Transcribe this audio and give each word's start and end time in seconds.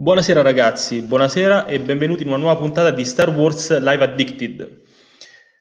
Buonasera 0.00 0.40
ragazzi, 0.40 1.02
buonasera 1.02 1.66
e 1.66 1.78
benvenuti 1.78 2.22
in 2.22 2.28
una 2.28 2.38
nuova 2.38 2.56
puntata 2.56 2.90
di 2.90 3.04
Star 3.04 3.28
Wars 3.28 3.78
Live 3.78 4.02
Addicted. 4.02 4.80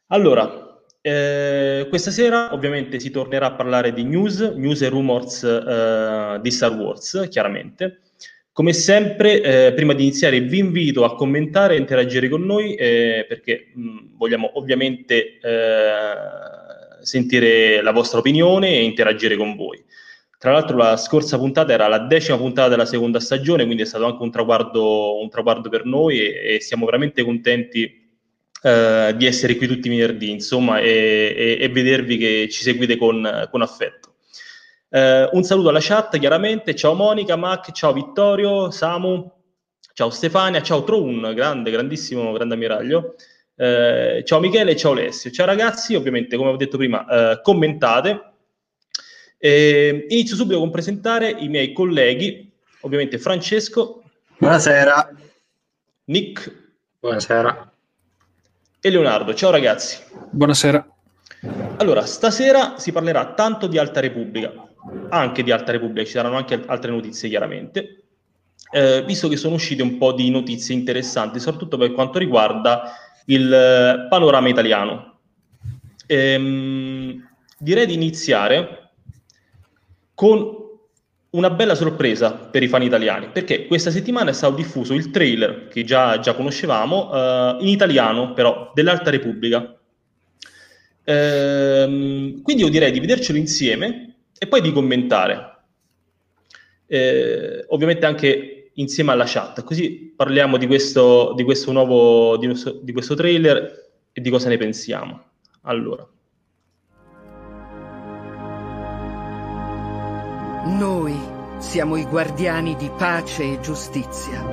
Allora, 0.08 0.82
eh, 1.02 1.86
questa 1.90 2.10
sera 2.10 2.54
ovviamente 2.54 3.02
si 3.02 3.12
tornerà 3.12 3.48
a 3.48 3.52
parlare 3.52 3.92
di 3.92 4.06
news, 4.06 4.40
news 4.40 4.82
e 4.82 4.88
rumors 4.88 5.44
eh, 5.44 6.40
di 6.42 6.52
Star 6.52 6.72
Wars, 6.72 7.28
chiaramente. 7.30 8.00
Come 8.54 8.72
sempre, 8.72 9.42
eh, 9.42 9.74
prima 9.74 9.92
di 9.92 10.04
iniziare 10.04 10.40
vi 10.40 10.60
invito 10.60 11.04
a 11.04 11.16
commentare 11.16 11.76
e 11.76 11.80
interagire 11.80 12.30
con 12.30 12.46
noi 12.46 12.76
eh, 12.76 13.26
perché 13.28 13.72
mh, 13.74 14.16
vogliamo 14.16 14.52
ovviamente 14.54 15.38
eh, 15.42 16.14
sentire 17.02 17.82
la 17.82 17.92
vostra 17.92 18.20
opinione 18.20 18.70
e 18.70 18.84
interagire 18.84 19.36
con 19.36 19.58
voi. 19.58 19.84
Tra 20.40 20.54
l'altro 20.54 20.78
la 20.78 20.96
scorsa 20.96 21.38
puntata 21.38 21.74
era 21.74 21.90
la 21.90 22.00
decima 22.00 22.38
puntata 22.38 22.70
della 22.70 22.86
seconda 22.86 23.20
stagione, 23.20 23.66
quindi 23.66 23.84
è 23.84 23.86
stato 23.86 24.06
anche 24.06 24.24
un 24.24 24.32
traguardo, 24.32 25.20
un 25.20 25.30
traguardo 25.30 25.68
per 25.68 25.84
noi 25.84 26.18
e, 26.18 26.56
e, 26.56 26.62
siamo 26.62 26.86
veramente 26.86 27.26
contenti 27.26 28.10
eh, 28.62 29.14
di 29.18 29.26
essere 29.26 29.58
qui 29.58 29.68
tutti 29.68 29.88
i 29.88 29.98
venerdì, 29.98 30.30
insomma, 30.32 30.80
e, 30.80 31.36
e, 31.36 31.58
e 31.60 31.68
vedervi 31.68 32.16
che 32.16 32.48
ci 32.50 32.64
seguite 32.64 32.96
con, 32.96 33.50
con 33.52 33.62
affetto. 33.62 34.14
Eh, 34.90 35.28
un 35.34 35.44
saluto 35.44 35.68
alla 35.68 35.82
chat, 35.82 36.18
chiaramente. 36.18 36.74
Ciao 36.74 36.94
Monica, 36.94 37.36
Mac, 37.36 37.74
ciao 37.74 37.92
Vittorio, 37.92 38.72
Samu, 38.72 39.30
ciao 39.94 40.10
Stefania, 40.10 40.62
ciao 40.62 40.86
Troun, 40.86 41.34
grande, 41.36 41.70
grandissimo, 41.70 42.32
grande 42.32 42.54
ammiraglio. 42.54 43.16
Eh, 43.58 44.24
ciao 44.26 44.40
Michele, 44.40 44.78
ciao 44.78 44.94
Alessio. 44.94 45.32
Ciao 45.32 45.46
ragazzi, 45.46 45.96
ovviamente, 45.96 46.38
come 46.38 46.52
ho 46.52 46.56
detto 46.56 46.78
prima, 46.78 47.06
eh, 47.34 47.42
commentate 47.42 48.29
eh, 49.40 50.06
inizio 50.10 50.36
subito 50.36 50.60
con 50.60 50.70
presentare 50.70 51.30
i 51.30 51.48
miei 51.48 51.72
colleghi, 51.74 52.52
ovviamente 52.82 53.18
Francesco. 53.18 54.04
Buonasera. 54.38 55.10
Nick. 56.06 56.68
Buonasera. 57.00 57.72
E 58.82 58.90
Leonardo. 58.90 59.34
Ciao 59.34 59.52
ragazzi. 59.52 59.98
Buonasera. 60.30 60.86
Allora, 61.78 62.06
stasera 62.06 62.78
si 62.78 62.92
parlerà 62.92 63.34
tanto 63.34 63.68
di 63.68 63.78
Alta 63.78 64.02
Repubblica, 64.02 64.52
anche 65.10 65.44
di 65.44 65.52
Alta 65.52 65.72
Repubblica, 65.72 66.06
ci 66.06 66.12
saranno 66.12 66.36
anche 66.36 66.62
altre 66.66 66.92
notizie 66.92 67.30
chiaramente, 67.30 68.04
eh, 68.72 69.04
visto 69.06 69.30
che 69.30 69.38
sono 69.38 69.56
uscite 69.56 69.82
un 69.82 69.98
po' 69.98 70.12
di 70.12 70.30
notizie 70.30 70.76
interessanti, 70.76 71.40
soprattutto 71.40 71.78
per 71.78 71.94
quanto 71.94 72.20
riguarda 72.20 72.92
il 73.26 73.54
eh, 73.54 74.08
panorama 74.10 74.50
italiano. 74.50 75.20
Ehm, 76.08 77.26
direi 77.58 77.86
di 77.86 77.94
iniziare 77.94 78.89
con 80.20 80.54
una 81.30 81.50
bella 81.50 81.76
sorpresa 81.76 82.34
per 82.34 82.62
i 82.62 82.68
fan 82.68 82.84
italiani, 82.84 83.30
perché 83.30 83.68
questa 83.68 83.90
settimana 83.90 84.32
è 84.32 84.34
stato 84.34 84.54
diffuso 84.54 84.94
il 84.94 85.12
trailer 85.12 85.70
che 85.70 85.86
già, 85.86 86.20
già 86.20 86.34
conoscevamo, 86.34 87.10
uh, 87.10 87.62
in 87.62 87.70
italiano 87.70 88.34
però, 88.34 88.70
dell'Alta 88.76 89.12
Repubblica. 89.12 89.80
Ehm, 91.06 92.42
quindi 92.42 92.64
io 92.64 92.70
direi 92.70 92.92
di 92.92 93.00
vedercelo 93.00 93.38
insieme 93.38 94.16
e 94.38 94.46
poi 94.48 94.60
di 94.60 94.74
commentare. 94.74 95.58
Eh, 96.86 97.64
ovviamente 97.70 98.06
anche 98.06 98.72
insieme 98.74 99.14
alla 99.14 99.26
chat, 99.26 99.64
così 99.64 100.14
parliamo 100.14 100.58
di 100.58 100.68
questo, 100.68 101.32
di 101.34 101.44
questo 101.44 101.72
nuovo 101.72 102.36
di 102.36 102.48
questo, 102.48 102.78
di 102.84 102.92
questo 102.92 103.16
trailer 103.16 103.92
e 104.12 104.20
di 104.20 104.30
cosa 104.30 104.50
ne 104.50 104.58
pensiamo. 104.58 105.24
Allora. 105.62 106.06
Noi 110.66 111.18
siamo 111.60 111.96
i 111.96 112.06
guardiani 112.06 112.76
di 112.76 112.92
pace 112.96 113.44
e 113.44 113.60
giustizia. 113.62 114.44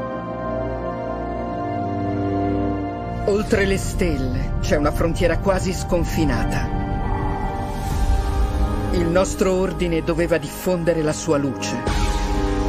Oltre 3.25 3.67
le 3.67 3.77
stelle 3.77 4.53
c'è 4.61 4.77
una 4.77 4.93
frontiera 4.93 5.39
quasi 5.39 5.73
sconfinata. 5.73 6.69
Il 8.93 9.09
nostro 9.09 9.55
ordine 9.55 10.05
doveva 10.05 10.39
diffondere 10.39 11.03
la 11.03 11.13
sua 11.13 11.39
luce, 11.39 11.77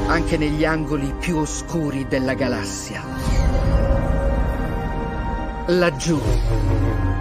anche 0.08 0.36
negli 0.38 0.66
angoli 0.66 1.14
più 1.20 1.38
oscuri 1.38 2.08
della 2.08 2.34
galassia. 2.34 3.03
Laggiù 5.68 6.20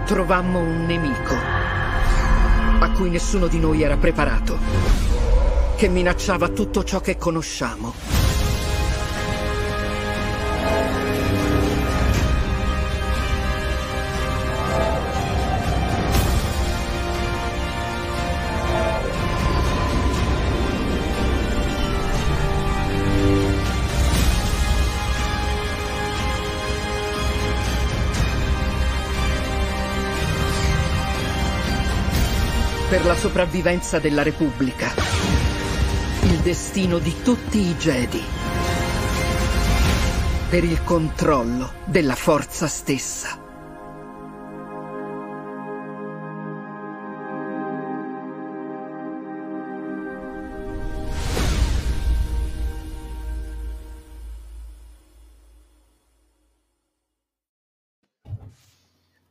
trovammo 0.05 0.59
un 0.59 0.83
nemico 0.87 1.35
a 2.79 2.91
cui 2.91 3.11
nessuno 3.11 3.45
di 3.45 3.59
noi 3.59 3.83
era 3.83 3.97
preparato 3.97 5.06
che 5.77 5.89
minacciava 5.89 6.49
tutto 6.49 6.83
ciò 6.83 6.99
che 7.01 7.17
conosciamo. 7.17 7.93
per 32.89 33.05
la 33.05 33.15
sopravvivenza 33.15 33.99
della 33.99 34.23
Repubblica 34.23 35.46
destino 36.47 36.97
di 36.99 37.13
tutti 37.23 37.57
i 37.57 37.75
Jedi. 37.75 38.23
Per 40.49 40.63
il 40.63 40.81
controllo 40.85 41.73
della 41.83 42.15
forza 42.15 42.67
stessa. 42.67 43.37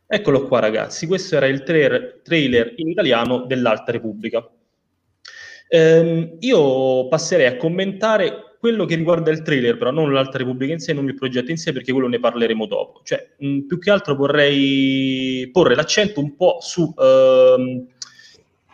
Eccolo 0.07 0.47
qua 0.47 0.61
ragazzi, 0.61 1.07
questo 1.07 1.37
era 1.37 1.47
il 1.47 1.63
trailer, 1.63 2.75
in 2.77 2.91
italiano 2.91 3.47
dell'Alta 3.47 3.91
Repubblica. 3.91 4.47
Ehm, 5.69 6.37
io 6.41 7.09
passerei 7.09 7.47
a 7.47 7.57
commentare 7.57 8.57
quello 8.59 8.85
che 8.85 8.97
riguarda 8.97 9.31
il 9.31 9.43
trailer, 9.43 9.77
però 9.77 9.91
non 9.91 10.13
l'Alta 10.13 10.39
Repubblica 10.39 10.73
in 10.73 10.81
sé, 10.81 10.93
non 10.93 11.07
il 11.07 11.15
progetto 11.15 11.51
in 11.51 11.57
sé, 11.57 11.73
perché 11.73 11.93
quello 11.93 12.09
ne 12.09 12.19
parleremo 12.19 12.67
dopo. 12.67 13.01
Cioè, 13.05 13.35
mh, 13.39 13.61
più 13.61 13.79
che 13.79 13.91
altro 13.91 14.15
vorrei 14.15 15.49
porre 15.53 15.75
l'accento 15.75 16.21
un 16.21 16.35
po' 16.37 16.59
su, 16.61 16.93
ehm, 16.99 17.87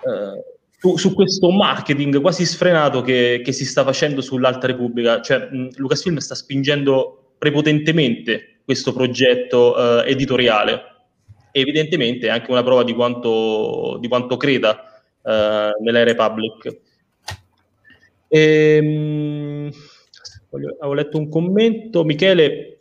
eh, 0.04 0.44
su, 0.78 0.96
su 0.96 1.14
questo 1.14 1.50
marketing 1.50 2.20
quasi 2.20 2.46
sfrenato 2.46 3.02
che, 3.02 3.42
che, 3.44 3.52
si 3.52 3.64
sta 3.64 3.84
facendo 3.84 4.20
sull'Alta 4.20 4.66
Repubblica. 4.66 5.20
Cioè, 5.20 5.48
mh, 5.50 5.70
Lucasfilm 5.76 6.16
sta 6.18 6.34
spingendo 6.34 7.34
prepotentemente 7.38 8.60
questo 8.64 8.92
progetto 8.92 9.76
eh, 10.04 10.10
editoriale. 10.10 10.90
Evidentemente 11.50 12.28
è 12.28 12.30
anche 12.30 12.50
una 12.50 12.62
prova 12.62 12.82
di 12.82 12.94
quanto, 12.94 13.98
di 14.00 14.08
quanto 14.08 14.38
creda 14.38 14.91
uh, 15.22 15.82
nella 15.82 16.02
Republic. 16.04 16.80
E, 18.28 18.78
um, 18.80 19.70
voglio, 20.50 20.76
avevo 20.78 20.94
letto 20.94 21.18
un 21.18 21.28
commento, 21.28 22.04
Michele, 22.04 22.72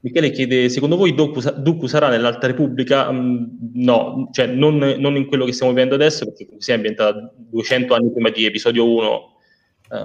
Michele 0.00 0.30
chiede, 0.30 0.68
secondo 0.68 0.96
voi 0.96 1.14
Dooku, 1.14 1.86
sarà 1.86 2.08
nell'Alta 2.08 2.48
Repubblica? 2.48 3.08
Um, 3.08 3.70
no, 3.74 4.28
cioè 4.32 4.46
non, 4.46 4.76
non, 4.76 5.16
in 5.16 5.26
quello 5.26 5.44
che 5.44 5.52
stiamo 5.52 5.72
vivendo 5.72 5.94
adesso, 5.94 6.24
perché 6.24 6.48
si 6.58 6.72
è 6.72 6.74
ambientata 6.74 7.32
200 7.36 7.94
anni 7.94 8.10
prima 8.10 8.30
di 8.30 8.44
episodio 8.44 8.84
1, 8.92 9.08
uh, 9.10 9.96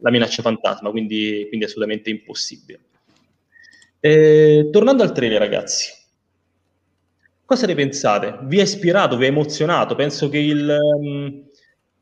la 0.00 0.10
minaccia 0.10 0.42
fantasma, 0.42 0.90
quindi, 0.90 1.46
quindi 1.48 1.64
assolutamente 1.64 2.10
impossibile. 2.10 2.80
Eh, 4.00 4.68
tornando 4.70 5.02
al 5.02 5.12
trailer, 5.12 5.38
ragazzi, 5.38 5.92
Cosa 7.50 7.66
ne 7.66 7.74
pensate? 7.74 8.38
Vi 8.42 8.60
ha 8.60 8.62
ispirato, 8.62 9.16
vi 9.16 9.24
ha 9.24 9.26
emozionato? 9.26 9.96
Penso 9.96 10.28
che 10.28 10.38
il, 10.38 10.72
um, 10.80 11.42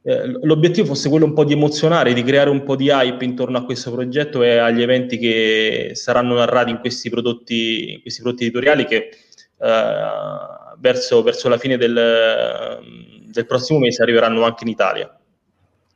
eh, 0.03 0.27
l'obiettivo 0.43 0.89
fosse 0.89 1.09
quello 1.09 1.25
un 1.25 1.33
po' 1.33 1.45
di 1.45 1.55
emozionare, 1.55 2.13
di 2.13 2.23
creare 2.23 2.51
un 2.51 2.65
po' 2.65 2.77
di 2.77 2.91
hype 2.91 3.25
intorno 3.25 3.57
a 3.57 3.65
questo 3.65 3.91
progetto 3.91 4.43
e 4.43 4.59
agli 4.59 4.83
eventi 4.83 5.17
che 5.17 5.93
saranno 5.95 6.35
narrati 6.35 6.69
in 6.71 6.81
questi 6.81 7.09
prodotti, 7.09 7.95
in 7.95 8.03
questi 8.03 8.21
prodotti 8.21 8.43
editoriali 8.43 8.85
che 8.85 9.09
uh, 9.57 10.79
verso, 10.79 11.23
verso, 11.23 11.49
la 11.49 11.57
fine 11.57 11.79
del, 11.79 12.83
del 13.25 13.47
prossimo 13.47 13.79
mese 13.79 14.03
arriveranno 14.03 14.43
anche 14.43 14.65
in 14.65 14.69
Italia. 14.69 15.19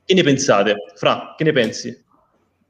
Che 0.03 0.15
ne 0.15 0.23
pensate? 0.23 0.77
Fra, 0.95 1.35
che 1.37 1.45
ne 1.45 1.53
pensi? 1.53 2.05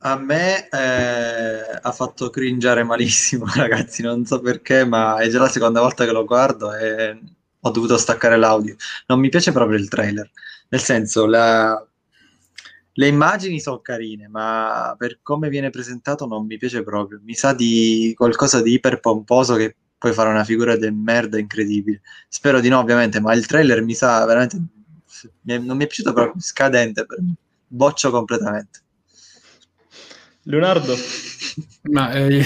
A 0.04 0.16
me 0.16 0.69
eh, 0.69 1.78
ha 1.81 1.93
fatto 1.93 2.28
cringiare 2.28 2.82
malissimo, 2.82 3.46
ragazzi, 3.54 4.02
non 4.02 4.25
so 4.26 4.40
perché, 4.40 4.84
ma 4.84 5.19
è 5.19 5.28
già 5.28 5.38
la 5.38 5.49
seconda 5.49 5.81
volta 5.81 6.04
che 6.04 6.10
lo 6.10 6.25
guardo 6.25 6.75
e 6.75 7.20
ho 7.60 7.70
dovuto 7.70 7.96
staccare 7.96 8.37
l'audio. 8.37 8.75
Non 9.06 9.20
mi 9.20 9.28
piace 9.28 9.52
proprio 9.52 9.78
il 9.78 9.88
trailer, 9.88 10.28
nel 10.70 10.81
senso, 10.81 11.26
la... 11.26 11.87
le 12.94 13.06
immagini 13.06 13.60
sono 13.60 13.81
carine, 13.81 14.26
ma 14.26 14.94
per 14.99 15.20
come 15.22 15.49
viene 15.49 15.70
presentato 15.70 16.26
non 16.26 16.46
mi 16.46 16.58
piace 16.58 16.82
proprio. 16.82 17.20
Mi 17.22 17.34
sa 17.34 17.52
di 17.55 18.12
qualcosa 18.16 18.60
di 18.60 18.72
iper 18.72 18.98
pomposo 18.98 19.55
che 19.55 19.76
puoi 19.98 20.12
fare 20.12 20.31
una 20.31 20.44
figura 20.44 20.75
di 20.76 20.90
merda 20.90 21.38
incredibile. 21.38 22.02
Spero 22.28 22.58
di 22.58 22.69
no, 22.69 22.81
ovviamente, 22.81 23.20
ma 23.20 23.34
il 23.34 23.46
trailer 23.46 23.82
mi 23.82 23.94
sa 23.94 24.25
veramente. 24.25 24.60
Non 25.43 25.76
mi 25.76 25.84
è 25.84 25.87
piaciuto 25.87 26.12
proprio, 26.12 26.40
scadente 26.43 27.06
per 27.06 27.20
me. 27.20 27.34
Boccio 27.69 28.10
completamente. 28.10 28.81
Leonardo? 30.44 30.94
Ma 31.93 32.12
eh, 32.12 32.43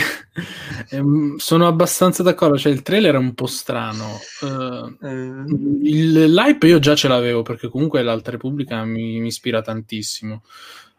eh, 0.91 1.03
sono 1.37 1.67
abbastanza 1.67 2.23
d'accordo, 2.23 2.59
cioè 2.59 2.73
il 2.73 2.83
trailer 2.83 3.15
è 3.15 3.19
un 3.19 3.35
po' 3.35 3.47
strano. 3.47 4.19
Uh, 4.41 4.97
il, 5.83 6.33
l'hype 6.33 6.67
io 6.67 6.79
già 6.79 6.95
ce 6.95 7.09
l'avevo 7.09 7.43
perché 7.43 7.69
comunque 7.69 8.03
l'Alta 8.03 8.31
Repubblica 8.31 8.85
mi, 8.85 9.21
mi 9.21 9.29
ispira 9.29 9.63
tantissimo. 9.63 10.43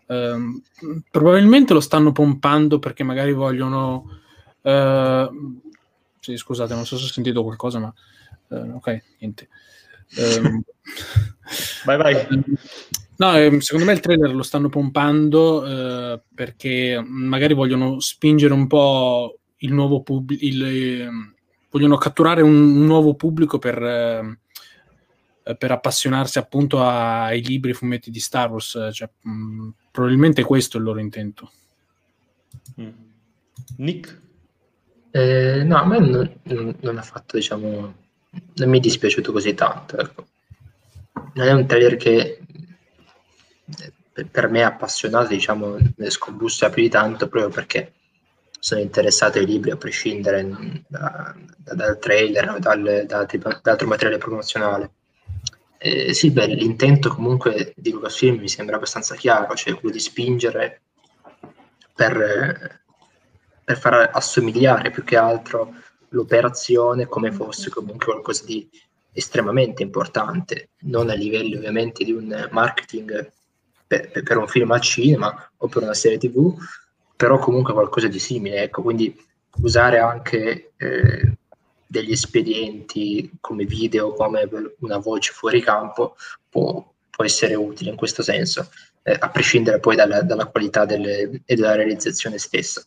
Uh, 0.08 0.62
probabilmente 1.12 1.74
lo 1.74 1.82
stanno 1.82 2.12
pompando 2.12 2.80
perché 2.80 3.04
magari 3.04 3.34
vogliono... 3.34 4.20
Uh, 4.62 5.60
sì, 6.20 6.36
scusate, 6.36 6.74
non 6.74 6.86
so 6.86 6.98
se 6.98 7.06
ho 7.06 7.08
sentito 7.08 7.44
qualcosa, 7.44 7.80
ma... 7.80 7.94
ok, 8.50 9.04
niente. 9.20 9.50
Um, 10.16 10.62
vai, 11.86 11.98
vai. 11.98 12.28
No, 13.18 13.36
ehm, 13.36 13.60
secondo 13.60 13.86
me 13.86 13.94
il 13.94 14.00
trailer 14.00 14.34
lo 14.34 14.44
stanno 14.44 14.70
pompando 14.70 15.66
eh, 15.66 16.22
perché 16.34 17.04
magari 17.04 17.54
vogliono 17.54 18.00
spingere 18.00 18.54
un 18.54 18.68
po' 18.68 19.40
il 19.58 19.74
nuovo 19.74 20.02
pubblico, 20.02 20.44
eh, 20.44 21.08
vogliono 21.72 21.98
catturare 21.98 22.42
un, 22.42 22.86
nuovo 22.86 23.16
pubblico 23.16 23.58
per, 23.58 23.82
eh, 23.82 24.38
per, 25.58 25.72
appassionarsi 25.72 26.38
appunto 26.38 26.82
ai 26.84 27.42
libri 27.42 27.72
e 27.72 27.74
fumetti 27.74 28.12
di 28.12 28.20
Star 28.20 28.52
Wars. 28.52 28.90
Cioè, 28.92 29.10
mh, 29.22 29.32
mm, 29.32 29.70
probabilmente 29.92 30.44
questo 30.44 30.78
è 30.78 30.80
il 30.80 30.86
loro 30.86 31.00
intento. 31.00 31.52
Mm. 32.80 32.90
Nick? 33.78 34.22
Eh, 35.10 35.64
no, 35.64 35.78
a 35.78 35.86
me 35.86 36.00
non, 36.00 36.76
non, 36.82 36.98
ha 36.98 37.02
fatto, 37.02 37.38
diciamo, 37.38 37.96
non 38.54 38.70
mi 38.70 38.78
è 38.78 38.82
dispiaciuto 38.82 39.32
così 39.32 39.56
tanto. 39.56 39.98
Ecco. 39.98 40.28
Non 41.34 41.48
è 41.48 41.52
un 41.52 41.66
trailer 41.66 41.96
che 41.96 42.42
per 44.32 44.50
me 44.50 44.64
appassionato, 44.64 45.28
diciamo, 45.28 45.78
ne 45.96 46.10
scombussa 46.10 46.70
più 46.70 46.82
di 46.84 46.90
tanto 46.90 47.28
proprio 47.28 47.52
perché 47.52 47.94
sono 48.60 48.82
interessato 48.82 49.38
ai 49.38 49.46
libri 49.46 49.72
a 49.72 49.78
prescindere 49.78 50.84
da, 50.88 51.36
da, 51.58 51.74
dal 51.74 52.00
trailer 52.00 52.58
dal, 52.60 53.06
da, 53.06 53.26
da, 53.26 53.62
altro 53.64 53.88
materiale 53.88 54.18
promozionale. 54.18 54.92
Eh, 55.78 56.14
sì, 56.14 56.32
beh, 56.32 56.48
l'intento 56.48 57.10
comunque 57.10 57.74
di 57.76 57.92
Lucasfilm 57.92 58.40
mi 58.40 58.50
sembra 58.50 58.78
abbastanza 58.78 59.16
chiaro, 59.16 59.54
cioè 59.54 59.76
quello 59.76 59.94
di 59.94 60.02
spingere 60.02 60.82
per, 61.94 62.82
per 63.64 63.78
far 63.78 64.10
assomigliare 64.12 64.90
più 64.90 65.04
che 65.04 65.18
altro 65.18 65.74
l'operazione 66.10 67.06
come 67.06 67.32
fosse 67.32 67.70
comunque 67.70 68.06
qualcosa 68.06 68.44
di 68.46 68.68
estremamente 69.12 69.84
importante, 69.84 70.70
non 70.82 71.10
a 71.10 71.14
livello 71.14 71.58
ovviamente 71.58 72.04
di 72.04 72.12
un 72.12 72.48
marketing 72.52 73.32
per, 73.88 74.12
per, 74.12 74.38
un 74.38 74.48
film 74.48 74.72
al 74.72 74.82
cinema 74.82 75.52
o 75.58 75.68
per 75.68 75.84
una 75.84 75.94
serie 75.94 76.18
tv, 76.18 76.56
però 77.16 77.40
comunque 77.40 77.74
qualcosa 77.74 78.08
di 78.08 78.20
simile. 78.20 78.64
Ecco, 78.64 78.82
quindi 78.82 79.16
usare 79.62 80.00
anche 80.00 80.74
eh, 80.78 81.38
degli 81.88 82.12
espedienti 82.12 83.32
come 83.40 83.66
video, 83.66 84.14
come 84.14 84.48
una 84.80 84.98
voce 84.98 85.32
fuori 85.32 85.62
campo, 85.62 86.16
può, 86.50 86.94
può 87.10 87.24
essere 87.24 87.56
utile 87.56 87.92
in 87.92 87.96
questo 87.96 88.22
senso, 88.22 88.70
eh, 89.04 89.16
a 89.18 89.30
prescindere 89.30 89.80
poi 89.80 89.96
dalla, 89.96 90.22
dalla 90.22 90.46
qualità 90.46 90.86
delle, 90.86 91.42
e 91.46 91.56
dalla 91.56 91.76
realizzazione 91.76 92.38
stessa. 92.38 92.84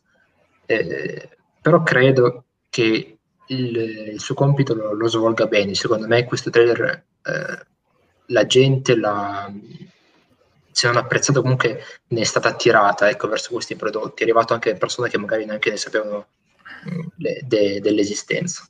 Eh, 0.67 1.29
però 1.61 1.82
credo 1.82 2.44
che 2.69 3.19
il, 3.47 3.76
il 4.12 4.20
suo 4.20 4.35
compito 4.35 4.75
lo, 4.75 4.93
lo, 4.93 5.08
svolga 5.08 5.47
bene. 5.47 5.75
Secondo 5.75 6.06
me 6.06 6.25
questo 6.25 6.50
trailer 6.50 7.05
eh, 7.23 7.67
la 8.26 8.47
gente 8.47 8.97
la, 8.97 9.52
se 10.72 10.87
non 10.87 10.96
apprezzato 10.96 11.43
comunque 11.43 11.82
ne 12.08 12.20
è 12.20 12.25
stata 12.25 12.49
attirata 12.49 13.08
ecco, 13.08 13.28
verso 13.28 13.52
questi 13.52 13.76
prodotti, 13.76 14.22
è 14.22 14.25
arrivato 14.25 14.55
anche 14.55 14.75
persone 14.75 15.08
che 15.08 15.19
magari 15.19 15.44
neanche 15.44 15.70
ne 15.70 15.76
sapevano 15.76 16.26
mm, 16.88 17.00
le, 17.17 17.40
de, 17.44 17.81
dell'esistenza. 17.81 18.69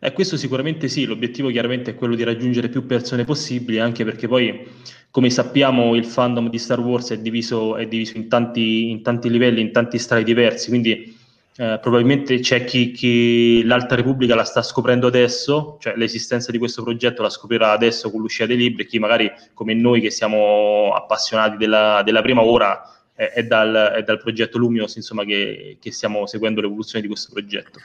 Eh, 0.00 0.12
questo 0.12 0.36
sicuramente 0.36 0.88
sì, 0.88 1.06
l'obiettivo 1.06 1.50
chiaramente 1.50 1.90
è 1.90 1.94
quello 1.96 2.14
di 2.14 2.22
raggiungere 2.22 2.68
più 2.68 2.86
persone 2.86 3.24
possibili, 3.24 3.80
anche 3.80 4.04
perché 4.04 4.28
poi, 4.28 4.66
come 5.10 5.28
sappiamo, 5.28 5.96
il 5.96 6.04
fandom 6.04 6.48
di 6.48 6.58
Star 6.58 6.78
Wars 6.78 7.10
è 7.10 7.18
diviso, 7.18 7.76
è 7.76 7.86
diviso 7.86 8.16
in, 8.16 8.28
tanti, 8.28 8.90
in 8.90 9.02
tanti 9.02 9.28
livelli, 9.28 9.60
in 9.60 9.72
tanti 9.72 9.98
stadi 9.98 10.22
diversi, 10.22 10.68
quindi 10.68 11.17
eh, 11.60 11.80
probabilmente 11.80 12.38
c'è 12.38 12.62
chi, 12.62 12.92
chi, 12.92 13.64
l'Alta 13.64 13.96
Repubblica 13.96 14.36
la 14.36 14.44
sta 14.44 14.62
scoprendo 14.62 15.08
adesso, 15.08 15.76
cioè 15.80 15.96
l'esistenza 15.96 16.52
di 16.52 16.58
questo 16.58 16.84
progetto 16.84 17.20
la 17.20 17.30
scoprirà 17.30 17.72
adesso 17.72 18.12
con 18.12 18.20
l'uscita 18.20 18.46
dei 18.46 18.56
libri, 18.56 18.86
chi 18.86 19.00
magari 19.00 19.28
come 19.54 19.74
noi 19.74 20.00
che 20.00 20.10
siamo 20.10 20.92
appassionati 20.94 21.56
della, 21.56 22.02
della 22.04 22.22
prima 22.22 22.42
ora 22.42 22.80
è, 23.12 23.32
è, 23.34 23.42
dal, 23.42 23.74
è, 23.96 24.04
dal, 24.04 24.20
progetto 24.20 24.56
Lumios 24.56 24.94
insomma, 24.94 25.24
che, 25.24 25.78
che, 25.80 25.90
stiamo 25.90 26.26
seguendo 26.28 26.60
l'evoluzione 26.60 27.00
di 27.00 27.08
questo 27.08 27.32
progetto. 27.32 27.80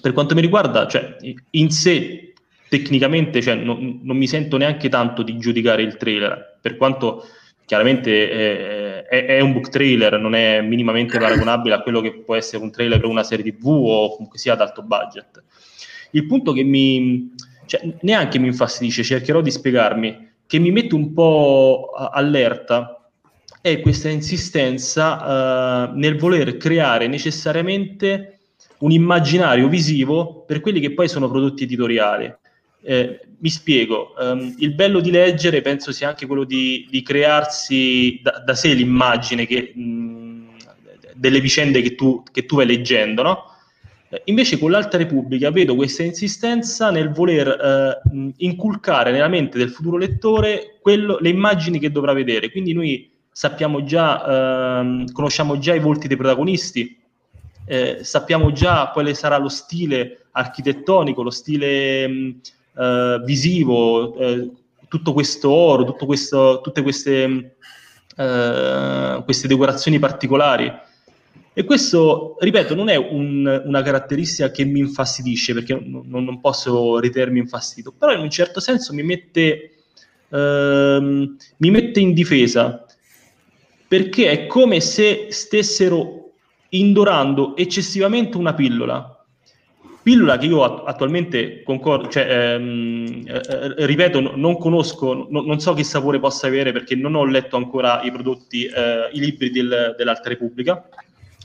Per 0.00 0.12
quanto 0.12 0.36
mi 0.36 0.40
riguarda, 0.40 0.86
cioè, 0.86 1.16
in 1.50 1.70
sé 1.72 2.32
tecnicamente 2.68 3.42
cioè, 3.42 3.56
non, 3.56 4.02
non 4.04 4.16
mi 4.16 4.28
sento 4.28 4.56
neanche 4.56 4.88
tanto 4.88 5.24
di 5.24 5.36
giudicare 5.36 5.82
il 5.82 5.96
trailer, 5.96 6.58
per 6.60 6.76
quanto 6.76 7.26
chiaramente 7.64 8.30
eh, 8.30 8.93
è, 9.18 9.26
è, 9.26 9.40
un 9.40 9.52
book 9.52 9.68
trailer, 9.68 10.18
non 10.18 10.34
è 10.34 10.60
minimamente 10.60 11.18
paragonabile 11.18 11.74
a 11.74 11.80
quello 11.80 12.00
che 12.00 12.22
può 12.24 12.34
essere 12.34 12.62
un 12.62 12.70
trailer 12.70 12.98
per 12.98 13.08
una 13.08 13.22
serie 13.22 13.44
TV 13.44 13.66
o 13.66 14.10
comunque 14.14 14.38
sia 14.38 14.54
ad 14.54 14.60
alto 14.60 14.82
budget. 14.82 15.42
Il 16.10 16.26
punto 16.26 16.52
che 16.52 16.62
mi, 16.62 17.32
cioè, 17.66 17.80
neanche 18.00 18.38
mi 18.38 18.48
infastidisce, 18.48 19.02
cercherò 19.02 19.40
di 19.40 19.50
spiegarmi, 19.50 20.32
che 20.46 20.58
mi 20.58 20.70
mette 20.70 20.94
un 20.94 21.12
po' 21.12 21.90
allerta 21.94 23.08
è 23.60 23.80
questa 23.80 24.10
insistenza 24.10 25.88
uh, 25.88 25.96
nel 25.96 26.18
voler 26.18 26.58
creare 26.58 27.06
necessariamente 27.06 28.38
un 28.80 28.90
immaginario 28.90 29.68
visivo 29.68 30.44
per 30.44 30.60
quelli 30.60 30.80
che 30.80 30.92
poi 30.92 31.08
sono 31.08 31.30
prodotti 31.30 31.62
editoriali. 31.62 32.32
Eh, 32.86 33.20
mi 33.38 33.48
spiego, 33.48 34.14
um, 34.18 34.54
il 34.58 34.74
bello 34.74 35.00
di 35.00 35.10
leggere 35.10 35.62
penso 35.62 35.90
sia 35.90 36.08
anche 36.08 36.26
quello 36.26 36.44
di, 36.44 36.86
di 36.90 37.02
crearsi 37.02 38.20
da, 38.22 38.42
da, 38.44 38.54
sé 38.54 38.74
l'immagine 38.74 39.46
che, 39.46 39.72
mh, 39.74 40.48
delle 41.14 41.40
vicende 41.40 41.80
che 41.80 41.94
tu, 41.94 42.22
che 42.30 42.44
tu 42.44 42.56
vai 42.56 42.66
leggendo, 42.66 43.22
no? 43.22 43.44
Eh, 44.10 44.22
invece 44.26 44.58
con 44.58 44.70
l'Alta 44.70 44.96
Repubblica 44.96 45.50
vedo 45.50 45.74
questa 45.74 46.02
insistenza 46.02 46.90
nel 46.90 47.10
voler 47.10 47.48
eh, 47.48 48.32
inculcare 48.38 49.10
nella 49.10 49.28
mente 49.28 49.58
del 49.58 49.70
futuro 49.70 49.96
lettore 49.96 50.78
quello, 50.80 51.18
le 51.18 51.30
immagini 51.30 51.78
che 51.78 51.90
dovrà 51.90 52.12
vedere. 52.12 52.50
Quindi 52.50 52.72
noi 52.72 53.10
sappiamo 53.30 53.82
già, 53.82 54.80
ehm, 54.80 55.10
conosciamo 55.12 55.58
già 55.58 55.74
i 55.74 55.80
volti 55.80 56.06
dei 56.06 56.16
protagonisti, 56.16 56.96
eh, 57.66 57.98
sappiamo 58.02 58.52
già 58.52 58.90
quale 58.92 59.14
sarà 59.14 59.38
lo 59.38 59.48
stile 59.48 60.26
architettonico, 60.32 61.22
lo 61.22 61.30
stile 61.30 62.06
mh, 62.06 62.40
eh, 62.76 63.20
visivo, 63.24 64.16
eh, 64.16 64.50
tutto 64.88 65.12
questo 65.12 65.50
oro, 65.50 65.84
tutto 65.84 66.06
questo, 66.06 66.60
tutte 66.62 66.82
queste, 66.82 67.56
eh, 68.16 69.22
queste 69.24 69.48
decorazioni 69.48 69.98
particolari. 69.98 70.72
E 71.56 71.64
questo, 71.64 72.36
ripeto, 72.40 72.74
non 72.74 72.88
è 72.88 72.96
un, 72.96 73.62
una 73.64 73.82
caratteristica 73.82 74.50
che 74.50 74.64
mi 74.64 74.80
infastidisce, 74.80 75.54
perché 75.54 75.74
non, 75.74 76.24
non, 76.24 76.40
posso 76.40 76.98
ritenermi 76.98 77.38
infastidito, 77.38 77.92
però 77.92 78.12
in 78.12 78.20
un 78.20 78.30
certo 78.30 78.58
senso 78.58 78.92
mi 78.92 79.04
mette, 79.04 79.70
ehm, 80.30 81.36
mi 81.58 81.70
mette 81.70 82.00
in 82.00 82.12
difesa, 82.12 82.84
perché 83.86 84.30
è 84.30 84.46
come 84.46 84.80
se 84.80 85.28
stessero 85.30 86.32
indorando 86.70 87.54
eccessivamente 87.56 88.36
una 88.36 88.54
pillola 88.54 89.13
Pillola 90.04 90.36
che 90.36 90.44
io 90.44 90.62
attualmente 90.62 91.62
concordo, 91.62 92.08
cioè, 92.08 92.26
ehm, 92.28 93.24
eh, 93.26 93.74
eh, 93.78 93.86
ripeto, 93.86 94.36
non 94.36 94.58
conosco, 94.58 95.26
no, 95.30 95.40
non 95.40 95.60
so 95.60 95.72
che 95.72 95.82
sapore 95.82 96.18
possa 96.18 96.46
avere 96.46 96.72
perché 96.72 96.94
non 96.94 97.14
ho 97.14 97.24
letto 97.24 97.56
ancora 97.56 98.02
i 98.02 98.12
prodotti, 98.12 98.66
eh, 98.66 99.08
i 99.12 99.18
libri 99.18 99.50
del, 99.50 99.94
dell'Alta 99.96 100.28
Repubblica, 100.28 100.86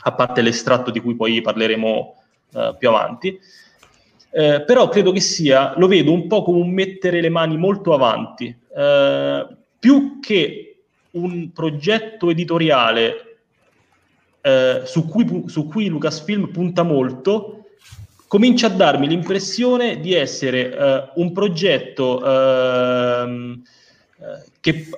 a 0.02 0.12
parte 0.12 0.42
l'estratto 0.42 0.92
di 0.92 1.00
cui 1.00 1.16
poi 1.16 1.40
parleremo 1.40 2.16
eh, 2.54 2.76
più 2.78 2.90
avanti. 2.90 3.40
Eh, 4.30 4.62
però 4.68 4.90
credo 4.90 5.14
che 5.14 5.22
sia, 5.22 5.74
lo 5.78 5.88
vedo 5.88 6.12
un 6.12 6.28
po' 6.28 6.44
come 6.44 6.60
un 6.60 6.70
mettere 6.70 7.22
le 7.22 7.30
mani 7.30 7.56
molto 7.56 7.94
avanti, 7.94 8.54
eh, 8.76 9.48
più 9.80 10.20
che 10.20 10.82
un 11.12 11.54
progetto 11.54 12.30
editoriale 12.30 13.24
su 14.84 15.06
cui, 15.08 15.44
su 15.46 15.68
cui 15.68 15.88
Lucasfilm 15.88 16.48
punta 16.48 16.82
molto, 16.82 17.59
comincia 18.30 18.68
a 18.68 18.70
darmi 18.70 19.08
l'impressione 19.08 20.00
di 20.00 20.14
essere 20.14 20.68
uh, 21.16 21.20
un 21.20 21.32
progetto 21.32 22.18
uh, 22.18 23.60
che, 24.60 24.90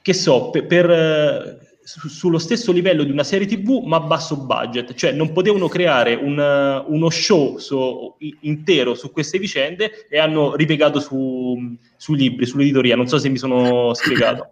che 0.00 0.12
so, 0.14 0.48
per, 0.48 0.66
per 0.66 1.66
su, 1.82 2.08
sullo 2.08 2.38
stesso 2.38 2.72
livello 2.72 3.04
di 3.04 3.10
una 3.10 3.24
serie 3.24 3.46
TV, 3.46 3.82
ma 3.84 3.98
a 3.98 4.00
basso 4.00 4.38
budget, 4.38 4.94
cioè 4.94 5.12
non 5.12 5.32
potevano 5.34 5.68
creare 5.68 6.14
un, 6.14 6.38
uno 6.86 7.10
show 7.10 7.58
so, 7.58 8.16
intero 8.40 8.94
su 8.94 9.12
queste 9.12 9.38
vicende 9.38 10.06
e 10.08 10.18
hanno 10.18 10.56
ripiegato 10.56 10.98
su, 10.98 11.76
sui 11.94 12.16
libri, 12.16 12.46
sull'editoria. 12.46 12.96
Non 12.96 13.06
so 13.06 13.18
se 13.18 13.28
mi 13.28 13.36
sono 13.36 13.92
spiegato. 13.92 14.48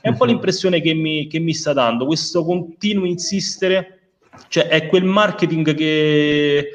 È 0.00 0.08
un 0.08 0.16
po' 0.16 0.24
l'impressione 0.24 0.80
che 0.80 0.92
mi, 0.92 1.28
che 1.28 1.38
mi 1.38 1.54
sta 1.54 1.72
dando, 1.72 2.04
questo 2.04 2.44
continuo 2.44 3.04
insistere, 3.04 4.00
cioè 4.48 4.66
è 4.66 4.88
quel 4.88 5.04
marketing 5.04 5.72
che 5.72 6.70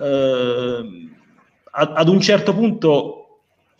eh, 0.00 1.08
ad 1.70 2.08
un 2.08 2.20
certo 2.20 2.54
punto 2.54 3.18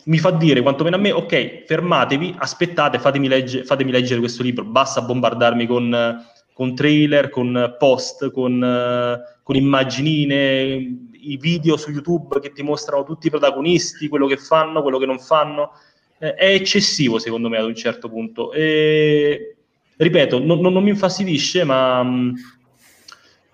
mi 0.05 0.17
fa 0.17 0.31
dire, 0.31 0.61
quantomeno 0.61 0.95
a 0.95 0.99
me, 0.99 1.11
ok, 1.11 1.65
fermatevi, 1.65 2.35
aspettate, 2.37 2.99
fatemi, 2.99 3.27
legge, 3.27 3.63
fatemi 3.63 3.91
leggere 3.91 4.19
questo 4.19 4.41
libro, 4.41 4.63
basta 4.63 5.01
bombardarmi 5.01 5.67
con, 5.67 6.25
con 6.53 6.73
trailer, 6.73 7.29
con 7.29 7.75
post, 7.77 8.31
con, 8.31 9.21
con 9.43 9.55
immaginine, 9.55 10.97
i 11.21 11.37
video 11.37 11.77
su 11.77 11.91
YouTube 11.91 12.39
che 12.39 12.51
ti 12.53 12.63
mostrano 12.63 13.03
tutti 13.03 13.27
i 13.27 13.29
protagonisti, 13.29 14.07
quello 14.07 14.25
che 14.25 14.37
fanno, 14.37 14.81
quello 14.81 14.97
che 14.97 15.05
non 15.05 15.19
fanno. 15.19 15.71
Eh, 16.17 16.33
è 16.33 16.53
eccessivo 16.53 17.19
secondo 17.19 17.49
me 17.49 17.57
ad 17.57 17.65
un 17.65 17.75
certo 17.75 18.09
punto. 18.09 18.51
E, 18.51 19.57
ripeto, 19.97 20.39
non, 20.39 20.59
non, 20.59 20.73
non 20.73 20.83
mi 20.83 20.89
infastidisce, 20.89 21.63
ma 21.65 22.03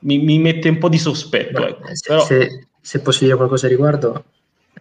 mi, 0.05 0.19
mi, 0.19 0.39
mette 0.39 0.69
un 0.69 0.77
po' 0.77 0.89
di 0.89 0.97
sospetto. 0.97 1.62
Beh, 1.62 1.67
ecco. 1.67 1.95
se, 1.95 2.07
Però... 2.07 2.25
se, 2.25 2.67
se, 2.79 3.00
posso 3.01 3.24
dire 3.24 3.35
qualcosa 3.35 3.65
a 3.65 3.69
riguardo, 3.69 4.25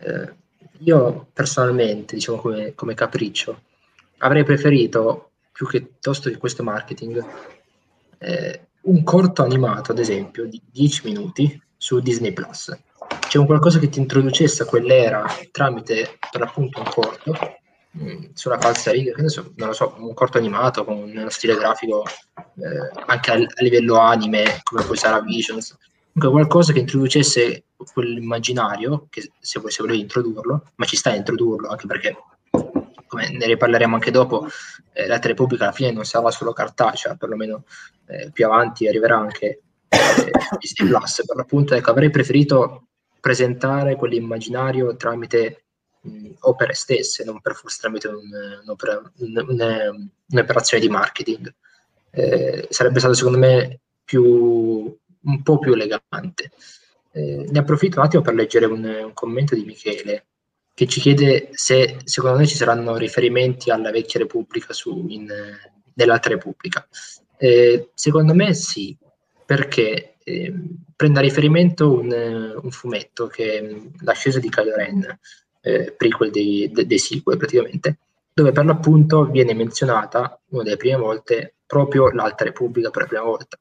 eh, 0.00 0.32
io 0.78 1.28
personalmente, 1.32 2.14
diciamo 2.14 2.38
come, 2.38 2.74
come 2.74 2.94
capriccio, 2.94 3.60
avrei 4.18 4.44
preferito, 4.44 5.30
più 5.52 5.66
che 5.66 5.80
piuttosto 5.80 6.28
di 6.28 6.36
questo 6.36 6.62
marketing, 6.62 7.24
eh, 8.18 8.60
un 8.82 9.02
corto 9.02 9.42
animato, 9.42 9.92
ad 9.92 9.98
esempio, 9.98 10.46
di 10.46 10.60
10 10.70 11.00
minuti 11.04 11.62
su 11.76 12.00
Disney 12.00 12.32
Plus. 12.32 12.76
C'è 13.28 13.38
un 13.38 13.46
qualcosa 13.46 13.78
che 13.78 13.88
ti 13.88 13.98
introducesse 13.98 14.62
a 14.62 14.66
quell'era 14.66 15.24
tramite, 15.50 16.18
per 16.30 16.42
appunto, 16.42 16.80
un 16.80 16.86
corto, 16.90 17.34
mh, 17.94 18.04
mm, 18.04 18.24
sulla 18.34 18.58
falsa 18.58 18.90
riga, 18.90 19.12
so, 19.28 19.52
non 19.56 19.68
lo 19.68 19.74
so, 19.74 19.94
un 19.98 20.14
corto 20.14 20.38
animato 20.38 20.84
con 20.84 20.98
uno 20.98 21.30
stile 21.30 21.56
grafico 21.56 22.04
eh, 22.34 23.02
anche 23.06 23.30
a, 23.30 23.34
a, 23.34 23.62
livello 23.62 23.98
anime, 23.98 24.60
come 24.62 24.84
poi 24.84 24.96
sarà 24.96 25.20
Visions, 25.20 25.76
comunque 26.12 26.30
qualcosa 26.30 26.72
che 26.72 26.80
introducesse 26.80 27.64
quell'immaginario, 27.92 29.06
che 29.10 29.32
se, 29.38 29.60
se 29.64 29.82
volevi 29.82 30.00
introdurlo, 30.00 30.70
ma 30.76 30.84
ci 30.84 30.96
sta 30.96 31.10
a 31.10 31.16
introdurlo, 31.16 31.68
anche 31.68 31.86
perché, 31.86 32.16
come 33.06 33.30
ne 33.30 33.46
riparleremo 33.46 33.94
anche 33.94 34.10
dopo, 34.10 34.46
eh, 34.92 35.06
l'altra 35.06 35.30
Repubblica 35.30 35.64
alla 35.64 35.72
fine 35.72 35.92
non 35.92 36.04
sarà 36.04 36.30
solo 36.30 36.52
cartacea, 36.52 37.16
perlomeno 37.16 37.64
eh, 38.06 38.30
più 38.32 38.46
avanti 38.46 38.88
arriverà 38.88 39.18
anche 39.18 39.60
eh, 39.88 40.30
Disney 40.58 40.88
Plus, 40.88 41.22
per 41.26 41.36
l'appunto, 41.36 41.74
ecco, 41.74 41.90
avrei 41.90 42.10
preferito 42.10 42.86
presentare 43.20 43.96
quell'immaginario 43.96 44.96
tramite 44.96 45.63
mh, 46.04 46.30
opere 46.40 46.74
stesse, 46.74 47.24
non 47.24 47.40
per 47.40 47.54
forse 47.54 47.78
tramite 47.80 48.08
un, 48.08 48.30
un'opera, 48.62 49.02
un, 49.18 49.44
un, 49.48 50.10
un'operazione 50.28 50.82
di 50.82 50.90
marketing. 50.90 51.54
Eh, 52.10 52.66
sarebbe 52.70 52.98
stato 53.00 53.14
secondo 53.14 53.38
me 53.38 53.80
più 54.04 54.22
un 54.22 55.42
po' 55.42 55.58
più 55.58 55.72
elegante. 55.72 56.50
Eh, 57.12 57.46
ne 57.48 57.58
approfitto 57.58 57.98
un 57.98 58.06
attimo 58.06 58.22
per 58.22 58.34
leggere 58.34 58.66
un, 58.66 58.84
un, 58.84 59.12
commento 59.12 59.54
di 59.54 59.64
Michele 59.64 60.26
che 60.74 60.86
ci 60.86 61.00
chiede 61.00 61.50
se 61.52 61.98
secondo 62.02 62.38
noi 62.38 62.48
ci 62.48 62.56
saranno 62.56 62.96
riferimenti 62.96 63.70
alla 63.70 63.92
vecchia 63.92 64.18
Repubblica 64.18 64.72
su, 64.72 65.06
in, 65.08 65.32
nell'altra 65.94 66.34
Repubblica. 66.34 66.86
Eh, 67.36 67.90
secondo 67.94 68.34
me 68.34 68.54
sì, 68.54 68.96
perché 69.46 70.16
eh, 70.24 70.52
prende 70.96 71.18
a 71.18 71.22
riferimento 71.22 71.92
un, 71.92 72.58
un, 72.60 72.70
fumetto 72.70 73.26
che 73.26 73.58
è 73.58 73.76
L'ascesa 74.00 74.38
di 74.38 74.48
Kylo 74.48 74.74
Ren, 74.74 75.18
eh, 75.64 75.92
prequel 75.96 76.30
dei, 76.30 76.70
dei, 76.72 76.86
dei 76.86 76.98
sequel 76.98 77.36
praticamente, 77.36 77.98
dove 78.32 78.52
per 78.52 78.64
l'appunto 78.64 79.24
viene 79.24 79.54
menzionata 79.54 80.40
una 80.50 80.62
delle 80.62 80.76
prime 80.76 80.96
volte 80.96 81.54
proprio 81.66 82.10
l'Alta 82.10 82.44
Repubblica 82.44 82.90
per 82.90 83.02
la 83.02 83.08
prima 83.08 83.24
volta 83.24 83.58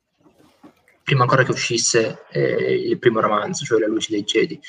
prima 1.03 1.24
ancora 1.24 1.43
che 1.43 1.51
uscisse 1.51 2.24
eh, 2.31 2.88
il 2.88 2.98
primo 2.98 3.19
romanzo, 3.19 3.65
cioè 3.65 3.79
La 3.79 3.88
luce 3.88 4.12
dei 4.12 4.24
Jedi. 4.24 4.60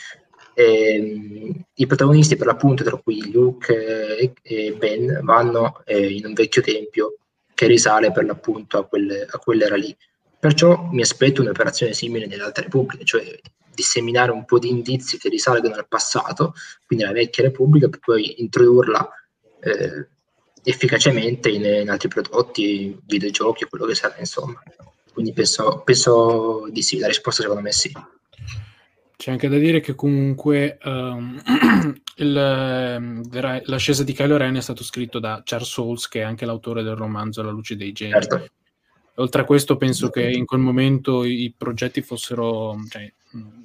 E, 0.52 0.94
ehm, 0.94 1.64
I 1.74 1.86
protagonisti, 1.86 2.36
per 2.36 2.46
l'appunto, 2.46 2.84
tra 2.84 2.96
cui 2.96 3.30
Luke 3.30 4.16
e, 4.18 4.32
e 4.42 4.72
Ben, 4.72 5.20
vanno 5.22 5.82
eh, 5.84 6.12
in 6.12 6.26
un 6.26 6.34
vecchio 6.34 6.62
tempio 6.62 7.16
che 7.54 7.66
risale 7.66 8.10
per 8.10 8.24
l'appunto 8.24 8.78
a, 8.78 8.84
quelle, 8.86 9.26
a 9.28 9.38
quell'era 9.38 9.76
lì. 9.76 9.96
Perciò 10.38 10.88
mi 10.90 11.02
aspetto 11.02 11.40
un'operazione 11.40 11.94
simile 11.94 12.26
nelle 12.26 12.42
altre 12.42 12.64
repubbliche, 12.64 13.04
cioè 13.04 13.40
disseminare 13.74 14.30
un 14.30 14.44
po' 14.44 14.58
di 14.58 14.68
indizi 14.68 15.18
che 15.18 15.28
risalgono 15.28 15.74
al 15.74 15.88
passato, 15.88 16.54
quindi 16.86 17.04
la 17.04 17.12
vecchia 17.12 17.42
repubblica, 17.42 17.88
per 17.88 17.98
poi 18.00 18.40
introdurla 18.40 19.08
eh, 19.60 20.08
efficacemente 20.62 21.50
in, 21.50 21.64
in 21.64 21.90
altri 21.90 22.08
prodotti, 22.08 22.98
videogiochi, 23.06 23.66
quello 23.66 23.86
che 23.86 23.94
sarà, 23.94 24.16
insomma. 24.18 24.62
Quindi 25.12 25.32
penso, 25.32 25.82
penso 25.84 26.66
di 26.70 26.82
sì, 26.82 26.98
la 26.98 27.06
risposta 27.06 27.42
secondo 27.42 27.62
me 27.62 27.68
è 27.68 27.72
sì. 27.72 27.92
C'è 29.16 29.30
anche 29.30 29.48
da 29.48 29.58
dire 29.58 29.80
che 29.80 29.94
comunque 29.94 30.78
um, 30.84 31.40
il, 32.16 32.36
ehm, 32.36 33.62
l'ascesa 33.66 34.02
di 34.02 34.12
Kylo 34.12 34.36
Ren 34.36 34.56
è 34.56 34.60
stato 34.60 34.82
scritto 34.82 35.18
da 35.18 35.40
Charles 35.44 35.68
Souls, 35.68 36.08
che 36.08 36.20
è 36.20 36.24
anche 36.24 36.44
l'autore 36.44 36.82
del 36.82 36.96
romanzo 36.96 37.42
La 37.42 37.50
luce 37.50 37.76
dei 37.76 37.92
geni. 37.92 38.12
Certo. 38.12 38.48
Oltre 39.16 39.42
a 39.42 39.44
questo, 39.44 39.76
penso 39.76 40.10
che 40.10 40.28
in 40.28 40.44
quel 40.44 40.60
momento 40.60 41.22
i 41.22 41.54
progetti 41.56 42.02
fossero, 42.02 42.76
cioè, 42.88 43.12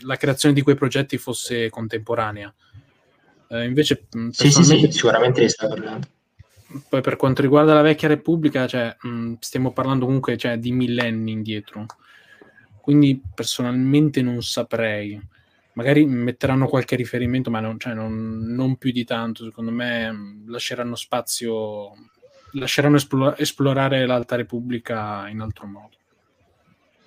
la 0.02 0.16
creazione 0.16 0.54
di 0.54 0.62
quei 0.62 0.76
progetti 0.76 1.18
fosse 1.18 1.70
contemporanea. 1.70 2.54
Eh, 3.50 3.66
invece, 3.66 4.06
sì, 4.30 4.52
sì, 4.52 4.64
sì, 4.64 4.92
sicuramente 4.92 5.42
ne 5.42 5.50
sta 5.50 5.68
parlando. 5.68 6.08
Poi 6.88 7.02
per 7.02 7.16
quanto 7.16 7.42
riguarda 7.42 7.74
la 7.74 7.82
vecchia 7.82 8.08
Repubblica, 8.08 8.68
cioè, 8.68 8.96
mh, 9.02 9.38
stiamo 9.40 9.74
parlando 9.74 10.06
comunque 10.06 10.38
cioè, 10.38 10.58
di 10.58 10.72
millenni 10.72 11.32
indietro. 11.32 11.88
Quindi 12.80 13.20
personalmente 13.34 14.22
non 14.22 14.44
saprei. 14.44 15.20
Magari 15.74 16.06
metteranno 16.06 16.68
qualche 16.68 16.96
riferimento, 16.96 17.50
ma 17.50 17.60
non, 17.60 17.80
cioè, 17.80 17.96
non, 17.96 18.44
non 18.50 18.76
più 18.78 18.92
di 18.92 19.04
tanto. 19.04 19.46
Secondo 19.46 19.72
me 19.72 20.44
lasceranno 20.46 20.94
spazio, 20.94 21.94
lasceranno 22.54 22.98
esplora- 22.98 23.38
esplorare 23.38 24.06
l'Alta 24.06 24.36
Repubblica 24.36 25.28
in 25.28 25.40
altro 25.40 25.68
modo. 25.68 25.98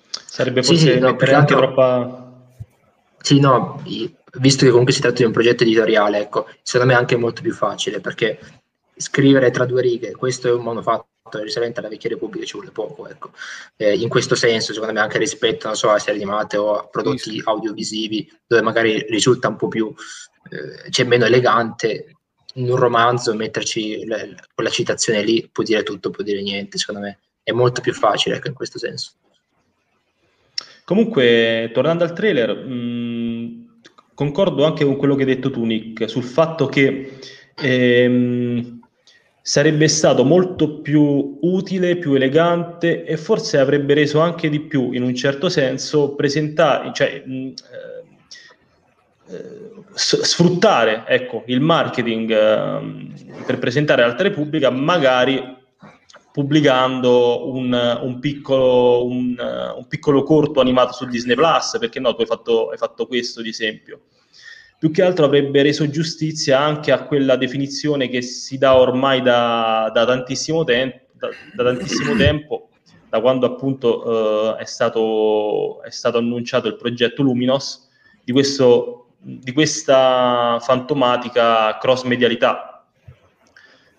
Sarebbe 0.09 0.63
forse 0.63 0.85
sì, 0.85 0.91
sì, 0.93 0.99
no, 0.99 1.07
anche 1.07 1.33
altro... 1.33 1.57
troppa... 1.57 2.31
Sì, 3.19 3.39
no, 3.39 3.81
visto 4.39 4.65
che 4.65 4.69
comunque 4.71 4.93
si 4.93 4.99
tratta 4.99 5.17
di 5.17 5.23
un 5.23 5.31
progetto 5.31 5.63
editoriale, 5.63 6.19
ecco, 6.19 6.47
secondo 6.61 6.91
me 6.91 6.97
è 6.97 7.01
anche 7.01 7.15
molto 7.15 7.41
più 7.41 7.53
facile, 7.53 8.01
perché 8.01 8.39
scrivere 8.95 9.49
tra 9.51 9.65
due 9.65 9.81
righe, 9.81 10.11
questo 10.11 10.49
è 10.49 10.51
un 10.51 10.63
manufatto 10.63 11.07
risalente 11.41 11.79
alla 11.79 11.89
vecchia 11.89 12.09
Repubblica 12.09 12.45
ci 12.45 12.53
vuole 12.53 12.71
poco, 12.71 13.07
ecco. 13.07 13.31
eh, 13.77 13.95
in 13.95 14.09
questo 14.09 14.35
senso 14.35 14.73
secondo 14.73 14.93
me 14.93 14.99
anche 14.99 15.17
rispetto 15.17 15.73
so, 15.73 15.89
a 15.89 15.97
serie 15.97 16.21
animate 16.21 16.57
o 16.57 16.77
a 16.77 16.87
prodotti 16.87 17.31
sì. 17.31 17.41
audiovisivi 17.43 18.29
dove 18.45 18.61
magari 18.61 19.05
risulta 19.09 19.47
un 19.47 19.55
po' 19.55 19.67
più, 19.67 19.91
eh, 20.49 20.91
cioè 20.91 21.05
meno 21.05 21.25
elegante, 21.25 22.17
in 22.53 22.69
un 22.69 22.75
romanzo 22.75 23.33
metterci 23.33 24.05
le, 24.05 24.35
quella 24.53 24.69
citazione 24.69 25.23
lì 25.23 25.49
può 25.51 25.63
dire 25.63 25.83
tutto, 25.83 26.09
può 26.09 26.23
dire 26.23 26.41
niente, 26.41 26.77
secondo 26.77 27.01
me 27.01 27.19
è 27.43 27.51
molto 27.51 27.81
più 27.81 27.93
facile 27.93 28.35
ecco, 28.35 28.47
in 28.47 28.53
questo 28.53 28.77
senso. 28.77 29.13
Comunque, 30.85 31.71
tornando 31.73 32.03
al 32.03 32.13
trailer, 32.13 32.55
mh, 32.55 33.79
concordo 34.13 34.65
anche 34.65 34.83
con 34.83 34.97
quello 34.97 35.15
che 35.15 35.21
hai 35.21 35.35
detto 35.35 35.49
tu, 35.49 35.63
Nick, 35.63 36.09
sul 36.09 36.23
fatto 36.23 36.67
che 36.67 37.17
ehm, 37.55 38.81
sarebbe 39.41 39.87
stato 39.87 40.23
molto 40.23 40.81
più 40.81 41.39
utile, 41.41 41.97
più 41.97 42.13
elegante 42.13 43.05
e 43.05 43.17
forse 43.17 43.57
avrebbe 43.57 43.93
reso 43.93 44.19
anche 44.19 44.49
di 44.49 44.59
più, 44.59 44.91
in 44.91 45.03
un 45.03 45.15
certo 45.15 45.49
senso, 45.49 46.15
presentare, 46.15 46.91
cioè, 46.93 47.23
mh, 47.25 47.53
eh, 49.29 49.71
sfruttare 49.93 51.03
ecco, 51.07 51.43
il 51.47 51.61
marketing 51.61 52.31
eh, 52.31 53.43
per 53.45 53.59
presentare 53.59 54.01
l'Alta 54.01 54.23
Repubblica, 54.23 54.69
magari 54.69 55.61
pubblicando 56.33 57.53
un, 57.53 57.99
un, 58.01 58.19
piccolo, 58.19 59.05
un, 59.05 59.35
un, 59.37 59.87
piccolo, 59.87 60.23
corto 60.23 60.59
animato 60.61 60.91
su 60.91 61.05
Disney 61.05 61.35
Plus, 61.35 61.77
perché 61.79 61.99
no, 61.99 62.15
tu 62.15 62.21
hai 62.21 62.27
fatto, 62.27 62.69
hai 62.71 62.77
fatto 62.77 63.05
questo 63.05 63.41
ad 63.41 63.45
esempio. 63.45 64.01
Più 64.79 64.89
che 64.89 65.03
altro 65.03 65.25
avrebbe 65.25 65.61
reso 65.61 65.87
giustizia 65.89 66.59
anche 66.59 66.91
a 66.91 67.03
quella 67.03 67.35
definizione 67.35 68.09
che 68.09 68.23
si 68.23 68.57
dà 68.57 68.75
ormai 68.75 69.21
da, 69.21 69.91
da, 69.93 70.05
tantissimo, 70.05 70.63
te- 70.63 71.05
da, 71.13 71.29
da 71.53 71.63
tantissimo, 71.63 72.15
tempo, 72.15 72.69
da 73.07 73.21
quando 73.21 73.45
appunto 73.45 74.55
eh, 74.57 74.61
è, 74.63 74.65
stato, 74.65 75.83
è, 75.83 75.91
stato, 75.91 76.17
annunciato 76.17 76.67
il 76.67 76.75
progetto 76.77 77.21
Luminos, 77.21 77.87
di, 78.23 78.31
questo, 78.31 79.02
di 79.23 79.53
questa 79.53 80.59
fantomatica 80.61 81.77
cross-medialità. 81.77 82.85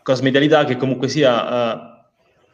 Cross-medialità 0.03 0.65
che 0.65 0.77
comunque 0.77 1.09
sia... 1.09 1.91
Eh, 1.91 1.93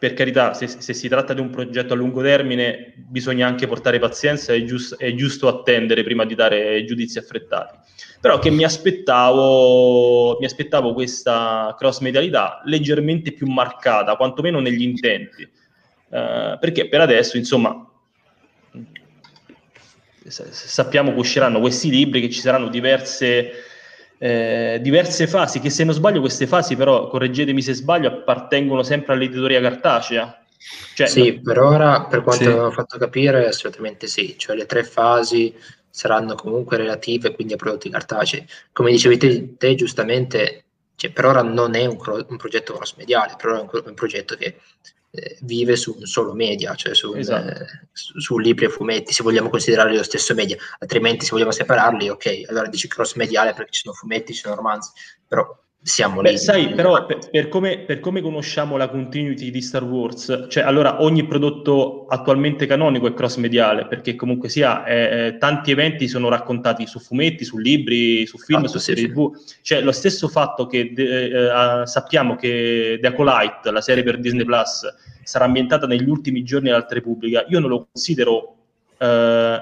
per 0.01 0.15
carità, 0.15 0.55
se, 0.55 0.67
se, 0.67 0.95
si 0.95 1.09
tratta 1.09 1.35
di 1.35 1.43
un 1.43 1.51
progetto 1.51 1.93
a 1.93 1.97
lungo 1.97 2.23
termine, 2.23 2.95
bisogna 2.97 3.47
anche 3.47 3.67
portare 3.67 3.99
pazienza, 3.99 4.55
è, 4.55 4.65
giust, 4.65 4.97
è 4.97 5.15
giusto 5.15 5.47
attendere 5.47 6.03
prima 6.05 6.25
di 6.25 6.35
dare 6.35 6.83
giudizi 6.87 7.19
affrettati. 7.19 7.77
Però 8.19 8.39
che 8.39 8.49
mi 8.49 8.65
aspettavo, 8.65 10.39
mi 10.39 10.47
aspettavo 10.47 10.95
questa 10.95 11.75
cross-medialità 11.77 12.63
leggermente 12.65 13.33
più 13.33 13.47
marcata, 13.47 14.17
quantomeno 14.17 14.59
negli 14.59 14.81
intenti. 14.81 15.43
Uh, 15.43 16.59
perché 16.59 16.89
per 16.89 17.03
adesso, 17.03 17.37
insomma, 17.37 17.90
sappiamo 20.29 21.13
che 21.13 21.19
usciranno 21.19 21.61
questi 21.61 21.91
libri, 21.91 22.21
che 22.21 22.31
ci 22.31 22.41
saranno 22.41 22.69
diverse 22.69 23.69
eh, 24.23 24.79
diverse 24.83 25.27
fasi, 25.27 25.61
che 25.61 25.71
se 25.71 25.83
non 25.83 25.95
sbaglio 25.95 26.21
queste 26.21 26.47
fasi 26.47 26.77
però, 26.77 27.09
correggetemi 27.09 27.63
se 27.63 27.73
sbaglio, 27.73 28.09
appartengono 28.09 28.83
sempre 28.83 29.15
all'editoria 29.15 29.63
cartacea. 29.63 30.45
Cioè, 30.95 31.07
sì, 31.07 31.37
no... 31.37 31.41
per 31.43 31.59
ora, 31.59 32.03
per 32.05 32.21
quanto 32.21 32.45
sì. 32.45 32.51
avevo 32.51 32.71
fatto 32.71 32.99
capire, 32.99 33.49
assolutamente 33.49 34.07
sì, 34.07 34.35
cioè 34.37 34.57
le 34.57 34.67
tre 34.67 34.85
fasi 34.85 35.57
saranno 35.89 36.35
comunque 36.35 36.77
relative 36.77 37.35
quindi 37.35 37.55
a 37.55 37.57
prodotti 37.57 37.89
cartacei. 37.89 38.47
Come 38.73 38.91
dicevi 38.91 39.17
te, 39.17 39.57
te 39.57 39.75
giustamente, 39.75 40.65
cioè, 40.97 41.11
per 41.13 41.25
ora 41.25 41.41
non 41.41 41.75
è 41.75 41.87
un, 41.87 41.97
un 42.29 42.37
progetto 42.37 42.75
cross 42.75 42.97
mediale, 42.97 43.37
per 43.39 43.47
ora 43.47 43.59
è 43.61 43.63
un, 43.63 43.83
un 43.87 43.95
progetto 43.95 44.37
che 44.37 44.59
vive 45.41 45.77
su 45.77 45.97
un 45.99 46.07
solo 46.07 46.33
media, 46.35 46.75
cioè 46.75 46.95
su, 46.95 47.15
esatto. 47.15 47.49
eh, 47.49 47.67
su, 47.93 48.39
libri 48.39 48.67
e 48.67 48.69
fumetti, 48.69 49.13
se 49.13 49.23
vogliamo 49.23 49.49
considerarli 49.49 49.97
lo 49.97 50.05
stesso 50.05 50.35
media, 50.35 50.57
altrimenti 50.79 51.25
se 51.25 51.33
vogliamo 51.33 51.51
separarli, 51.51 52.09
ok, 52.09 52.45
allora 52.49 52.69
dici 52.69 52.87
cross 52.87 53.15
mediale 53.15 53.53
perché 53.53 53.73
ci 53.73 53.83
sono 53.83 53.95
fumetti, 53.95 54.33
ci 54.33 54.41
sono 54.41 54.55
romanzi, 54.55 54.91
però 55.27 55.45
siamo 55.83 56.21
Beh, 56.21 56.33
lì. 56.33 56.39
Sai, 56.39 56.75
però 56.75 57.07
per, 57.07 57.31
per, 57.31 57.49
come, 57.49 57.79
per, 57.79 58.01
come, 58.01 58.21
conosciamo 58.21 58.77
la 58.77 58.89
continuity 58.89 59.51
di 59.51 59.63
Star 59.63 59.83
Wars, 59.83 60.47
cioè 60.49 60.63
allora 60.63 61.03
ogni 61.03 61.27
prodotto 61.27 62.05
attualmente 62.07 62.67
canonico 62.67 63.07
è 63.07 63.15
cross 63.15 63.37
mediale, 63.37 63.87
perché 63.87 64.15
comunque 64.15 64.51
sia 64.51 64.85
eh, 64.85 65.27
eh 65.27 65.39
tanti 65.39 65.71
eventi 65.71 66.07
sono 66.07 66.29
raccontati 66.29 66.87
su 66.87 66.99
fumetti, 67.01 67.45
su 67.45 67.57
libri, 67.57 68.27
su 68.27 68.37
film, 68.37 68.65
esatto, 68.65 68.79
su 68.79 68.85
serie 68.85 69.05
sì, 69.05 69.09
tv. 69.11 69.33
Cioè 69.63 69.81
lo 69.81 69.93
stesso 69.93 70.29
fatto 70.29 70.67
che 70.67 70.93
de, 70.93 71.81
eh, 71.81 71.87
sappiamo 71.87 72.37
che 72.37 72.99
The 73.01 73.07
Acolyte, 73.07 73.71
la 73.71 73.81
serie 73.81 74.03
per 74.03 74.19
Disney 74.19 74.45
Plus, 74.45 74.87
sarà 75.23 75.47
ambientata 75.47 75.87
negli 75.87 76.09
ultimi 76.09 76.43
giorni 76.43 76.67
dell'Alta 76.67 76.95
Repubblica, 76.95 77.47
io 77.49 77.59
non 77.59 77.71
lo 77.71 77.89
considero, 77.91 78.57
eh, 78.99 79.59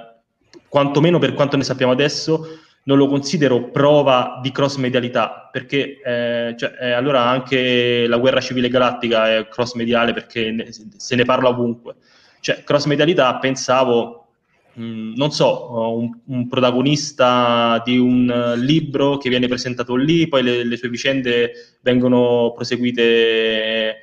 quantomeno 0.69 1.19
per 1.19 1.35
quanto 1.35 1.57
ne 1.57 1.63
sappiamo 1.63 1.93
adesso, 1.93 2.59
non 2.89 2.97
lo 2.97 3.07
considero 3.07 3.71
prova 3.71 4.41
di 4.43 4.51
cross 4.51 4.77
medialità, 4.77 5.51
perché 5.53 6.01
eh, 6.01 6.55
cioè, 6.57 6.73
eh, 6.81 6.93
allora 6.93 7.29
anche 7.29 8.07
la 8.07 8.17
guerra 8.17 8.41
civile 8.41 8.71
galattica 8.71 9.37
è 9.37 9.47
cross 9.47 9.75
mediale 9.75 10.15
perché 10.15 10.51
ne, 10.51 10.71
se 10.73 11.15
ne 11.15 11.25
parla 11.25 11.51
ovunque. 11.51 11.97
Cioè, 12.41 12.65
cross 12.65 12.87
medialità 12.87 13.37
pensavo, 13.37 14.29
mh, 14.73 15.13
non 15.17 15.31
so, 15.33 15.97
un, 15.99 16.19
un, 16.29 16.49
protagonista 16.49 17.83
di 17.85 17.99
un 17.99 18.55
libro 18.57 19.19
che 19.19 19.29
viene 19.29 19.49
presentato 19.49 19.95
lì, 19.95 20.27
poi 20.27 20.43
le, 20.43 20.65
le 20.65 20.77
sue 20.79 20.89
vicende 20.89 21.53
vengono 21.83 22.53
proseguite 22.55 23.97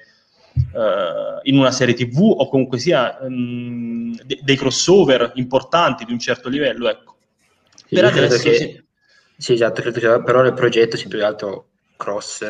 uh, 0.53 1.39
in 1.41 1.57
una 1.57 1.71
serie 1.71 1.95
tv 1.95 2.21
o 2.21 2.47
comunque 2.49 2.77
sia 2.77 3.17
mm, 3.27 4.13
de- 4.25 4.39
dei 4.43 4.55
crossover 4.55 5.31
importanti 5.35 6.05
di 6.05 6.11
un 6.11 6.19
certo 6.19 6.49
livello, 6.49 6.87
ecco 6.87 7.14
per 7.89 8.05
adesso 8.05 8.41
che, 8.41 8.55
sì. 8.55 8.83
sì. 9.37 9.53
esatto, 9.53 9.81
credo 9.81 9.99
che 9.99 10.23
però 10.23 10.43
il 10.43 10.53
progetto 10.53 10.97
sia 10.97 11.07
più 11.07 11.19
che 11.19 11.23
altro 11.23 11.69
cross 11.97 12.43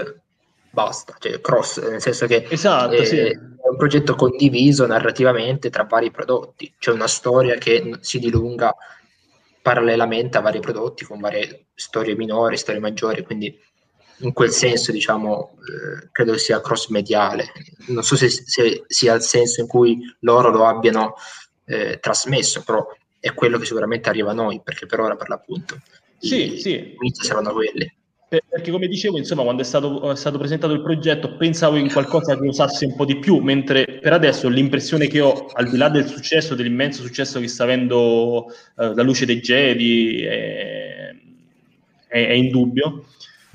basta, 0.76 1.16
cioè 1.20 1.40
cross, 1.40 1.80
nel 1.82 2.02
senso 2.02 2.28
che 2.28 2.46
esatto, 2.50 2.94
è, 2.94 3.06
sì. 3.06 3.18
è, 3.18 3.32
un 3.36 3.78
progetto 3.78 4.14
condiviso 4.16 4.86
narrativamente 4.86 5.70
tra 5.70 5.86
vari 5.86 6.12
prodotti, 6.12 6.74
c'è 6.78 6.92
una 6.92 7.08
storia 7.08 7.56
che 7.56 7.98
si 8.02 8.20
dilunga 8.20 8.76
parallelamente 9.62 10.38
a 10.38 10.42
vari 10.42 10.60
prodotti 10.60 11.06
con 11.06 11.20
varie 11.20 11.68
storie 11.74 12.16
minori, 12.16 12.58
storie 12.58 12.80
maggiori, 12.80 13.24
quindi 13.24 13.58
in 14.20 14.32
quel 14.34 14.52
senso 14.52 14.92
diciamo 14.92 15.58
eh, 15.60 16.10
credo 16.12 16.38
sia 16.38 16.62
cross 16.62 16.90
mediale, 16.90 17.52
non 17.88 18.04
so 18.04 18.16
se, 18.16 18.30
se, 18.30 18.84
sia 18.86 19.14
il 19.14 19.22
senso 19.22 19.62
in 19.62 19.68
cui 19.68 20.00
loro 20.20 20.50
lo 20.52 20.66
abbiano 20.66 21.16
eh, 21.66 21.98
trasmesso, 22.00 22.64
però 22.64 22.86
è 23.26 23.34
quello 23.34 23.58
che 23.58 23.66
sicuramente 23.66 24.08
arriva 24.08 24.30
a 24.30 24.36
noi, 24.36 24.62
perché 24.64 24.86
per 24.86 25.00
ora 25.00 25.16
per 25.16 25.30
l'appunto 25.30 25.80
sì, 26.20 26.60
sì. 26.60 26.96
saranno 27.12 27.54
quelli. 27.54 27.92
Perché 28.28 28.70
come 28.70 28.88
dicevo, 28.88 29.18
insomma, 29.18 29.42
quando 29.42 29.64
è 29.64 29.66
stato, 29.66 30.12
è 30.12 30.16
stato, 30.16 30.38
presentato 30.38 30.74
il 30.74 30.84
progetto 30.84 31.36
pensavo 31.36 31.78
in 31.78 31.92
qualcosa 31.92 32.38
che 32.38 32.46
usasse 32.46 32.86
un 32.86 32.96
po' 32.96 33.06
di 33.06 33.18
più, 33.18 33.38
mentre 33.40 33.98
per 34.00 34.14
adesso 34.14 34.48
l'impressione 34.48 35.08
che 35.08 35.22
ho, 35.22 35.48
al 35.54 35.70
di 35.70 35.78
là 35.78 35.90
del 35.90 36.06
successo, 36.06 36.54
dell'immenso 36.54 37.02
successo 37.02 37.40
che 37.40 37.48
sta 37.48 37.64
avendo 37.64 38.46
uh, 38.46 38.94
la 38.94 39.02
luce 39.02 39.26
dei 39.26 39.40
Jedi, 39.40 40.22
è, 40.22 41.16
è, 42.08 42.28
è 42.28 42.34
indubbio, 42.34 43.06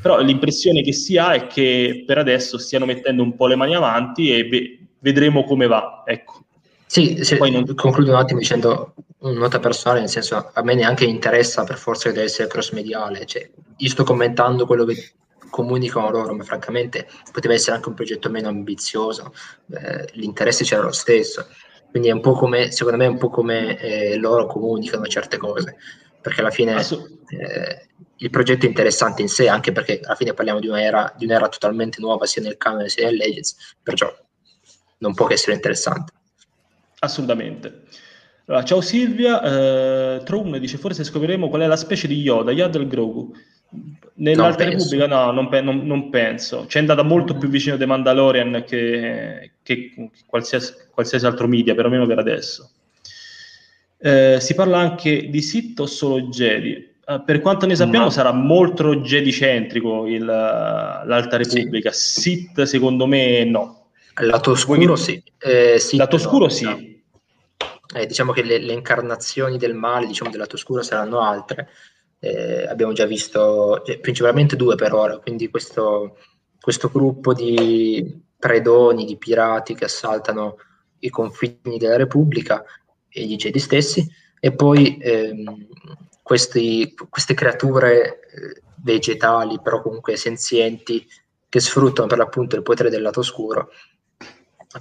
però 0.03 0.21
l'impressione 0.21 0.83
che 0.83 0.93
si 0.93 1.17
ha 1.17 1.33
è 1.33 1.47
che 1.47 2.03
per 2.05 2.19
adesso 2.19 2.59
stiano 2.59 2.87
mettendo 2.87 3.23
un 3.23 3.37
po' 3.37 3.47
le 3.47 3.57
mani 3.57 3.77
avanti 3.77 4.33
e 4.33 4.49
ve- 4.49 4.79
vedremo 4.99 5.45
come 5.45 5.69
va. 5.69 6.03
Ecco. 6.07 6.45
Sì, 6.87 7.23
sì 7.23 7.39
non... 7.39 7.73
concludo 7.77 8.11
un 8.11 8.17
attimo 8.17 8.41
dicendo 8.41 8.95
nota 9.21 9.59
personale, 9.59 10.01
nel 10.01 10.09
senso 10.09 10.51
a 10.53 10.63
me 10.63 10.75
neanche 10.75 11.05
interessa 11.05 11.65
per 11.65 11.77
forza 11.77 12.09
che 12.09 12.15
deve 12.15 12.27
essere 12.27 12.49
cross 12.49 12.73
mediale, 12.73 13.27
cioè, 13.27 13.49
io 13.77 13.89
sto 13.89 14.05
commentando 14.05 14.67
quello 14.67 14.85
che 14.85 15.13
comunicano 15.51 16.11
loro, 16.11 16.35
ma 16.35 16.45
francamente 16.45 17.09
poteva 17.33 17.55
essere 17.55 17.77
anche 17.77 17.89
un 17.89 17.95
progetto 17.95 18.31
meno 18.31 18.49
ambizioso, 18.49 19.35
eh, 19.73 20.09
l'interesse 20.13 20.65
c'era 20.65 20.83
lo 20.83 20.93
stesso, 20.93 21.47
quindi 21.91 22.09
è 22.09 22.13
un 22.13 22.21
po' 22.21 22.33
come, 22.33 22.71
secondo 22.71 22.99
me 22.99 23.05
è 23.05 23.09
un 23.09 23.19
po' 23.19 23.29
come 23.29 23.79
eh, 23.79 24.17
loro 24.17 24.47
comunicano 24.47 25.05
certe 25.07 25.37
cose, 25.37 25.77
perché 26.21 26.41
alla 26.41 26.51
fine 26.51 26.81
eh, 26.81 27.89
il 28.17 28.31
progetto 28.31 28.65
è 28.65 28.69
interessante 28.69 29.23
in 29.23 29.29
sé, 29.29 29.49
anche 29.49 29.73
perché 29.73 30.01
alla 30.03 30.15
fine 30.15 30.33
parliamo 30.33 30.61
di 30.61 30.69
un'era, 30.69 31.13
di 31.17 31.25
un'era 31.25 31.49
totalmente 31.49 32.01
nuova 32.01 32.27
sia 32.27 32.43
nel 32.43 32.57
canone 32.57 32.89
sia 32.89 33.07
nel 33.07 33.17
Legends, 33.17 33.77
perciò 33.83 34.15
non 34.99 35.15
può 35.15 35.27
che 35.27 35.35
essere 35.35 35.55
interessante. 35.55 36.13
Assolutamente. 37.01 37.85
Allora, 38.51 38.65
ciao 38.65 38.81
Silvia, 38.81 39.41
eh, 39.43 40.25
Tron 40.25 40.59
dice 40.59 40.77
forse 40.77 41.05
scopriremo 41.05 41.49
qual 41.49 41.61
è 41.63 41.67
la 41.69 41.77
specie 41.77 42.09
di 42.09 42.21
Yoda, 42.21 42.51
Yoda 42.51 42.81
il 42.81 42.89
Grogu. 42.89 43.33
Nell'Alta 44.15 44.65
Repubblica 44.65 45.07
no, 45.07 45.31
non, 45.31 45.49
pe- 45.49 45.61
non, 45.61 45.87
non, 45.87 46.11
penso. 46.11 46.65
C'è 46.67 46.81
andata 46.81 47.05
molto 47.05 47.37
più 47.37 47.49
vicino 47.49 47.77
The 47.77 47.87
Mandalorian 47.87 48.65
che, 48.67 49.53
che 49.63 50.11
qualsiasi, 50.27 50.73
qualsiasi, 50.91 51.27
altro 51.27 51.47
media, 51.47 51.77
perlomeno 51.77 52.07
per 52.07 52.19
adesso. 52.19 52.73
Eh, 53.99 54.39
si 54.41 54.55
parla 54.55 54.79
anche 54.79 55.31
di 55.31 55.43
Sith 55.43 55.79
o 55.79 55.87
solo 55.87 56.23
Jedi. 56.23 56.89
Uh, 57.07 57.23
per 57.25 57.41
quanto 57.41 57.67
ne 57.67 57.77
sappiamo 57.77 58.07
no. 58.07 58.11
sarà 58.11 58.33
molto 58.33 58.97
Jedi-centrico 58.97 60.09
il, 60.09 60.25
l'Alta 60.25 61.37
Repubblica. 61.37 61.93
Sì. 61.93 62.21
Sith 62.21 62.63
secondo 62.63 63.07
me 63.07 63.45
no. 63.45 63.91
Lato 64.23 64.51
oscuro 64.51 64.97
sì. 64.97 65.23
Eh, 65.39 65.81
Lato 65.93 66.17
oscuro 66.17 66.47
no, 66.47 66.51
sì. 66.51 66.65
No 66.65 66.99
eh, 67.95 68.07
diciamo 68.07 68.33
che 68.33 68.43
le, 68.43 68.59
le, 68.59 68.73
incarnazioni 68.73 69.59
del 69.59 69.75
male, 69.75 70.07
diciamo 70.07 70.31
del 70.31 70.41
lato 70.41 70.57
oscuro, 70.57 70.83
saranno 70.83 71.21
altre. 71.21 71.69
Eh, 72.19 72.67
abbiamo 72.67 72.93
già 72.93 73.07
visto 73.07 73.83
cioè, 73.85 73.99
principalmente 73.99 74.57
due 74.57 74.75
per 74.75 74.93
ora, 74.93 75.19
quindi 75.19 75.49
questo, 75.49 76.19
questo 76.61 76.91
gruppo 76.93 77.33
di 77.33 78.23
predoni, 78.39 79.05
di 79.05 79.17
pirati 79.17 79.75
che 79.75 79.87
assaltano 79.87 80.57
i 81.01 81.09
confini 81.09 81.79
della 81.79 81.97
Repubblica 81.97 82.63
e 83.09 83.25
gli 83.25 83.37
Jedi 83.37 83.59
stessi, 83.59 84.07
e 84.39 84.53
poi 84.53 84.99
ehm, 85.01 85.67
questi, 86.23 86.95
queste 87.09 87.35
creature 87.35 88.21
eh, 88.21 88.63
vegetali, 88.83 89.61
però 89.63 89.83
comunque 89.83 90.17
senzienti, 90.17 91.07
che 91.49 91.61
sfruttano 91.61 92.07
per 92.07 92.19
l'appunto 92.19 92.55
il 92.55 92.63
potere 92.63 92.91
del 92.91 93.03
lato 93.03 93.21
oscuro 93.21 93.71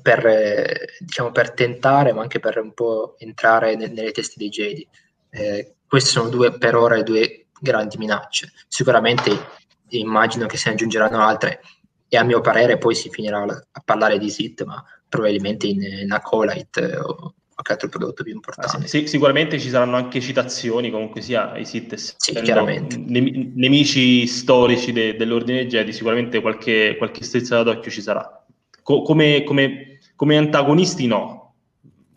per, 0.02 0.26
eh, 0.26 0.88
diciamo, 1.00 1.32
per 1.32 1.52
tentare, 1.52 2.14
ma 2.14 2.22
anche 2.22 2.40
per 2.40 2.60
un 2.60 2.74
po' 2.74 3.16
entrare 3.18 3.76
ne, 3.76 3.88
nelle 3.88 4.12
teste 4.12 4.36
dei 4.38 4.50
Jedi. 4.50 4.88
Eh, 5.32 5.74
queste 5.88 6.10
sono 6.10 6.30
due, 6.30 6.58
per 6.58 6.76
ora 6.76 6.96
le 6.96 7.04
due 7.04 7.48
grandi 7.60 7.98
minacce. 7.98 8.52
Sicuramente 8.68 9.58
immagino 9.90 10.46
che 10.46 10.58
se 10.58 10.70
ne 10.70 10.76
aggiungeranno 10.76 11.20
altre 11.20 11.62
e 12.08 12.18
a 12.18 12.24
mio 12.24 12.42
parere 12.42 12.78
poi 12.78 12.94
si 12.94 13.10
finirà 13.10 13.42
a 13.42 13.82
parlare 13.84 14.18
di 14.18 14.30
Sith, 14.30 14.64
ma 14.64 14.84
probabilmente 15.08 15.68
in, 15.68 15.82
in 15.82 16.12
Acolyte 16.12 16.96
o 16.98 17.34
qualche 17.54 17.74
altro 17.74 17.90
prodotto 17.90 18.24
più 18.24 18.34
importante. 18.34 18.86
Ah, 18.86 18.88
sì, 18.88 19.08
sicuramente 19.08 19.60
ci 19.60 19.70
saranno 19.70 19.96
anche 19.96 20.22
citazioni, 20.22 20.92
comunque 20.92 21.22
sia 21.22 21.58
i 21.58 21.66
Sith 21.66 21.96
sì, 21.96 22.34
chiaramente. 22.34 22.98
Nem- 22.98 23.52
nemici 23.56 24.26
storici 24.28 24.92
de- 24.92 25.16
dell'ordine 25.16 25.68
Jedi, 25.68 25.92
sicuramente 25.92 26.42
qualche, 26.42 26.96
qualche 26.98 27.24
strizza 27.24 27.62
d'occhio 27.64 27.92
ci 27.92 28.02
sarà. 28.02 28.46
Co- 28.90 29.04
come, 29.04 29.44
come, 29.44 30.00
come, 30.16 30.36
antagonisti 30.36 31.06
no, 31.06 31.54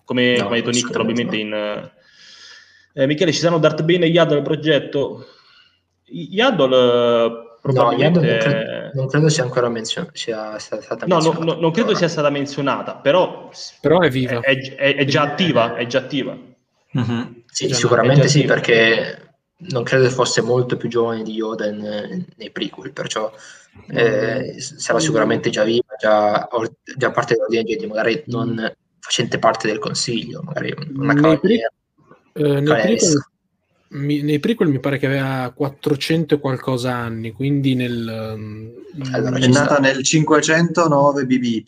come, 0.05 0.37
no, 0.39 0.45
come 0.45 0.57
ha 0.57 0.59
detto 0.59 0.71
Nick 0.71 0.91
probabilmente 0.91 1.37
no. 1.37 1.43
in... 1.43 1.91
Eh, 2.95 3.07
Michele, 3.07 3.31
ci 3.31 3.41
saranno 3.41 3.59
Darth 3.59 3.83
Bane 3.83 4.07
e 4.07 4.09
Yaddle 4.09 4.39
al 4.39 4.43
progetto? 4.43 5.27
Yaddle 6.07 7.59
probabilmente... 7.61 8.21
No, 8.21 8.27
non, 8.27 8.39
credo, 8.39 8.91
non 8.95 9.07
credo 9.07 9.29
sia 9.29 9.43
ancora 9.43 9.69
menzionata. 9.69 10.13
Sia 10.15 10.59
stata 10.59 11.05
no, 11.05 11.19
no, 11.19 11.33
no, 11.41 11.55
non 11.57 11.73
credo 11.73 11.95
sia 11.95 12.09
stata 12.09 12.31
menzionata, 12.31 12.95
però, 12.95 13.51
però 13.83 14.01
è 14.01 14.09
viva. 14.09 14.41
È, 14.41 14.57
è, 14.75 14.95
è, 14.95 15.05
già 15.05 15.21
attiva, 15.21 15.75
è 15.75 15.85
già 15.85 15.99
attiva. 15.99 16.35
Mm-hmm. 16.35 17.23
Sì, 17.49 17.69
sicuramente 17.69 18.29
sì, 18.29 18.39
attiva. 18.39 18.55
perché 18.55 19.32
non 19.71 19.83
credo 19.83 20.09
fosse 20.11 20.41
molto 20.43 20.77
più 20.77 20.89
giovane 20.89 21.23
di 21.23 21.33
Yoda 21.33 21.67
in, 21.67 22.25
nei 22.37 22.51
prequel, 22.51 22.93
perciò 22.93 23.33
eh, 23.89 24.57
sarà 24.59 24.99
sicuramente 24.99 25.51
già 25.51 25.65
viva, 25.65 25.95
già, 25.99 26.49
già 26.97 27.11
parte 27.11 27.35
dell'ordine 27.35 27.65
Jedi, 27.65 27.87
magari 27.87 28.23
non 28.27 28.73
facente 28.99 29.39
parte 29.39 29.67
del 29.67 29.79
consiglio, 29.79 30.43
magari 30.43 30.75
una 30.95 31.15
cavaliera. 31.15 31.73
Nei, 32.33 32.33
pre- 32.33 32.49
eh, 32.49 32.61
nei, 32.61 32.81
prequel, 32.83 33.27
mi, 33.89 34.23
nei, 34.23 34.41
prequel, 34.41 34.69
mi 34.69 34.81
pare 34.81 34.99
che 34.99 35.07
aveva 35.07 35.53
400 35.55 36.35
e 36.35 36.41
qualcosa 36.41 36.95
anni, 36.95 37.33
quindi 37.33 37.75
nel... 37.75 38.35
Um, 38.35 38.73
allora, 39.13 39.37
è 39.39 39.47
nata 39.49 39.79
nel 39.79 40.03
509 40.03 41.25
BBY. 41.27 41.65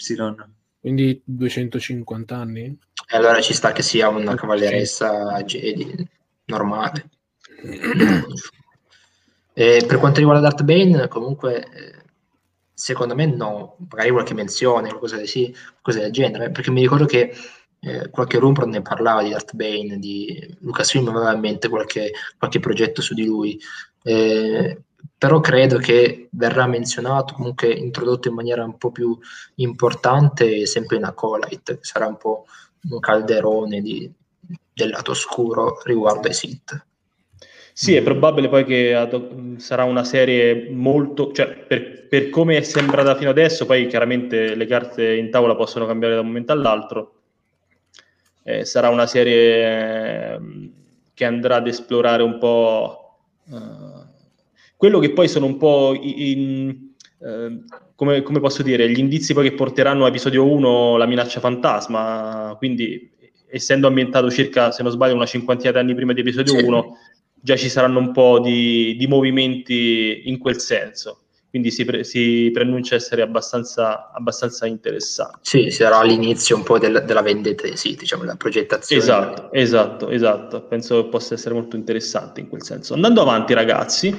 Quindi 0.80 1.20
250 1.24 2.36
anni? 2.36 2.78
E 3.08 3.16
allora 3.16 3.40
ci 3.40 3.54
sta 3.54 3.72
che 3.72 3.82
sia 3.82 4.08
una 4.08 4.34
cavalieressa 4.34 5.42
Jedi 5.42 6.08
normale. 6.46 7.10
E 9.56 9.84
per 9.86 9.98
quanto 9.98 10.18
riguarda 10.18 10.42
Darth 10.42 10.64
Bane, 10.64 11.06
comunque, 11.06 11.62
eh, 11.62 12.02
secondo 12.72 13.14
me 13.14 13.26
no, 13.26 13.76
magari 13.88 14.10
qualche 14.10 14.34
menzione, 14.34 14.88
qualcosa, 14.88 15.16
di, 15.16 15.28
sì, 15.28 15.54
qualcosa 15.80 16.00
del 16.00 16.10
genere, 16.12 16.50
perché 16.50 16.72
mi 16.72 16.80
ricordo 16.80 17.04
che 17.04 17.32
eh, 17.78 18.10
qualche 18.10 18.38
rumor 18.38 18.66
ne 18.66 18.82
parlava 18.82 19.22
di 19.22 19.30
Darth 19.30 19.54
Bane, 19.54 19.98
di 19.98 20.56
Lucasfilm 20.60 21.06
aveva 21.08 21.32
in 21.32 21.38
mente 21.38 21.68
qualche, 21.68 22.10
qualche 22.36 22.58
progetto 22.58 23.00
su 23.00 23.14
di 23.14 23.26
lui, 23.26 23.56
eh, 24.02 24.82
però 25.16 25.40
credo 25.40 25.78
che 25.78 26.28
verrà 26.32 26.66
menzionato, 26.66 27.34
comunque 27.34 27.72
introdotto 27.72 28.28
in 28.28 28.34
maniera 28.34 28.64
un 28.64 28.76
po' 28.76 28.90
più 28.90 29.16
importante, 29.56 30.66
sempre 30.66 30.96
in 30.96 31.04
Acolyte, 31.04 31.78
sarà 31.80 32.06
un 32.06 32.16
po' 32.16 32.46
un 32.90 32.98
calderone 32.98 33.80
di, 33.80 34.10
del 34.72 34.90
lato 34.90 35.12
oscuro 35.12 35.80
riguardo 35.84 36.26
ai 36.26 36.34
Sith. 36.34 36.86
Sì, 37.76 37.96
è 37.96 38.02
probabile 38.04 38.48
poi 38.48 38.64
che 38.64 38.96
sarà 39.56 39.82
una 39.82 40.04
serie 40.04 40.70
molto, 40.70 41.32
cioè 41.32 41.48
per, 41.48 42.06
per, 42.06 42.30
come 42.30 42.58
è 42.58 42.62
sembrata 42.62 43.16
fino 43.16 43.30
adesso, 43.30 43.66
poi 43.66 43.88
chiaramente 43.88 44.54
le 44.54 44.66
carte 44.66 45.16
in 45.16 45.28
tavola 45.28 45.56
possono 45.56 45.84
cambiare 45.84 46.14
da 46.14 46.20
un 46.20 46.28
momento 46.28 46.52
all'altro. 46.52 47.22
Eh, 48.44 48.64
sarà 48.64 48.90
una 48.90 49.08
serie 49.08 50.34
eh, 50.34 50.40
che 51.14 51.24
andrà 51.24 51.56
ad 51.56 51.66
esplorare 51.66 52.22
un 52.22 52.38
po' 52.38 53.16
uh, 53.46 54.06
quello 54.76 55.00
che 55.00 55.10
poi 55.10 55.26
sono 55.26 55.46
un 55.46 55.56
po' 55.56 55.98
in, 56.00 56.92
uh, 57.18 57.64
come, 57.96 58.22
come, 58.22 58.38
posso 58.38 58.62
dire, 58.62 58.88
gli 58.88 59.00
indizi 59.00 59.34
poi 59.34 59.48
che 59.48 59.56
porteranno 59.56 60.04
a 60.04 60.08
episodio 60.08 60.48
1 60.48 60.96
la 60.96 61.06
minaccia 61.06 61.40
fantasma, 61.40 62.54
quindi 62.56 63.10
essendo 63.50 63.88
ambientato 63.88 64.30
circa, 64.30 64.70
se 64.70 64.84
non 64.84 64.92
sbaglio, 64.92 65.14
una 65.14 65.26
cinquantina 65.26 65.72
di 65.72 65.78
anni 65.78 65.94
prima 65.96 66.12
di 66.12 66.20
episodio 66.20 66.56
sì. 66.56 66.64
1 66.64 66.98
già 67.44 67.56
ci 67.56 67.68
saranno 67.68 67.98
un 67.98 68.10
po' 68.10 68.40
di, 68.40 68.96
di 68.96 69.06
movimenti 69.06 70.22
in 70.24 70.38
quel 70.38 70.58
senso. 70.58 71.24
Quindi 71.50 71.70
si, 71.70 71.84
pre, 71.84 72.02
si 72.02 72.50
preannuncia 72.50 72.94
essere 72.94 73.20
abbastanza, 73.20 74.10
abbastanza 74.12 74.66
interessante. 74.66 75.40
Sì, 75.42 75.70
sarà 75.70 76.02
l'inizio 76.02 76.56
un 76.56 76.62
po' 76.62 76.78
del, 76.78 77.04
della 77.06 77.20
vendetta 77.20 77.64
dei 77.64 77.76
siti, 77.76 77.98
diciamo, 77.98 78.24
la 78.24 78.36
progettazione. 78.36 79.02
Esatto, 79.02 79.52
esatto, 79.52 80.08
esatto. 80.08 80.62
Penso 80.62 81.02
che 81.02 81.10
possa 81.10 81.34
essere 81.34 81.54
molto 81.54 81.76
interessante 81.76 82.40
in 82.40 82.48
quel 82.48 82.62
senso. 82.62 82.94
Andando 82.94 83.20
avanti, 83.20 83.52
ragazzi, 83.52 84.16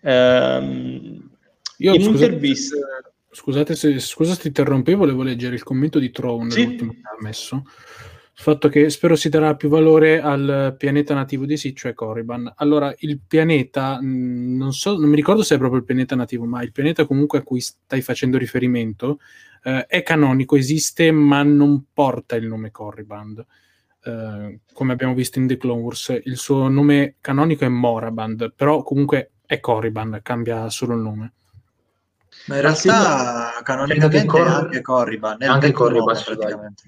ehm, 0.00 1.30
io 1.76 1.94
in 1.94 2.02
scusate, 2.02 2.24
un'intervista... 2.24 2.76
Scusate 3.30 3.74
se, 3.74 3.98
scusa 4.00 4.32
se 4.32 4.40
ti 4.40 4.46
interrompevo, 4.48 5.00
volevo 5.00 5.22
leggere 5.22 5.54
il 5.54 5.62
commento 5.62 5.98
di 5.98 6.10
Tron, 6.10 6.50
sì? 6.50 6.64
l'ultimo 6.64 6.92
che 6.92 7.00
ha 7.04 7.22
messo 7.22 7.64
il 8.34 8.40
fatto 8.40 8.68
che 8.68 8.88
spero 8.88 9.14
si 9.14 9.28
darà 9.28 9.54
più 9.56 9.68
valore 9.68 10.20
al 10.20 10.74
pianeta 10.78 11.12
nativo 11.14 11.44
di 11.44 11.56
Sith, 11.56 11.76
cioè 11.76 11.94
Corriban. 11.94 12.50
Allora, 12.56 12.92
il 12.98 13.20
pianeta, 13.20 14.00
mh, 14.00 14.56
non, 14.56 14.72
so, 14.72 14.96
non 14.98 15.10
mi 15.10 15.16
ricordo 15.16 15.42
se 15.42 15.54
è 15.54 15.58
proprio 15.58 15.80
il 15.80 15.84
pianeta 15.84 16.16
nativo, 16.16 16.44
ma 16.44 16.62
il 16.62 16.72
pianeta 16.72 17.04
comunque 17.04 17.38
a 17.38 17.42
cui 17.42 17.60
stai 17.60 18.00
facendo 18.00 18.38
riferimento 18.38 19.18
eh, 19.64 19.86
è 19.86 20.02
canonico, 20.02 20.56
esiste, 20.56 21.10
ma 21.10 21.42
non 21.42 21.84
porta 21.92 22.34
il 22.36 22.46
nome 22.46 22.70
Corriban. 22.70 23.44
Eh, 24.04 24.60
come 24.72 24.92
abbiamo 24.92 25.14
visto 25.14 25.38
in 25.38 25.46
The 25.46 25.58
Clone 25.58 25.82
Wars, 25.82 26.20
il 26.24 26.36
suo 26.36 26.68
nome 26.68 27.16
canonico 27.20 27.64
è 27.64 27.68
Moraband, 27.68 28.54
però 28.56 28.82
comunque 28.82 29.32
è 29.46 29.60
Corriban, 29.60 30.20
cambia 30.22 30.70
solo 30.70 30.94
il 30.94 31.02
nome. 31.02 31.32
Ma 32.46 32.56
in 32.56 32.62
realtà 32.62 33.60
canonicamente 33.62 34.24
Cor- 34.24 34.46
è 34.46 34.50
anche 34.50 34.80
Corriban, 34.80 35.36
è 35.38 35.46
anche 35.46 35.70
Corriban 35.70 36.18
praticamente. 36.24 36.82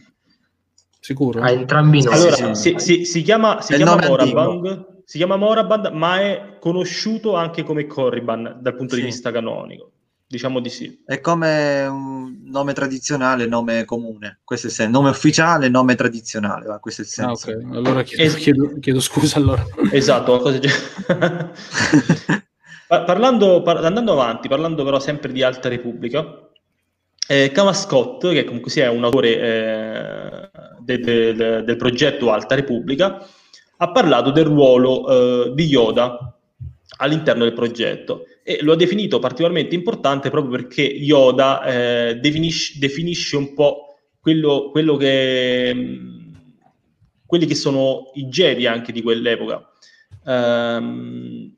Sicuro? 1.05 1.43
A 1.43 1.51
entrambi 1.51 2.03
noi. 2.03 2.15
Allora, 2.15 2.55
si, 2.55 2.77
si, 2.79 3.05
si, 3.05 3.21
chiama, 3.21 3.61
si 3.61 3.75
chiama 3.75 3.97
Moraband, 4.09 5.03
si 5.05 5.19
chiama 5.19 5.37
Moraband, 5.37 5.89
ma 5.89 6.19
è 6.19 6.57
conosciuto 6.59 7.35
anche 7.35 7.63
come 7.63 7.87
Corriban 7.87 8.57
dal 8.63 8.75
punto 8.75 8.95
sì. 8.95 9.01
di 9.01 9.07
vista 9.09 9.31
canonico. 9.31 9.91
Diciamo 10.27 10.61
di 10.61 10.71
sì. 10.71 11.03
È 11.05 11.21
come 11.21 11.85
un 11.85 12.45
nome 12.47 12.73
tradizionale, 12.73 13.45
nome 13.45 13.85
comune. 13.85 14.41
Questo 14.45 14.69
è 14.69 14.71
il 14.71 14.77
senso. 14.77 14.93
Nome 14.93 15.11
ufficiale, 15.11 15.69
nome 15.69 15.95
tradizionale. 15.95 16.65
Va, 16.65 16.79
questo 16.79 17.03
è 17.03 17.05
il 17.05 17.11
ah, 17.11 17.35
senso. 17.35 17.51
Ah, 17.51 17.53
okay. 17.53 17.77
Allora 17.77 18.03
chiedo, 18.03 18.23
es- 18.23 18.37
chiedo, 18.37 18.79
chiedo, 18.81 19.01
scusa. 19.01 19.37
Allora. 19.37 19.63
Esatto. 19.91 20.39
Cosa... 20.39 20.59
parlando, 23.05 23.61
par- 23.61 23.85
andando 23.85 24.13
avanti, 24.13 24.49
parlando 24.49 24.83
però 24.85 24.99
sempre 24.99 25.33
di 25.33 25.43
Alta 25.43 25.69
Repubblica, 25.69 26.49
eh, 27.27 27.51
Kama 27.51 27.73
Scott, 27.73 28.31
che 28.33 28.45
comunque 28.45 28.71
sia 28.71 28.91
un 28.91 29.05
autore 29.05 29.41
eh, 29.41 30.51
de, 30.81 30.99
de, 30.99 31.35
de, 31.35 31.63
del 31.63 31.77
progetto 31.77 32.31
Alta 32.31 32.55
Repubblica, 32.55 33.27
ha 33.77 33.91
parlato 33.91 34.31
del 34.31 34.45
ruolo 34.45 35.09
eh, 35.47 35.55
di 35.55 35.65
Yoda 35.65 36.37
all'interno 36.99 37.45
del 37.45 37.55
progetto 37.55 38.27
e 38.43 38.59
lo 38.61 38.73
ha 38.73 38.77
definito 38.77 39.19
particolarmente 39.19 39.75
importante 39.75 40.31
proprio 40.31 40.53
perché 40.59 40.83
Yoda 40.83 41.65
eh, 41.65 42.15
definisce, 42.17 42.79
definisce, 42.79 43.37
un 43.37 43.55
po' 43.55 43.97
quello, 44.21 44.71
quello 44.71 44.97
che, 44.97 45.75
quelli 47.25 47.47
che 47.47 47.55
sono 47.55 48.11
i 48.15 48.27
Jedi 48.27 48.67
anche 48.67 48.93
di 48.93 49.03
quell'epoca. 49.03 49.67
Um, 50.25 51.54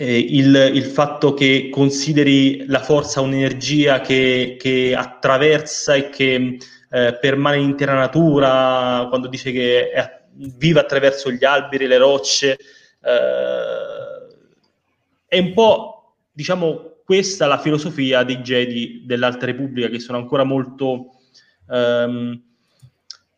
eh, 0.00 0.16
il, 0.16 0.70
il, 0.74 0.84
fatto 0.84 1.34
che 1.34 1.70
consideri 1.72 2.64
la 2.66 2.78
forza 2.78 3.20
un'energia 3.20 4.00
che, 4.00 4.56
che 4.56 4.94
attraversa 4.94 5.94
e 5.94 6.08
che 6.08 6.56
eh, 6.88 7.18
permane 7.20 7.56
l'intera 7.56 7.94
natura, 7.94 9.06
quando 9.08 9.26
dice 9.26 9.50
che 9.50 9.90
è, 9.90 10.20
vive 10.56 10.78
attraverso 10.78 11.32
gli 11.32 11.44
alberi, 11.44 11.88
le 11.88 11.96
rocce, 11.96 12.56
eh, 13.02 14.36
è 15.26 15.36
un 15.36 15.52
po', 15.52 16.14
diciamo, 16.30 16.98
questa 17.04 17.48
la 17.48 17.58
filosofia 17.58 18.22
dei 18.22 18.38
Jedi 18.38 19.02
dell'Alta 19.04 19.46
Repubblica, 19.46 19.88
che 19.88 19.98
sono 19.98 20.18
ancora 20.18 20.44
molto... 20.44 21.14
Ehm, 21.68 22.40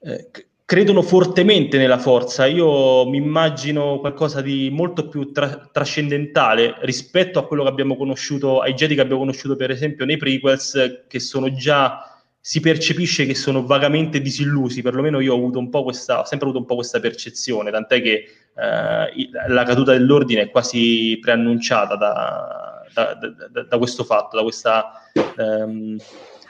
eh, 0.02 0.30
credono 0.70 1.02
fortemente 1.02 1.78
nella 1.78 1.98
forza. 1.98 2.46
Io 2.46 3.04
mi 3.08 3.16
immagino 3.16 3.98
qualcosa 3.98 4.40
di 4.40 4.70
molto 4.70 5.08
più 5.08 5.32
tra- 5.32 5.68
trascendentale 5.72 6.76
rispetto 6.82 7.40
a 7.40 7.44
quello 7.44 7.64
che 7.64 7.70
abbiamo 7.70 7.96
conosciuto, 7.96 8.60
ai 8.60 8.74
Jedi 8.74 8.94
che 8.94 9.00
abbiamo 9.00 9.18
conosciuto 9.18 9.56
per 9.56 9.72
esempio 9.72 10.04
nei 10.04 10.16
prequels, 10.16 11.06
che 11.08 11.18
sono 11.18 11.52
già, 11.52 12.22
si 12.38 12.60
percepisce 12.60 13.26
che 13.26 13.34
sono 13.34 13.66
vagamente 13.66 14.20
disillusi, 14.20 14.80
perlomeno 14.80 15.18
io 15.18 15.32
ho 15.32 15.38
avuto 15.38 15.58
un 15.58 15.70
po' 15.70 15.82
questa, 15.82 16.24
sempre 16.24 16.46
avuto 16.46 16.62
un 16.62 16.68
po' 16.68 16.76
questa 16.76 17.00
percezione, 17.00 17.72
tant'è 17.72 18.00
che 18.00 18.12
eh, 18.12 19.28
la 19.48 19.64
caduta 19.64 19.90
dell'ordine 19.90 20.42
è 20.42 20.50
quasi 20.50 21.18
preannunciata 21.20 21.96
da, 21.96 22.84
da, 22.94 23.18
da, 23.50 23.62
da 23.64 23.76
questo 23.76 24.04
fatto, 24.04 24.36
da, 24.36 24.42
questa, 24.44 24.92
ehm, 25.36 25.96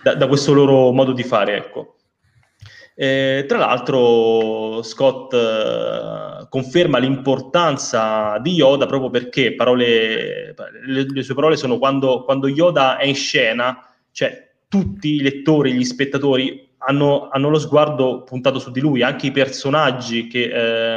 da 0.03 0.27
questo 0.27 0.53
loro 0.53 0.93
modo 0.93 1.13
di 1.13 1.23
fare, 1.23 1.57
ecco. 1.57 1.95
Eh, 2.95 3.45
tra 3.49 3.59
l'altro 3.59 4.83
Scott 4.83 5.33
eh, 5.33 6.47
conferma 6.49 6.99
l'importanza 6.99 8.39
di 8.39 8.53
Yoda 8.53 8.87
proprio 8.87 9.11
perché 9.11 9.55
parole, 9.55 10.55
le, 10.85 11.07
le, 11.09 11.23
sue 11.23 11.35
parole 11.35 11.57
sono 11.57 11.79
quando, 11.79 12.25
quando, 12.25 12.49
Yoda 12.49 12.99
è 12.99 13.07
in 13.07 13.15
scena, 13.15 13.89
cioè 14.11 14.51
tutti 14.69 15.15
i 15.15 15.23
lettori, 15.23 15.73
gli 15.73 15.85
spettatori 15.85 16.69
hanno, 16.79 17.29
hanno 17.31 17.49
lo 17.49 17.59
sguardo 17.59 18.23
puntato 18.23 18.59
su 18.59 18.71
di 18.71 18.81
lui, 18.81 19.03
anche 19.03 19.29
i 19.29 19.33
personaggi 19.33 20.27
che, 20.27 20.97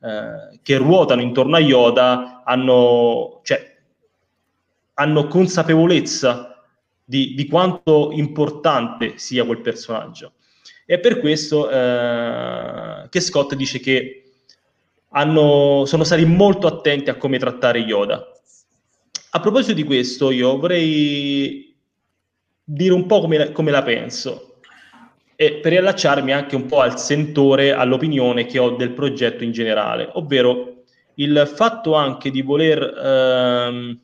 eh 0.00 0.58
che 0.62 0.76
ruotano 0.76 1.22
intorno 1.22 1.56
a 1.56 1.60
Yoda 1.60 2.42
hanno, 2.44 3.40
cioè, 3.44 3.76
hanno 4.94 5.26
consapevolezza 5.26 6.64
di, 7.04 7.34
di 7.34 7.46
quanto 7.46 8.10
importante 8.12 9.18
sia 9.18 9.44
quel 9.44 9.60
personaggio. 9.60 10.34
È 10.90 10.98
per 10.98 11.20
questo 11.20 11.70
eh, 11.70 13.06
che 13.08 13.20
Scott 13.20 13.54
dice 13.54 13.78
che 13.78 14.24
hanno, 15.10 15.84
sono 15.84 16.02
stati 16.02 16.24
molto 16.24 16.66
attenti 16.66 17.10
a 17.10 17.14
come 17.14 17.38
trattare 17.38 17.78
Yoda. 17.78 18.26
a 19.30 19.38
proposito 19.38 19.74
di 19.74 19.84
questo, 19.84 20.32
io 20.32 20.58
vorrei 20.58 21.72
dire 22.64 22.92
un 22.92 23.06
po' 23.06 23.20
come, 23.20 23.52
come 23.52 23.70
la 23.70 23.84
penso 23.84 24.56
e 25.36 25.60
per 25.62 25.70
riallacciarmi 25.70 26.32
anche 26.32 26.56
un 26.56 26.66
po' 26.66 26.80
al 26.80 26.98
sentore, 26.98 27.72
all'opinione 27.72 28.46
che 28.46 28.58
ho 28.58 28.70
del 28.70 28.90
progetto 28.90 29.44
in 29.44 29.52
generale, 29.52 30.10
ovvero 30.14 30.82
il 31.14 31.48
fatto 31.54 31.94
anche 31.94 32.32
di 32.32 32.42
voler, 32.42 32.82
ehm, 32.82 34.00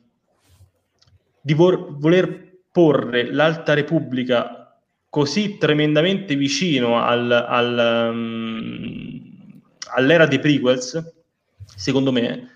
di 1.41 1.53
vor- 1.53 1.97
voler 1.97 2.59
porre 2.71 3.29
l'Alta 3.29 3.73
Repubblica 3.73 4.66
così 5.09 5.57
tremendamente 5.57 6.35
vicino 6.35 7.01
al, 7.01 7.31
al, 7.31 8.09
um, 8.11 9.21
all'era 9.95 10.25
dei 10.25 10.39
prequels, 10.39 11.13
secondo 11.75 12.11
me, 12.11 12.49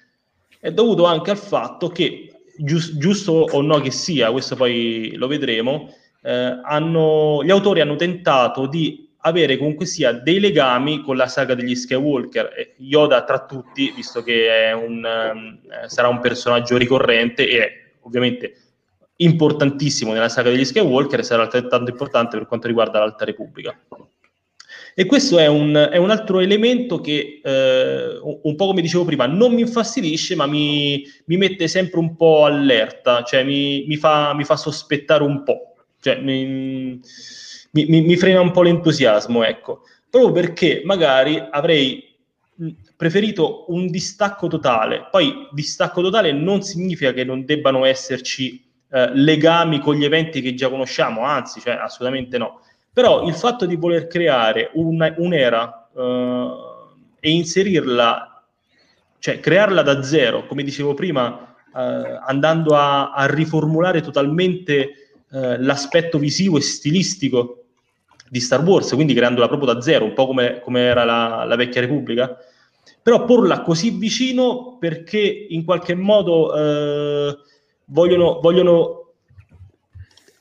è 0.60 0.72
dovuto 0.72 1.06
anche 1.06 1.32
al 1.32 1.38
fatto 1.38 1.90
che, 1.90 2.32
gius- 2.58 2.98
giusto 2.98 3.32
o 3.32 3.62
no 3.62 3.80
che 3.80 3.92
sia, 3.92 4.32
questo 4.32 4.56
poi 4.56 5.14
lo 5.16 5.28
vedremo, 5.28 5.94
eh, 6.24 6.60
hanno, 6.64 7.42
gli 7.44 7.50
autori 7.50 7.82
hanno 7.82 7.96
tentato 7.96 8.68
di 8.68 9.10
avere 9.24 9.58
comunque 9.58 9.86
sia 9.86 10.12
dei 10.14 10.40
legami 10.40 11.02
con 11.02 11.16
la 11.16 11.28
saga 11.28 11.54
degli 11.54 11.76
Skywalker. 11.76 12.76
Yoda 12.78 13.24
tra 13.24 13.46
tutti, 13.46 13.92
visto 13.96 14.24
che 14.24 14.72
un, 14.76 15.04
eh, 15.06 15.90
sarà 15.90 16.08
un 16.08 16.20
personaggio 16.20 16.78
ricorrente 16.78 17.48
e 17.48 17.96
ovviamente 18.02 18.56
importantissimo 19.24 20.14
nella 20.14 20.30
saga 20.30 20.50
degli 20.50 20.66
Skywalker 20.66 21.20
e 21.20 21.24
sarà 21.24 21.44
altrettanto 21.44 21.90
importante 21.90 22.38
per 22.38 22.48
quanto 22.48 22.68
riguarda 22.68 23.00
l'Alta 23.00 23.26
Repubblica. 23.26 23.78
E 24.94 25.06
questo 25.06 25.40
è 25.40 25.48
un, 25.48 25.90
è 25.92 25.96
un 25.98 26.10
altro 26.10 26.40
elemento 26.42 27.00
che, 27.00 27.40
eh, 27.42 28.20
un 28.22 28.56
po' 28.56 28.68
come 28.68 28.82
dicevo 28.82 29.06
prima, 29.06 29.26
non 29.26 29.54
mi 29.54 29.62
infastidisce, 29.62 30.36
ma 30.36 30.46
mi, 30.46 31.04
mi 31.26 31.38
mette 31.38 31.68
sempre 31.68 32.00
un 32.00 32.16
po' 32.16 32.44
allerta, 32.44 33.24
cioè 33.24 33.44
mi, 33.44 33.86
mi, 33.88 33.96
fa, 33.96 34.34
mi 34.34 34.44
fa 34.44 34.58
sospettare 34.58 35.24
un 35.24 35.44
po' 35.44 35.72
cioè, 36.02 36.20
mi, 36.20 36.98
frena 38.18 38.42
un 38.42 38.52
po' 38.52 38.64
l'entusiasmo, 38.64 39.44
ecco, 39.44 39.84
proprio 40.10 40.32
perché 40.32 40.82
magari 40.84 41.42
avrei 41.52 42.04
preferito 42.98 43.66
un 43.72 43.88
distacco 43.88 44.48
totale. 44.48 45.08
Poi 45.10 45.48
distacco 45.52 46.02
totale 46.02 46.32
non 46.32 46.64
significa 46.64 47.14
che 47.14 47.24
non 47.24 47.46
debbano 47.46 47.86
esserci 47.86 48.71
eh, 48.92 49.10
legami 49.14 49.80
con 49.80 49.96
gli 49.96 50.04
eventi 50.04 50.42
che 50.42 50.54
già 50.54 50.70
conosciamo, 50.70 51.24
anzi, 51.24 51.62
cioè, 51.62 51.76
assolutamente 51.76 52.38
no. 52.38 52.62
Però 52.92 53.26
il 53.26 53.34
fatto 53.34 53.66
di 53.66 53.78
voler 53.78 54.08
creare 54.08 54.70
una, 54.74 55.14
un'era 55.18 55.90
eh, 55.96 56.50
e 57.22 57.30
inserirla, 57.30 58.44
cioè 59.20 59.40
crearla 59.40 59.82
da 59.82 60.04
zero, 60.04 60.46
come 60.46 60.64
dicevo 60.64 60.94
prima, 60.94 61.56
eh, 61.74 62.20
andando 62.26 62.76
a, 62.76 63.14
a 63.14 63.26
riformulare 63.28 64.02
totalmente 64.02 65.18
eh, 65.32 65.62
l'aspetto 65.62 66.18
visivo 66.18 66.58
e 66.58 66.62
stilistico 66.62 67.64
di 68.30 68.42
Star 68.42 68.62
Wars, 68.62 68.94
quindi 68.94 69.14
creandola 69.14 69.48
proprio 69.48 69.74
da 69.74 69.82
zero, 69.82 70.04
un 70.04 70.14
po' 70.14 70.26
come, 70.26 70.60
come 70.60 70.82
era 70.82 71.06
la, 71.06 71.46
la, 71.46 71.56
vecchia 71.56 71.82
Repubblica, 71.82 72.38
però 73.02 73.24
porla 73.24 73.62
così 73.62 73.92
vicino 73.92 74.78
perché 74.80 75.20
in 75.50 75.64
qualche 75.64 75.96
modo 75.96 76.54
eh, 76.56 77.38
vogliono, 77.92 78.40
vogliono 78.42 79.14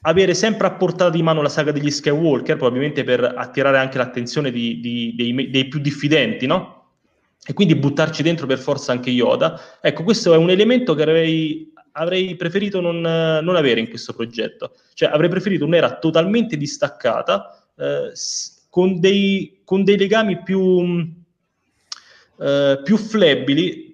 avere 0.03 0.35
sempre 0.35 0.67
a 0.67 0.73
portata 0.73 1.11
di 1.11 1.23
mano 1.23 1.43
la 1.43 1.49
saga 1.49 1.73
degli 1.73 1.91
Skywalker, 1.91 2.57
probabilmente 2.57 3.05
per 3.05 3.23
attirare 3.23 3.79
anche 3.79 3.99
l'attenzione 3.99 4.51
di, 4.51 4.81
di, 4.81 5.15
dei, 5.15 5.51
dei, 5.51 5.69
più 5.69 5.79
diffidenti, 5.79 6.47
no? 6.47 6.79
E 7.45 7.53
quindi 7.53 7.75
buttarci 7.75 8.23
dentro 8.23 8.47
per 8.47 8.59
forza 8.59 8.93
anche 8.93 9.11
Yoda. 9.11 9.79
Ecco, 9.81 10.03
questo 10.03 10.33
è 10.35 10.37
un 10.37 10.51
elemento 10.51 10.95
che 10.95 11.03
avrei 11.03 11.73
avrei 11.93 12.37
preferito 12.37 12.81
non, 12.81 13.01
non, 13.01 13.57
avere 13.57 13.81
in 13.81 13.89
questo 13.89 14.13
progetto. 14.13 14.75
Cioè 14.95 15.11
avrei 15.11 15.29
preferito 15.29 15.65
un'era 15.65 15.99
totalmente 15.99 16.57
distaccata, 16.57 17.65
eh, 17.77 18.13
con, 18.69 19.01
dei, 19.01 19.61
con, 19.65 19.83
dei, 19.83 19.97
legami 19.97 20.43
più, 20.43 21.13
eh, 22.39 22.81
più 22.83 22.97
flebili. 22.97 23.90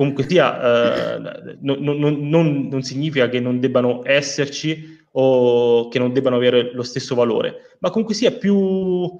Comunque 0.00 0.26
sia, 0.26 1.16
eh, 1.16 1.58
non, 1.60 1.78
non, 1.82 2.68
non 2.68 2.82
significa 2.82 3.28
che 3.28 3.38
non 3.38 3.60
debbano 3.60 4.00
esserci 4.02 4.98
o 5.10 5.88
che 5.88 5.98
non 5.98 6.14
debbano 6.14 6.36
avere 6.36 6.72
lo 6.72 6.82
stesso 6.82 7.14
valore, 7.14 7.76
ma 7.80 7.90
comunque 7.90 8.14
sia 8.14 8.30
più 8.32 9.18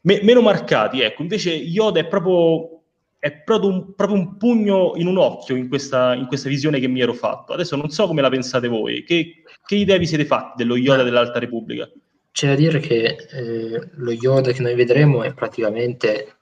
me, 0.00 0.20
meno 0.22 0.40
marcati. 0.40 1.02
Ecco, 1.02 1.20
invece 1.20 1.50
Yoda 1.50 2.00
è 2.00 2.06
proprio 2.06 2.70
è 3.18 3.32
proprio 3.32 3.68
un, 3.68 3.94
proprio 3.94 4.18
un, 4.18 4.38
pugno 4.38 4.94
in 4.96 5.08
un 5.08 5.18
occhio 5.18 5.56
in 5.56 5.68
questa, 5.68 6.14
in 6.14 6.26
questa, 6.26 6.48
visione 6.48 6.80
che 6.80 6.88
mi 6.88 7.02
ero 7.02 7.12
fatto. 7.12 7.52
Adesso 7.52 7.76
non 7.76 7.90
so 7.90 8.06
come 8.06 8.22
la 8.22 8.30
pensate 8.30 8.66
voi, 8.66 9.04
che, 9.04 9.42
che 9.66 9.74
idea 9.74 9.98
vi 9.98 10.06
siete 10.06 10.24
fatti 10.24 10.54
dello 10.56 10.78
Yoda 10.78 11.02
dell'Alta 11.02 11.38
Repubblica? 11.38 11.86
C'è 12.32 12.46
da 12.46 12.54
dire 12.54 12.80
che 12.80 13.14
eh, 13.30 13.88
lo 13.96 14.12
Yoda 14.12 14.52
che 14.52 14.62
noi 14.62 14.74
vedremo 14.74 15.22
è 15.22 15.34
praticamente 15.34 16.36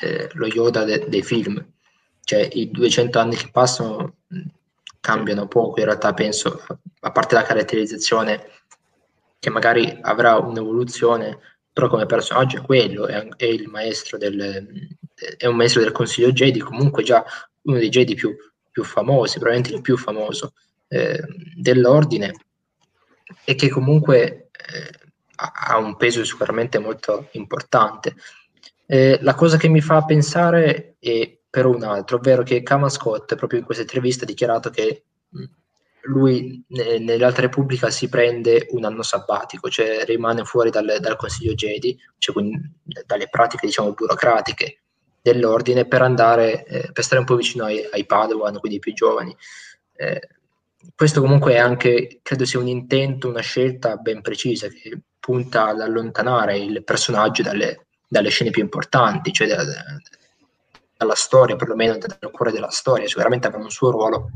eh, 0.00 0.30
lo 0.32 0.46
Yoda 0.46 0.84
de- 0.84 1.04
dei 1.06 1.22
film, 1.22 1.62
cioè 2.26 2.48
i 2.54 2.72
200 2.72 3.20
anni 3.20 3.36
che 3.36 3.50
passano 3.52 4.16
cambiano 4.98 5.46
poco, 5.46 5.78
in 5.78 5.84
realtà 5.84 6.12
penso, 6.12 6.66
a 6.98 7.12
parte 7.12 7.36
la 7.36 7.44
caratterizzazione 7.44 8.50
che 9.38 9.48
magari 9.48 9.96
avrà 10.02 10.36
un'evoluzione, 10.36 11.38
però 11.72 11.86
come 11.86 12.04
personaggio 12.06 12.58
è 12.58 12.62
quello, 12.62 13.06
è, 13.06 13.28
è 13.36 13.44
il 13.44 13.68
maestro 13.68 14.18
del, 14.18 14.88
è 15.38 15.46
un 15.46 15.54
maestro 15.54 15.82
del 15.82 15.92
Consiglio 15.92 16.32
Jedi, 16.32 16.58
comunque 16.58 17.04
già 17.04 17.24
uno 17.62 17.78
dei 17.78 17.90
Jedi 17.90 18.16
più, 18.16 18.34
più 18.72 18.82
famosi, 18.82 19.38
probabilmente 19.38 19.76
il 19.76 19.82
più 19.82 19.96
famoso 19.96 20.54
eh, 20.88 21.22
dell'ordine, 21.54 22.34
e 23.44 23.54
che 23.54 23.68
comunque 23.68 24.50
eh, 24.50 24.98
ha 25.36 25.78
un 25.78 25.96
peso 25.96 26.24
sicuramente 26.24 26.80
molto 26.80 27.28
importante. 27.32 28.16
Eh, 28.84 29.20
la 29.22 29.36
cosa 29.36 29.56
che 29.56 29.68
mi 29.68 29.80
fa 29.80 30.04
pensare 30.04 30.96
è 30.98 31.35
per 31.56 31.64
un 31.64 31.82
altro, 31.84 32.18
ovvero 32.18 32.42
che 32.42 32.62
Kama 32.62 32.90
Scott 32.90 33.34
proprio 33.34 33.60
in 33.60 33.64
questa 33.64 33.82
intervista 33.82 34.24
ha 34.24 34.26
dichiarato 34.26 34.68
che 34.68 35.04
lui 36.02 36.62
ne, 36.68 36.98
nell'Alta 36.98 37.40
Repubblica 37.40 37.88
si 37.88 38.10
prende 38.10 38.66
un 38.72 38.84
anno 38.84 39.00
sabbatico, 39.00 39.70
cioè 39.70 40.04
rimane 40.04 40.44
fuori 40.44 40.68
dal, 40.68 40.98
dal 41.00 41.16
Consiglio 41.16 41.54
Jedi, 41.54 41.98
cioè 42.18 42.34
quindi 42.34 42.60
dalle 43.06 43.30
pratiche 43.30 43.64
diciamo 43.64 43.94
burocratiche 43.94 44.80
dell'ordine 45.22 45.86
per 45.86 46.02
andare, 46.02 46.66
eh, 46.66 46.92
per 46.92 47.02
stare 47.02 47.20
un 47.20 47.26
po' 47.26 47.36
vicino 47.36 47.64
ai, 47.64 47.88
ai 47.90 48.04
Padawan, 48.04 48.58
quindi 48.58 48.76
ai 48.76 48.82
più 48.82 48.92
giovani. 48.92 49.34
Eh, 49.94 50.28
questo 50.94 51.22
comunque 51.22 51.54
è 51.54 51.56
anche, 51.56 52.20
credo 52.22 52.44
sia 52.44 52.60
un 52.60 52.68
intento, 52.68 53.30
una 53.30 53.40
scelta 53.40 53.96
ben 53.96 54.20
precisa 54.20 54.68
che 54.68 55.00
punta 55.18 55.68
ad 55.68 55.80
allontanare 55.80 56.58
il 56.58 56.84
personaggio 56.84 57.40
dalle, 57.42 57.86
dalle 58.06 58.28
scene 58.28 58.50
più 58.50 58.60
importanti, 58.60 59.32
cioè 59.32 59.48
da, 59.48 59.64
dalla 60.96 61.14
storia, 61.14 61.56
perlomeno 61.56 61.98
dal 61.98 62.30
cuore 62.30 62.52
della 62.52 62.70
storia. 62.70 63.06
Sicuramente 63.06 63.46
avrà 63.46 63.58
un 63.58 63.70
suo 63.70 63.90
ruolo, 63.90 64.30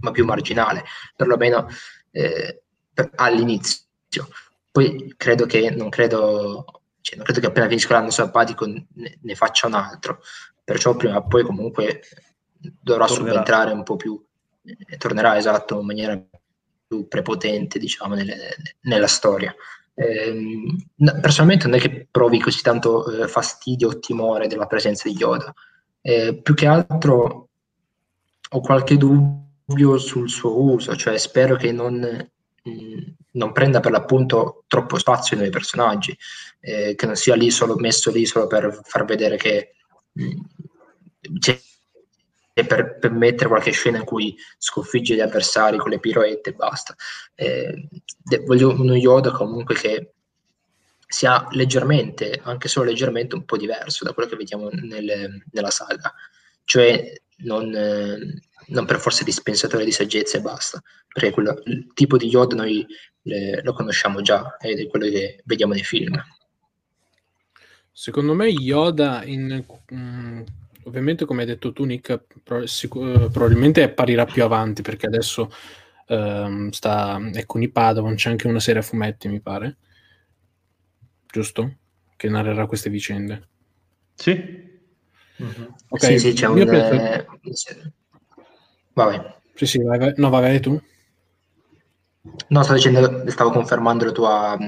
ma 0.00 0.10
più 0.10 0.24
marginale, 0.24 0.84
perlomeno 1.14 1.68
eh, 2.10 2.62
per, 2.92 3.10
all'inizio. 3.16 4.28
Poi 4.70 5.14
credo 5.16 5.46
che, 5.46 5.70
non 5.70 5.88
credo 5.88 6.80
cioè, 7.00 7.16
non 7.16 7.24
credo 7.24 7.40
che 7.40 7.46
appena 7.46 7.66
finisca 7.66 7.94
l'anno 7.94 8.10
sabbatico 8.10 8.66
ne, 8.66 8.86
ne, 9.20 9.34
faccia 9.34 9.66
un 9.66 9.74
altro, 9.74 10.20
perciò 10.62 10.94
prima 10.96 11.16
o 11.16 11.26
poi 11.26 11.42
comunque 11.44 12.02
dovrà 12.58 13.06
tornerà. 13.06 13.30
subentrare 13.30 13.72
un 13.72 13.82
po' 13.82 13.96
più, 13.96 14.22
eh, 14.64 14.96
tornerà 14.96 15.36
esatto 15.36 15.80
in 15.80 15.86
maniera 15.86 16.22
più 16.86 17.08
prepotente 17.08 17.78
diciamo 17.78 18.14
nelle, 18.14 18.56
nella 18.82 19.06
storia. 19.06 19.54
Eh, 20.00 20.76
personalmente 21.20 21.66
non 21.66 21.76
è 21.76 21.80
che 21.80 22.08
provi 22.10 22.40
così 22.40 22.62
tanto 22.62 23.22
eh, 23.22 23.28
fastidio 23.28 23.88
o 23.88 23.98
timore 23.98 24.46
della 24.46 24.66
presenza 24.66 25.08
di 25.08 25.14
Yoda, 25.14 25.52
eh, 26.00 26.40
più 26.40 26.54
che 26.54 26.66
altro 26.66 27.48
ho 28.52 28.60
qualche 28.60 28.96
dubbio 28.96 29.98
sul 29.98 30.30
suo 30.30 30.58
uso, 30.60 30.96
cioè 30.96 31.18
spero 31.18 31.56
che 31.56 31.70
non 31.72 32.28
non 33.32 33.52
prenda 33.52 33.80
per 33.80 33.90
l'appunto 33.90 34.64
troppo 34.66 34.98
spazio 34.98 35.36
nei 35.36 35.50
personaggi, 35.50 36.16
eh, 36.60 36.94
che 36.94 37.06
non 37.06 37.16
sia 37.16 37.34
lì 37.34 37.50
solo, 37.50 37.76
messo 37.76 38.10
lì 38.10 38.26
solo 38.26 38.46
per 38.46 38.80
far 38.84 39.04
vedere 39.04 39.36
che 39.36 39.74
mh, 40.12 40.40
c'è 41.38 41.58
per, 42.64 42.98
per, 42.98 43.10
mettere 43.12 43.48
qualche 43.48 43.70
scena 43.72 43.98
in 43.98 44.04
cui 44.04 44.36
sconfigge 44.58 45.14
gli 45.14 45.20
avversari 45.20 45.78
con 45.78 45.90
le 45.90 46.00
piroette 46.00 46.50
e 46.50 46.52
basta. 46.54 46.94
Eh, 47.34 47.88
voglio 48.44 48.70
uno 48.70 48.94
Yoda 48.94 49.30
comunque 49.30 49.74
che 49.74 50.12
sia 51.06 51.46
leggermente, 51.50 52.40
anche 52.44 52.68
solo 52.68 52.86
leggermente, 52.86 53.34
un 53.34 53.44
po' 53.44 53.56
diverso 53.56 54.04
da 54.04 54.12
quello 54.12 54.28
che 54.28 54.36
vediamo 54.36 54.68
nelle, 54.70 55.42
nella 55.50 55.70
saga. 55.70 56.12
Cioè 56.64 57.12
non, 57.38 57.74
eh, 57.74 58.40
non 58.68 58.86
per 58.86 59.00
forza 59.00 59.24
dispensatore 59.24 59.84
di 59.84 59.92
saggezza 59.92 60.38
e 60.38 60.40
basta, 60.40 60.80
perché 61.12 61.30
quello, 61.30 61.60
il 61.64 61.90
tipo 61.94 62.16
di 62.16 62.28
Yoda 62.28 62.54
noi 62.54 62.86
le, 63.22 63.60
lo 63.62 63.72
conosciamo 63.72 64.20
già 64.22 64.56
ed 64.58 64.78
è 64.78 64.86
quello 64.86 65.08
che 65.08 65.40
vediamo 65.44 65.72
nei 65.72 65.84
film. 65.84 66.22
Secondo 67.92 68.34
me 68.34 68.46
Yoda 68.46 69.24
in, 69.24 69.64
mm, 69.92 70.42
ovviamente 70.90 71.24
come 71.24 71.42
hai 71.42 71.46
detto 71.46 71.72
tu 71.72 71.84
Nick, 71.84 72.24
pro- 72.42 72.66
sicur- 72.66 73.30
probabilmente 73.30 73.82
apparirà 73.82 74.26
più 74.26 74.42
avanti 74.42 74.82
perché 74.82 75.06
adesso 75.06 75.50
ehm, 76.06 76.70
sta, 76.70 77.18
è 77.32 77.46
con 77.46 77.62
i 77.62 77.68
Padawan, 77.68 78.16
c'è 78.16 78.30
anche 78.30 78.48
una 78.48 78.60
serie 78.60 78.80
a 78.80 78.84
fumetti 78.84 79.28
mi 79.28 79.40
pare, 79.40 79.76
giusto? 81.30 81.76
Che 82.16 82.28
narrerà 82.28 82.66
queste 82.66 82.90
vicende. 82.90 83.48
Sì. 84.14 84.32
Mm-hmm. 85.42 85.66
Okay. 85.88 86.18
Sì, 86.18 86.28
sì, 86.28 86.34
c'è 86.34 86.46
un... 86.48 86.66
Penso... 86.66 87.70
Eh... 87.70 87.92
Vai. 88.92 89.20
Sì, 89.54 89.66
sì, 89.66 89.82
vai, 89.82 89.98
vai. 89.98 90.12
No, 90.16 90.28
vai, 90.28 90.42
vai 90.42 90.60
tu. 90.60 90.78
No, 92.48 92.62
stavo 92.62 92.76
dicendo, 92.76 93.30
stavo 93.30 93.50
confermando 93.50 94.04
la 94.04 94.12
tua... 94.12 94.58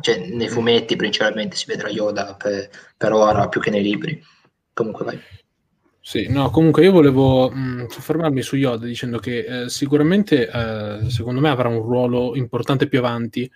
Cioè, 0.00 0.28
nei 0.28 0.48
fumetti 0.48 0.94
principalmente 0.94 1.56
si 1.56 1.66
vedrà 1.66 1.88
Yoda 1.88 2.34
per, 2.34 2.70
per 2.96 3.12
ora 3.12 3.48
più 3.48 3.60
che 3.60 3.70
nei 3.70 3.82
libri. 3.82 4.22
Comunque 4.72 5.04
vai. 5.04 5.20
Sì, 6.08 6.28
no, 6.28 6.50
comunque 6.50 6.84
io 6.84 6.92
volevo 6.92 7.50
mh, 7.50 7.88
soffermarmi 7.88 8.40
su 8.40 8.54
Yoda 8.54 8.86
dicendo 8.86 9.18
che 9.18 9.64
eh, 9.64 9.68
sicuramente, 9.68 10.48
eh, 10.48 11.10
secondo 11.10 11.40
me, 11.40 11.48
avrà 11.48 11.68
un 11.68 11.82
ruolo 11.82 12.36
importante 12.36 12.86
più 12.86 13.00
avanti, 13.00 13.50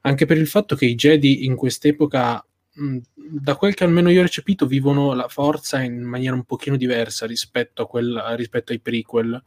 anche 0.00 0.24
per 0.24 0.38
il 0.38 0.46
fatto 0.46 0.74
che 0.74 0.86
i 0.86 0.94
Jedi 0.94 1.44
in 1.44 1.54
quest'epoca, 1.54 2.42
mh, 2.72 2.96
da 3.14 3.56
quel 3.56 3.74
che 3.74 3.84
almeno 3.84 4.08
io 4.08 4.20
ho 4.20 4.22
recepito, 4.22 4.64
vivono 4.64 5.12
la 5.12 5.28
forza 5.28 5.82
in 5.82 6.00
maniera 6.00 6.34
un 6.34 6.44
pochino 6.44 6.78
diversa 6.78 7.26
rispetto, 7.26 7.82
a 7.82 7.86
quel, 7.86 8.22
rispetto 8.36 8.72
ai 8.72 8.80
prequel. 8.80 9.42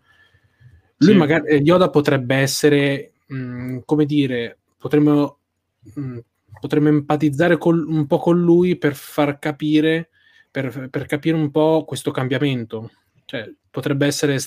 Lui 0.97 1.11
sì. 1.13 1.17
magari, 1.17 1.47
eh, 1.47 1.55
Yoda 1.55 1.89
potrebbe 1.89 2.35
essere, 2.35 3.13
mh, 3.25 3.79
come 3.85 4.05
dire, 4.05 4.59
potremmo, 4.77 5.39
potremmo 6.59 6.89
empatizzare 6.89 7.57
col, 7.57 7.83
un 7.87 8.05
po' 8.05 8.19
con 8.19 8.39
lui 8.39 8.75
per 8.75 8.93
far 8.93 9.39
capire 9.39 10.09
per, 10.61 10.87
per 10.89 11.05
capire 11.05 11.35
un 11.35 11.51
po' 11.51 11.83
questo 11.85 12.11
cambiamento. 12.11 12.89
Cioè, 13.25 13.51
potrebbe 13.69 14.05
essere, 14.05 14.37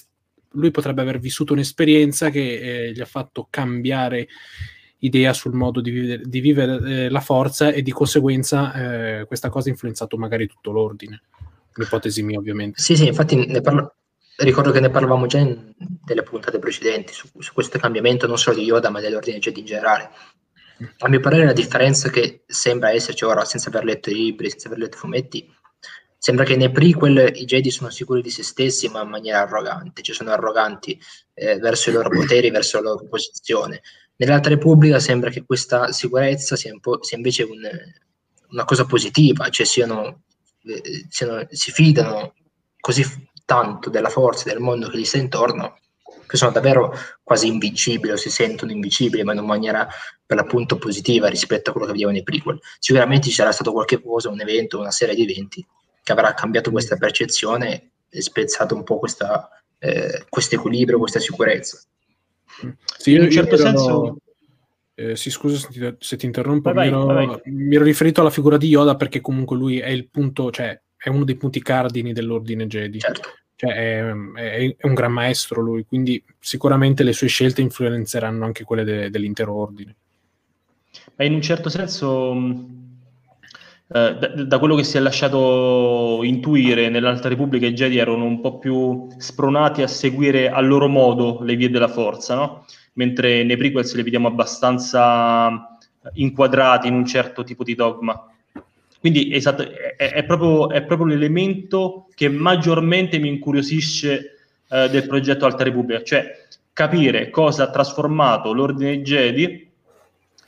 lui 0.53 0.71
potrebbe 0.71 1.03
aver 1.03 1.19
vissuto 1.19 1.53
un'esperienza 1.53 2.31
che 2.31 2.87
eh, 2.87 2.93
gli 2.93 3.01
ha 3.01 3.05
fatto 3.05 3.47
cambiare 3.51 4.27
idea 5.01 5.35
sul 5.35 5.53
modo 5.53 5.83
di 5.83 5.91
vivere, 5.91 6.23
di 6.25 6.41
vivere 6.41 7.05
eh, 7.05 7.09
la 7.11 7.21
forza 7.21 7.73
e 7.73 7.83
di 7.83 7.93
conseguenza 7.93 8.73
eh, 9.21 9.27
questa 9.27 9.51
cosa 9.51 9.69
ha 9.69 9.73
influenzato 9.73 10.17
magari 10.17 10.47
tutto 10.47 10.71
l'ordine. 10.71 11.25
Un'ipotesi 11.77 12.23
mia, 12.23 12.39
ovviamente. 12.39 12.81
Sì, 12.81 12.97
sì, 12.97 13.07
infatti 13.07 13.47
parlo, 13.63 13.97
ricordo 14.37 14.71
che 14.71 14.81
ne 14.81 14.89
parlavamo 14.89 15.27
già 15.27 15.39
in 15.39 15.75
delle 15.77 16.23
puntate 16.23 16.59
precedenti 16.59 17.13
su, 17.13 17.29
su, 17.39 17.53
questo 17.53 17.79
cambiamento 17.79 18.27
non 18.27 18.39
solo 18.39 18.57
di 18.57 18.65
Yoda 18.65 18.89
ma 18.89 19.01
dell'ordine 19.01 19.41
Jedi 19.41 19.61
in 19.61 19.67
generale. 19.67 20.09
A 21.01 21.09
mio 21.09 21.21
parere 21.21 21.45
la 21.45 21.53
differenza 21.53 22.09
che 22.09 22.45
sembra 22.47 22.93
esserci 22.93 23.25
ora, 23.25 23.45
senza 23.45 23.69
aver 23.69 23.85
letto 23.85 24.11
i 24.11 24.15
libri, 24.15 24.49
senza 24.49 24.69
aver 24.69 24.79
letto 24.79 24.97
i 24.97 25.01
fumetti, 25.01 25.57
Sembra 26.21 26.45
che 26.45 26.57
nei 26.57 26.73
prequel 26.73 27.33
i 27.37 27.45
Jedi 27.45 27.71
sono 27.71 27.91
sicuri 27.91 28.23
di 28.23 28.31
se 28.31 28.43
stessi, 28.43 28.89
ma 28.89 29.03
in 29.03 29.09
maniera 29.09 29.43
arrogante, 29.43 30.03
cioè 30.03 30.17
sono 30.17 30.31
arroganti 30.31 31.01
eh, 31.35 31.59
verso 31.59 31.91
i 31.91 31.93
loro 31.93 32.09
poteri, 32.11 32.51
verso 32.51 32.79
la 32.79 32.91
loro 32.91 33.07
posizione. 33.09 33.83
Nell'Alta 34.17 34.49
Repubblica 34.49 34.99
sembra 34.99 35.31
che 35.31 35.45
questa 35.45 35.93
sicurezza 35.93 36.57
sia, 36.57 36.73
sia 37.01 37.17
invece 37.17 37.45
un, 37.45 37.61
una 38.51 38.65
cosa 38.65 38.85
positiva, 38.85 39.49
cioè 39.49 39.65
siano, 39.65 40.23
eh, 40.65 41.07
siano, 41.09 41.47
si 41.51 41.71
fidano 41.71 42.35
così 42.81 43.05
tanto 43.45 43.89
della 43.89 44.11
forza 44.11 44.51
del 44.51 44.59
mondo 44.59 44.89
che 44.89 44.99
gli 44.99 45.05
sta 45.05 45.19
intorno 45.19 45.79
che 46.27 46.37
sono 46.37 46.51
davvero 46.51 46.95
quasi 47.23 47.47
invincibili 47.47 48.13
o 48.13 48.17
si 48.17 48.29
sentono 48.29 48.71
invincibili, 48.71 49.23
ma 49.23 49.33
in 49.33 49.39
una 49.39 49.47
maniera 49.47 49.89
per 50.27 50.37
l'appunto 50.37 50.77
positiva 50.77 51.27
rispetto 51.29 51.71
a 51.71 51.73
quello 51.73 51.87
che 51.87 51.93
vediamo 51.93 52.13
nei 52.13 52.23
prequel. 52.23 52.59
Sicuramente 52.79 53.29
ci 53.29 53.35
sarà 53.35 53.51
stato 53.51 53.73
qualche 53.73 54.03
cosa, 54.03 54.29
un 54.29 54.41
evento, 54.41 54.79
una 54.79 54.91
serie 54.91 55.15
di 55.15 55.23
eventi 55.23 55.67
che 56.03 56.13
avrà 56.13 56.35
cambiato 56.35 56.71
questa 56.71 56.97
percezione 56.97 57.91
e 58.09 58.23
spezzato 58.23 58.75
un 58.75 58.85
po' 58.85 58.99
questa, 58.99 59.49
eh, 59.79 60.25
questo 60.29 60.55
equilibrio, 60.55 60.99
questa 60.99 61.21
sicurezza. 61.21 61.81
Sì, 62.99 63.15
in 63.15 63.23
un 63.23 63.31
certo 63.31 63.57
senso... 63.57 64.17
Eh, 64.95 65.15
sì, 65.15 65.31
scusa 65.31 65.57
se 65.59 65.69
ti, 65.69 65.97
se 65.99 66.17
ti 66.17 66.27
interrompo, 66.27 66.73
vai, 66.73 66.91
mi, 66.91 66.97
ero, 66.97 67.07
vai, 67.07 67.27
vai. 67.27 67.41
mi, 67.45 67.77
ero, 67.77 67.85
riferito 67.85 68.21
alla 68.21 68.31
figura 68.31 68.57
di 68.57 68.67
Yoda 68.67 68.97
perché 68.97 69.21
comunque 69.21 69.57
lui 69.57 69.79
è 69.79 69.91
il 69.91 70.09
punto, 70.09 70.51
cioè 70.51 70.81
è 70.97 71.09
uno 71.09 71.23
dei 71.23 71.37
punti 71.37 71.63
cardini 71.63 72.13
dell'ordine 72.13 72.67
Jedi. 72.67 72.99
Certo. 72.99 73.31
Cioè, 73.55 73.71
è, 73.71 74.13
è, 74.35 74.77
è, 74.77 74.87
un 74.87 74.95
gran 74.95 75.13
maestro 75.13 75.61
lui, 75.61 75.85
quindi 75.85 76.23
sicuramente 76.41 77.05
le 77.05 77.13
sue 77.13 77.29
scelte 77.29 77.61
influenzeranno 77.61 78.45
anche 78.45 78.65
quelle 78.65 78.83
de, 78.83 79.11
dell'intero 79.11 79.55
ordine. 79.55 79.95
Ma 81.15 81.25
in 81.25 81.35
un 81.35 81.43
certo 81.43 81.69
senso 81.69 82.35
eh, 83.91 84.17
da, 84.19 84.29
da, 84.45 84.59
quello 84.59 84.75
che 84.75 84.85
si 84.85 84.99
è 84.99 85.01
lasciato 85.01 86.21
intuire 86.23 86.91
nell'Alta 86.91 87.29
Repubblica 87.29 87.67
i 87.67 87.73
Jedi 87.73 87.97
erano 87.97 88.25
un 88.25 88.41
po' 88.41 88.59
più 88.59 89.09
spronati 89.17 89.81
a 89.81 89.87
seguire 89.87 90.51
a 90.51 90.61
loro 90.61 90.89
modo 90.89 91.39
le 91.43 91.57
vie 91.57 91.71
della 91.71 91.89
forza, 91.89 92.35
no? 92.35 92.67
mentre 92.95 93.45
nei 93.45 93.57
prequels 93.57 93.95
li 93.95 94.03
vediamo 94.03 94.29
abbastanza 94.29 95.79
inquadrati 96.15 96.89
in 96.89 96.95
un 96.95 97.07
certo 97.07 97.45
tipo 97.45 97.65
di 97.65 97.75
dogma. 97.75 98.27
Quindi 99.01 99.33
esatto, 99.33 99.63
è, 99.63 100.13
è, 100.13 100.25
proprio, 100.25 100.71
è, 100.71 100.83
proprio, 100.83 101.07
l'elemento 101.07 102.09
che 102.15 102.29
maggiormente 102.29 103.19
mi 103.19 103.29
incuriosisce 103.29 104.37
eh, 104.69 104.89
del 104.91 105.07
progetto 105.07 105.47
Alta 105.47 105.65
Repubblica, 105.65 106.03
cioè 106.03 106.47
capire 106.73 107.31
cosa 107.31 107.65
ha 107.65 107.71
trasformato 107.71 108.53
l'ordine 108.53 109.01
Jedi 109.01 109.68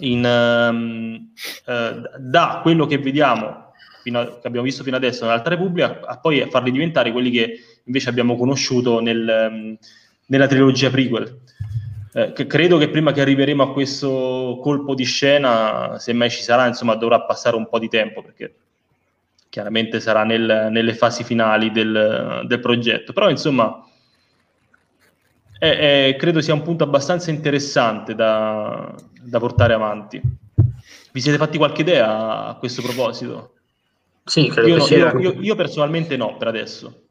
in, 0.00 0.24
um, 0.24 1.30
uh, 1.66 2.18
da 2.18 2.60
quello 2.62 2.86
che 2.86 2.98
vediamo, 2.98 3.46
a, 3.46 3.72
che 4.02 4.46
abbiamo 4.46 4.66
visto 4.66 4.82
fino 4.82 4.96
adesso 4.96 5.24
nell'Alta 5.24 5.50
Repubblica, 5.50 6.00
a 6.04 6.18
poi 6.18 6.40
a 6.40 6.48
farli 6.48 6.70
diventare 6.70 7.12
quelli 7.12 7.30
che 7.30 7.58
invece 7.84 8.08
abbiamo 8.08 8.36
conosciuto 8.36 9.00
nel, 9.00 9.48
um, 9.50 9.76
nella 10.26 10.46
trilogia 10.46 10.90
prequel. 10.90 11.38
Eh, 12.12 12.32
che 12.32 12.46
credo 12.46 12.76
che 12.76 12.88
prima 12.88 13.12
che 13.12 13.20
arriveremo 13.20 13.62
a 13.62 13.72
questo 13.72 14.58
colpo 14.62 14.94
di 14.94 15.04
scena, 15.04 15.96
se 15.98 16.12
mai 16.12 16.30
ci 16.30 16.42
sarà, 16.42 16.66
insomma, 16.66 16.96
dovrà 16.96 17.20
passare 17.20 17.54
un 17.54 17.68
po' 17.68 17.78
di 17.78 17.88
tempo 17.88 18.22
perché 18.22 18.54
chiaramente 19.48 20.00
sarà 20.00 20.24
nel, 20.24 20.68
nelle 20.70 20.94
fasi 20.94 21.22
finali 21.22 21.70
del, 21.70 22.42
del 22.46 22.60
progetto. 22.60 23.12
Però, 23.12 23.30
insomma, 23.30 23.84
è, 25.60 26.08
è, 26.08 26.16
credo 26.16 26.40
sia 26.40 26.54
un 26.54 26.62
punto 26.62 26.84
abbastanza 26.84 27.30
interessante 27.30 28.14
da, 28.14 28.94
da 29.20 29.38
portare 29.38 29.74
avanti. 29.74 30.20
Vi 31.12 31.20
siete 31.20 31.36
fatti 31.36 31.58
qualche 31.58 31.82
idea 31.82 32.46
a 32.46 32.54
questo 32.54 32.80
proposito? 32.80 33.56
Sì, 34.24 34.48
credo 34.48 34.68
io, 34.68 34.76
no, 34.76 34.84
sia... 34.84 35.12
io, 35.18 35.32
io, 35.38 35.54
personalmente 35.54 36.16
no, 36.16 36.38
per 36.38 36.48
adesso. 36.48 37.02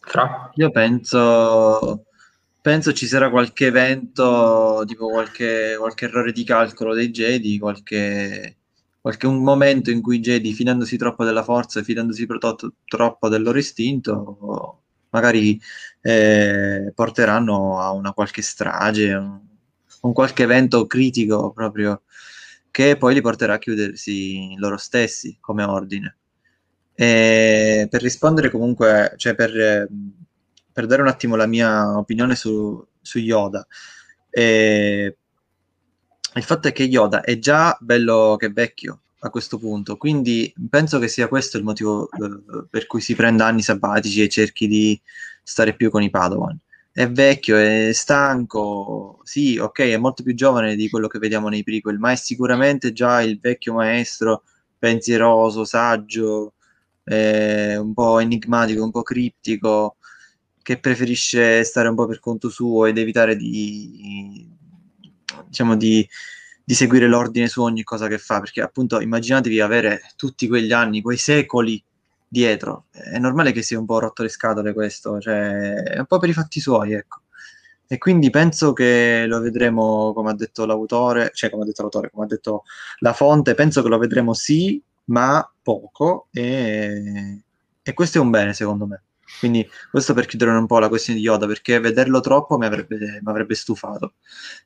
Fra? 0.00 0.50
Io 0.54 0.70
penso, 0.72 2.04
penso 2.60 2.92
ci 2.92 3.06
sarà 3.06 3.30
qualche 3.30 3.66
evento, 3.66 4.82
tipo 4.84 5.06
qualche, 5.08 5.76
qualche 5.78 6.06
errore 6.06 6.32
di 6.32 6.42
calcolo 6.42 6.94
dei 6.94 7.10
Jedi, 7.10 7.60
qualche, 7.60 8.56
qualche 9.00 9.26
un 9.28 9.40
momento 9.40 9.92
in 9.92 10.02
cui 10.02 10.16
i 10.16 10.20
Jedi, 10.20 10.52
fidandosi 10.52 10.96
troppo 10.96 11.22
della 11.22 11.44
forza, 11.44 11.80
fidandosi 11.80 12.26
troppo, 12.26 12.72
troppo 12.86 13.28
del 13.28 13.42
loro 13.42 13.58
istinto, 13.58 14.81
magari 15.12 15.60
eh, 16.00 16.92
porteranno 16.94 17.80
a 17.80 17.92
una 17.92 18.12
qualche 18.12 18.42
strage, 18.42 19.14
un, 19.14 19.40
un, 20.02 20.12
qualche 20.12 20.42
evento 20.42 20.86
critico 20.86 21.52
proprio 21.52 22.02
che 22.70 22.96
poi 22.96 23.14
li 23.14 23.20
porterà 23.20 23.54
a 23.54 23.58
chiudersi 23.58 24.54
loro 24.56 24.76
stessi 24.76 25.38
come 25.40 25.62
ordine. 25.64 26.16
E 26.94 27.86
per 27.90 28.02
rispondere 28.02 28.50
comunque, 28.50 29.14
cioè 29.16 29.34
per, 29.34 29.88
per, 30.72 30.86
dare 30.86 31.02
un 31.02 31.08
attimo 31.08 31.36
la 31.36 31.46
mia 31.46 31.96
opinione 31.98 32.34
su, 32.34 32.84
su 33.00 33.18
Yoda, 33.18 33.66
eh, 34.30 35.16
il 36.34 36.42
fatto 36.42 36.68
è 36.68 36.72
che 36.72 36.84
Yoda 36.84 37.22
è 37.22 37.38
già 37.38 37.76
bello 37.80 38.36
che 38.38 38.48
vecchio 38.50 39.01
a 39.24 39.30
questo 39.30 39.58
punto. 39.58 39.96
Quindi 39.96 40.52
penso 40.68 40.98
che 40.98 41.08
sia 41.08 41.28
questo 41.28 41.56
il 41.56 41.64
motivo 41.64 42.08
eh, 42.10 42.66
per 42.68 42.86
cui 42.86 43.00
si 43.00 43.14
prenda 43.14 43.46
anni 43.46 43.62
sabbatici 43.62 44.22
e 44.22 44.28
cerchi 44.28 44.66
di 44.66 45.00
stare 45.42 45.74
più 45.74 45.90
con 45.90 46.02
i 46.02 46.10
Padawan. 46.10 46.58
È 46.90 47.08
vecchio, 47.08 47.56
è 47.56 47.90
stanco, 47.92 49.20
sì, 49.22 49.56
ok, 49.56 49.78
è 49.80 49.96
molto 49.96 50.22
più 50.22 50.34
giovane 50.34 50.76
di 50.76 50.90
quello 50.90 51.06
che 51.06 51.18
vediamo 51.18 51.48
nei 51.48 51.62
prequel, 51.62 51.98
ma 51.98 52.12
è 52.12 52.16
sicuramente 52.16 52.92
già 52.92 53.22
il 53.22 53.38
vecchio 53.40 53.74
maestro 53.74 54.42
pensieroso, 54.78 55.64
saggio, 55.64 56.54
eh, 57.04 57.76
un 57.78 57.94
po' 57.94 58.18
enigmatico, 58.18 58.84
un 58.84 58.90
po' 58.90 59.02
criptico, 59.02 59.96
che 60.62 60.78
preferisce 60.78 61.64
stare 61.64 61.88
un 61.88 61.94
po' 61.94 62.06
per 62.06 62.20
conto 62.20 62.50
suo 62.50 62.84
ed 62.86 62.98
evitare 62.98 63.36
di, 63.36 64.46
diciamo, 65.46 65.76
di 65.76 66.06
di 66.72 66.78
seguire 66.78 67.06
l'ordine 67.06 67.48
su 67.48 67.60
ogni 67.60 67.82
cosa 67.82 68.08
che 68.08 68.16
fa, 68.16 68.40
perché 68.40 68.62
appunto 68.62 68.98
immaginatevi 68.98 69.60
avere 69.60 70.00
tutti 70.16 70.48
quegli 70.48 70.72
anni, 70.72 71.02
quei 71.02 71.18
secoli 71.18 71.82
dietro, 72.26 72.86
è 72.90 73.18
normale 73.18 73.52
che 73.52 73.60
sia 73.60 73.78
un 73.78 73.84
po' 73.84 73.98
rotto 73.98 74.22
le 74.22 74.30
scatole 74.30 74.72
questo, 74.72 75.20
cioè 75.20 75.74
è 75.74 75.98
un 75.98 76.06
po' 76.06 76.18
per 76.18 76.30
i 76.30 76.32
fatti 76.32 76.60
suoi, 76.60 76.94
ecco. 76.94 77.20
E 77.86 77.98
quindi 77.98 78.30
penso 78.30 78.72
che 78.72 79.26
lo 79.26 79.40
vedremo, 79.40 80.14
come 80.14 80.30
ha 80.30 80.34
detto 80.34 80.64
l'autore, 80.64 81.30
cioè 81.34 81.50
come 81.50 81.64
ha 81.64 81.66
detto 81.66 81.82
l'autore, 81.82 82.10
come 82.10 82.24
ha 82.24 82.28
detto 82.28 82.62
la 83.00 83.12
fonte, 83.12 83.52
penso 83.52 83.82
che 83.82 83.88
lo 83.88 83.98
vedremo 83.98 84.32
sì, 84.32 84.82
ma 85.06 85.46
poco 85.62 86.28
e, 86.32 87.42
E 87.82 87.92
questo 87.92 88.16
è 88.16 88.20
un 88.22 88.30
bene, 88.30 88.54
secondo 88.54 88.86
me. 88.86 89.02
Quindi 89.38 89.68
questo 89.90 90.14
per 90.14 90.26
chiudere 90.26 90.52
un 90.52 90.66
po' 90.66 90.78
la 90.78 90.88
questione 90.88 91.18
di 91.18 91.24
Yoda, 91.24 91.46
perché 91.46 91.80
vederlo 91.80 92.20
troppo 92.20 92.58
mi 92.58 92.66
avrebbe, 92.66 92.96
mi 92.96 93.30
avrebbe 93.30 93.54
stufato. 93.54 94.14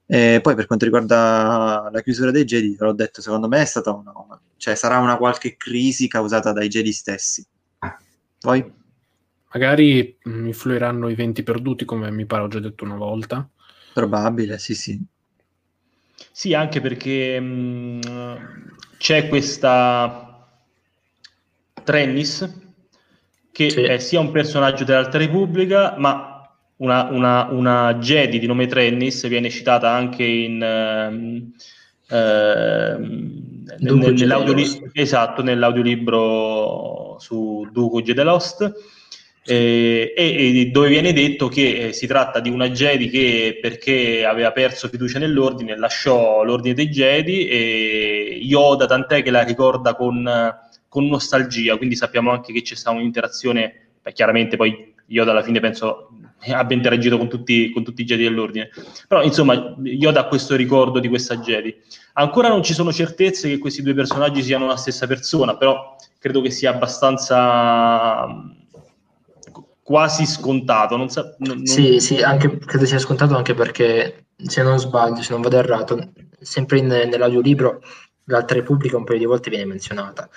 E 0.07 0.41
poi 0.43 0.55
per 0.55 0.67
quanto 0.67 0.85
riguarda 0.85 1.89
la 1.91 2.03
chiusura 2.03 2.31
dei 2.31 2.45
Jedi, 2.45 2.77
l'ho 2.79 2.93
detto, 2.93 3.23
secondo 3.23 3.49
me 3.49 3.63
è 3.63 3.65
stata 3.65 3.93
una, 3.93 4.13
cioè 4.57 4.75
sarà 4.75 4.99
una 4.99 5.17
qualche 5.17 5.57
crisi 5.57 6.09
causata 6.09 6.53
dai 6.53 6.69
Jedi 6.69 6.93
stessi. 6.93 7.45
Poi? 8.39 8.73
Magari 9.53 10.19
influiranno 10.25 11.09
i 11.09 11.15
venti 11.15 11.43
perduti, 11.43 11.85
come 11.87 12.11
mi 12.11 12.27
pare 12.27 12.43
ho 12.43 12.49
già 12.49 12.61
detto 12.61 12.85
una 12.85 12.97
volta. 12.97 13.49
Probabile, 13.95 14.59
sì, 14.59 14.75
sì. 14.75 15.03
Sì, 16.31 16.53
anche 16.53 16.83
perché 16.83 17.41
mh, 17.41 18.01
c'è 18.99 19.29
questa 19.29 20.47
Trennis 21.83 22.65
che 23.57 23.71
sì. 23.71 23.81
è 23.81 23.97
sia 23.99 24.21
un 24.21 24.31
personaggio 24.33 24.85
dell'Alta 24.85 25.17
Repubblica, 25.17 25.95
ma 25.97 26.47
una, 26.77 27.05
una, 27.05 27.49
una, 27.51 27.95
Jedi 27.95 28.39
di 28.39 28.47
nome 28.47 28.67
Trennis 28.67 29.27
viene 29.29 29.49
citata 29.49 29.91
anche 29.91 30.25
in, 30.25 30.61
uh, 30.61 32.15
uh, 32.15 33.03
nell'audiolibro, 33.79 34.91
esatto, 34.93 35.43
nell'audiolibro 35.43 37.17
su 37.19 37.67
Duco 37.73 38.03
Gedelost. 38.03 38.75
Eh, 39.49 40.13
e, 40.15 40.61
e, 40.61 40.67
dove 40.67 40.89
viene 40.89 41.15
detto 41.15 41.49
che 41.49 41.87
eh, 41.87 41.93
si 41.93 42.07
tratta 42.09 42.41
di 42.41 42.51
una 42.51 42.69
Jedi 42.69 43.09
che 43.09 43.59
perché 43.63 44.25
aveva 44.27 44.51
perso 44.51 44.89
fiducia 44.89 45.21
nell'ordine 45.21 45.79
lasciò 45.79 46.43
l'ordine 46.43 46.75
dei 46.75 46.89
Jedi 46.89 47.47
e 47.47 48.41
Yoda 48.43 48.87
tant'è 48.87 49.23
che 49.23 49.31
la 49.31 49.45
ricorda 49.45 49.95
con 49.95 50.29
con 50.97 51.09
nostalgia, 51.09 51.77
quindi 51.77 51.95
sappiamo 51.95 52.31
anche 52.31 52.55
che 52.55 52.63
c'è 52.63 52.75
stata 52.75 52.97
un'interazione, 52.97 53.89
beh, 54.01 54.13
chiaramente 54.15 54.57
poi 54.57 54.95
Yoda 55.09 55.33
alla 55.33 55.43
fine 55.43 55.61
penso 55.61 56.09
abbia 56.49 56.75
interagito 56.75 57.19
con 57.19 57.29
tutti, 57.29 57.71
con 57.71 57.85
tutti 57.85 58.01
i 58.01 58.05
Jedi 58.07 58.23
dell'ordine, 58.23 58.71
però 59.07 59.23
insomma 59.23 59.77
Yoda 59.83 60.21
ha 60.21 60.27
questo 60.27 60.57
ricordo 60.57 60.99
di 60.99 61.09
questa 61.09 61.37
Jedi. 61.37 61.77
Ancora 62.15 62.49
non 62.49 62.63
ci 62.63 62.73
sono 62.73 62.95
certezze 62.95 63.47
che 63.47 63.59
questi 63.59 63.83
due 63.83 63.93
personaggi 63.93 64.43
siano 64.43 64.67
la 64.67 64.77
stessa 64.77 65.07
persona, 65.07 65.59
però 65.59 65.97
credo 66.19 66.41
che 66.41 66.49
sia 66.51 66.71
abbastanza 66.71 68.27
quasi 69.83 70.25
scontato. 70.25 70.97
Non 70.97 71.11
sa, 71.11 71.37
non, 71.41 71.67
sì, 71.67 72.01
sì, 72.01 72.23
anche, 72.23 72.57
credo 72.57 72.87
sia 72.87 72.99
scontato 72.99 73.37
anche 73.37 73.53
perché, 73.53 74.29
se 74.35 74.63
non 74.63 74.79
sbaglio, 74.79 75.21
se 75.21 75.33
non 75.33 75.43
vado 75.43 75.59
errato, 75.59 76.13
sempre 76.41 76.79
in, 76.79 76.87
nell'audiolibro 76.87 77.83
l'Alta 78.27 78.55
Repubblica 78.55 78.97
un 78.97 79.05
paio 79.05 79.19
di 79.19 79.27
volte 79.27 79.51
viene 79.51 79.67
menzionata. 79.67 80.29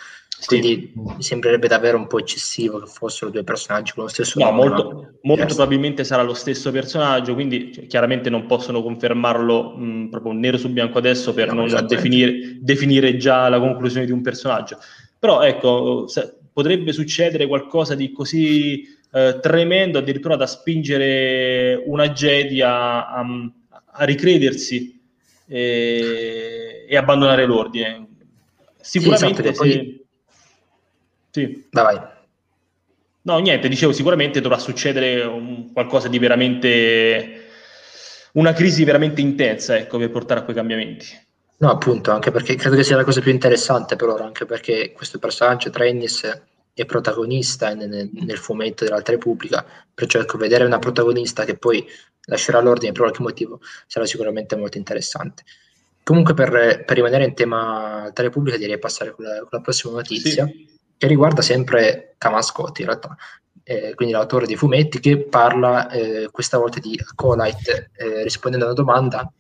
Quindi 0.45 0.91
sì. 0.93 0.99
mi 1.15 1.23
sembrerebbe 1.23 1.67
davvero 1.67 1.97
un 1.97 2.07
po' 2.07 2.19
eccessivo 2.19 2.79
che 2.79 2.87
fossero 2.87 3.29
due 3.29 3.43
personaggi 3.43 3.91
con 3.93 4.03
lo 4.03 4.09
stesso 4.09 4.39
no, 4.39 4.45
nome. 4.45 4.67
Molto, 4.67 5.13
molto 5.23 5.45
probabilmente 5.45 6.03
sarà 6.03 6.23
lo 6.23 6.33
stesso 6.33 6.71
personaggio, 6.71 7.33
quindi 7.33 7.73
cioè, 7.73 7.87
chiaramente 7.87 8.29
non 8.29 8.45
possono 8.45 8.81
confermarlo 8.81 9.75
mh, 9.75 10.09
proprio 10.09 10.31
nero 10.31 10.57
su 10.57 10.69
bianco 10.69 10.97
adesso 10.97 11.33
per 11.33 11.53
no, 11.53 11.65
non 11.65 11.85
definire, 11.87 12.57
definire, 12.61 13.17
già 13.17 13.49
la 13.49 13.59
conclusione 13.59 14.05
di 14.05 14.11
un 14.11 14.21
personaggio. 14.21 14.77
Però 15.19 15.41
ecco, 15.41 16.07
se, 16.07 16.35
potrebbe 16.53 16.93
succedere 16.93 17.45
qualcosa 17.45 17.95
di 17.95 18.11
così 18.11 18.85
eh, 19.11 19.39
tremendo 19.41 19.97
addirittura 19.97 20.35
da 20.35 20.45
spingere 20.47 21.81
una 21.85 22.09
Jedi 22.09 22.61
a, 22.61 23.07
a, 23.07 23.25
a 23.91 24.03
ricredersi 24.05 24.99
e, 25.47 26.85
e, 26.87 26.97
abbandonare 26.97 27.45
l'ordine. 27.45 28.07
Sicuramente 28.79 29.43
sì, 29.43 29.49
esatto, 29.49 29.69
se, 29.69 29.99
sì. 31.30 31.67
Vai, 31.71 31.84
vai. 31.84 32.17
No, 33.21 33.38
niente, 33.39 33.67
dicevo, 33.67 33.91
sicuramente 33.91 34.41
dovrà 34.41 34.57
succedere 34.57 35.23
un, 35.23 35.71
qualcosa 35.71 36.07
di 36.07 36.17
veramente... 36.19 37.47
una 38.34 38.53
crisi 38.53 38.84
veramente 38.84 39.21
intensa, 39.21 39.77
ecco, 39.77 39.97
per 39.97 40.09
portare 40.09 40.39
a 40.39 40.43
quei 40.43 40.55
cambiamenti. 40.55 41.05
No, 41.57 41.69
appunto, 41.69 42.11
anche 42.11 42.32
perché 42.32 42.55
credo 42.55 42.77
che 42.77 42.84
sia 42.84 42.95
la 42.95 43.03
cosa 43.03 43.19
più 43.19 43.32
interessante 43.32 43.97
per 43.97 44.07
ora, 44.07 44.23
anche 44.23 44.45
perché 44.45 44.93
questo 44.93 45.19
personaggio, 45.19 45.69
Trennis, 45.69 46.43
è 46.73 46.86
protagonista 46.86 47.73
nel, 47.73 48.09
nel 48.13 48.38
fumetto 48.38 48.86
dell'Alta 48.86 49.11
Repubblica, 49.11 49.65
perciò 49.93 50.21
ecco, 50.21 50.38
vedere 50.38 50.63
una 50.63 50.80
protagonista 50.80 51.43
che 51.43 51.57
poi 51.57 51.86
lascerà 52.23 52.61
l'ordine 52.61 52.93
per 52.93 53.01
qualche 53.01 53.21
motivo 53.21 53.59
sarà 53.86 54.05
sicuramente 54.05 54.55
molto 54.55 54.77
interessante. 54.77 55.43
Comunque, 56.01 56.34
per, 56.34 56.84
per 56.86 56.95
rimanere 56.95 57.25
in 57.25 57.34
tema 57.34 58.03
Alta 58.03 58.21
Repubblica, 58.21 58.55
direi 58.55 58.80
passare 58.80 59.11
con 59.11 59.25
la, 59.25 59.39
con 59.39 59.49
la 59.51 59.59
prossima 59.59 59.93
notizia. 59.93 60.45
Sì 60.45 60.68
che 61.00 61.08
riguarda 61.08 61.41
sempre 61.41 62.16
Kamascotti 62.18 62.82
in 62.82 62.88
realtà, 62.88 63.16
eh, 63.64 63.93
quindi 63.95 64.14
l'autore 64.14 64.45
dei 64.45 64.58
fumetti 64.58 65.00
che 65.00 65.18
parla 65.18 65.89
eh, 65.89 66.28
questa 66.30 66.58
volta 66.58 66.80
di 66.80 67.00
Acolyte 67.02 67.91
eh, 67.95 68.24
rispondendo 68.24 68.66
a 68.66 68.72
una 68.72 68.78
domanda 68.78 69.32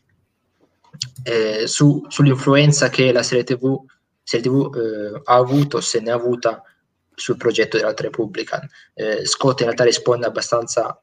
eh, 1.23 1.67
su, 1.67 2.05
sull'influenza 2.07 2.87
che 2.87 3.11
la 3.11 3.23
serie 3.23 3.43
TV, 3.43 3.77
serie 4.23 4.49
TV 4.49 4.73
eh, 4.73 5.21
ha 5.25 5.35
avuto, 5.35 5.81
se 5.81 5.99
ne 5.99 6.11
ha 6.11 6.15
avuta 6.15 6.63
sul 7.13 7.35
progetto 7.35 7.75
dell'Alta 7.75 8.03
Repubblica. 8.03 8.65
Eh, 8.93 9.25
Scott 9.25 9.59
in 9.59 9.65
realtà 9.65 9.83
risponde 9.83 10.25
abbastanza 10.25 11.01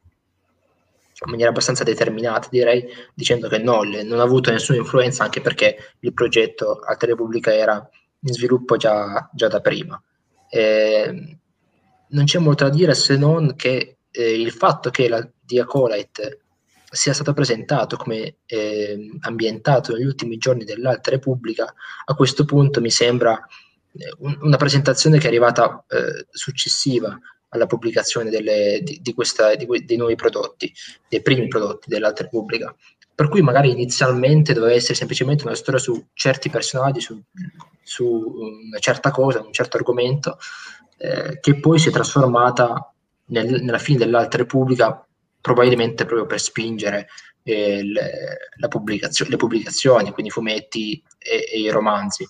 in 1.19 1.31
maniera 1.31 1.51
abbastanza 1.51 1.83
determinata, 1.83 2.47
direi, 2.49 2.83
dicendo 3.13 3.47
che 3.47 3.59
no, 3.59 3.83
non 3.83 4.19
ha 4.19 4.23
avuto 4.23 4.51
nessuna 4.51 4.79
influenza 4.79 5.23
anche 5.23 5.41
perché 5.41 5.95
il 5.99 6.13
progetto 6.13 6.79
Alta 6.79 7.05
Repubblica 7.05 7.53
era 7.53 7.87
in 8.19 8.33
sviluppo 8.33 8.77
già, 8.77 9.29
già 9.33 9.47
da 9.47 9.59
prima. 9.59 10.01
Eh, 10.49 11.37
non 12.09 12.25
c'è 12.25 12.39
molto 12.39 12.63
da 12.63 12.69
dire 12.69 12.93
se 12.93 13.17
non 13.17 13.55
che 13.55 13.97
eh, 14.11 14.41
il 14.41 14.51
fatto 14.51 14.89
che 14.89 15.07
la 15.07 15.27
Diacolite 15.39 16.41
sia 16.89 17.13
stato 17.13 17.33
presentato 17.33 17.97
come 17.97 18.37
eh, 18.45 19.09
ambientato 19.21 19.93
negli 19.93 20.05
ultimi 20.05 20.37
giorni 20.37 20.63
dell'Alta 20.63 21.11
Repubblica, 21.11 21.73
a 22.05 22.15
questo 22.15 22.45
punto 22.45 22.81
mi 22.81 22.89
sembra 22.89 23.45
eh, 23.93 24.13
un, 24.19 24.37
una 24.41 24.57
presentazione 24.57 25.17
che 25.17 25.25
è 25.25 25.27
arrivata 25.27 25.85
eh, 25.87 26.27
successiva 26.29 27.17
alla 27.49 27.65
pubblicazione 27.65 28.29
delle, 28.29 28.81
di, 28.83 28.99
di 29.01 29.13
questa, 29.13 29.55
di, 29.55 29.65
dei 29.85 29.97
nuovi 29.97 30.15
prodotti, 30.15 30.73
dei 31.07 31.21
primi 31.21 31.47
prodotti 31.47 31.89
dell'Alta 31.89 32.23
Repubblica. 32.23 32.75
Per 33.17 33.29
cui 33.29 33.41
magari 33.41 33.71
inizialmente 33.71 34.53
doveva 34.53 34.75
essere 34.75 34.93
semplicemente 34.93 35.43
una 35.43 35.55
storia 35.55 35.79
su 35.79 36.09
certi 36.13 36.51
personaggi, 36.51 37.01
su, 37.01 37.19
su 37.81 38.05
una 38.05 38.77
certa 38.77 39.09
cosa, 39.09 39.41
un 39.41 39.51
certo 39.51 39.77
argomento, 39.77 40.37
eh, 40.99 41.39
che 41.39 41.59
poi 41.59 41.79
si 41.79 41.89
è 41.89 41.91
trasformata 41.91 42.93
nel, 43.29 43.63
nella 43.63 43.79
fine 43.79 43.97
dell'Alta 43.97 44.37
Repubblica 44.37 45.03
probabilmente 45.41 46.05
proprio 46.05 46.27
per 46.27 46.39
spingere 46.39 47.07
eh, 47.41 47.81
le, 47.81 48.67
pubblicazio- 48.67 49.25
le, 49.27 49.37
pubblicazioni, 49.37 50.11
quindi 50.11 50.27
i 50.27 50.33
fumetti 50.33 51.01
e, 51.17 51.49
e 51.51 51.59
i 51.59 51.69
romanzi. 51.69 52.27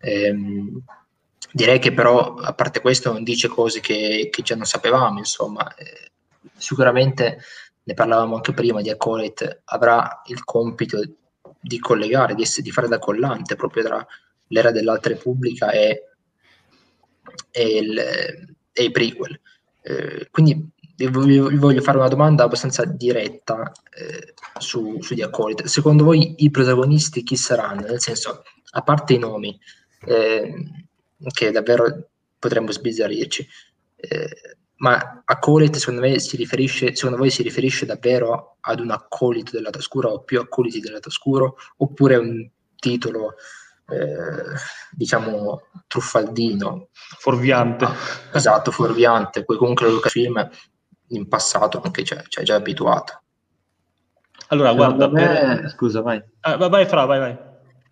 Ehm, 0.00 0.82
direi 1.52 1.78
che 1.78 1.94
però, 1.94 2.34
a 2.34 2.52
parte 2.52 2.80
questo, 2.80 3.12
non 3.12 3.22
dice 3.22 3.48
cose 3.48 3.80
che, 3.80 4.28
che 4.30 4.42
già 4.42 4.56
non 4.56 4.66
sapevamo, 4.66 5.18
insomma, 5.18 5.72
eh, 5.76 6.10
sicuramente 6.56 7.38
ne 7.88 7.94
parlavamo 7.94 8.34
anche 8.34 8.52
prima, 8.52 8.82
di 8.82 8.90
Acolyte, 8.90 9.62
avrà 9.64 10.20
il 10.26 10.44
compito 10.44 11.00
di 11.58 11.78
collegare, 11.78 12.34
di, 12.34 12.42
essere, 12.42 12.60
di 12.60 12.70
fare 12.70 12.86
da 12.86 12.98
collante 12.98 13.56
proprio 13.56 13.82
tra 13.82 14.06
l'era 14.48 14.70
dell'Alta 14.70 15.08
Repubblica 15.08 15.70
e, 15.70 16.10
e, 17.50 17.78
il, 17.78 17.98
e 17.98 18.84
i 18.84 18.90
prequel. 18.90 19.40
Eh, 19.80 20.28
quindi 20.30 20.70
vi 20.96 21.38
voglio 21.56 21.80
fare 21.80 21.96
una 21.96 22.08
domanda 22.08 22.44
abbastanza 22.44 22.84
diretta 22.84 23.72
eh, 23.96 24.34
su, 24.58 25.00
su 25.00 25.14
The 25.14 25.22
Acolyte. 25.22 25.66
Secondo 25.66 26.04
voi 26.04 26.34
i 26.44 26.50
protagonisti 26.50 27.22
chi 27.22 27.36
saranno? 27.36 27.86
Nel 27.86 28.02
senso, 28.02 28.42
a 28.72 28.82
parte 28.82 29.14
i 29.14 29.18
nomi, 29.18 29.58
eh, 30.06 30.52
che 31.32 31.50
davvero 31.52 32.10
potremmo 32.38 32.70
sbizzarrirci, 32.70 33.48
eh, 33.96 34.57
ma 34.78 35.22
accolite 35.24 35.78
secondo 35.78 36.00
me 36.00 36.18
si 36.18 36.36
riferisce, 36.36 36.94
secondo 36.94 37.16
voi 37.16 37.30
si 37.30 37.42
riferisce 37.42 37.86
davvero 37.86 38.56
ad 38.60 38.80
un 38.80 38.90
accolito 38.90 39.52
della 39.52 39.70
Tascura 39.70 40.08
o 40.08 40.22
più 40.22 40.40
accoliti 40.40 40.80
della 40.80 41.00
Tascura 41.00 41.50
oppure 41.78 42.16
un 42.16 42.48
titolo 42.76 43.34
eh, 43.88 44.56
diciamo 44.90 45.62
truffaldino? 45.86 46.88
Fuorviante. 46.92 47.84
Ah, 47.84 47.94
esatto 48.32 48.70
fuorviante. 48.70 49.44
Poi 49.44 49.56
comunque 49.56 49.88
Lucasfilm 49.88 50.48
in 51.08 51.26
passato 51.26 51.80
anche 51.82 52.04
ci 52.04 52.14
ha 52.14 52.42
già 52.42 52.54
abituato. 52.54 53.22
Allora 54.48 54.72
guarda 54.74 55.08
me... 55.08 55.26
per... 55.26 55.70
scusa 55.70 56.02
vai. 56.02 56.22
Ah, 56.40 56.56
vai 56.56 56.86
Fra 56.86 57.04
vai 57.04 57.18
vai 57.18 57.47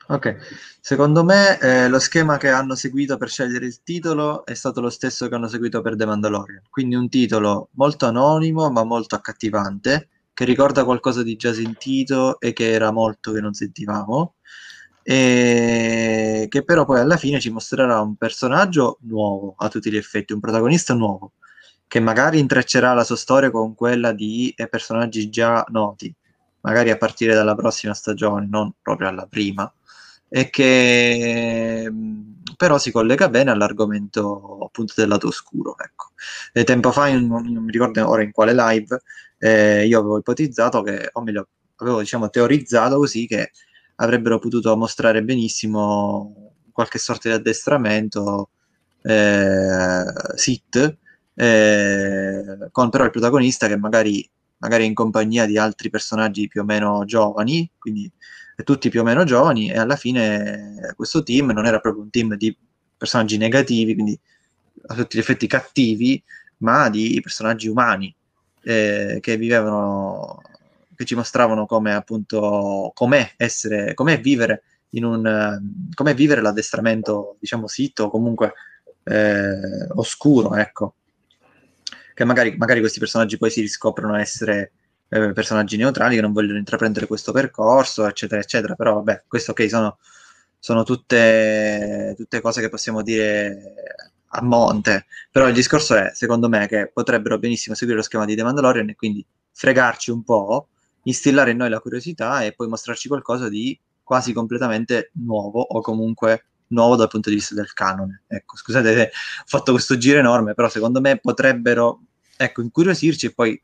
Ok, 0.08 0.36
secondo 0.80 1.24
me 1.24 1.58
eh, 1.58 1.88
lo 1.88 1.98
schema 1.98 2.36
che 2.36 2.48
hanno 2.48 2.76
seguito 2.76 3.16
per 3.16 3.28
scegliere 3.28 3.66
il 3.66 3.82
titolo 3.82 4.44
è 4.44 4.54
stato 4.54 4.80
lo 4.80 4.88
stesso 4.88 5.28
che 5.28 5.34
hanno 5.34 5.48
seguito 5.48 5.80
per 5.82 5.96
The 5.96 6.06
Mandalorian, 6.06 6.62
quindi 6.70 6.94
un 6.94 7.08
titolo 7.08 7.70
molto 7.72 8.06
anonimo 8.06 8.70
ma 8.70 8.84
molto 8.84 9.16
accattivante, 9.16 10.08
che 10.32 10.44
ricorda 10.44 10.84
qualcosa 10.84 11.24
di 11.24 11.34
già 11.34 11.52
sentito 11.52 12.38
e 12.38 12.52
che 12.52 12.70
era 12.70 12.92
molto 12.92 13.32
che 13.32 13.40
non 13.40 13.52
sentivamo, 13.52 14.34
e 15.02 16.46
che 16.48 16.62
però 16.64 16.84
poi 16.84 17.00
alla 17.00 17.16
fine 17.16 17.40
ci 17.40 17.50
mostrerà 17.50 18.00
un 18.00 18.14
personaggio 18.14 18.98
nuovo 19.02 19.54
a 19.58 19.68
tutti 19.68 19.90
gli 19.90 19.96
effetti, 19.96 20.32
un 20.32 20.40
protagonista 20.40 20.94
nuovo, 20.94 21.32
che 21.88 21.98
magari 21.98 22.38
intreccerà 22.38 22.92
la 22.94 23.02
sua 23.02 23.16
storia 23.16 23.50
con 23.50 23.74
quella 23.74 24.12
di 24.12 24.52
eh, 24.56 24.68
personaggi 24.68 25.28
già 25.30 25.64
noti, 25.70 26.14
magari 26.60 26.90
a 26.90 26.96
partire 26.96 27.34
dalla 27.34 27.56
prossima 27.56 27.92
stagione, 27.92 28.46
non 28.48 28.72
proprio 28.80 29.08
alla 29.08 29.26
prima, 29.26 29.68
e 30.28 30.50
che 30.50 31.90
però 32.56 32.78
si 32.78 32.90
collega 32.90 33.28
bene 33.28 33.50
all'argomento 33.50 34.58
appunto 34.64 34.94
del 34.96 35.08
lato 35.08 35.28
oscuro. 35.28 35.76
Ecco. 35.78 36.12
E 36.52 36.64
tempo 36.64 36.90
fa, 36.92 37.12
non, 37.12 37.50
non, 37.52 37.64
mi 37.64 37.70
ricordo 37.70 38.08
ora 38.08 38.22
in 38.22 38.32
quale 38.32 38.54
live, 38.54 38.98
eh, 39.38 39.86
io 39.86 39.98
avevo 39.98 40.18
ipotizzato 40.18 40.82
che, 40.82 41.10
o 41.12 41.22
meglio, 41.22 41.48
avevo 41.76 42.00
diciamo 42.00 42.30
teorizzato 42.30 42.96
così 42.96 43.26
che 43.26 43.50
avrebbero 43.96 44.38
potuto 44.38 44.76
mostrare 44.76 45.22
benissimo 45.22 46.54
qualche 46.72 46.98
sorta 46.98 47.28
di 47.28 47.34
addestramento 47.34 48.50
eh, 49.02 50.04
sit 50.34 50.98
eh, 51.34 52.68
con 52.70 52.90
però 52.90 53.04
il 53.04 53.10
protagonista 53.10 53.66
che 53.68 53.76
magari, 53.76 54.28
magari 54.58 54.84
è 54.84 54.86
in 54.86 54.94
compagnia 54.94 55.46
di 55.46 55.58
altri 55.58 55.90
personaggi 55.90 56.48
più 56.48 56.62
o 56.62 56.64
meno 56.64 57.04
giovani 57.04 57.70
quindi 57.78 58.10
tutti 58.64 58.88
più 58.88 59.00
o 59.00 59.04
meno 59.04 59.24
giovani 59.24 59.70
e 59.70 59.78
alla 59.78 59.96
fine 59.96 60.92
questo 60.96 61.22
team 61.22 61.50
non 61.50 61.66
era 61.66 61.78
proprio 61.78 62.02
un 62.02 62.10
team 62.10 62.34
di 62.36 62.56
personaggi 62.96 63.36
negativi 63.36 63.94
quindi 63.94 64.18
a 64.86 64.94
tutti 64.94 65.16
gli 65.16 65.20
effetti 65.20 65.46
cattivi 65.46 66.22
ma 66.58 66.88
di 66.88 67.18
personaggi 67.22 67.68
umani 67.68 68.14
eh, 68.62 69.18
che 69.20 69.36
vivevano 69.36 70.40
che 70.96 71.04
ci 71.04 71.14
mostravano 71.14 71.66
come 71.66 71.94
appunto 71.94 72.90
com'è 72.94 73.34
essere, 73.36 73.94
com'è 73.94 74.20
vivere 74.20 74.62
in 74.90 75.04
un 75.04 75.60
com'è 75.94 76.14
vivere 76.14 76.40
l'addestramento, 76.40 77.36
diciamo, 77.38 77.68
sito 77.68 78.08
comunque 78.08 78.54
eh, 79.04 79.86
oscuro, 79.94 80.56
ecco. 80.56 80.94
Che 82.14 82.24
magari, 82.24 82.56
magari, 82.56 82.80
questi 82.80 82.98
personaggi 82.98 83.36
poi 83.36 83.50
si 83.50 83.60
riscoprono 83.60 84.16
essere 84.16 84.72
eh, 85.08 85.32
personaggi 85.32 85.76
neutrali 85.76 86.16
che 86.16 86.20
non 86.20 86.32
vogliono 86.32 86.58
intraprendere 86.58 87.06
questo 87.06 87.32
percorso, 87.32 88.06
eccetera, 88.06 88.40
eccetera. 88.40 88.74
Però 88.74 88.94
vabbè, 88.94 89.24
questo 89.26 89.52
ok, 89.52 89.68
sono, 89.68 89.98
sono 90.58 90.82
tutte, 90.84 92.14
tutte 92.16 92.40
cose 92.40 92.60
che 92.60 92.68
possiamo 92.68 93.02
dire 93.02 93.74
a 94.28 94.42
monte. 94.42 95.06
Però 95.30 95.46
il 95.48 95.54
discorso 95.54 95.94
è, 95.94 96.10
secondo 96.14 96.48
me, 96.48 96.66
che 96.66 96.90
potrebbero 96.92 97.38
benissimo 97.38 97.74
seguire 97.74 97.98
lo 97.98 98.04
schema 98.04 98.24
di 98.24 98.34
The 98.34 98.42
Mandalorian 98.42 98.88
e 98.90 98.94
quindi 98.96 99.24
fregarci 99.52 100.10
un 100.10 100.22
po' 100.22 100.68
instillare 101.04 101.52
in 101.52 101.56
noi 101.58 101.70
la 101.70 101.80
curiosità 101.80 102.42
e 102.44 102.52
poi 102.52 102.68
mostrarci 102.68 103.08
qualcosa 103.08 103.48
di 103.48 103.78
quasi 104.02 104.32
completamente 104.32 105.10
nuovo 105.14 105.60
o 105.60 105.80
comunque 105.80 106.46
nuovo 106.68 106.96
dal 106.96 107.08
punto 107.08 107.28
di 107.28 107.36
vista 107.36 107.54
del 107.54 107.72
canone. 107.72 108.22
Ecco, 108.26 108.56
scusate 108.56 109.10
ho 109.12 109.44
fatto 109.46 109.72
questo 109.72 109.96
giro 109.96 110.18
enorme, 110.18 110.54
però 110.54 110.68
secondo 110.68 111.00
me 111.00 111.18
potrebbero 111.18 112.00
ecco, 112.36 112.60
incuriosirci 112.60 113.26
e 113.26 113.32
poi 113.32 113.60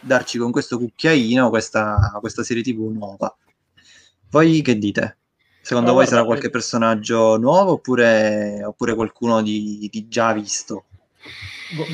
darci 0.00 0.38
con 0.38 0.50
questo 0.50 0.78
cucchiaino 0.78 1.48
questa, 1.48 2.16
questa 2.20 2.42
serie 2.42 2.62
TV 2.62 2.90
nuova. 2.90 3.34
Voi 4.30 4.62
che 4.62 4.78
dite? 4.78 5.18
Secondo 5.60 5.90
no, 5.90 5.96
voi 5.96 6.04
guarda, 6.04 6.10
sarà 6.10 6.24
qualche 6.24 6.50
personaggio 6.50 7.36
nuovo 7.36 7.72
oppure, 7.72 8.62
oppure 8.64 8.94
qualcuno 8.94 9.42
di, 9.42 9.88
di 9.90 10.08
già 10.08 10.32
visto? 10.32 10.84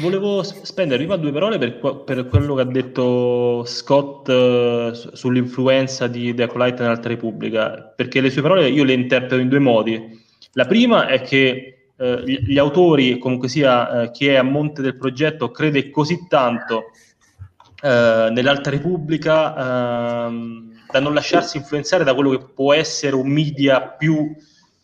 Volevo 0.00 0.42
spendere 0.42 0.98
prima 0.98 1.16
due 1.16 1.32
parole 1.32 1.58
per, 1.58 2.02
per, 2.04 2.28
quello 2.28 2.54
che 2.54 2.60
ha 2.62 2.64
detto 2.64 3.64
Scott 3.66 4.28
uh, 4.28 4.92
sull'influenza 5.14 6.06
di 6.06 6.32
The 6.32 6.44
Acolyte 6.44 6.82
nell'Alta 6.82 7.08
Repubblica, 7.08 7.92
perché 7.94 8.20
le 8.20 8.30
sue 8.30 8.40
parole 8.40 8.68
io 8.68 8.84
le 8.84 8.92
interpreto 8.92 9.36
in 9.36 9.48
due 9.48 9.58
modi. 9.58 10.24
La 10.52 10.64
prima 10.64 11.08
è 11.08 11.20
che 11.20 11.90
uh, 11.96 12.20
gli, 12.20 12.38
gli, 12.38 12.56
autori, 12.56 13.18
comunque 13.18 13.48
sia 13.48 14.04
uh, 14.04 14.10
chi 14.12 14.28
è 14.28 14.36
a 14.36 14.42
monte 14.42 14.80
del 14.80 14.96
progetto, 14.96 15.50
crede 15.50 15.90
così 15.90 16.26
tanto 16.28 16.84
nell'Alta 17.82 18.70
Repubblica 18.70 20.26
ehm, 20.26 20.72
da 20.90 21.00
non 21.00 21.14
lasciarsi 21.14 21.58
influenzare 21.58 22.04
da 22.04 22.14
quello 22.14 22.30
che 22.30 22.44
può 22.54 22.72
essere 22.72 23.14
un 23.14 23.28
media 23.28 23.82
più, 23.82 24.34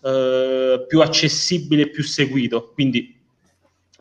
più 0.00 1.00
accessibile 1.00 1.88
più 1.88 2.02
seguito. 2.02 2.72
Quindi 2.74 3.20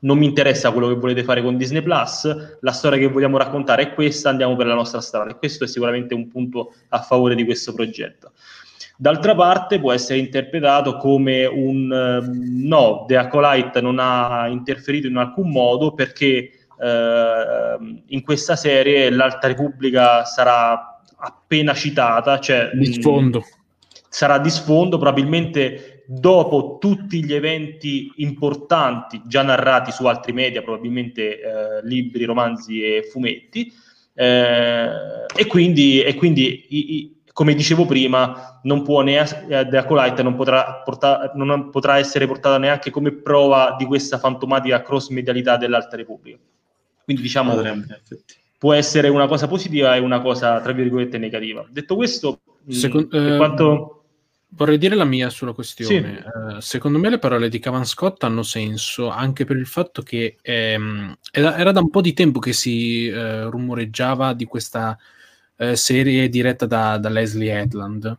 non 0.01 0.17
mi 0.17 0.25
interessa 0.25 0.71
quello 0.71 0.87
che 0.87 0.95
volete 0.95 1.23
fare 1.23 1.41
con 1.41 1.57
Disney 1.57 1.81
Plus, 1.81 2.57
la 2.61 2.71
storia 2.71 2.99
che 2.99 3.07
vogliamo 3.07 3.37
raccontare 3.37 3.83
è 3.83 3.93
questa, 3.93 4.29
andiamo 4.29 4.55
per 4.55 4.67
la 4.67 4.73
nostra 4.73 5.01
strada 5.01 5.31
e 5.31 5.37
questo 5.37 5.65
è 5.65 5.67
sicuramente 5.67 6.13
un 6.13 6.27
punto 6.27 6.73
a 6.89 7.01
favore 7.01 7.35
di 7.35 7.45
questo 7.45 7.73
progetto. 7.73 8.31
D'altra 8.97 9.33
parte 9.33 9.79
può 9.79 9.91
essere 9.91 10.19
interpretato 10.19 10.97
come 10.97 11.45
un 11.45 11.89
uh, 11.91 12.67
no, 12.67 13.05
The 13.07 13.17
Acolyte 13.17 13.81
non 13.81 13.97
ha 13.99 14.47
interferito 14.47 15.07
in 15.07 15.17
alcun 15.17 15.49
modo 15.49 15.93
perché 15.93 16.60
uh, 16.81 18.01
in 18.07 18.23
questa 18.23 18.55
serie 18.55 19.09
l'Alta 19.09 19.47
Repubblica 19.47 20.25
sarà 20.25 21.01
appena 21.17 21.73
citata, 21.73 22.39
cioè 22.39 22.71
di 22.73 22.91
sfondo. 22.93 23.39
Mh, 23.39 23.59
sarà 24.09 24.39
di 24.39 24.49
sfondo, 24.49 24.97
probabilmente 24.97 26.03
dopo 26.07 26.77
tutti 26.79 27.23
gli 27.23 27.33
eventi 27.33 28.11
importanti 28.17 29.21
già 29.25 29.43
narrati 29.43 29.91
su 29.91 30.05
altri 30.07 30.33
media, 30.33 30.61
probabilmente 30.61 31.39
eh, 31.39 31.79
libri, 31.83 32.25
romanzi 32.25 32.81
e 32.81 33.03
fumetti, 33.03 33.71
eh, 34.13 34.89
e 35.33 35.47
quindi, 35.47 36.01
e 36.01 36.15
quindi 36.15 36.65
i, 36.69 36.95
i, 36.95 37.21
come 37.31 37.53
dicevo 37.53 37.85
prima, 37.85 38.59
non 38.63 38.83
può 38.83 39.01
ne, 39.01 39.19
eh, 39.19 39.67
The 39.67 39.77
Acolyte 39.77 40.21
non 40.21 40.35
potrà, 40.35 40.81
porta, 40.83 41.31
non 41.35 41.69
potrà 41.69 41.97
essere 41.97 42.27
portata 42.27 42.57
neanche 42.57 42.89
come 42.89 43.13
prova 43.13 43.75
di 43.77 43.85
questa 43.85 44.17
fantomatica 44.17 44.81
cross-medialità 44.81 45.55
dell'Alta 45.55 45.95
Repubblica. 45.95 46.37
Quindi 47.13 47.21
diciamo, 47.21 47.61
può 48.57 48.73
essere 48.73 49.09
una 49.09 49.27
cosa 49.27 49.47
positiva 49.47 49.95
e 49.95 49.99
una 49.99 50.21
cosa, 50.21 50.61
tra 50.61 50.71
virgolette, 50.71 51.17
negativa. 51.17 51.65
Detto 51.69 51.95
questo, 51.95 52.41
Second, 52.67 53.05
mh, 53.05 53.09
per 53.09 53.37
quanto 53.37 54.01
Vorrei 54.53 54.77
dire 54.77 54.95
la 54.95 55.05
mia 55.05 55.29
sulla 55.29 55.53
questione. 55.53 56.23
Sì. 56.23 56.55
Uh, 56.55 56.59
secondo 56.59 56.99
me 56.99 57.09
le 57.09 57.19
parole 57.19 57.47
di 57.47 57.59
Cavan 57.59 57.85
Scott 57.85 58.21
hanno 58.25 58.43
senso 58.43 59.07
anche 59.07 59.45
per 59.45 59.55
il 59.55 59.65
fatto 59.65 60.01
che 60.01 60.37
ehm, 60.41 61.15
era, 61.31 61.57
era, 61.57 61.71
da 61.71 61.79
un 61.79 61.89
po' 61.89 62.01
di 62.01 62.11
tempo 62.11 62.39
che 62.39 62.51
si 62.51 63.07
uh, 63.07 63.49
rumoreggiava 63.49 64.33
di 64.33 64.43
questa 64.43 64.97
uh, 65.55 65.73
serie 65.73 66.27
diretta 66.27 66.65
da, 66.65 66.97
da 66.97 67.07
Leslie 67.07 67.53
Headland, 67.53 68.17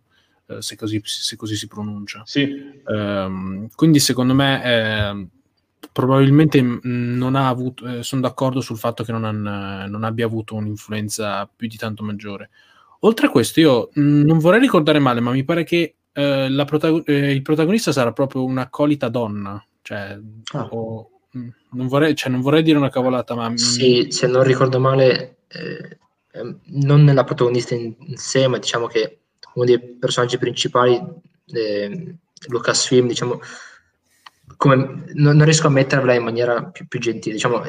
se 0.58 0.76
così, 0.76 1.00
se, 1.04 1.36
così, 1.36 1.54
si 1.54 1.66
pronuncia. 1.66 2.22
Sì. 2.24 2.80
Um, 2.86 3.68
quindi 3.74 4.00
secondo 4.00 4.34
me 4.34 4.62
ehm, 4.64 5.28
probabilmente 5.90 6.60
non 6.82 7.34
ha 7.34 7.48
avuto, 7.48 8.02
sono 8.02 8.20
d'accordo 8.20 8.60
sul 8.60 8.78
fatto 8.78 9.02
che 9.02 9.12
non, 9.12 9.24
han, 9.24 9.90
non 9.90 10.04
abbia 10.04 10.26
avuto 10.26 10.54
un'influenza 10.54 11.48
più 11.54 11.66
di 11.68 11.76
tanto 11.76 12.04
maggiore. 12.04 12.50
Oltre 13.00 13.26
a 13.26 13.30
questo, 13.30 13.60
io 13.60 13.90
mh, 13.92 14.22
non 14.22 14.38
vorrei 14.38 14.60
ricordare 14.60 15.00
male, 15.00 15.20
ma 15.20 15.32
mi 15.32 15.44
pare 15.44 15.64
che 15.64 15.96
eh, 16.12 16.64
protagon- 16.66 17.02
eh, 17.06 17.32
il 17.32 17.42
protagonista 17.42 17.90
sarà 17.90 18.12
proprio 18.12 18.44
un'accolita 18.44 19.08
donna. 19.08 19.64
Cioè, 19.82 20.18
ah. 20.52 20.68
o, 20.70 21.10
mm, 21.36 21.48
non, 21.72 21.88
vorrei, 21.88 22.14
cioè, 22.14 22.30
non, 22.30 22.40
vorrei, 22.40 22.62
dire 22.62 22.78
una 22.78 22.90
cavolata, 22.90 23.34
ma... 23.34 23.56
Sì, 23.56 24.06
se 24.10 24.26
non 24.28 24.44
ricordo 24.44 24.78
male, 24.78 25.38
eh, 25.48 25.98
ehm, 26.32 26.60
non 26.66 27.02
nella 27.02 27.24
protagonista 27.24 27.74
in, 27.74 27.94
in, 27.98 28.16
sé, 28.16 28.46
ma 28.46 28.58
diciamo 28.58 28.86
che 28.86 29.18
uno 29.54 29.66
dei 29.66 29.80
personaggi 29.80 30.38
principali, 30.38 31.00
eh, 31.46 32.16
Lucasfilm, 32.46 33.08
diciamo, 33.08 33.40
come, 34.56 35.04
non, 35.14 35.36
non, 35.36 35.44
riesco 35.44 35.66
a 35.66 35.70
metterla 35.70 36.14
in 36.14 36.24
maniera 36.24 36.62
più, 36.64 36.86
più 36.86 37.00
gentile, 37.00 37.34
diciamo, 37.34 37.62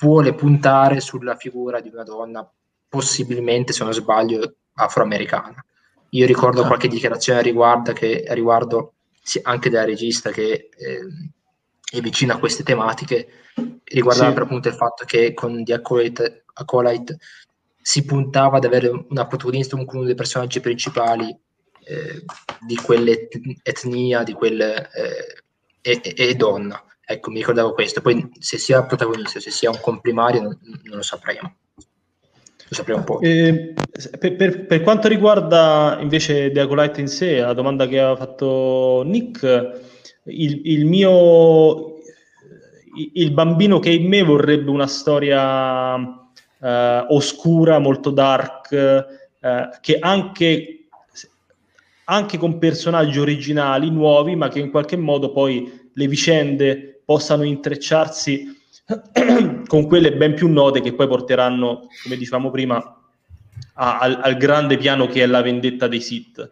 vuole 0.00 0.34
puntare 0.34 1.00
sulla 1.00 1.36
figura 1.36 1.80
di 1.80 1.90
una 1.92 2.04
donna, 2.04 2.48
possibilmente, 2.88 3.72
se 3.72 3.84
non 3.84 3.92
sbaglio, 3.92 4.54
afroamericana. 4.74 5.64
Io 6.10 6.26
ricordo 6.26 6.62
ah. 6.62 6.66
qualche 6.66 6.88
dichiarazione 6.88 7.40
a 7.40 7.42
riguardo, 7.42 7.92
che, 7.92 8.24
a 8.28 8.34
riguardo 8.34 8.94
anche 9.42 9.70
della 9.70 9.84
regista 9.84 10.30
che 10.30 10.68
eh, 10.76 11.00
è 11.90 12.00
vicina 12.00 12.34
a 12.34 12.38
queste 12.38 12.62
tematiche, 12.62 13.28
riguardava 13.84 14.28
sì. 14.28 14.34
per 14.34 14.42
appunto 14.44 14.68
il 14.68 14.74
fatto 14.74 15.04
che 15.04 15.34
con 15.34 15.62
The 15.64 15.74
Acolyte, 15.74 16.44
Acolyte 16.54 17.18
si 17.80 18.04
puntava 18.04 18.58
ad 18.58 18.64
avere 18.64 18.88
una 18.88 19.26
protagonista, 19.26 19.76
uno 19.76 20.04
dei 20.04 20.14
personaggi 20.14 20.60
principali 20.60 21.36
eh, 21.84 22.24
di 22.60 22.76
quell'etnia, 22.76 24.22
di 24.22 24.32
quelle 24.32 24.90
eh, 24.92 25.41
e, 25.82 26.00
e, 26.16 26.34
donna. 26.34 26.82
Ecco, 27.04 27.30
mi 27.30 27.38
ricordavo 27.38 27.74
questo. 27.74 28.00
Poi 28.00 28.30
se 28.38 28.56
sia 28.56 28.84
protagonista, 28.84 29.40
se 29.40 29.50
sia 29.50 29.68
un 29.70 29.80
comprimario, 29.80 30.40
non, 30.40 30.58
non 30.84 30.96
lo 30.96 31.02
sapremo 31.02 31.56
lo 32.72 32.74
sapremo 32.74 33.04
un. 33.04 33.18
Eh, 33.20 33.74
per, 34.18 34.36
per, 34.36 34.66
per, 34.66 34.80
quanto 34.80 35.08
riguarda 35.08 35.98
invece 36.00 36.50
The 36.50 36.60
Acolyte 36.60 37.00
in 37.00 37.08
sé, 37.08 37.40
la 37.40 37.52
domanda 37.52 37.86
che 37.86 38.00
ha 38.00 38.16
fatto 38.16 39.02
Nick, 39.04 39.42
il, 40.24 40.60
il 40.64 40.86
mio 40.86 41.90
il 43.14 43.32
bambino 43.32 43.78
che 43.78 43.90
in 43.90 44.06
me 44.06 44.22
vorrebbe 44.22 44.70
una 44.70 44.86
storia 44.86 45.94
uh, 45.94 47.06
oscura, 47.08 47.78
molto 47.78 48.10
dark, 48.10 48.70
uh, 49.40 49.78
che 49.80 49.98
anche, 49.98 50.81
anche 52.12 52.36
con 52.36 52.58
personaggi 52.58 53.18
originali, 53.18 53.90
nuovi, 53.90 54.36
ma 54.36 54.48
che 54.48 54.58
in 54.60 54.70
qualche 54.70 54.96
modo 54.96 55.32
poi 55.32 55.90
le 55.94 56.06
vicende 56.06 57.00
possano 57.06 57.42
intrecciarsi 57.42 58.54
con 59.66 59.86
quelle 59.86 60.12
ben 60.12 60.34
più 60.34 60.48
note 60.48 60.82
che 60.82 60.92
poi 60.92 61.08
porteranno, 61.08 61.86
come 62.02 62.16
dicevamo 62.16 62.50
prima, 62.50 62.76
a, 63.74 63.98
al, 63.98 64.18
al, 64.22 64.36
grande 64.36 64.76
piano 64.76 65.06
che 65.06 65.22
è 65.22 65.26
la 65.26 65.40
vendetta 65.40 65.88
dei 65.88 66.00
Sith. 66.00 66.50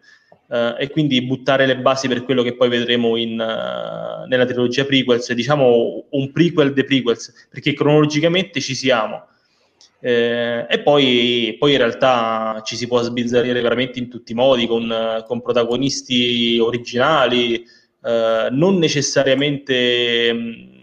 Uh, 0.51 0.75
e 0.79 0.89
quindi 0.91 1.23
buttare 1.23 1.65
le 1.65 1.79
basi 1.79 2.09
per 2.09 2.25
quello 2.25 2.43
che 2.43 2.57
poi 2.57 2.69
vedremo 2.69 3.15
in, 3.17 3.33
uh, 3.33 4.27
nella 4.27 4.45
trilogia 4.47 4.85
prequels, 4.85 5.33
diciamo 5.33 6.07
un 6.11 6.33
prequel 6.33 6.73
dei 6.73 6.85
prequels, 6.85 7.47
perché 7.49 7.73
cronologicamente 7.75 8.61
ci 8.61 8.75
siamo. 8.75 9.27
Eh, 10.01 10.67
e 10.69 10.81
poi, 10.81 11.57
poi, 11.59 11.73
in 11.73 11.79
realtà 11.79 12.63
ci 12.65 12.77
si 12.77 12.87
può 12.87 13.03
sbizzarrire 13.03 13.61
veramente 13.61 13.99
in 13.99 14.09
tutti 14.09 14.33
i 14.33 14.35
modi, 14.35 14.67
con, 14.67 15.23
con 15.27 15.43
protagonisti 15.43 16.59
originali, 16.59 17.65
eh, 18.03 18.49
non 18.51 18.79
necessariamente... 18.79 20.33
Mh, 20.33 20.39
mm, 20.39 20.79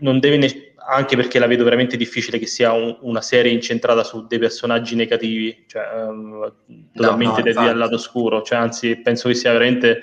non 0.00 0.20
deve 0.20 0.36
ne- 0.36 0.72
anche 0.88 1.16
perché 1.16 1.38
la 1.38 1.46
vedo 1.46 1.64
veramente 1.64 1.96
difficile 1.96 2.38
che 2.38 2.46
sia 2.46 2.72
un, 2.72 2.96
una 3.02 3.20
serie 3.20 3.52
incentrata 3.52 4.02
su 4.02 4.26
dei 4.26 4.38
personaggi 4.38 4.94
negativi, 4.94 5.64
cioè 5.66 5.84
um, 6.08 6.52
totalmente 6.92 7.42
no, 7.52 7.62
no, 7.62 7.68
al 7.68 7.76
lato 7.76 7.94
oscuro, 7.94 8.42
cioè, 8.42 8.58
anzi 8.58 8.96
penso 8.96 9.28
che 9.28 9.34
sia 9.34 9.52
veramente 9.52 10.02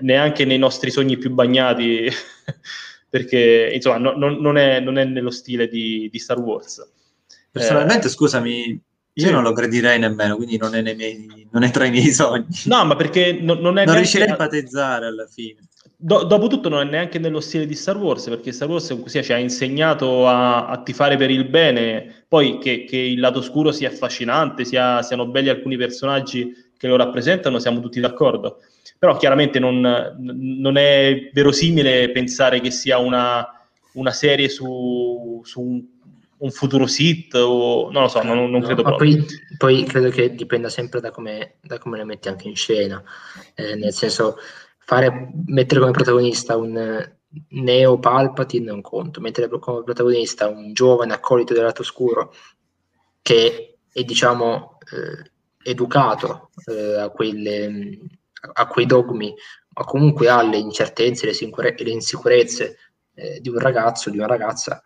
neanche 0.00 0.44
nei 0.44 0.58
nostri 0.58 0.90
sogni 0.90 1.16
più 1.16 1.30
bagnati, 1.30 2.08
perché 3.10 3.70
insomma 3.74 3.98
no, 3.98 4.12
non, 4.16 4.36
non, 4.36 4.56
è, 4.56 4.78
non, 4.80 4.96
è, 4.96 5.04
nello 5.04 5.30
stile 5.30 5.68
di, 5.68 6.08
di 6.10 6.18
Star 6.18 6.38
Wars. 6.38 6.88
Personalmente, 7.50 8.06
eh, 8.06 8.10
scusami, 8.10 8.80
io 9.12 9.26
sì. 9.26 9.32
non 9.32 9.42
lo 9.42 9.52
gradirei 9.52 9.98
nemmeno, 9.98 10.36
quindi 10.36 10.56
non 10.56 10.74
è, 10.74 10.82
miei, 10.94 11.48
non 11.50 11.64
è, 11.64 11.70
tra 11.70 11.84
i 11.84 11.90
miei 11.90 12.12
sogni. 12.12 12.46
No, 12.66 12.84
ma 12.84 12.94
perché 12.94 13.32
non, 13.32 13.58
non 13.58 13.76
è... 13.76 13.84
Non 13.84 13.96
riuscirei 13.96 14.28
a 14.28 14.30
empatizzare 14.30 15.06
alla 15.06 15.26
fine. 15.26 15.58
Do, 15.96 16.22
dopotutto 16.22 16.68
non 16.68 16.86
è 16.86 16.90
neanche 16.90 17.18
nello 17.18 17.40
stile 17.40 17.66
di 17.66 17.74
Star 17.74 17.96
Wars, 17.96 18.28
perché 18.28 18.52
Star 18.52 18.68
Wars 18.68 18.96
così 19.02 19.22
ci 19.22 19.32
ha 19.32 19.38
insegnato 19.38 20.26
a, 20.28 20.68
a 20.68 20.82
tifare 20.82 21.16
per 21.16 21.30
il 21.30 21.44
bene, 21.46 22.24
poi 22.28 22.58
che, 22.58 22.84
che, 22.84 22.96
il 22.96 23.18
lato 23.18 23.40
oscuro 23.40 23.72
sia 23.72 23.88
affascinante, 23.88 24.64
sia, 24.64 25.02
siano 25.02 25.26
belli 25.26 25.48
alcuni 25.48 25.76
personaggi 25.76 26.54
che 26.78 26.86
lo 26.86 26.96
rappresentano, 26.96 27.58
siamo 27.58 27.80
tutti 27.80 28.00
d'accordo. 28.00 28.60
Però 28.98 29.16
chiaramente 29.16 29.58
non, 29.58 29.80
non 30.18 30.76
è 30.76 31.30
verosimile 31.32 32.10
pensare 32.10 32.60
che 32.60 32.70
sia 32.70 32.98
una, 32.98 33.46
una 33.92 34.10
serie 34.10 34.48
su, 34.48 35.40
su 35.44 35.60
un, 35.60 35.82
un, 36.38 36.50
futuro 36.50 36.86
sit 36.86 37.34
o 37.34 37.90
non 37.90 38.02
lo 38.02 38.08
so, 38.08 38.22
non, 38.22 38.50
non 38.50 38.60
credo 38.60 38.82
no, 38.82 38.88
proprio. 38.88 39.16
Poi, 39.16 39.26
poi, 39.56 39.84
credo 39.84 40.10
che 40.10 40.34
dipenda 40.34 40.68
sempre 40.68 41.00
da 41.00 41.10
come, 41.10 41.56
da 41.60 41.78
come 41.78 41.96
le 41.96 42.04
metti 42.04 42.28
anche 42.28 42.48
in 42.48 42.56
scena, 42.56 43.02
eh, 43.54 43.74
nel 43.74 43.92
senso 43.92 44.36
fare, 44.78 45.30
mettere 45.46 45.80
come 45.80 45.92
protagonista 45.92 46.56
un 46.56 47.08
neo 47.48 47.98
Palpatine 47.98 48.70
è 48.70 48.72
un 48.72 48.80
conto, 48.80 49.20
mettere 49.20 49.48
come 49.48 49.84
protagonista 49.84 50.48
un 50.48 50.72
giovane 50.72 51.14
accolito 51.14 51.54
del 51.54 51.62
lato 51.62 51.82
oscuro 51.82 52.32
che 53.22 53.78
è 53.92 54.02
diciamo 54.02 54.78
eh, 54.92 55.30
educato 55.70 56.50
eh, 56.66 56.98
a, 56.98 57.08
quelle, 57.10 57.98
a 58.52 58.66
quei 58.66 58.86
dogmi, 58.86 59.34
ma 59.74 59.84
comunque 59.84 60.28
ha 60.28 60.42
le 60.42 60.56
incertezze, 60.56 61.26
le, 61.26 61.32
sicure- 61.32 61.74
le 61.78 61.90
insicurezze 61.90 62.76
eh, 63.14 63.40
di 63.40 63.48
un 63.48 63.58
ragazzo, 63.58 64.10
di 64.10 64.18
una 64.18 64.26
ragazza, 64.26 64.82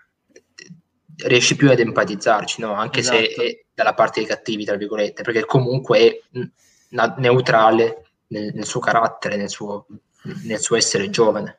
riesci 1.24 1.56
più 1.56 1.70
ad 1.70 1.78
empatizzarci, 1.78 2.60
no? 2.60 2.72
anche 2.74 3.00
esatto. 3.00 3.18
se 3.18 3.26
è 3.34 3.64
dalla 3.72 3.94
parte 3.94 4.20
dei 4.20 4.28
cattivi, 4.28 4.64
tra 4.64 4.76
virgolette, 4.76 5.22
perché 5.22 5.44
comunque 5.44 5.98
è 5.98 6.20
n- 6.32 7.14
neutrale 7.18 8.04
nel, 8.28 8.52
nel 8.54 8.64
suo 8.64 8.80
carattere, 8.80 9.36
nel 9.36 9.48
suo, 9.50 9.86
nel 10.44 10.58
suo 10.58 10.76
essere 10.76 11.10
giovane. 11.10 11.56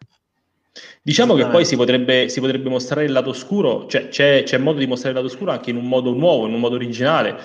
Diciamo 1.02 1.36
che 1.36 1.48
poi 1.48 1.64
si 1.66 1.76
potrebbe, 1.76 2.28
si 2.30 2.40
potrebbe, 2.42 2.68
mostrare 2.68 3.06
il 3.06 3.12
lato 3.12 3.30
oscuro, 3.30 3.88
cioè 3.88 4.10
c'è, 4.10 4.44
c'è, 4.44 4.58
modo 4.58 4.80
di 4.80 4.88
mostrare 4.88 5.16
il 5.16 5.22
lato 5.22 5.34
oscuro 5.34 5.52
anche 5.52 5.70
in 5.70 5.78
un 5.78 5.88
modo 5.88 6.14
nuovo, 6.14 6.48
in 6.48 6.54
un 6.54 6.60
modo 6.60 6.76
originale, 6.76 7.38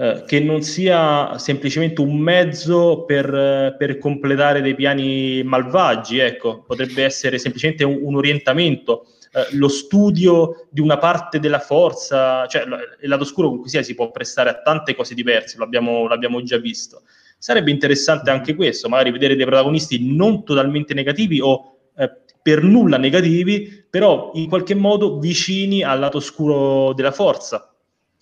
eh, 0.00 0.22
che 0.28 0.38
non 0.38 0.62
sia 0.62 1.36
semplicemente 1.38 2.00
un 2.00 2.16
mezzo 2.20 3.02
per, 3.04 3.74
per, 3.76 3.98
completare 3.98 4.60
dei 4.60 4.76
piani 4.76 5.42
malvagi, 5.42 6.20
ecco, 6.20 6.62
potrebbe 6.64 7.02
essere 7.02 7.36
semplicemente 7.38 7.82
un, 7.82 7.98
un 8.02 8.14
orientamento, 8.14 9.06
eh, 9.32 9.56
lo 9.56 9.66
studio 9.66 10.68
di 10.70 10.80
una 10.80 10.98
parte 10.98 11.40
della 11.40 11.58
forza, 11.58 12.46
cioè 12.46 12.62
il 13.00 13.08
lato 13.08 13.24
oscuro 13.24 13.48
comunque 13.48 13.70
sia 13.70 13.82
si 13.82 13.96
può 13.96 14.12
prestare 14.12 14.50
a 14.50 14.62
tante 14.62 14.94
cose 14.94 15.14
diverse, 15.14 15.58
l'abbiamo, 15.58 16.06
l'abbiamo 16.06 16.44
già 16.44 16.58
visto. 16.58 17.02
Sarebbe 17.36 17.72
interessante 17.72 18.30
anche 18.30 18.54
questo, 18.54 18.88
magari 18.88 19.10
vedere 19.10 19.34
dei 19.34 19.46
protagonisti 19.46 20.14
non 20.14 20.44
totalmente 20.44 20.94
negativi 20.94 21.40
o 21.40 21.88
eh, 21.96 22.08
per 22.40 22.62
nulla 22.62 22.98
negativi, 22.98 23.84
però 23.90 24.30
in 24.34 24.48
qualche 24.48 24.76
modo 24.76 25.18
vicini 25.18 25.82
al 25.82 25.98
lato 25.98 26.20
scuro 26.20 26.92
della 26.94 27.10
forza. 27.10 27.72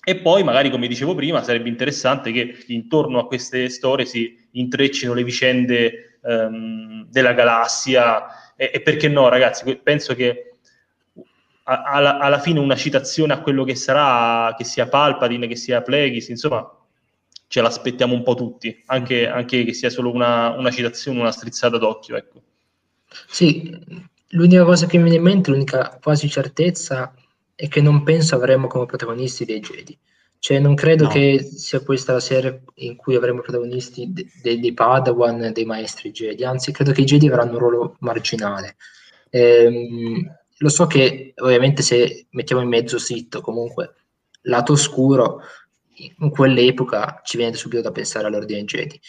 E 0.09 0.15
poi, 0.19 0.45
magari, 0.45 0.71
come 0.71 0.87
dicevo 0.87 1.17
prima, 1.17 1.43
sarebbe 1.43 1.69
interessante 1.69 2.31
che 2.31 2.63
intorno 2.69 3.19
a 3.19 3.27
queste 3.27 3.69
storie 3.69 4.07
si 4.07 4.39
intreccino 4.53 5.13
le 5.13 5.25
vicende 5.25 6.19
ehm, 6.23 7.09
della 7.11 7.33
galassia. 7.33 8.55
E, 8.55 8.71
e, 8.73 8.81
perché 8.83 9.09
no, 9.09 9.29
ragazzi, 9.29 9.75
penso 9.83 10.15
che 10.15 10.59
alla, 11.65 12.19
alla, 12.19 12.39
fine 12.39 12.61
una 12.61 12.77
citazione 12.77 13.33
a 13.33 13.41
quello 13.41 13.65
che 13.65 13.75
sarà, 13.75 14.55
che 14.57 14.63
sia 14.63 14.87
Palpatine, 14.87 15.49
che 15.49 15.57
sia 15.57 15.83
Plagueis, 15.83 16.29
insomma, 16.29 16.65
ce 17.49 17.61
l'aspettiamo 17.61 18.15
un 18.15 18.23
po' 18.23 18.37
tutti, 18.37 18.81
anche, 18.87 19.27
anche 19.27 19.65
che 19.65 19.73
sia 19.73 19.91
solo 19.91 20.13
una, 20.13 20.51
una, 20.51 20.71
citazione, 20.71 21.19
una 21.19 21.33
strizzata 21.33 21.79
d'occhio. 21.79 22.15
Ecco. 22.15 22.43
Sì, 23.27 23.77
l'unica 24.29 24.63
cosa 24.63 24.87
che 24.87 24.99
mi 24.99 25.03
viene 25.03 25.19
in 25.19 25.25
mente, 25.25 25.51
l'unica 25.51 25.99
quasi 26.01 26.29
certezza, 26.29 27.13
è 27.57 27.69
che 27.69 27.81
non 27.81 28.05
penso 28.05 28.37
avremo 28.37 28.69
come 28.69 28.87
protagonisti 28.87 29.45
dei 29.45 29.61
Jedi. 29.61 29.99
Cioè, 30.39 30.61
non 30.61 30.75
credo 30.75 31.05
no. 31.05 31.11
che 31.11 31.43
sia 31.43 31.81
questa 31.81 32.13
la 32.13 32.21
serie 32.21 32.63
in 32.75 32.95
cui 32.95 33.17
avremo 33.17 33.41
protagonisti 33.41 34.13
dei 34.13 34.31
de, 34.43 34.61
de 34.61 34.75
Padawan, 34.75 35.51
dei 35.53 35.65
maestri 35.65 36.13
Jedi, 36.13 36.45
anzi, 36.45 36.71
credo 36.71 36.93
che 36.93 37.01
i 37.01 37.05
Jedi 37.05 37.27
avranno 37.27 37.53
un 37.53 37.59
ruolo 37.59 37.97
marginale. 38.01 38.77
Ehm, 39.31 40.37
lo 40.59 40.69
so 40.69 40.87
che 40.87 41.33
ovviamente 41.39 41.83
se 41.83 42.27
mettiamo 42.31 42.63
in 42.63 42.69
mezzo 42.69 42.99
Sitto, 42.99 43.41
comunque 43.41 43.95
lato 44.43 44.73
oscuro, 44.73 45.41
in 46.19 46.31
quell'epoca 46.31 47.21
ci 47.25 47.39
viene 47.39 47.57
subito 47.57 47.83
da 47.83 47.91
pensare 47.91 48.27
all'ordine 48.27 48.65
Jedi. 48.65 49.01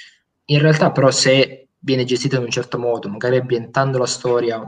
In 0.45 0.59
realtà, 0.59 0.91
però, 0.91 1.11
se 1.11 1.67
viene 1.77 2.05
gestito 2.05 2.37
in 2.37 2.43
un 2.43 2.49
certo 2.49 2.79
modo, 2.79 3.09
magari 3.09 3.37
ambientando 3.37 3.97
la 3.97 4.05
storia 4.05 4.59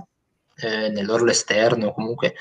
eh, 0.58 0.90
nell'orlo 0.90 1.32
esterno, 1.32 1.94
comunque 1.94 2.36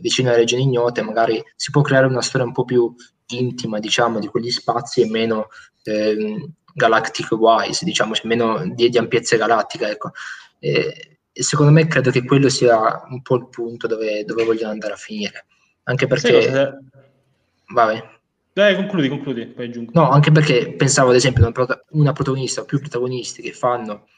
vicino 0.00 0.28
alle 0.28 0.38
regioni 0.38 0.62
ignote, 0.62 1.02
magari 1.02 1.42
si 1.56 1.70
può 1.70 1.82
creare 1.82 2.06
una 2.06 2.22
storia 2.22 2.46
un 2.46 2.52
po' 2.52 2.64
più 2.64 2.94
intima, 3.28 3.78
diciamo, 3.78 4.18
di 4.18 4.28
quegli 4.28 4.50
spazi 4.50 5.02
e 5.02 5.08
meno 5.08 5.48
eh, 5.84 6.48
galactic 6.74 7.30
wise, 7.32 7.84
diciamo, 7.84 8.14
cioè 8.14 8.26
meno 8.26 8.62
di, 8.74 8.88
di 8.88 8.98
ampiezza 8.98 9.36
galattica, 9.36 9.88
ecco. 9.88 10.12
E, 10.58 11.18
e, 11.32 11.42
secondo 11.42 11.72
me 11.72 11.86
credo 11.86 12.10
che 12.10 12.24
quello 12.24 12.48
sia 12.48 13.02
un 13.08 13.22
po' 13.22 13.36
il 13.36 13.48
punto 13.48 13.86
dove, 13.86 14.24
dove 14.24 14.44
vogliono 14.44 14.72
andare 14.72 14.92
a 14.94 14.96
finire. 14.96 15.46
Anche 15.84 16.06
perché... 16.06 16.42
Sì, 16.42 16.90
Vabbè. 17.72 18.10
Dai, 18.52 18.76
concludi, 18.76 19.08
concludi, 19.08 19.46
poi 19.46 19.66
aggiungo. 19.66 19.92
No, 19.94 20.10
anche 20.10 20.30
perché 20.30 20.74
pensavo 20.74 21.08
ad 21.08 21.16
esempio 21.16 21.42
una, 21.42 21.52
prota- 21.52 21.82
una 21.92 22.12
protagonista 22.12 22.60
o 22.60 22.64
più 22.66 22.78
protagonisti 22.78 23.40
che 23.40 23.52
fanno, 23.52 24.08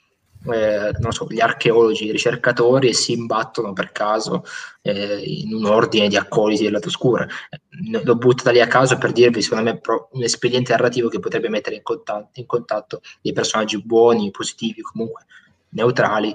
eh, 0.53 0.91
non 0.99 1.13
so, 1.13 1.27
gli 1.29 1.41
archeologi, 1.41 2.07
i 2.07 2.11
ricercatori 2.11 2.89
e 2.89 2.95
si 2.95 3.13
imbattono 3.13 3.73
per 3.73 3.93
caso 3.93 4.45
eh, 4.83 5.23
in 5.25 5.55
un 5.55 5.65
ordine 5.65 6.09
di 6.09 6.17
accoliti 6.17 6.65
del 6.65 6.73
lato 6.73 6.89
oscuro. 6.89 7.27
L'ho 8.03 8.17
buttato 8.17 8.51
lì 8.51 8.61
a 8.61 8.67
caso 8.67 8.99
per 8.99 9.13
dirvi, 9.13 9.43
secondo 9.43 9.65
me, 9.65 9.81
un 10.13 10.23
espediente 10.23 10.73
narrativo 10.73 11.09
che 11.09 11.21
potrebbe 11.21 11.49
mettere 11.49 11.77
in 11.77 11.83
contatto, 11.83 12.41
in 12.41 12.47
contatto 12.47 13.01
dei 13.21 13.33
personaggi 13.33 13.83
buoni, 13.83 14.31
positivi, 14.31 14.83
comunque 14.83 15.25
neutrali, 15.71 16.35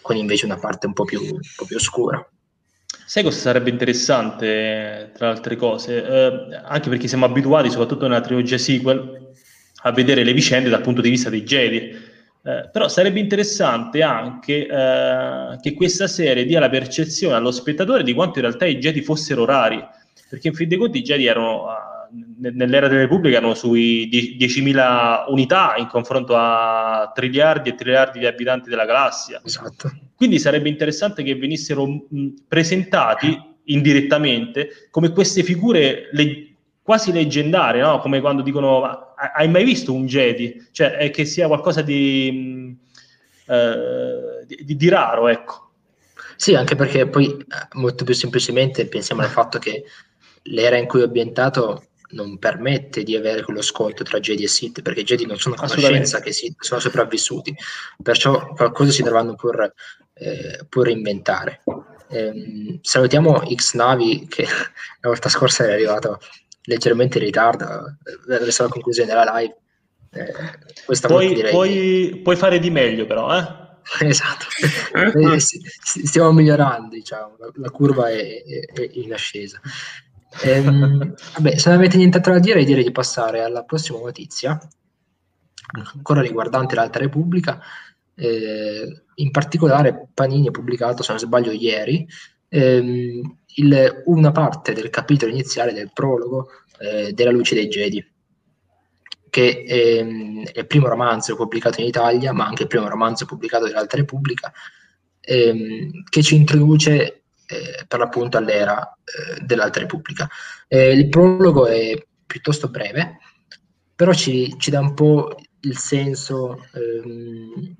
con 0.00 0.16
invece 0.16 0.46
una 0.46 0.58
parte 0.58 0.86
un 0.86 0.92
po' 0.92 1.04
più, 1.04 1.20
un 1.20 1.40
po 1.56 1.64
più 1.64 1.76
oscura. 1.76 2.26
Sai 3.06 3.22
cosa 3.22 3.38
sarebbe 3.38 3.70
interessante, 3.70 5.10
tra 5.14 5.30
altre 5.30 5.56
cose? 5.56 6.04
Eh, 6.04 6.60
anche 6.64 6.88
perché 6.88 7.08
siamo 7.08 7.24
abituati, 7.24 7.68
soprattutto 7.68 8.06
nella 8.06 8.20
trilogia 8.20 8.56
sequel, 8.56 9.32
a 9.82 9.92
vedere 9.92 10.22
le 10.22 10.32
vicende 10.32 10.68
dal 10.68 10.80
punto 10.80 11.00
di 11.00 11.10
vista 11.10 11.28
dei 11.28 11.42
Jedi. 11.42 12.08
Eh, 12.42 12.70
però 12.72 12.88
sarebbe 12.88 13.20
interessante 13.20 14.02
anche 14.02 14.66
eh, 14.66 15.58
che 15.60 15.74
questa 15.74 16.06
serie 16.06 16.46
dia 16.46 16.58
la 16.58 16.70
percezione 16.70 17.34
allo 17.34 17.50
spettatore 17.50 18.02
di 18.02 18.14
quanto 18.14 18.38
in 18.38 18.46
realtà 18.46 18.64
i 18.64 18.78
Jedi 18.78 19.02
fossero 19.02 19.44
rari, 19.44 19.82
perché 20.28 20.48
in 20.48 20.54
fin 20.54 20.68
dei 20.68 20.78
conti 20.78 20.98
i 20.98 21.02
Jedi 21.02 21.26
erano 21.26 21.66
nell'era 22.38 22.88
della 22.88 23.02
Repubblica 23.02 23.36
erano 23.36 23.54
sui 23.54 24.08
10.000 24.08 25.24
unità 25.28 25.74
in 25.76 25.86
confronto 25.86 26.34
a 26.36 27.10
triliardi 27.14 27.70
e 27.70 27.74
triliardi 27.74 28.18
di 28.18 28.26
abitanti 28.26 28.68
della 28.68 28.84
galassia. 28.84 29.40
Esatto. 29.44 29.90
Quindi 30.14 30.38
sarebbe 30.38 30.68
interessante 30.68 31.22
che 31.22 31.36
venissero 31.36 31.86
mh, 31.86 32.28
presentati 32.48 33.38
indirettamente 33.64 34.88
come 34.90 35.10
queste 35.10 35.42
figure 35.42 36.08
le, 36.12 36.54
quasi 36.82 37.12
leggendarie, 37.12 37.82
no? 37.82 38.00
come 38.00 38.20
quando 38.20 38.42
dicono 38.42 39.09
hai 39.34 39.48
mai 39.48 39.64
visto 39.64 39.92
un 39.92 40.06
Jedi? 40.06 40.68
Cioè 40.70 40.92
è 40.92 41.10
che 41.10 41.24
sia 41.24 41.46
qualcosa 41.46 41.82
di, 41.82 42.76
mh, 43.46 43.52
eh, 43.52 44.46
di, 44.46 44.76
di 44.76 44.88
raro, 44.88 45.28
ecco. 45.28 45.72
Sì, 46.36 46.54
anche 46.54 46.74
perché 46.74 47.06
poi 47.06 47.26
eh, 47.26 47.44
molto 47.72 48.04
più 48.04 48.14
semplicemente 48.14 48.86
pensiamo 48.86 49.22
al 49.22 49.28
fatto 49.28 49.58
che 49.58 49.84
l'era 50.44 50.76
in 50.76 50.86
cui 50.86 51.00
è 51.00 51.04
ambientato 51.04 51.84
non 52.12 52.38
permette 52.38 53.02
di 53.02 53.14
avere 53.14 53.42
quello 53.42 53.62
scontro 53.62 54.04
tra 54.04 54.18
Jedi 54.20 54.44
e 54.44 54.48
Sith, 54.48 54.82
perché 54.82 55.00
i 55.00 55.04
Jedi 55.04 55.26
non 55.26 55.38
sono 55.38 55.54
a 55.54 55.58
conoscenza 55.58 56.20
che 56.20 56.32
Sith 56.32 56.62
sono 56.62 56.80
sopravvissuti, 56.80 57.54
perciò 58.02 58.52
qualcosa 58.54 58.90
si 58.90 59.02
dovranno 59.02 59.34
pur, 59.34 59.72
eh, 60.14 60.66
pur 60.68 60.88
inventare. 60.88 61.62
Eh, 62.08 62.78
salutiamo 62.82 63.42
X 63.54 63.74
Navi 63.74 64.26
che 64.28 64.42
la 65.00 65.08
volta 65.08 65.28
scorsa 65.28 65.66
è 65.66 65.72
arrivato 65.72 66.18
leggermente 66.70 67.18
in 67.18 67.24
ritardo 67.24 67.96
verso 68.26 68.62
la 68.62 68.68
conclusione 68.68 69.08
della 69.08 69.32
live. 69.36 69.56
Eh, 70.12 70.32
questa 70.84 71.08
puoi, 71.08 71.34
direi... 71.34 71.50
puoi, 71.50 72.20
puoi, 72.22 72.36
fare 72.36 72.58
di 72.58 72.70
meglio 72.70 73.06
però, 73.06 73.36
eh? 73.36 73.58
esatto, 74.06 74.44
eh, 74.94 75.40
stiamo 75.40 76.32
migliorando, 76.32 76.94
diciamo, 76.94 77.36
la, 77.38 77.50
la 77.54 77.70
curva 77.70 78.08
è, 78.08 78.42
è, 78.42 78.72
è 78.72 78.90
in 78.92 79.12
ascesa. 79.12 79.60
Ehm, 80.42 81.14
vabbè, 81.34 81.56
se 81.56 81.68
non 81.68 81.78
avete 81.78 81.96
nient'altro 81.96 82.32
da 82.32 82.38
dire, 82.38 82.64
direi 82.64 82.84
di 82.84 82.92
passare 82.92 83.42
alla 83.42 83.64
prossima 83.64 83.98
notizia, 83.98 84.58
ancora 85.94 86.20
riguardante 86.20 86.74
l'Alta 86.74 86.98
Repubblica. 86.98 87.60
Eh, 88.14 89.02
in 89.14 89.30
particolare, 89.30 90.08
Panini 90.12 90.48
ha 90.48 90.52
pubblicato, 90.52 91.02
se 91.02 91.12
non 91.12 91.20
sbaglio, 91.20 91.52
ieri 91.52 92.06
ehm, 92.50 93.38
il, 93.56 94.02
una 94.06 94.32
parte 94.32 94.72
del 94.72 94.90
capitolo 94.90 95.32
iniziale 95.32 95.72
del 95.72 95.90
prologo 95.92 96.48
eh, 96.78 97.12
della 97.12 97.30
Luce 97.30 97.54
dei 97.54 97.68
Jedi, 97.68 98.04
che 99.28 99.64
ehm, 99.66 100.46
è 100.46 100.60
il 100.60 100.66
primo 100.66 100.88
romanzo 100.88 101.36
pubblicato 101.36 101.80
in 101.80 101.86
Italia, 101.86 102.32
ma 102.32 102.46
anche 102.46 102.62
il 102.62 102.68
primo 102.68 102.88
romanzo 102.88 103.26
pubblicato 103.26 103.66
dall'Alta 103.66 103.96
Repubblica, 103.96 104.52
ehm, 105.20 106.04
che 106.08 106.22
ci 106.22 106.34
introduce 106.34 107.22
eh, 107.46 107.84
per 107.86 107.98
l'appunto 107.98 108.36
all'era 108.36 108.96
eh, 109.04 109.40
dell'Alta 109.44 109.80
Repubblica. 109.80 110.28
Eh, 110.68 110.92
il 110.92 111.08
prologo 111.08 111.66
è 111.66 111.94
piuttosto 112.26 112.68
breve, 112.68 113.18
però 113.94 114.12
ci, 114.12 114.54
ci 114.58 114.70
dà 114.70 114.80
un 114.80 114.94
po' 114.94 115.34
il 115.60 115.76
senso 115.76 116.64
ehm, 116.74 117.76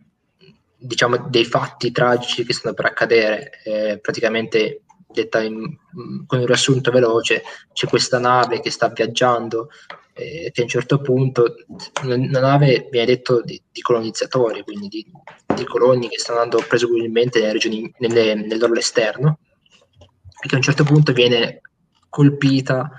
diciamo 0.77 1.29
dei 1.29 1.45
fatti 1.45 1.93
tragici 1.93 2.45
che 2.45 2.53
stanno 2.53 2.75
per 2.75 2.87
accadere. 2.87 3.51
Eh, 3.65 3.99
praticamente 4.01 4.83
detta 5.13 5.43
in, 5.43 5.77
con 6.27 6.39
un 6.39 6.47
riassunto 6.47 6.91
veloce, 6.91 7.43
c'è 7.73 7.87
questa 7.87 8.19
nave 8.19 8.61
che 8.61 8.71
sta 8.71 8.89
viaggiando 8.89 9.69
che 10.21 10.53
a 10.55 10.63
un 10.63 10.69
certo 10.69 11.01
punto 11.01 11.55
una 12.03 12.41
nave 12.41 12.89
viene 12.91 13.07
detto 13.07 13.43
di, 13.43 13.61
di 13.71 13.81
colonizzatori, 13.81 14.63
quindi 14.63 14.89
di, 14.89 15.07
di, 15.55 15.65
coloni 15.65 16.09
che 16.09 16.19
stanno 16.19 16.41
andando 16.41 16.65
presumibilmente 16.67 17.41
nelle 17.41 17.53
regioni, 17.53 17.93
nelle, 17.99 18.35
nell'orlo 18.35 18.79
esterno, 18.79 19.39
e 20.43 20.49
che 20.49 20.55
a 20.55 20.59
un 20.59 20.63
certo 20.63 20.85
punto 20.85 21.13
viene 21.13 21.63
colpita 22.09 22.91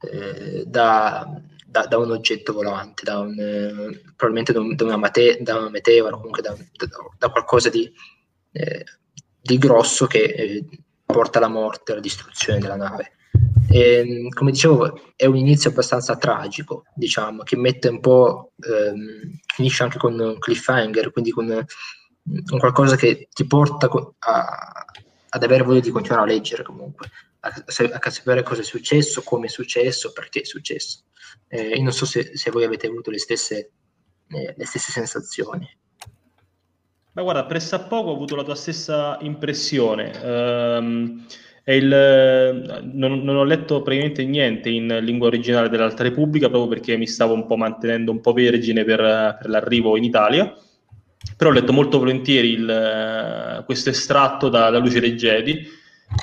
eh, 0.00 0.64
da, 0.66 1.26
da, 1.66 1.86
da, 1.86 1.98
un 1.98 2.10
oggetto 2.10 2.52
volante, 2.52 3.02
da 3.04 3.18
un, 3.18 3.38
eh, 3.38 4.02
probabilmente 4.14 4.52
da, 4.52 4.60
un, 4.60 4.74
da, 4.76 4.84
una 4.84 4.96
mate, 4.96 5.38
una 5.40 5.68
meteora, 5.70 6.16
comunque 6.16 6.42
da, 6.42 7.28
qualcosa 7.30 7.70
di, 7.70 7.90
eh, 8.52 8.84
di, 9.40 9.58
grosso 9.58 10.06
che 10.06 10.22
eh, 10.22 10.64
porta 11.06 11.38
alla 11.38 11.48
morte, 11.48 11.92
alla 11.92 12.00
distruzione 12.00 12.58
della 12.58 12.76
nave. 12.76 13.12
E, 13.68 14.28
come 14.34 14.50
dicevo, 14.50 15.00
è 15.16 15.26
un 15.26 15.36
inizio 15.36 15.70
abbastanza 15.70 16.16
tragico, 16.16 16.84
diciamo, 16.94 17.42
che 17.42 17.56
mette 17.56 17.88
un 17.88 18.00
po', 18.00 18.52
ehm, 18.60 19.38
finisce 19.54 19.82
anche 19.82 19.98
con 19.98 20.18
un 20.18 20.38
cliffhanger, 20.38 21.10
quindi 21.10 21.30
con, 21.30 21.64
con 22.46 22.58
qualcosa 22.58 22.96
che 22.96 23.28
ti 23.32 23.46
porta 23.46 23.88
a, 24.18 24.84
ad 25.28 25.42
avere 25.42 25.62
voglia 25.62 25.80
di 25.80 25.90
continuare 25.90 26.30
a 26.30 26.32
leggere 26.32 26.62
comunque, 26.62 27.10
a, 27.40 27.48
a 27.48 28.10
sapere 28.10 28.42
cosa 28.42 28.60
è 28.60 28.64
successo, 28.64 29.22
come 29.22 29.46
è 29.46 29.50
successo, 29.50 30.12
perché 30.12 30.40
è 30.40 30.44
successo. 30.44 31.04
Eh, 31.48 31.68
io 31.68 31.82
non 31.82 31.92
so 31.92 32.06
se, 32.06 32.36
se, 32.36 32.50
voi 32.50 32.64
avete 32.64 32.86
avuto 32.86 33.10
le 33.10 33.18
stesse, 33.18 33.72
eh, 34.28 34.54
le 34.56 34.66
stesse 34.66 34.90
sensazioni. 34.90 35.68
Ma 37.16 37.22
guarda, 37.22 37.46
pressappoco 37.46 38.10
ho 38.10 38.14
avuto 38.14 38.36
la 38.36 38.42
tua 38.42 38.54
stessa 38.54 39.16
impressione. 39.22 40.12
Um, 40.22 41.24
il, 41.64 41.88
non, 42.92 43.22
non, 43.22 43.36
ho 43.36 43.44
letto 43.44 43.80
praticamente 43.80 44.22
niente 44.26 44.68
in 44.68 44.98
lingua 45.00 45.28
originale 45.28 45.70
dell'Alta 45.70 46.02
Repubblica 46.02 46.50
proprio 46.50 46.68
perché 46.68 46.98
mi 46.98 47.06
stavo 47.06 47.32
un 47.32 47.46
po' 47.46 47.56
mantenendo 47.56 48.10
un 48.10 48.20
po' 48.20 48.34
vergine 48.34 48.84
per, 48.84 48.98
per 49.40 49.48
l'arrivo 49.48 49.96
in 49.96 50.04
Italia 50.04 50.54
però 51.36 51.50
ho 51.50 51.52
letto 51.52 51.72
molto 51.72 51.98
volentieri 51.98 52.50
il, 52.50 53.62
questo 53.64 53.90
estratto 53.90 54.48
da, 54.48 54.70
da 54.70 54.78
Luce 54.78 55.00
dei 55.00 55.14
Jedi 55.14 55.66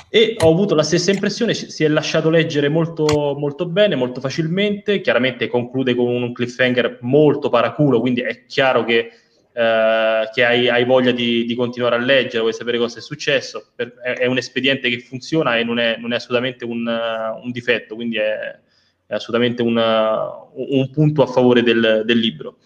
e 0.08 0.36
ho 0.38 0.50
avuto 0.50 0.74
la 0.74 0.82
stessa 0.82 1.10
impressione, 1.10 1.52
si 1.52 1.84
è 1.84 1.88
lasciato 1.88 2.30
leggere 2.30 2.70
molto, 2.70 3.34
molto 3.36 3.66
bene, 3.66 3.96
molto 3.96 4.20
facilmente, 4.20 5.02
chiaramente 5.02 5.46
conclude 5.48 5.94
con 5.94 6.06
un 6.06 6.32
cliffhanger 6.32 6.98
molto 7.02 7.50
paraculo, 7.50 8.00
quindi 8.00 8.22
è 8.22 8.46
chiaro 8.46 8.84
che, 8.84 9.10
eh, 9.56 10.28
che 10.32 10.44
hai, 10.44 10.68
hai, 10.68 10.84
voglia 10.84 11.12
di, 11.12 11.44
di, 11.44 11.54
continuare 11.54 11.94
a 11.94 11.98
leggere, 11.98 12.40
vuoi 12.40 12.52
sapere 12.52 12.76
cosa 12.76 12.98
è 12.98 13.00
successo, 13.00 13.70
per, 13.76 13.94
è, 14.02 14.14
è, 14.14 14.26
un 14.26 14.36
espediente 14.36 14.90
che 14.90 14.98
funziona 14.98 15.56
e 15.56 15.62
non 15.62 15.78
è, 15.78 15.96
non 15.96 16.12
è 16.12 16.16
assolutamente 16.16 16.64
un, 16.64 16.84
un, 16.84 17.50
difetto, 17.52 17.94
quindi 17.94 18.16
è, 18.16 18.58
è 19.06 19.14
assolutamente 19.14 19.62
una, 19.62 20.28
un 20.54 20.90
punto 20.90 21.22
a 21.22 21.26
favore 21.26 21.62
del, 21.62 22.02
del 22.04 22.18
libro. 22.18 22.56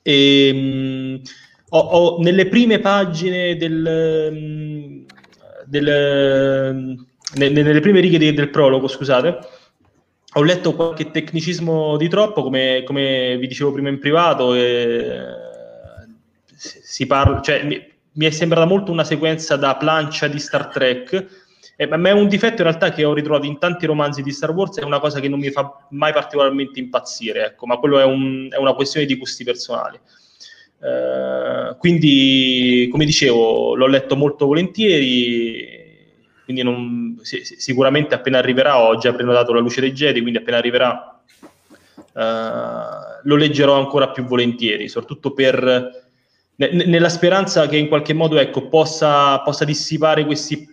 E, 0.00 0.52
mh, 0.52 1.22
ho, 1.70 1.78
ho, 1.78 2.22
nelle 2.22 2.46
prime 2.46 2.78
pagine 2.78 3.56
del, 3.56 5.04
del 5.66 7.04
ne, 7.34 7.48
nelle 7.48 7.80
prime 7.80 7.98
righe 7.98 8.32
del 8.32 8.50
prologo, 8.50 8.86
scusate, 8.86 9.38
ho 10.34 10.42
letto 10.42 10.74
qualche 10.74 11.10
tecnicismo 11.10 11.96
di 11.96 12.08
troppo, 12.08 12.44
come, 12.44 12.82
come 12.84 13.36
vi 13.38 13.48
dicevo 13.48 13.72
prima 13.72 13.88
in 13.88 13.98
privato, 13.98 14.54
e, 14.54 15.43
si 16.56 17.06
parla, 17.06 17.40
cioè, 17.40 17.64
mi, 17.64 17.82
mi, 18.12 18.26
è 18.26 18.30
sembrata 18.30 18.66
molto 18.66 18.92
una 18.92 19.04
sequenza 19.04 19.56
da 19.56 19.76
plancia 19.76 20.28
di 20.28 20.38
Star 20.38 20.68
Trek, 20.68 21.42
eh, 21.76 21.86
ma 21.86 22.08
è 22.08 22.12
un 22.12 22.28
difetto 22.28 22.62
in 22.62 22.68
realtà 22.68 22.90
che 22.90 23.04
ho 23.04 23.12
ritrovato 23.12 23.46
in 23.46 23.58
tanti 23.58 23.86
romanzi 23.86 24.22
di 24.22 24.30
Star 24.30 24.50
Wars, 24.52 24.78
è 24.78 24.84
una 24.84 25.00
cosa 25.00 25.20
che 25.20 25.28
non 25.28 25.40
mi 25.40 25.50
fa 25.50 25.86
mai 25.90 26.12
particolarmente 26.12 26.78
impazzire, 26.78 27.46
ecco, 27.46 27.66
ma 27.66 27.78
quello 27.78 27.98
è, 27.98 28.04
un, 28.04 28.48
è 28.50 28.56
una 28.56 28.74
questione 28.74 29.06
di 29.06 29.16
gusti 29.16 29.44
personali. 29.44 29.98
Uh, 30.78 31.76
quindi, 31.78 32.88
come 32.90 33.06
dicevo, 33.06 33.74
l'ho 33.74 33.86
letto 33.86 34.16
molto 34.16 34.46
volentieri, 34.46 35.82
quindi 36.44 36.62
non, 36.62 37.18
sicuramente 37.22 38.14
appena 38.14 38.38
arriverà, 38.38 38.78
ho 38.78 38.96
già 38.96 39.12
prenotato 39.14 39.54
La 39.54 39.60
luce 39.60 39.80
dei 39.80 39.92
Jedi, 39.92 40.20
quindi 40.20 40.38
appena 40.38 40.58
arriverà 40.58 41.22
uh, 42.12 43.20
lo 43.22 43.36
leggerò 43.36 43.78
ancora 43.78 44.10
più 44.10 44.24
volentieri, 44.24 44.88
soprattutto 44.88 45.32
per, 45.32 46.03
ne, 46.56 46.84
nella 46.86 47.08
speranza 47.08 47.66
che 47.66 47.76
in 47.76 47.88
qualche 47.88 48.12
modo 48.12 48.38
ecco, 48.38 48.68
possa, 48.68 49.40
possa 49.40 49.64
dissipare 49.64 50.24
questi 50.24 50.72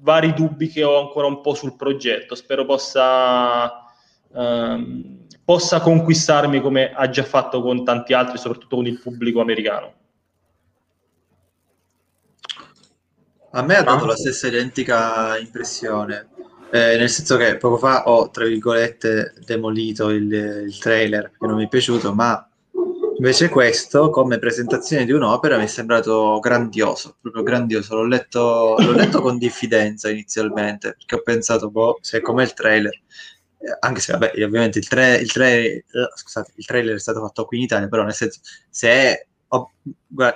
vari 0.00 0.32
dubbi 0.34 0.68
che 0.68 0.84
ho 0.84 1.00
ancora 1.00 1.26
un 1.26 1.40
po' 1.40 1.54
sul 1.54 1.76
progetto. 1.76 2.34
Spero 2.34 2.64
possa, 2.64 3.84
um, 4.28 5.26
possa 5.44 5.80
conquistarmi 5.80 6.60
come 6.60 6.92
ha 6.92 7.08
già 7.08 7.24
fatto 7.24 7.60
con 7.62 7.84
tanti 7.84 8.12
altri, 8.12 8.38
soprattutto 8.38 8.76
con 8.76 8.86
il 8.86 9.00
pubblico 9.00 9.40
americano. 9.40 9.94
A 13.52 13.62
me 13.62 13.76
ha 13.76 13.82
dato 13.82 14.06
la 14.06 14.14
stessa 14.14 14.46
identica 14.46 15.36
impressione, 15.36 16.28
eh, 16.70 16.96
nel 16.96 17.10
senso 17.10 17.36
che 17.36 17.56
poco 17.56 17.78
fa 17.78 18.04
ho, 18.08 18.30
tra 18.30 18.44
virgolette, 18.44 19.34
demolito 19.44 20.10
il, 20.10 20.32
il 20.32 20.78
trailer 20.78 21.32
che 21.36 21.46
non 21.46 21.56
mi 21.56 21.64
è 21.64 21.68
piaciuto, 21.68 22.14
ma 22.14 22.48
Invece 23.20 23.50
questo, 23.50 24.08
come 24.08 24.38
presentazione 24.38 25.04
di 25.04 25.12
un'opera, 25.12 25.58
mi 25.58 25.64
è 25.64 25.66
sembrato 25.66 26.38
grandioso, 26.40 27.18
proprio 27.20 27.42
grandioso. 27.42 27.94
L'ho 27.96 28.06
letto, 28.06 28.76
l'ho 28.78 28.92
letto 28.92 29.20
con 29.20 29.36
diffidenza 29.36 30.08
inizialmente, 30.08 30.94
perché 30.96 31.16
ho 31.16 31.20
pensato, 31.22 31.70
boh, 31.70 31.98
se 32.00 32.16
è 32.16 32.20
come 32.22 32.44
il 32.44 32.54
trailer, 32.54 32.94
eh, 33.58 33.76
anche 33.80 34.00
se, 34.00 34.12
vabbè, 34.12 34.42
ovviamente 34.42 34.78
il, 34.78 34.88
tra- 34.88 35.18
il, 35.18 35.30
tra- 35.30 35.48
eh, 35.48 35.84
scusate, 36.14 36.52
il 36.56 36.64
trailer 36.64 36.94
è 36.96 36.98
stato 36.98 37.20
fatto 37.20 37.44
qui 37.44 37.58
in 37.58 37.64
Italia, 37.64 37.88
però 37.88 38.04
nel 38.04 38.14
senso, 38.14 38.40
se 38.70 39.28
ho, 39.48 39.70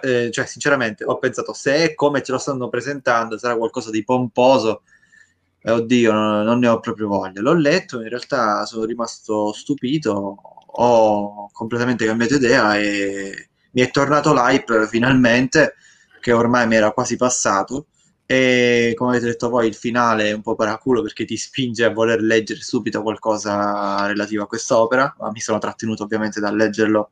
eh, 0.03 0.31
cioè 0.31 0.45
sinceramente, 0.45 1.05
ho 1.05 1.17
pensato, 1.17 1.55
se 1.55 1.77
è 1.77 1.95
come 1.95 2.23
ce 2.23 2.33
lo 2.33 2.39
stanno 2.39 2.69
presentando, 2.69 3.39
sarà 3.39 3.57
qualcosa 3.57 3.91
di 3.91 4.05
pomposo, 4.05 4.83
eh, 5.63 5.71
oddio, 5.71 6.13
non, 6.13 6.45
non 6.45 6.59
ne 6.59 6.69
ho 6.69 6.81
proprio 6.81 7.09
voglia. 7.09 7.41
L'ho 7.41 7.55
letto, 7.55 8.03
in 8.03 8.11
realtà 8.11 8.67
sono 8.67 8.85
rimasto 8.85 9.55
stupito, 9.55 10.37
ho 10.77 11.51
completamente 11.53 12.05
cambiato 12.05 12.35
idea 12.35 12.77
e 12.79 13.49
mi 13.73 13.83
è 13.83 13.91
tornato 13.91 14.33
l'hype 14.33 14.87
finalmente, 14.89 15.75
che 16.21 16.33
ormai 16.33 16.67
mi 16.67 16.77
era 16.77 16.93
quasi 16.93 17.17
passato. 17.17 17.87
E 18.27 18.95
come 18.97 19.11
avete 19.11 19.27
detto 19.27 19.51
voi, 19.51 19.69
il 19.69 19.75
finale 19.75 20.31
è 20.31 20.33
un 20.33 20.41
po' 20.41 20.55
paraculo 20.55 21.03
perché 21.03 21.25
ti 21.27 21.37
spinge 21.37 21.85
a 21.85 21.93
voler 21.93 22.23
leggere 22.23 22.61
subito 22.61 23.03
qualcosa 23.03 24.07
relativo 24.07 24.45
a 24.45 24.47
quest'opera, 24.47 25.15
ma 25.19 25.31
mi 25.31 25.41
sono 25.41 25.59
trattenuto 25.59 26.05
ovviamente 26.05 26.41
da 26.41 26.51
leggerlo, 26.51 27.11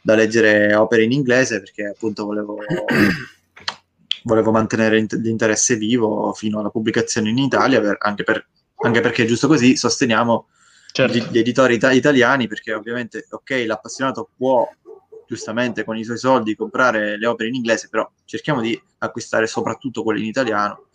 da 0.00 0.14
leggere 0.14 0.74
opere 0.74 1.02
in 1.02 1.12
inglese 1.12 1.58
perché 1.58 1.86
appunto 1.86 2.24
volevo, 2.24 2.58
volevo 4.22 4.50
mantenere 4.52 5.04
l'interesse 5.10 5.76
vivo 5.76 6.32
fino 6.34 6.60
alla 6.60 6.70
pubblicazione 6.70 7.30
in 7.30 7.38
Italia, 7.38 7.80
per, 7.80 7.96
anche, 7.98 8.22
per, 8.22 8.46
anche, 8.76 9.00
perché 9.00 9.26
giusto 9.26 9.48
così 9.48 9.76
sosteniamo 9.76 10.46
certo. 10.94 11.16
gli, 11.16 11.22
gli, 11.30 11.38
editori 11.38 11.74
ita- 11.74 11.92
italiani, 11.92 12.46
perché 12.46 12.72
ovviamente, 12.72 13.26
ok, 13.28 13.64
l'appassionato 13.66 14.30
può 14.36 14.68
giustamente 15.26 15.84
con 15.84 15.96
i 15.96 16.04
suoi 16.04 16.18
soldi 16.18 16.54
comprare 16.54 17.18
le 17.18 17.26
opere 17.26 17.48
in 17.48 17.56
inglese, 17.56 17.88
però 17.88 18.08
cerchiamo 18.24 18.60
di 18.60 18.80
acquistare 18.98 19.46
soprattutto 19.46 20.02
quelle 20.02 20.20
in 20.20 20.26
italiano, 20.26 20.86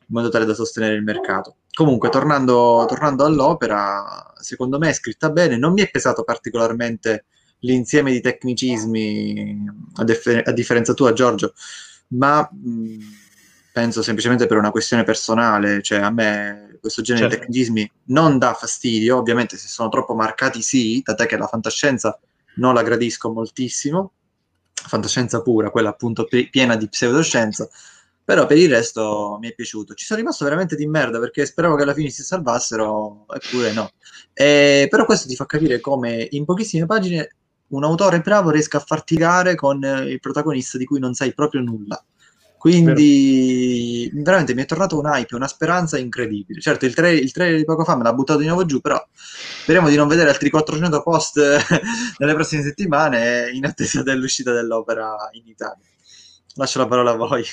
in 0.00 0.06
modo 0.08 0.28
tale 0.28 0.44
da 0.44 0.54
sostenere 0.54 0.94
il 0.94 1.02
mercato. 1.02 1.56
Comunque, 1.72 2.10
tornando, 2.10 2.84
tornando 2.86 3.24
all'opera, 3.24 4.32
secondo 4.40 4.78
me 4.78 4.90
è 4.90 4.94
scritta 4.94 5.30
bene, 5.30 5.56
non 5.56 5.72
mi 5.72 5.82
è 5.82 5.90
pesato 5.90 6.22
particolarmente 6.22 7.24
l'insieme 7.60 8.12
di 8.12 8.20
tecnicismi, 8.20 9.64
a, 9.94 10.04
dif- 10.04 10.42
a 10.44 10.52
differenza 10.52 10.92
tua 10.92 11.12
Giorgio, 11.12 11.54
ma 12.08 12.48
mh, 12.52 12.98
penso 13.76 14.00
semplicemente 14.00 14.46
per 14.46 14.56
una 14.56 14.70
questione 14.70 15.04
personale, 15.04 15.82
cioè 15.82 15.98
a 15.98 16.08
me 16.08 16.78
questo 16.80 17.02
genere 17.02 17.28
certo. 17.28 17.36
di 17.36 17.40
tecnicismi 17.42 17.92
non 18.04 18.38
dà 18.38 18.54
fastidio, 18.54 19.18
ovviamente 19.18 19.58
se 19.58 19.68
sono 19.68 19.90
troppo 19.90 20.14
marcati 20.14 20.62
sì, 20.62 21.02
tant'è 21.02 21.26
che 21.26 21.36
la 21.36 21.46
fantascienza 21.46 22.18
non 22.54 22.72
la 22.72 22.82
gradisco 22.82 23.30
moltissimo, 23.30 24.12
fantascienza 24.72 25.42
pura, 25.42 25.68
quella 25.68 25.90
appunto 25.90 26.24
piena 26.24 26.74
di 26.74 26.88
pseudoscienza, 26.88 27.68
però 28.24 28.46
per 28.46 28.56
il 28.56 28.70
resto 28.70 29.36
mi 29.42 29.50
è 29.50 29.54
piaciuto. 29.54 29.92
Ci 29.92 30.06
sono 30.06 30.20
rimasto 30.20 30.44
veramente 30.44 30.74
di 30.74 30.86
merda 30.86 31.18
perché 31.18 31.44
speravo 31.44 31.76
che 31.76 31.82
alla 31.82 31.92
fine 31.92 32.08
si 32.08 32.22
salvassero, 32.22 33.26
eppure 33.28 33.74
no. 33.74 33.90
E, 34.32 34.86
però 34.88 35.04
questo 35.04 35.28
ti 35.28 35.36
fa 35.36 35.44
capire 35.44 35.80
come 35.80 36.26
in 36.30 36.46
pochissime 36.46 36.86
pagine 36.86 37.28
un 37.68 37.84
autore 37.84 38.20
bravo 38.20 38.48
riesca 38.48 38.78
a 38.78 38.80
farti 38.80 39.16
gare 39.16 39.54
con 39.54 39.84
il 39.84 40.18
protagonista 40.18 40.78
di 40.78 40.86
cui 40.86 40.98
non 40.98 41.12
sai 41.12 41.34
proprio 41.34 41.60
nulla. 41.60 42.02
Quindi 42.58 44.08
Vero. 44.10 44.22
veramente 44.24 44.54
mi 44.54 44.62
è 44.62 44.66
tornato 44.66 44.98
un 44.98 45.06
hype, 45.06 45.34
una 45.34 45.46
speranza 45.46 45.98
incredibile. 45.98 46.60
Certo, 46.60 46.86
il 46.86 46.94
trailer, 46.94 47.22
il 47.22 47.32
trailer 47.32 47.58
di 47.58 47.64
poco 47.64 47.84
fa 47.84 47.96
me 47.96 48.02
l'ha 48.02 48.12
buttato 48.12 48.40
di 48.40 48.46
nuovo 48.46 48.64
giù, 48.64 48.80
però 48.80 49.04
speriamo 49.12 49.88
di 49.88 49.96
non 49.96 50.08
vedere 50.08 50.30
altri 50.30 50.50
400 50.50 51.02
post 51.02 51.38
nelle 52.18 52.34
prossime 52.34 52.62
settimane 52.62 53.50
in 53.52 53.66
attesa 53.66 54.02
dell'uscita 54.02 54.52
dell'opera 54.52 55.14
in 55.32 55.46
Italia. 55.46 55.84
Lascio 56.54 56.78
la 56.78 56.86
parola 56.86 57.10
a 57.10 57.16
voi. 57.16 57.44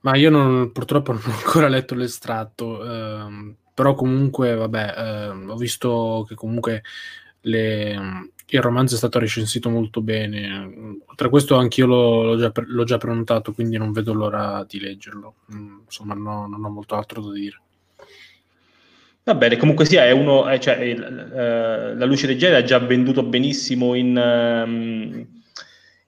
Ma 0.00 0.16
io 0.16 0.30
non, 0.30 0.70
purtroppo 0.70 1.12
non 1.12 1.22
ho 1.26 1.34
ancora 1.34 1.68
letto 1.68 1.94
l'estratto, 1.94 2.84
ehm, 2.84 3.56
però 3.74 3.94
comunque, 3.94 4.54
vabbè, 4.54 4.94
ehm, 4.96 5.50
ho 5.50 5.56
visto 5.56 6.24
che 6.28 6.36
comunque 6.36 6.82
le, 7.42 8.30
il 8.50 8.62
romanzo 8.62 8.94
è 8.94 8.98
stato 8.98 9.18
recensito 9.18 9.68
molto 9.68 10.00
bene. 10.00 10.98
Tra 11.14 11.28
questo 11.28 11.56
anch'io 11.56 11.86
l'ho, 11.86 12.22
l'ho, 12.22 12.36
già, 12.36 12.52
l'ho 12.54 12.84
già 12.84 12.96
prenotato, 12.96 13.52
quindi 13.52 13.76
non 13.76 13.92
vedo 13.92 14.14
l'ora 14.14 14.64
di 14.66 14.80
leggerlo. 14.80 15.34
Mm, 15.52 15.80
insomma, 15.84 16.14
no, 16.14 16.46
non 16.46 16.64
ho 16.64 16.70
molto 16.70 16.94
altro 16.94 17.20
da 17.22 17.32
dire. 17.32 17.60
Va 19.24 19.34
bene, 19.34 19.58
comunque 19.58 19.84
sia, 19.84 20.06
è 20.06 20.10
uno, 20.10 20.46
è, 20.46 20.58
cioè, 20.58 20.94
uh, 20.94 21.98
la 21.98 22.04
luce 22.06 22.34
Jedi 22.34 22.54
ha 22.54 22.62
già 22.62 22.78
venduto 22.78 23.22
benissimo 23.22 23.92
in, 23.92 24.16
uh, 24.16 25.26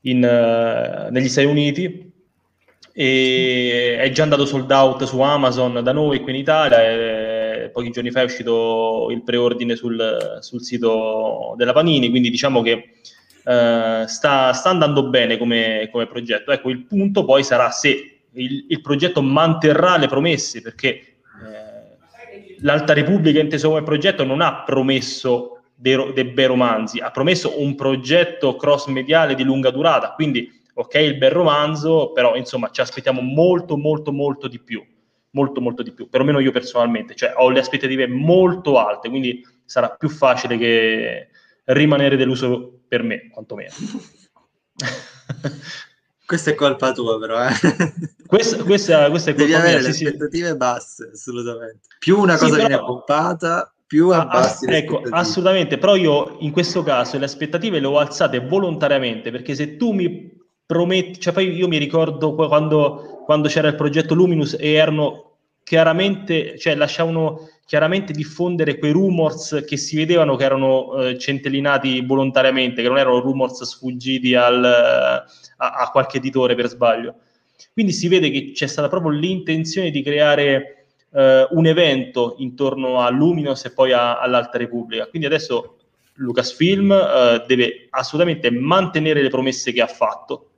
in, 0.09 0.25
uh, 0.25 1.13
negli 1.13 1.29
Stati 1.29 1.47
Uniti 1.47 2.11
e 2.95 3.99
è 4.01 4.11
già 4.11 4.23
andato 4.23 4.47
sold 4.47 4.71
out 4.71 5.05
su 5.05 5.21
Amazon 5.21 5.83
da 5.83 5.93
noi 5.93 6.21
qui 6.21 6.33
in 6.33 6.39
Italia. 6.39 6.79
Pochi 7.71 7.91
giorni 7.91 8.11
fa 8.11 8.21
è 8.21 8.25
uscito 8.25 9.09
il 9.11 9.23
preordine 9.23 9.77
sul, 9.77 10.39
sul 10.41 10.63
sito 10.63 11.55
della 11.57 11.73
Panini, 11.73 12.11
quindi 12.11 12.31
diciamo 12.31 12.63
che 12.63 12.95
uh, 13.45 14.07
sta, 14.07 14.53
sta, 14.53 14.71
andando 14.71 15.09
bene 15.09 15.37
come, 15.37 15.89
come, 15.91 16.07
progetto. 16.07 16.53
Ecco, 16.53 16.71
il 16.71 16.85
punto 16.85 17.25
poi 17.25 17.43
sarà 17.43 17.71
se 17.71 18.21
il, 18.33 18.67
il 18.69 18.81
progetto 18.81 19.23
manterrà 19.23 19.97
le 19.97 20.07
promesse, 20.07 20.61
perché 20.63 20.89
eh, 20.89 21.11
l'Alta 22.61 22.93
Repubblica 22.93 23.41
inteso 23.41 23.69
come 23.69 23.83
progetto 23.83 24.25
non 24.25 24.41
ha 24.41 24.63
promesso 24.63 25.63
dei, 25.75 26.13
dei 26.13 26.25
bei 26.25 26.47
romanzi, 26.47 27.01
ha 27.01 27.11
promesso 27.11 27.61
un 27.61 27.75
progetto 27.75 28.57
cross-mediale 28.57 29.35
di 29.35 29.43
lunga 29.43 29.71
durata, 29.71 30.13
quindi 30.13 30.61
ok 30.75 30.95
il 30.95 31.17
bel 31.17 31.31
romanzo, 31.31 32.13
però 32.13 32.37
insomma 32.37 32.71
ci 32.71 32.81
aspettiamo 32.81 33.21
molto 33.21 33.77
molto 33.77 34.13
molto 34.13 34.47
di 34.47 34.61
più 34.61 34.85
molto 35.33 35.61
molto 35.61 35.83
di 35.83 35.93
più, 35.93 36.09
perlomeno 36.09 36.41
io 36.41 36.53
personalmente, 36.53 37.15
cioè 37.15 37.35
ho 37.37 37.51
le 37.51 37.61
aspettative 37.61 38.07
molto 38.07 38.79
alte, 38.79 39.09
quindi 39.09 39.45
sarà 39.65 39.91
più 39.91 40.09
facile 40.09 40.57
che 40.57 41.29
rimanere 41.65 42.17
deluso 42.17 42.81
per 42.89 43.03
me, 43.03 43.29
quantomeno. 43.31 43.71
Questa 46.31 46.51
è 46.51 46.55
colpa 46.55 46.93
tua, 46.93 47.19
però. 47.19 47.45
Eh. 47.45 47.53
Questa, 48.25 48.63
questa, 48.63 49.11
questa, 49.11 49.31
è 49.31 49.35
colpa 49.35 49.49
Devi 49.49 49.49
mia. 49.49 49.59
avere 49.59 49.93
sì, 49.93 50.05
le 50.05 50.11
aspettative 50.11 50.49
sì. 50.51 50.57
basse, 50.57 51.11
assolutamente. 51.13 51.81
Più 51.99 52.21
una 52.21 52.37
cosa 52.37 52.53
sì, 52.53 52.59
viene 52.61 52.77
però... 52.77 52.87
pompata, 52.87 53.75
più 53.85 54.11
abbassi. 54.11 54.67
Ah, 54.67 54.77
ecco, 54.77 55.03
assolutamente. 55.11 55.77
Però 55.79 55.97
io 55.97 56.37
in 56.39 56.53
questo 56.53 56.85
caso 56.85 57.19
le 57.19 57.25
aspettative 57.25 57.81
le 57.81 57.87
ho 57.87 57.99
alzate 57.99 58.39
volontariamente 58.39 59.33
perché 59.33 59.57
se 59.57 59.77
tu 59.77 59.91
mi 59.91 60.40
prometti, 60.71 61.19
cioè 61.19 61.33
poi 61.33 61.53
io 61.53 61.67
mi 61.67 61.79
ricordo 61.79 62.33
quando, 62.37 63.23
quando 63.25 63.49
c'era 63.49 63.67
il 63.67 63.75
progetto 63.75 64.15
Luminous 64.15 64.57
e 64.57 64.71
erano 64.71 65.39
chiaramente, 65.65 66.57
cioè 66.59 66.77
lasciavano 66.77 67.49
chiaramente 67.67 68.13
diffondere 68.13 68.79
quei 68.79 68.93
rumors 68.93 69.65
che 69.67 69.77
si 69.77 69.97
vedevano 69.97 70.37
che 70.37 70.45
erano 70.45 70.95
eh, 70.95 71.19
centellinati 71.19 72.01
volontariamente, 72.03 72.83
che 72.83 72.89
non 72.89 72.99
erano 72.99 73.19
rumors 73.19 73.65
sfuggiti 73.65 74.37
al, 74.37 74.65
a, 74.65 75.25
a, 75.57 75.91
qualche 75.91 76.19
editore 76.19 76.55
per 76.55 76.69
sbaglio. 76.69 77.17
Quindi 77.73 77.91
si 77.91 78.07
vede 78.07 78.31
che 78.31 78.53
c'è 78.53 78.69
stata 78.69 78.89
proprio 78.89 79.11
l'intenzione 79.11 79.91
di 79.91 80.03
creare 80.03 80.87
eh, 81.13 81.49
un 81.51 81.67
evento 81.67 82.37
intorno 82.39 83.01
a 83.01 83.11
Luminous 83.11 83.65
e 83.65 83.73
poi 83.73 83.91
a, 83.91 84.21
all'Alta 84.21 84.57
Repubblica. 84.57 85.07
Quindi 85.07 85.27
adesso 85.27 85.79
Lucasfilm 86.15 86.93
eh, 86.93 87.45
deve 87.47 87.89
assolutamente 87.91 88.51
mantenere 88.51 89.23
le 89.23 89.31
promesse 89.31 89.73
che 89.73 89.81
ha 89.81 89.87
fatto, 89.87 90.50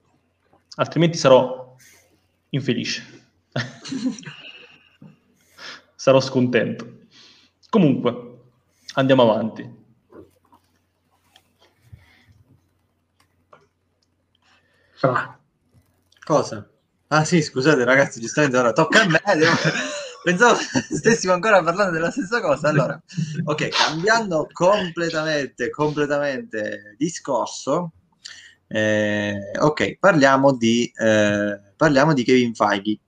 altrimenti 0.77 1.19
sarò 1.19 1.77
infelice. 2.51 3.03
sarò 5.95 6.21
scontento. 6.21 7.01
Comunque, 7.69 8.39
andiamo 8.95 9.23
avanti. 9.23 9.81
Ah. 15.01 15.37
Cosa? 16.25 16.69
Ah 17.09 17.25
sì, 17.25 17.43
scusate 17.43 17.85
ragazzi, 17.85 18.21
giustamente 18.21 18.57
ora 18.57 18.73
tocca 18.73 19.03
a 19.03 19.07
me. 19.07 19.21
Devo... 19.37 19.53
Pensavo 20.23 20.55
stessimo 20.55 21.33
ancora 21.33 21.61
parlando 21.63 21.93
della 21.93 22.13
stessa 22.13 22.41
cosa. 22.41 22.69
Allora, 22.69 23.01
ok, 23.45 23.69
cambiando 23.71 24.47
completamente, 24.53 25.69
completamente 25.71 26.95
discorso, 26.97 27.93
eh, 28.73 29.51
ok, 29.59 29.99
parliamo 29.99 30.57
di, 30.57 30.91
eh, 30.97 31.61
parliamo 31.77 32.15
di 32.15 32.25
Kevin 32.25 32.55
Feige. 32.55 32.99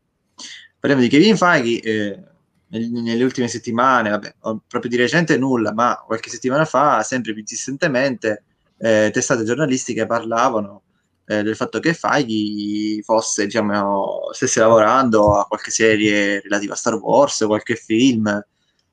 Parliamo 0.78 1.02
di 1.02 1.08
Kevin 1.08 1.36
Feige. 1.36 1.80
Eh, 1.80 2.22
nelle 2.68 3.22
ultime 3.22 3.46
settimane, 3.46 4.10
vabbè, 4.10 4.34
proprio 4.40 4.90
di 4.90 4.96
recente 4.96 5.38
nulla, 5.38 5.72
ma 5.72 6.02
qualche 6.04 6.28
settimana 6.28 6.64
fa, 6.64 7.02
sempre 7.04 7.32
più 7.32 7.40
insistentemente, 7.40 8.44
eh, 8.78 9.10
testate 9.12 9.44
giornalistiche 9.44 10.06
parlavano 10.06 10.82
eh, 11.24 11.44
del 11.44 11.54
fatto 11.54 11.78
che 11.78 11.94
Feige 11.94 13.00
fosse, 13.02 13.44
diciamo, 13.44 14.30
stesse 14.32 14.58
lavorando 14.58 15.38
a 15.38 15.46
qualche 15.46 15.70
serie 15.70 16.40
relativa 16.40 16.74
a 16.74 16.76
Star 16.76 16.94
Wars, 16.94 17.44
qualche 17.46 17.76
film. 17.76 18.44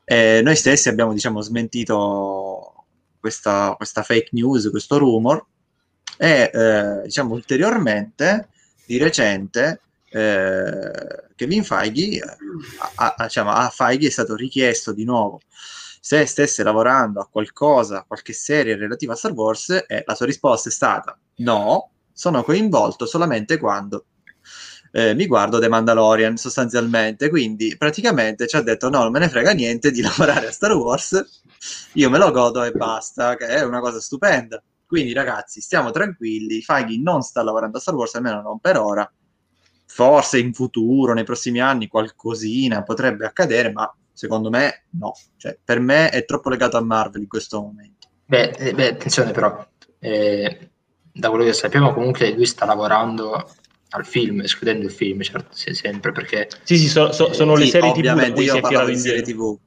Noi 0.06 0.56
stessi 0.56 0.90
abbiamo, 0.90 1.14
diciamo, 1.14 1.42
smentito 1.42 2.86
questa, 3.20 3.74
questa 3.78 4.04
fake 4.04 4.30
news, 4.34 4.70
questo 4.70 4.98
rumor, 4.98 5.46
e 6.22 6.52
eh, 6.54 7.02
diciamo 7.06 7.34
ulteriormente 7.34 8.50
di 8.86 9.00
recente 9.00 9.82
eh, 10.12 10.92
Kevin 11.36 11.64
Feige 11.64 12.22
a, 12.98 13.16
a, 13.18 13.24
diciamo, 13.24 13.50
a 13.50 13.68
Feige 13.70 14.06
è 14.06 14.12
stato 14.12 14.36
richiesto 14.36 14.94
di 14.94 15.04
nuovo 15.04 15.40
se 16.00 16.28
stesse 16.28 16.62
lavorando 16.62 17.22
a 17.22 17.28
qualcosa, 17.28 18.06
qualche 18.08 18.34
serie 18.34 18.76
relativa 18.76 19.14
a 19.14 19.16
Star 19.16 19.32
Wars 19.32 19.70
e 19.88 20.04
la 20.06 20.14
sua 20.14 20.28
risposta 20.28 20.70
è 20.70 20.72
stata 20.72 21.18
no, 21.38 21.90
sono 22.14 22.44
coinvolto 22.44 23.08
solamente 23.08 23.58
quando 23.58 24.06
eh, 24.92 25.16
mi 25.16 25.26
guardo 25.26 25.58
The 25.58 25.70
Mandalorian 25.70 26.38
sostanzialmente, 26.38 27.30
quindi 27.30 27.76
praticamente 27.78 28.46
ci 28.46 28.58
ha 28.58 28.62
detto 28.62 28.90
no, 28.92 29.02
non 29.02 29.12
me 29.12 29.20
ne 29.20 29.30
frega 29.30 29.54
niente 29.54 29.90
di 29.90 30.02
lavorare 30.06 30.50
a 30.50 30.52
Star 30.52 30.74
Wars, 30.74 31.42
io 31.94 32.10
me 32.12 32.20
lo 32.20 32.30
godo 32.30 32.64
e 32.64 32.72
basta, 32.74 33.36
che 33.36 33.48
è 33.48 33.64
una 33.64 33.80
cosa 33.80 34.00
stupenda. 34.00 34.62
Quindi, 34.92 35.14
ragazzi, 35.14 35.62
stiamo 35.62 35.90
tranquilli. 35.92 36.62
Feige 36.62 36.98
non 36.98 37.22
sta 37.22 37.42
lavorando 37.42 37.78
a 37.78 37.80
Star 37.80 37.96
Wars, 37.96 38.14
almeno 38.16 38.42
non 38.42 38.60
per 38.60 38.78
ora. 38.78 39.10
Forse 39.86 40.38
in 40.38 40.54
futuro, 40.54 41.14
nei 41.14 41.24
prossimi 41.24 41.62
anni, 41.62 41.88
qualcosina 41.88 42.84
potrebbe 42.84 43.26
accadere, 43.26 43.72
ma 43.72 43.90
secondo 44.12 44.50
me 44.50 44.84
no. 45.00 45.14
Cioè, 45.38 45.58
per 45.64 45.80
me 45.80 46.10
è 46.10 46.26
troppo 46.26 46.50
legato 46.50 46.76
a 46.76 46.82
Marvel 46.82 47.22
in 47.22 47.30
questo 47.30 47.62
momento. 47.62 48.10
Beh, 48.26 48.74
beh 48.76 48.90
attenzione 48.90 49.32
però, 49.32 49.66
eh, 50.00 50.72
da 51.10 51.30
quello 51.30 51.46
che 51.46 51.54
sappiamo 51.54 51.94
comunque 51.94 52.34
lui 52.34 52.46
sta 52.46 52.66
lavorando 52.66 53.50
al 53.92 54.06
film, 54.06 54.42
escludendo 54.42 54.84
il 54.84 54.92
film, 54.92 55.22
certo, 55.22 55.56
sempre 55.56 56.12
perché... 56.12 56.50
Sì, 56.64 56.78
sì, 56.78 56.90
so, 56.90 57.14
so, 57.14 57.32
sono 57.32 57.56
eh, 57.56 57.60
le 57.60 57.68
serie 57.68 57.94
TV 57.94 58.38
io 58.40 58.60
parlavo 58.60 58.90
di 58.90 58.98
serie 58.98 59.22
TV. 59.22 59.58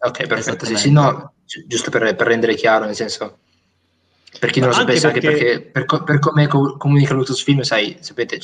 Ok, 0.00 0.26
perfetto, 0.26 0.66
sì, 0.66 0.76
sì, 0.76 0.90
no, 0.90 1.32
giusto 1.66 1.90
per, 1.90 2.14
per, 2.14 2.26
rendere 2.26 2.54
chiaro, 2.54 2.84
nel 2.84 2.94
senso, 2.94 3.38
per 4.38 4.50
chi 4.50 4.60
non 4.60 4.70
lo 4.70 4.74
sapesse, 4.74 5.06
anche 5.06 5.20
perché, 5.20 5.50
anche 5.50 5.70
perché 5.70 5.86
per, 5.86 6.04
per 6.04 6.18
come 6.18 6.46
comunica 6.46 7.14
Lotus 7.14 7.42
Film, 7.42 7.60
sai, 7.62 7.96
sapete, 8.00 8.38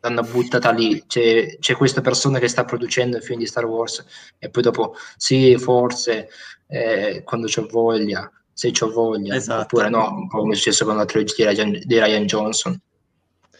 l'hanno 0.00 0.22
buttata 0.22 0.70
lì, 0.70 1.04
c'è, 1.06 1.58
c'è, 1.58 1.74
questa 1.74 2.00
persona 2.00 2.38
che 2.38 2.48
sta 2.48 2.64
producendo 2.64 3.16
il 3.16 3.22
film 3.22 3.38
di 3.38 3.46
Star 3.46 3.64
Wars 3.64 4.04
e 4.38 4.50
poi 4.50 4.62
dopo, 4.62 4.96
sì, 5.16 5.56
forse, 5.56 6.28
eh, 6.68 7.22
quando 7.24 7.46
c'ho 7.46 7.66
voglia, 7.70 8.30
se 8.52 8.70
c'ho 8.70 8.90
voglia, 8.90 9.34
esatto. 9.34 9.62
oppure 9.62 9.88
no, 9.88 10.10
un 10.10 10.28
po' 10.28 10.38
come 10.38 10.52
è 10.52 10.56
successo 10.56 10.84
con 10.84 10.96
la 10.96 11.04
trilogia 11.04 11.52
di 11.52 11.54
Ryan, 11.54 11.70
di 11.84 11.98
Ryan 11.98 12.26
Johnson. 12.26 12.80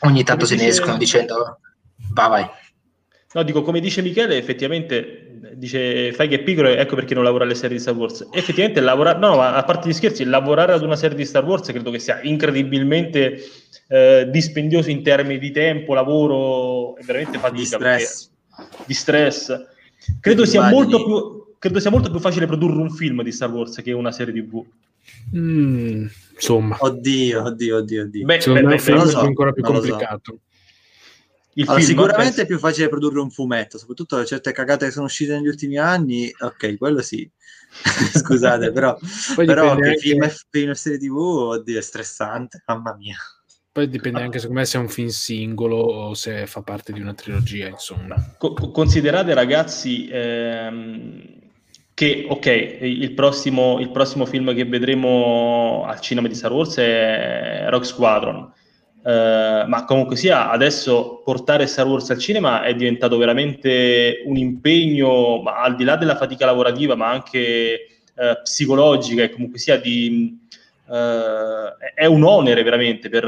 Ogni 0.01 0.23
tanto 0.23 0.45
come 0.45 0.57
se 0.57 0.63
ne 0.63 0.71
escono 0.71 0.97
dicendo, 0.97 1.61
va 2.13 2.29
vai. 2.29 2.49
No, 3.35 3.43
dico, 3.43 3.63
come 3.63 3.81
dice 3.81 4.01
Michele, 4.01 4.37
effettivamente, 4.37 5.41
dice, 5.55 6.13
fai 6.13 6.29
che 6.29 6.37
è 6.37 6.43
piccolo, 6.43 6.69
ecco 6.69 6.95
perché 6.95 7.15
non 7.15 7.25
lavora 7.25 7.43
alle 7.43 7.57
serie 7.57 7.77
di 7.77 7.83
Star 7.83 7.97
Wars. 7.97 8.29
Effettivamente, 8.33 8.81
lavorare, 8.81 9.19
no, 9.19 9.35
ma 9.37 9.57
a 9.57 9.65
parte 9.65 9.89
gli 9.89 9.93
scherzi, 9.93 10.25
lavorare 10.25 10.73
ad 10.73 10.85
una 10.85 10.95
serie 10.95 11.17
di 11.17 11.25
Star 11.25 11.45
Wars 11.45 11.67
credo 11.67 11.91
che 11.91 11.99
sia 11.99 12.21
incredibilmente 12.23 13.43
eh, 13.89 14.29
dispendioso 14.31 14.91
in 14.91 15.03
termini 15.03 15.41
di 15.41 15.51
tempo, 15.51 15.95
lavoro, 15.95 16.97
è 16.97 17.03
veramente 17.03 17.39
fatica. 17.39 17.59
Di 17.59 17.65
stress. 17.65 18.31
Perché, 18.57 18.85
di 18.87 18.95
stress. 18.95 19.67
Credo 20.21 20.45
sia, 20.45 20.69
molto 20.69 21.05
più, 21.05 21.57
credo 21.59 21.81
sia 21.81 21.91
molto 21.91 22.11
più 22.11 22.21
facile 22.21 22.47
produrre 22.47 22.81
un 22.81 22.91
film 22.91 23.21
di 23.25 23.33
Star 23.33 23.51
Wars 23.51 23.83
che 23.83 23.91
una 23.91 24.13
serie 24.13 24.33
TV. 24.33 24.65
Mm, 25.35 26.07
insomma, 26.35 26.77
oddio, 26.79 27.43
oddio, 27.43 27.77
oddio, 27.79 28.03
oddio. 28.03 28.25
Beh, 28.25 28.41
Secondo 28.41 28.69
beh, 28.69 28.75
me 28.77 28.77
beh, 28.77 29.09
so, 29.09 29.21
è 29.21 29.25
ancora 29.25 29.51
più 29.51 29.65
complicato. 29.65 30.39
Allora, 31.63 31.81
sicuramente 31.81 32.23
penso... 32.23 32.41
è 32.41 32.47
più 32.47 32.59
facile 32.59 32.89
produrre 32.89 33.21
un 33.21 33.31
fumetto, 33.31 33.79
soprattutto 33.79 34.25
certe 34.25 34.53
cagate 34.53 34.87
che 34.87 34.91
sono 34.91 35.07
uscite 35.07 35.35
negli 35.35 35.49
ultimi 35.49 35.79
anni. 35.79 36.33
Ok, 36.41 36.77
quello 36.77 37.01
sì. 37.01 37.31
Scusate, 38.15 38.73
però, 38.73 38.97
però 39.37 39.71
anche... 39.71 39.97
film, 39.99 40.29
film 40.51 40.71
e 40.71 40.75
serie 40.75 40.99
TV, 40.99 41.17
oddio, 41.17 41.79
è 41.79 41.83
stressante, 41.83 42.63
mamma 42.67 42.95
mia. 42.97 43.17
Poi 43.71 43.89
dipende 43.89 44.21
anche 44.21 44.39
secondo 44.39 44.61
me 44.61 44.67
se 44.67 44.79
è 44.79 44.81
un 44.81 44.89
film 44.89 45.09
singolo 45.09 45.77
o 45.77 46.15
se 46.15 46.47
fa 46.47 46.63
parte 46.63 46.93
di 46.93 47.01
una 47.01 47.15
trilogia, 47.15 47.67
insomma. 47.67 48.37
Co- 48.39 48.53
considerate 48.53 49.35
ragazzi 49.35 50.09
ehm, 50.09 51.23
che, 51.93 52.27
ok, 52.29 52.47
il 52.83 53.13
prossimo, 53.15 53.81
il 53.81 53.91
prossimo 53.91 54.27
film 54.27 54.55
che 54.55 54.65
vedremo 54.65 55.85
al 55.87 55.99
cinema 56.01 56.29
di 56.29 56.35
Star 56.37 56.53
Wars 56.53 56.77
è 56.77 57.67
Rock 57.69 57.87
Squadron 57.87 58.53
Uh, 59.05 59.69
ma 59.69 59.85
comunque 59.87 60.17
sia, 60.17 60.51
adesso 60.51 61.21
portare 61.23 61.67
Star 61.67 61.87
Wars 61.87 62.09
al 62.09 62.17
cinema 62.17 62.63
è 62.63 62.75
diventato 62.75 63.19
veramente 63.19 64.23
un 64.25 64.39
impegno, 64.39 65.43
ma 65.43 65.61
al 65.61 65.77
di 65.77 65.85
là 65.85 65.97
della 65.97 66.17
fatica 66.17 66.47
lavorativa, 66.47 66.95
ma 66.95 67.11
anche 67.11 68.01
uh, 68.15 68.41
psicologica 68.43 69.23
e 69.23 69.31
comunque 69.31 69.59
sia 69.59 69.79
di... 69.79 70.39
Uh, 70.87 71.77
è 71.95 72.07
un 72.07 72.25
onere 72.25 72.63
veramente 72.63 73.11
per, 73.11 73.25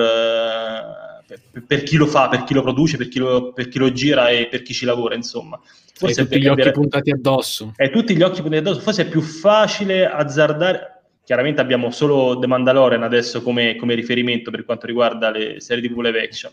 per, 1.27 1.41
per, 1.67 1.83
chi 1.83 1.97
lo 1.97 2.07
fa, 2.07 2.29
per 2.29 2.45
chi 2.45 2.55
lo 2.55 2.63
produce, 2.63 2.97
per 2.97 3.09
chi 3.09 3.19
lo, 3.19 3.53
per 3.53 3.69
chi 3.69 3.79
lo 3.79 3.93
gira 3.93 4.31
e 4.31 4.47
per 4.47 4.63
chi 4.63 4.73
ci 4.73 4.87
lavora, 4.87 5.15
insomma. 5.15 5.61
Forse 5.93 6.23
tutti 6.23 6.41
gli 6.41 6.47
occhi 6.47 6.71
puntati 6.71 7.11
addosso. 7.11 7.75
È 7.77 7.91
tutti 7.91 8.17
gli 8.17 8.23
occhi 8.23 8.41
puntati 8.41 8.63
addosso. 8.63 8.81
Forse 8.81 9.03
è 9.03 9.09
più 9.09 9.21
facile 9.21 10.07
azzardare 10.07 10.96
Chiaramente 11.27 11.61
abbiamo 11.61 11.91
solo 11.91 12.39
The 12.39 12.47
Mandalorian 12.47 13.03
adesso 13.03 13.43
come, 13.43 13.75
come 13.75 13.97
riferimento 13.97 14.53
per 14.53 14.65
quanto 14.65 14.87
riguarda 14.87 15.29
le 15.31 15.61
serie 15.61 15.83
TV 15.89 15.99
live 15.99 16.23
action, 16.23 16.53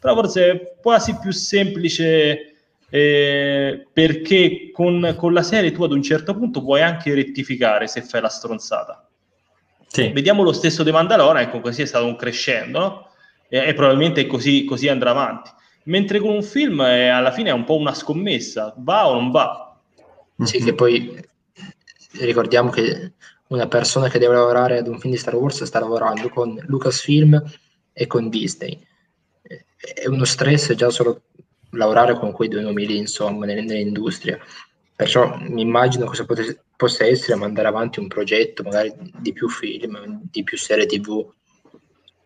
però 0.00 0.14
forse 0.14 0.50
è 0.50 0.74
quasi 0.80 1.18
più 1.18 1.30
semplice 1.30 2.54
eh, 2.88 3.86
perché 3.92 4.70
con, 4.72 5.14
con, 5.18 5.34
la 5.34 5.42
serie 5.42 5.72
tu 5.72 5.82
ad 5.82 5.92
un 5.92 6.00
certo 6.00 6.34
punto 6.34 6.62
puoi 6.62 6.80
anche 6.80 7.12
rettificare 7.12 7.86
se 7.86 8.00
fai 8.00 8.22
la 8.22 8.30
stronzata. 8.30 9.06
Sì. 9.88 10.08
Vediamo 10.08 10.42
lo 10.42 10.54
stesso 10.54 10.82
The 10.82 10.90
Mandalorian, 10.92 11.44
ecco 11.44 11.60
così 11.60 11.82
è 11.82 11.84
stato 11.84 12.06
un 12.06 12.16
crescendo, 12.16 12.78
no? 12.78 13.08
e, 13.50 13.58
e, 13.58 13.74
probabilmente 13.74 14.26
così, 14.26 14.64
così, 14.64 14.88
andrà 14.88 15.10
avanti. 15.10 15.50
Mentre 15.82 16.18
con 16.18 16.30
un 16.30 16.42
film 16.42 16.82
è, 16.82 17.08
alla 17.08 17.30
fine 17.30 17.50
è 17.50 17.52
un 17.52 17.64
po' 17.64 17.76
una 17.76 17.92
scommessa, 17.92 18.72
va 18.78 19.06
o 19.06 19.12
non 19.12 19.30
va? 19.30 19.78
Sì, 20.44 20.64
che 20.64 20.72
poi 20.72 21.14
ricordiamo 22.20 22.70
che 22.70 23.12
una 23.54 23.68
persona 23.68 24.08
che 24.08 24.18
deve 24.18 24.34
lavorare 24.34 24.78
ad 24.78 24.88
un 24.88 24.98
film 24.98 25.12
di 25.12 25.18
Star 25.18 25.34
Wars 25.34 25.62
sta 25.62 25.78
lavorando 25.78 26.28
con 26.28 26.60
Lucasfilm 26.66 27.42
e 27.92 28.06
con 28.06 28.28
Disney. 28.28 28.78
È 29.42 30.06
uno 30.06 30.24
stress 30.24 30.72
già 30.74 30.90
solo 30.90 31.22
lavorare 31.70 32.18
con 32.18 32.32
quei 32.32 32.48
due 32.48 32.62
nomi 32.62 32.86
lì, 32.86 32.96
insomma, 32.96 33.46
nell'industria. 33.46 34.38
Perciò 34.96 35.36
mi 35.38 35.62
immagino 35.62 36.06
cosa 36.06 36.24
potesse, 36.24 36.64
possa 36.76 37.04
essere 37.04 37.36
mandare 37.36 37.68
avanti 37.68 38.00
un 38.00 38.08
progetto, 38.08 38.62
magari 38.62 38.92
di 39.18 39.32
più 39.32 39.48
film, 39.48 40.20
di 40.30 40.42
più 40.42 40.56
serie 40.56 40.86
TV, 40.86 41.26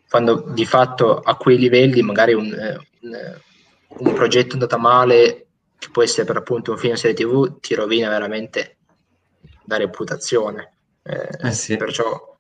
quando 0.09 0.47
di 0.53 0.65
fatto 0.65 1.19
a 1.19 1.37
quei 1.37 1.59
livelli 1.59 2.03
magari 2.03 2.33
un, 2.33 2.47
un, 3.01 3.39
un 3.89 4.13
progetto 4.15 4.55
andato 4.55 4.79
male, 4.79 5.47
che 5.79 5.91
può 5.91 6.03
essere 6.03 6.27
per 6.27 6.37
appunto 6.37 6.73
un 6.73 6.79
film 6.79 6.95
o 6.95 6.97
serie 6.97 7.17
TV, 7.17 7.61
ti 7.61 7.75
rovina 7.75 8.09
veramente 8.09 8.77
la 9.67 9.77
reputazione. 9.77 10.73
Eh, 11.09 11.49
eh 11.49 11.53
sì. 11.53 11.77
Perciò 11.77 12.37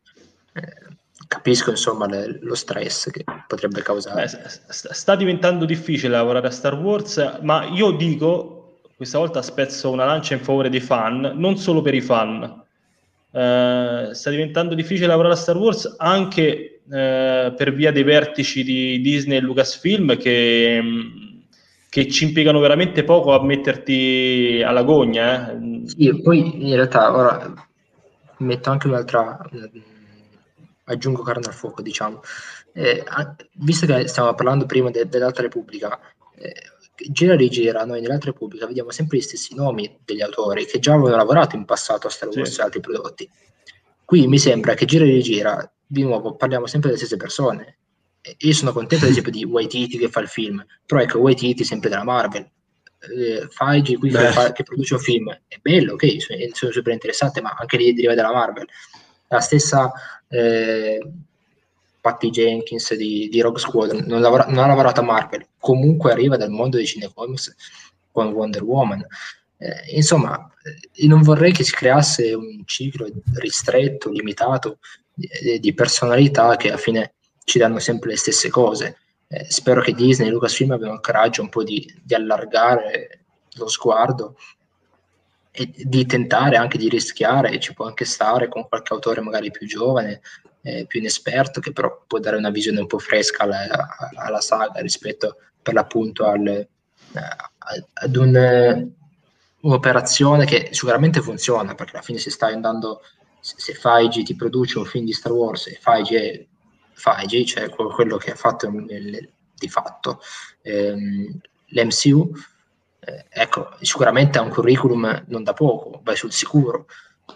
eh, 0.52 0.96
capisco 1.26 1.70
insomma 1.70 2.06
le, 2.06 2.38
lo 2.42 2.54
stress 2.54 3.10
che 3.10 3.24
potrebbe 3.46 3.82
causare. 3.82 4.26
Beh, 4.26 4.48
sta 4.68 5.16
diventando 5.16 5.64
difficile 5.64 6.12
lavorare 6.12 6.48
a 6.48 6.50
Star 6.50 6.74
Wars, 6.74 7.38
ma 7.42 7.64
io 7.64 7.92
dico, 7.92 8.80
questa 8.96 9.18
volta 9.18 9.42
spezzo 9.42 9.90
una 9.90 10.04
lancia 10.04 10.34
in 10.34 10.40
favore 10.40 10.68
dei 10.68 10.80
fan, 10.80 11.32
non 11.36 11.56
solo 11.56 11.80
per 11.80 11.94
i 11.94 12.00
fan. 12.00 12.62
Uh, 13.30 14.10
sta 14.12 14.30
diventando 14.30 14.74
difficile 14.74 15.06
lavorare 15.06 15.34
a 15.34 15.36
Star 15.36 15.56
Wars 15.56 15.96
anche 15.98 16.80
uh, 16.84 17.54
per 17.54 17.74
via 17.74 17.92
dei 17.92 18.02
vertici 18.02 18.64
di 18.64 19.02
Disney 19.02 19.36
e 19.36 19.40
Lucasfilm 19.40 20.16
che, 20.16 20.82
che 21.90 22.08
ci 22.08 22.24
impiegano 22.24 22.58
veramente 22.58 23.04
poco 23.04 23.34
a 23.34 23.44
metterti 23.44 24.62
alla 24.64 24.82
gogna. 24.82 25.52
Eh. 25.52 25.82
Sì, 25.84 26.22
poi 26.22 26.68
in 26.68 26.74
realtà 26.74 27.14
ora 27.14 27.67
metto 28.38 28.70
anche 28.70 28.86
un'altra, 28.86 29.38
aggiungo 30.84 31.22
carne 31.22 31.46
al 31.46 31.54
fuoco, 31.54 31.82
diciamo. 31.82 32.20
Eh, 32.72 33.04
visto 33.54 33.86
che 33.86 34.06
stiamo 34.08 34.34
parlando 34.34 34.66
prima 34.66 34.90
de- 34.90 35.08
dell'Alta 35.08 35.42
Repubblica, 35.42 35.98
eh, 36.34 36.54
gira 37.10 37.34
e 37.34 37.36
rigira, 37.36 37.84
noi 37.84 38.00
nell'Alta 38.00 38.26
Repubblica 38.26 38.66
vediamo 38.66 38.90
sempre 38.90 39.18
gli 39.18 39.22
stessi 39.22 39.54
nomi 39.54 39.98
degli 40.04 40.22
autori 40.22 40.66
che 40.66 40.78
già 40.78 40.94
avevano 40.94 41.16
lavorato 41.16 41.56
in 41.56 41.64
passato 41.64 42.06
a 42.06 42.10
Star 42.10 42.28
Wars 42.28 42.52
sì. 42.52 42.60
e 42.60 42.62
altri 42.62 42.80
prodotti. 42.80 43.30
Qui 44.04 44.26
mi 44.26 44.38
sembra 44.38 44.74
che 44.74 44.86
gira 44.86 45.04
e 45.04 45.08
rigira, 45.08 45.72
di 45.86 46.02
nuovo, 46.02 46.34
parliamo 46.34 46.66
sempre 46.66 46.90
delle 46.90 47.00
stesse 47.00 47.16
persone. 47.16 47.78
io 48.38 48.52
sono 48.52 48.72
contento, 48.72 49.04
ad 49.04 49.10
esempio, 49.10 49.32
di 49.32 49.44
Waititi 49.44 49.98
che 49.98 50.08
fa 50.08 50.20
il 50.20 50.28
film, 50.28 50.64
però 50.86 51.00
ecco, 51.00 51.18
Waititi 51.18 51.64
sempre 51.64 51.88
della 51.88 52.04
Marvel, 52.04 52.50
eh, 53.00 53.46
Feige 53.48 53.96
qui 53.96 54.10
che, 54.10 54.32
fa, 54.32 54.52
che, 54.52 54.62
produce 54.62 54.94
un 54.94 55.00
film 55.00 55.30
è 55.46 55.56
bello, 55.60 55.94
ok, 55.94 56.16
sono, 56.52 56.72
super 56.72 56.92
interessante, 56.92 57.40
ma 57.40 57.54
anche 57.56 57.76
lì 57.76 57.92
deriva 57.92 58.14
dalla 58.14 58.32
Marvel. 58.32 58.66
La 59.28 59.40
stessa 59.40 59.92
eh, 60.28 61.00
Patty 62.00 62.30
Jenkins 62.30 62.94
di, 62.94 63.28
di 63.30 63.40
Rogue 63.40 63.60
Squadron 63.60 64.04
non, 64.06 64.20
lavora, 64.20 64.46
non, 64.46 64.64
ha 64.64 64.66
lavorato 64.66 65.00
a 65.00 65.04
Marvel, 65.04 65.46
comunque 65.58 66.12
arriva 66.12 66.36
dal 66.36 66.50
mondo 66.50 66.76
dei 66.76 66.86
cinecomics 66.86 67.54
con 68.10 68.32
Wonder 68.32 68.62
Woman. 68.62 69.04
Eh, 69.58 69.96
insomma, 69.96 70.50
eh, 70.92 71.06
non 71.06 71.22
vorrei 71.22 71.52
che 71.52 71.64
si 71.64 71.72
creasse 71.72 72.32
un 72.32 72.62
ciclo 72.64 73.08
ristretto, 73.34 74.10
limitato 74.10 74.78
di, 75.12 75.58
di 75.58 75.74
personalità 75.74 76.56
che 76.56 76.68
alla 76.68 76.76
fine 76.76 77.14
ci 77.44 77.58
danno 77.58 77.78
sempre 77.78 78.10
le 78.10 78.16
stesse 78.16 78.50
cose 78.50 78.98
eh, 79.28 79.44
spero 79.50 79.82
che 79.82 79.92
Disney 79.92 80.28
e 80.28 80.30
Lucasfilm 80.30 80.72
abbiano 80.72 80.94
il 80.94 81.00
coraggio 81.00 81.42
un 81.42 81.50
po' 81.50 81.62
di, 81.62 81.86
di 82.02 82.14
allargare 82.14 83.20
lo 83.54 83.68
sguardo 83.68 84.36
e 85.50 85.70
di 85.76 86.06
tentare 86.06 86.56
anche 86.56 86.78
di 86.78 86.88
rischiare, 86.88 87.58
ci 87.58 87.74
può 87.74 87.86
anche 87.86 88.04
stare 88.04 88.48
con 88.48 88.68
qualche 88.68 88.94
autore 88.94 89.20
magari 89.20 89.50
più 89.50 89.66
giovane, 89.66 90.20
eh, 90.62 90.86
più 90.86 91.00
inesperto, 91.00 91.60
che 91.60 91.72
però 91.72 92.04
può 92.06 92.18
dare 92.18 92.36
una 92.36 92.50
visione 92.50 92.80
un 92.80 92.86
po' 92.86 92.98
fresca 92.98 93.44
alla, 93.44 93.66
alla 94.14 94.40
saga 94.40 94.80
rispetto 94.80 95.36
per 95.60 95.74
l'appunto 95.74 96.26
al, 96.26 96.46
eh, 96.46 96.68
ad 97.92 98.16
un, 98.16 98.90
un'operazione 99.60 100.44
che 100.44 100.68
sicuramente 100.70 101.20
funziona, 101.20 101.74
perché 101.74 101.92
alla 101.92 102.04
fine 102.04 102.18
si 102.18 102.30
sta 102.30 102.46
andando, 102.46 103.00
se, 103.40 103.54
se 103.58 103.74
Feige 103.74 104.22
ti 104.22 104.36
produce 104.36 104.78
un 104.78 104.84
film 104.84 105.04
di 105.04 105.12
Star 105.12 105.32
Wars 105.32 105.66
e 105.66 105.78
Feige 105.80 106.32
è 106.32 106.46
Feige, 106.98 107.44
cioè 107.44 107.68
quello 107.70 108.16
che 108.16 108.32
ha 108.32 108.36
fatto 108.36 108.70
di 108.70 109.68
fatto 109.68 110.20
ehm, 110.62 111.38
l'MCU, 111.66 112.30
eh, 113.00 113.24
ecco, 113.28 113.70
sicuramente 113.80 114.38
ha 114.38 114.42
un 114.42 114.50
curriculum 114.50 115.24
non 115.28 115.42
da 115.42 115.52
poco, 115.52 116.00
vai 116.02 116.16
sul 116.16 116.32
sicuro, 116.32 116.86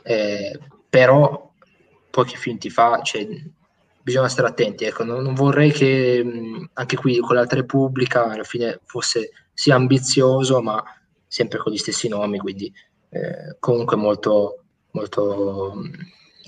eh, 0.03 0.59
però 0.89 1.53
pochi 2.11 2.37
film 2.37 2.59
ti 2.59 2.71
fa, 2.71 3.01
cioè, 3.03 3.27
bisogna 4.03 4.29
stare 4.29 4.49
attenti. 4.49 4.85
Ecco, 4.85 5.05
non, 5.05 5.23
non 5.23 5.35
vorrei 5.35 5.73
che 5.73 6.23
mh, 6.23 6.71
anche 6.75 6.97
qui 6.97 7.19
con 7.19 7.37
l'Alta 7.37 7.55
Repubblica 7.55 8.31
alla 8.31 8.45
fine 8.45 8.81
fosse 8.85 9.31
sia 9.53 9.75
ambizioso, 9.75 10.61
ma 10.61 10.83
sempre 11.27 11.59
con 11.59 11.73
gli 11.73 11.79
stessi 11.79 12.09
nomi, 12.09 12.39
quindi 12.39 12.73
eh, 13.11 13.57
comunque 13.59 13.97
molto, 13.97 14.65
molto 14.93 15.73
mh, 15.75 15.91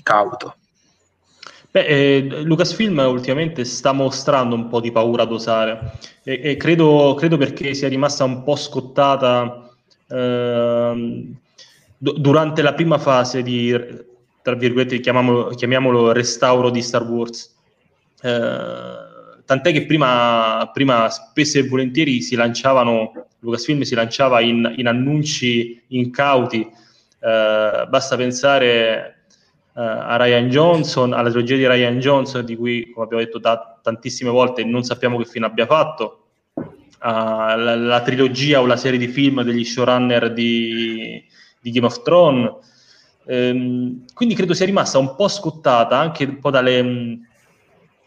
cauto. 0.03 0.57
Beh, 1.75 1.87
eh, 1.87 2.41
Lucasfilm 2.43 2.99
ultimamente 2.99 3.65
sta 3.65 3.91
mostrando 3.91 4.55
un 4.55 4.69
po' 4.69 4.79
di 4.79 4.93
paura 4.93 5.23
ad 5.23 5.31
osare 5.33 5.91
e, 6.23 6.39
e 6.41 6.55
credo, 6.55 7.13
credo, 7.17 7.35
perché 7.35 7.73
sia 7.73 7.89
rimasta 7.89 8.23
un 8.23 8.43
po' 8.43 8.55
scottata 8.55 9.69
eh, 10.07 11.33
durante 11.97 12.61
la 12.61 12.73
prima 12.73 12.97
fase 12.97 13.43
di, 13.43 13.77
tra 14.41 14.55
virgolette, 14.55 15.01
chiamiamolo, 15.01 15.49
chiamiamolo 15.49 16.13
restauro 16.13 16.69
di 16.69 16.81
Star 16.81 17.03
Wars. 17.03 17.53
Eh, 18.21 19.41
tant'è 19.43 19.73
che 19.73 19.85
prima, 19.85 20.71
prima, 20.71 21.09
spesso 21.09 21.59
e 21.59 21.67
volentieri 21.67 22.21
si 22.21 22.35
lanciavano, 22.35 23.11
Lucasfilm 23.39 23.81
si 23.81 23.95
lanciava 23.95 24.39
in, 24.39 24.75
in 24.77 24.87
annunci 24.87 25.83
incauti, 25.87 26.61
eh, 26.61 27.85
basta 27.89 28.15
pensare 28.15 29.14
a 29.77 30.15
Ryan 30.15 30.47
Johnson, 30.47 31.11
alla 31.11 31.29
trilogia 31.29 31.57
di 31.57 31.67
Ryan 31.67 31.99
Johnson, 31.99 32.45
di 32.45 32.55
cui, 32.55 32.89
come 32.91 33.05
abbiamo 33.05 33.23
detto 33.23 33.39
da, 33.39 33.77
tantissime 33.81 34.29
volte, 34.29 34.63
non 34.63 34.83
sappiamo 34.83 35.17
che 35.17 35.25
fine 35.25 35.45
abbia 35.45 35.65
fatto, 35.65 36.27
uh, 36.55 36.63
la, 36.99 37.75
la, 37.75 38.01
trilogia 38.01 38.61
o 38.61 38.65
la 38.65 38.77
serie 38.77 38.97
di 38.97 39.09
film 39.09 39.41
degli 39.41 39.65
showrunner 39.65 40.31
di, 40.31 41.21
di 41.59 41.71
Game 41.71 41.85
of 41.85 42.01
Thrones. 42.03 42.51
Um, 43.25 44.05
quindi 44.13 44.35
credo 44.35 44.53
sia 44.53 44.65
rimasta 44.65 44.97
un 44.97 45.15
po' 45.15 45.27
scottata 45.27 45.97
anche 45.97 46.23
un 46.25 46.39
po' 46.39 46.51
dalle 46.51 46.79
um, 46.79 47.27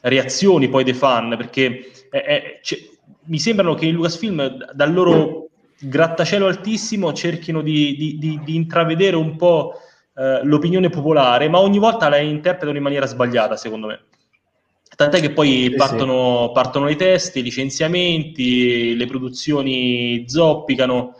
reazioni 0.01 0.69
poi 0.69 0.85
dei 0.85 0.95
fan, 0.95 1.35
perché 1.37 1.91
è, 2.09 2.17
è, 2.17 2.61
mi 3.25 3.39
sembrano 3.39 3.75
che 3.75 3.85
i 3.85 3.91
Lucasfilm 3.91 4.73
dal 4.73 4.93
loro 4.93 5.51
grattacielo 5.81 6.47
altissimo 6.47 7.13
cerchino 7.13 7.61
di, 7.61 7.95
di, 8.19 8.41
di 8.43 8.55
intravedere 8.57 9.17
un 9.17 9.37
po' 9.37 9.75
Eh, 10.19 10.41
l'opinione 10.43 10.89
popolare, 10.91 11.49
ma 11.49 11.61
ogni 11.61 11.79
volta 11.79 12.09
la 12.09 12.17
interpretano 12.17 12.77
in 12.77 12.83
maniera 12.83 13.07
sbagliata, 13.07 13.57
secondo 13.57 13.87
me. 13.87 14.01
Tant'è 14.97 15.21
che 15.21 15.31
poi 15.31 15.73
partono, 15.77 16.47
sì. 16.47 16.53
partono 16.55 16.89
i 16.89 16.97
testi, 16.97 17.39
i 17.39 17.43
licenziamenti, 17.43 18.97
le 18.97 19.07
produzioni 19.07 20.25
zoppicano. 20.27 21.15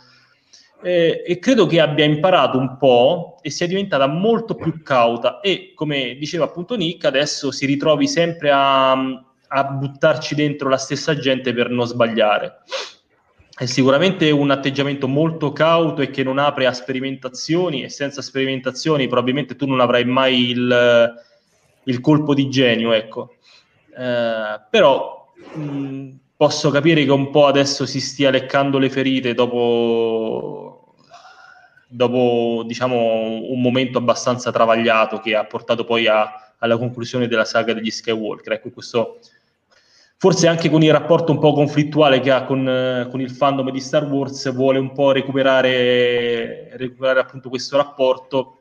Eh, 0.83 1.23
e 1.25 1.39
credo 1.39 1.67
che 1.67 1.81
abbia 1.81 2.05
imparato 2.05 2.59
un 2.59 2.77
po' 2.77 3.37
e 3.41 3.51
sia 3.51 3.69
diventata 3.69 4.09
molto 4.09 4.55
più 4.57 4.83
cauta 4.83 5.41
e 5.41 5.73
come 5.75 6.17
diceva 6.17 6.45
appunto 6.45 6.77
Nick 6.77 7.05
adesso 7.05 7.51
si 7.51 7.67
ritrovi 7.67 8.07
sempre 8.07 8.53
a, 8.53 8.93
a 8.93 9.65
buttarci 9.65 10.37
dentro 10.37 10.69
la 10.69 10.77
stessa 10.77 11.19
gente 11.19 11.53
per 11.53 11.69
non 11.69 11.85
sbagliare 11.85 12.61
è 13.59 13.67
sicuramente 13.67 14.31
un 14.31 14.53
atteggiamento 14.53 15.09
molto 15.09 15.53
cauto 15.53 16.01
e 16.01 16.11
che 16.11 16.23
non 16.23 16.39
apre 16.39 16.67
a 16.67 16.73
sperimentazioni 16.73 17.83
e 17.83 17.89
senza 17.89 18.23
sperimentazioni 18.23 19.09
probabilmente 19.09 19.57
tu 19.57 19.67
non 19.67 19.81
avrai 19.81 20.05
mai 20.05 20.51
il, 20.51 21.15
il 21.83 22.01
colpo 22.01 22.35
di 22.35 22.49
genio, 22.49 22.93
ecco. 22.93 23.35
Eh, 23.97 24.61
però 24.71 25.27
mh, 25.55 26.11
posso 26.37 26.71
capire 26.71 27.05
che 27.05 27.11
un 27.11 27.31
po' 27.31 27.47
adesso 27.47 27.85
si 27.85 28.01
stia 28.01 28.31
leccando 28.31 28.79
le 28.79 28.91
ferite 28.91 29.35
dopo, 29.35 30.95
dopo 31.89 32.63
diciamo, 32.65 33.43
un 33.43 33.61
momento 33.61 33.99
abbastanza 33.99 34.53
travagliato 34.53 35.19
che 35.19 35.35
ha 35.35 35.45
portato 35.45 35.85
poi 35.85 36.07
a, 36.07 36.55
alla 36.59 36.79
conclusione 36.79 37.27
della 37.27 37.45
saga 37.45 37.73
degli 37.73 37.91
Skywalker. 37.91 38.53
Ecco, 38.53 38.71
questo 38.71 39.19
forse 40.19 40.49
anche 40.49 40.69
con 40.69 40.83
il 40.83 40.91
rapporto 40.91 41.31
un 41.31 41.39
po' 41.39 41.53
conflittuale 41.53 42.19
che 42.19 42.33
ha 42.33 42.45
con, 42.45 42.69
eh, 42.69 43.09
con 43.09 43.21
il 43.21 43.31
fandom 43.31 43.71
di 43.71 43.81
Star 43.81 44.05
Wars, 44.05 44.53
vuole 44.53 44.81
un 44.81 44.93
po' 44.93 45.13
recuperare, 45.13 46.77
recuperare 46.77 47.21
appunto 47.21 47.49
questo 47.49 47.77
rapporto 47.77 48.59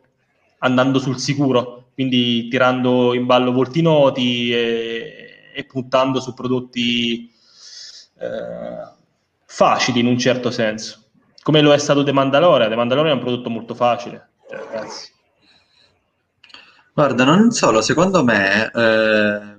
andando 0.59 0.99
sul 0.99 1.17
sicuro, 1.19 1.89
quindi 1.95 2.47
tirando 2.47 3.15
in 3.15 3.25
ballo 3.25 3.51
volti 3.51 3.81
noti 3.81 4.53
e, 4.53 5.51
e 5.53 5.63
puntando 5.65 6.19
su 6.19 6.35
prodotti 6.35 7.31
eh, 8.19 8.95
facili 9.45 9.99
in 9.99 10.05
un 10.05 10.19
certo 10.19 10.51
senso, 10.51 11.05
come 11.41 11.61
lo 11.61 11.73
è 11.73 11.77
stato 11.79 12.03
The 12.03 12.11
Mandalorian. 12.11 12.69
The 12.69 12.75
Mandalorian 12.75 13.15
è 13.15 13.17
un 13.17 13.23
prodotto 13.23 13.49
molto 13.49 13.73
facile, 13.73 14.29
cioè, 14.47 14.59
ragazzi. 14.59 15.11
Guarda, 16.93 17.23
non 17.23 17.51
solo, 17.51 17.81
secondo 17.81 18.23
me 18.23 18.71
eh, 18.73 19.56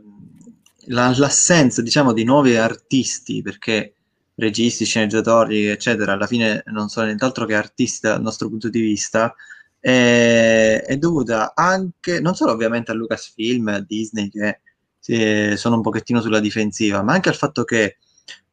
la, 0.89 1.14
l'assenza, 1.16 1.82
diciamo, 1.82 2.12
di 2.12 2.24
nuovi 2.24 2.57
artisti, 2.57 3.43
perché 3.43 3.95
registi, 4.34 4.84
sceneggiatori, 4.84 5.66
eccetera, 5.66 6.12
alla 6.12 6.26
fine 6.26 6.62
non 6.66 6.89
sono 6.89 7.07
nient'altro 7.07 7.45
che 7.47 7.55
artisti 7.55 8.07
dal 8.07 8.22
nostro 8.22 8.49
punto 8.49 8.68
di 8.68 8.80
vista, 8.80 9.34
è, 9.80 10.84
è 10.86 10.97
dovuta 10.97 11.53
anche, 11.55 12.20
non 12.20 12.34
solo 12.34 12.53
ovviamente 12.53 12.91
a 12.91 12.95
Lucasfilm, 12.95 13.68
a 13.68 13.80
Disney, 13.80 14.28
che 14.30 14.61
eh, 15.07 15.57
sono 15.57 15.76
un 15.76 15.82
pochettino 15.82 16.20
sulla 16.20 16.41
difensiva, 16.41 17.03
ma 17.03 17.14
anche 17.14 17.28
al 17.28 17.34
fatto 17.34 17.64
che 17.64 17.99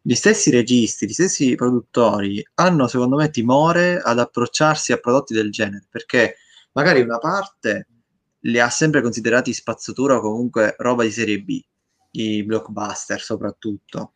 gli 0.02 0.14
stessi 0.14 0.52
registi, 0.52 1.08
gli 1.08 1.14
stessi 1.14 1.56
produttori 1.56 2.46
hanno, 2.56 2.88
secondo 2.88 3.16
me, 3.18 3.30
timore 3.30 4.00
ad 4.00 4.20
approcciarsi 4.20 4.92
a 4.92 4.98
prodotti 4.98 5.34
del 5.34 5.52
genere, 5.52 5.86
perché 5.90 6.38
magari 6.74 7.02
una 7.02 7.18
parte 7.18 7.88
li 8.42 8.60
ha 8.60 8.70
sempre 8.70 9.02
considerati 9.02 9.54
spazzatura 9.54 10.18
o 10.18 10.22
comunque 10.22 10.76
roba 10.78 11.04
di 11.04 11.12
serie 11.12 11.42
B, 11.42 11.60
i 12.22 12.44
blockbuster 12.44 13.22
soprattutto. 13.22 14.14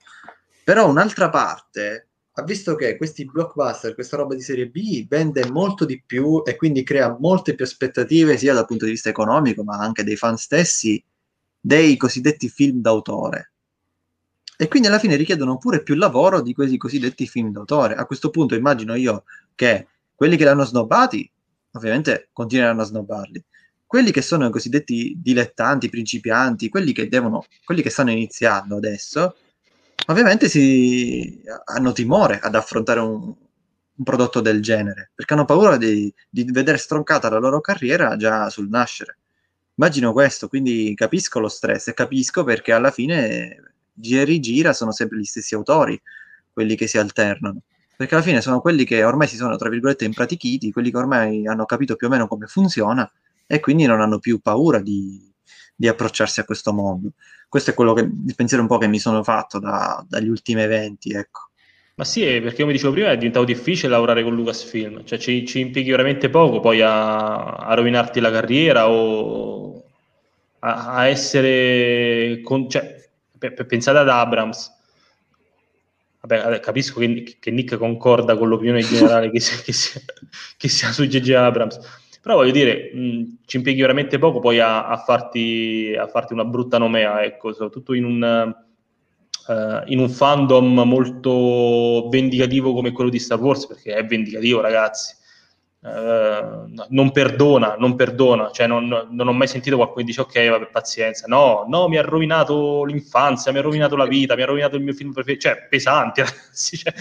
Però 0.64 0.88
un'altra 0.88 1.30
parte 1.30 2.10
ha 2.34 2.44
visto 2.44 2.76
che 2.76 2.96
questi 2.96 3.26
blockbuster, 3.26 3.94
questa 3.94 4.18
roba 4.18 4.36
di 4.36 4.42
serie 4.42 4.70
B, 4.70 5.08
vende 5.08 5.50
molto 5.50 5.86
di 5.86 6.02
più 6.06 6.42
e 6.46 6.56
quindi 6.56 6.84
crea 6.84 7.18
molte 7.20 7.56
più 7.56 7.66
aspettative 7.66 8.38
sia 8.38 8.54
dal 8.54 8.66
punto 8.66 8.86
di 8.86 8.92
vista 8.92 9.10
economico 9.10 9.64
ma 9.64 9.78
anche 9.78 10.04
dei 10.04 10.16
fan 10.16 10.38
stessi 10.38 11.04
dei 11.60 11.98
cosiddetti 11.98 12.48
film 12.50 12.80
d'autore. 12.82 13.52
E 14.58 14.68
quindi 14.68 14.88
alla 14.88 15.00
fine 15.00 15.16
richiedono 15.16 15.58
pure 15.58 15.84
più 15.84 15.96
lavoro 15.96 16.42
di 16.42 16.54
questi 16.54 16.78
cosiddetti 16.78 17.28
film 17.28 17.52
d'autore. 17.52 17.96
A 17.96 18.06
questo 18.06 18.30
punto 18.30 18.56
immagino 18.56 18.94
io 18.96 19.24
che 19.56 19.88
quelli 20.16 20.36
che 20.36 20.44
l'hanno 20.44 20.66
snobbati, 20.66 21.30
ovviamente 21.72 22.30
continueranno 22.34 22.82
a 22.82 22.86
snobbarli, 22.86 23.46
quelli 23.90 24.12
che 24.12 24.22
sono 24.22 24.46
i 24.46 24.52
cosiddetti 24.52 25.16
dilettanti, 25.20 25.90
principianti, 25.90 26.70
quelli 26.70 26.92
che 26.92 27.08
devono, 27.10 27.44
quelli 27.64 27.82
che 27.82 27.90
stanno 27.90 28.12
iniziando 28.12 28.76
adesso, 28.76 29.36
ovviamente 30.06 30.48
si, 30.48 31.42
hanno 31.66 31.92
timore 31.92 32.38
ad 32.40 32.54
affrontare 32.54 33.00
un, 33.00 33.34
un 33.96 34.04
prodotto 34.04 34.42
del 34.42 34.62
genere, 34.62 35.10
perché 35.16 35.34
hanno 35.34 35.46
paura 35.46 35.76
di, 35.78 36.14
di, 36.30 36.44
vedere 36.52 36.78
stroncata 36.78 37.32
la 37.32 37.40
loro 37.40 37.62
carriera 37.62 38.16
già 38.16 38.48
sul 38.52 38.70
nascere. 38.70 39.18
Immagino 39.74 40.12
questo, 40.14 40.48
quindi 40.50 40.94
capisco 40.96 41.40
lo 41.40 41.48
stress 41.50 41.88
e 41.88 41.96
capisco 41.96 42.44
perché 42.44 42.72
alla 42.72 42.92
fine 42.92 43.74
gira 43.92 44.22
e 44.22 44.26
rigira 44.26 44.72
sono 44.72 44.92
sempre 44.92 45.18
gli 45.18 45.26
stessi 45.26 45.56
autori, 45.56 46.00
quelli 46.54 46.76
che 46.76 46.86
si 46.86 47.00
alternano. 47.00 47.62
Perché 47.98 48.14
alla 48.14 48.24
fine 48.24 48.42
sono 48.42 48.62
quelli 48.62 48.84
che 48.84 49.04
ormai 49.04 49.28
si 49.28 49.36
sono, 49.36 49.56
tra 49.56 49.68
virgolette, 49.68 50.06
impratichiti, 50.06 50.72
quelli 50.72 50.92
che 50.92 50.98
ormai 50.98 51.48
hanno 51.48 51.66
capito 51.66 51.96
più 51.96 52.06
o 52.06 52.12
meno 52.12 52.28
come 52.28 52.46
funziona 52.46 53.12
e 53.52 53.60
quindi 53.60 53.88
non 53.88 54.00
hanno 54.00 54.20
più 54.20 54.40
paura 54.42 54.80
di, 54.80 55.20
di 55.76 55.88
approcciarsi 55.88 56.40
a 56.40 56.46
questo 56.46 56.72
mondo. 56.72 57.14
Questo 57.48 57.72
è 57.72 57.74
quello 57.74 57.94
che, 57.94 58.02
il 58.02 58.36
pensiero 58.36 58.62
un 58.62 58.70
po' 58.70 58.78
che 58.78 58.88
mi 58.88 59.00
sono 59.00 59.24
fatto 59.24 59.58
da, 59.58 60.06
dagli 60.08 60.28
ultimi 60.28 60.62
eventi, 60.62 61.12
ecco. 61.14 61.50
Ma 61.96 62.04
sì, 62.04 62.22
perché 62.22 62.62
come 62.62 62.74
dicevo 62.74 62.94
prima 62.94 63.10
è 63.10 63.18
diventato 63.18 63.46
difficile 63.46 63.90
lavorare 63.90 64.22
con 64.22 64.36
Lucasfilm, 64.36 65.04
cioè 65.04 65.18
ci, 65.18 65.48
ci 65.48 65.62
impieghi 65.62 65.90
veramente 65.90 66.30
poco 66.30 66.60
poi 66.60 66.80
a, 66.82 67.56
a 67.56 67.74
rovinarti 67.74 68.20
la 68.20 68.30
carriera 68.30 68.88
o 68.88 69.84
a, 70.60 70.94
a 70.94 71.08
essere... 71.08 72.42
Con, 72.44 72.70
cioè, 72.70 73.10
pensate 73.66 73.98
ad 73.98 74.10
Abrams, 74.10 74.78
Vabbè, 76.22 76.60
capisco 76.60 77.00
che, 77.00 77.38
che, 77.40 77.50
Nick 77.50 77.78
concorda 77.78 78.38
con 78.38 78.48
l'opinione 78.48 78.82
generale 78.82 79.32
che, 79.32 79.40
sia, 79.40 79.58
che, 79.64 79.72
sia, 79.72 80.02
che 80.56 80.68
sia 80.68 80.92
su 80.92 81.06
J.J. 81.06 81.32
Abrams, 81.32 81.80
però 82.22 82.36
voglio 82.36 82.52
dire, 82.52 82.92
mh, 82.94 83.38
ci 83.46 83.58
impieghi 83.58 83.80
veramente 83.82 84.20
poco 84.20 84.40
poi 84.40 84.60
a, 84.60 84.88
a, 84.88 84.98
farti, 84.98 85.96
a, 85.98 86.08
farti, 86.08 86.34
una 86.34 86.44
brutta 86.44 86.78
nomea, 86.78 87.24
ecco, 87.24 87.54
soprattutto 87.54 87.94
in 87.94 88.04
un, 88.04 88.56
uh, 89.48 89.82
in 89.86 90.00
un 90.00 90.10
fandom 90.10 90.82
molto 90.82 92.10
vendicativo 92.10 92.74
come 92.74 92.92
quello 92.92 93.10
di 93.10 93.20
Star 93.20 93.40
Wars, 93.40 93.68
perché 93.68 93.94
è 93.94 94.06
vendicativo, 94.06 94.60
ragazzi. 94.60 95.16
Uh, 95.82 96.74
non 96.90 97.12
perdona, 97.14 97.76
non 97.80 97.96
perdona, 97.96 98.52
cioè 98.52 98.68
non, 98.68 99.08
non, 99.12 99.28
ho 99.30 99.32
mai 99.32 99.48
sentito 99.48 99.78
qualcuno 99.78 100.02
che 100.02 100.08
dice 100.08 100.20
ok, 100.20 100.50
vabbè, 100.50 100.70
pazienza, 100.72 101.26
no, 101.28 101.64
no, 101.70 101.88
mi 101.88 101.98
ha 101.98 102.02
rovinato 102.02 102.84
l'infanzia, 102.84 103.54
mi 103.54 103.60
ha 103.60 103.62
rovinato 103.62 103.96
la 103.96 104.06
vita, 104.06 104.36
mi 104.36 104.42
ha 104.42 104.46
rovinato 104.46 104.76
il 104.76 104.84
mio 104.84 104.92
film 104.92 105.14
preferito, 105.14 105.48
cioè 105.48 105.68
pesante, 105.70 106.24
ragazzi, 106.28 106.76
cioè, 106.76 106.94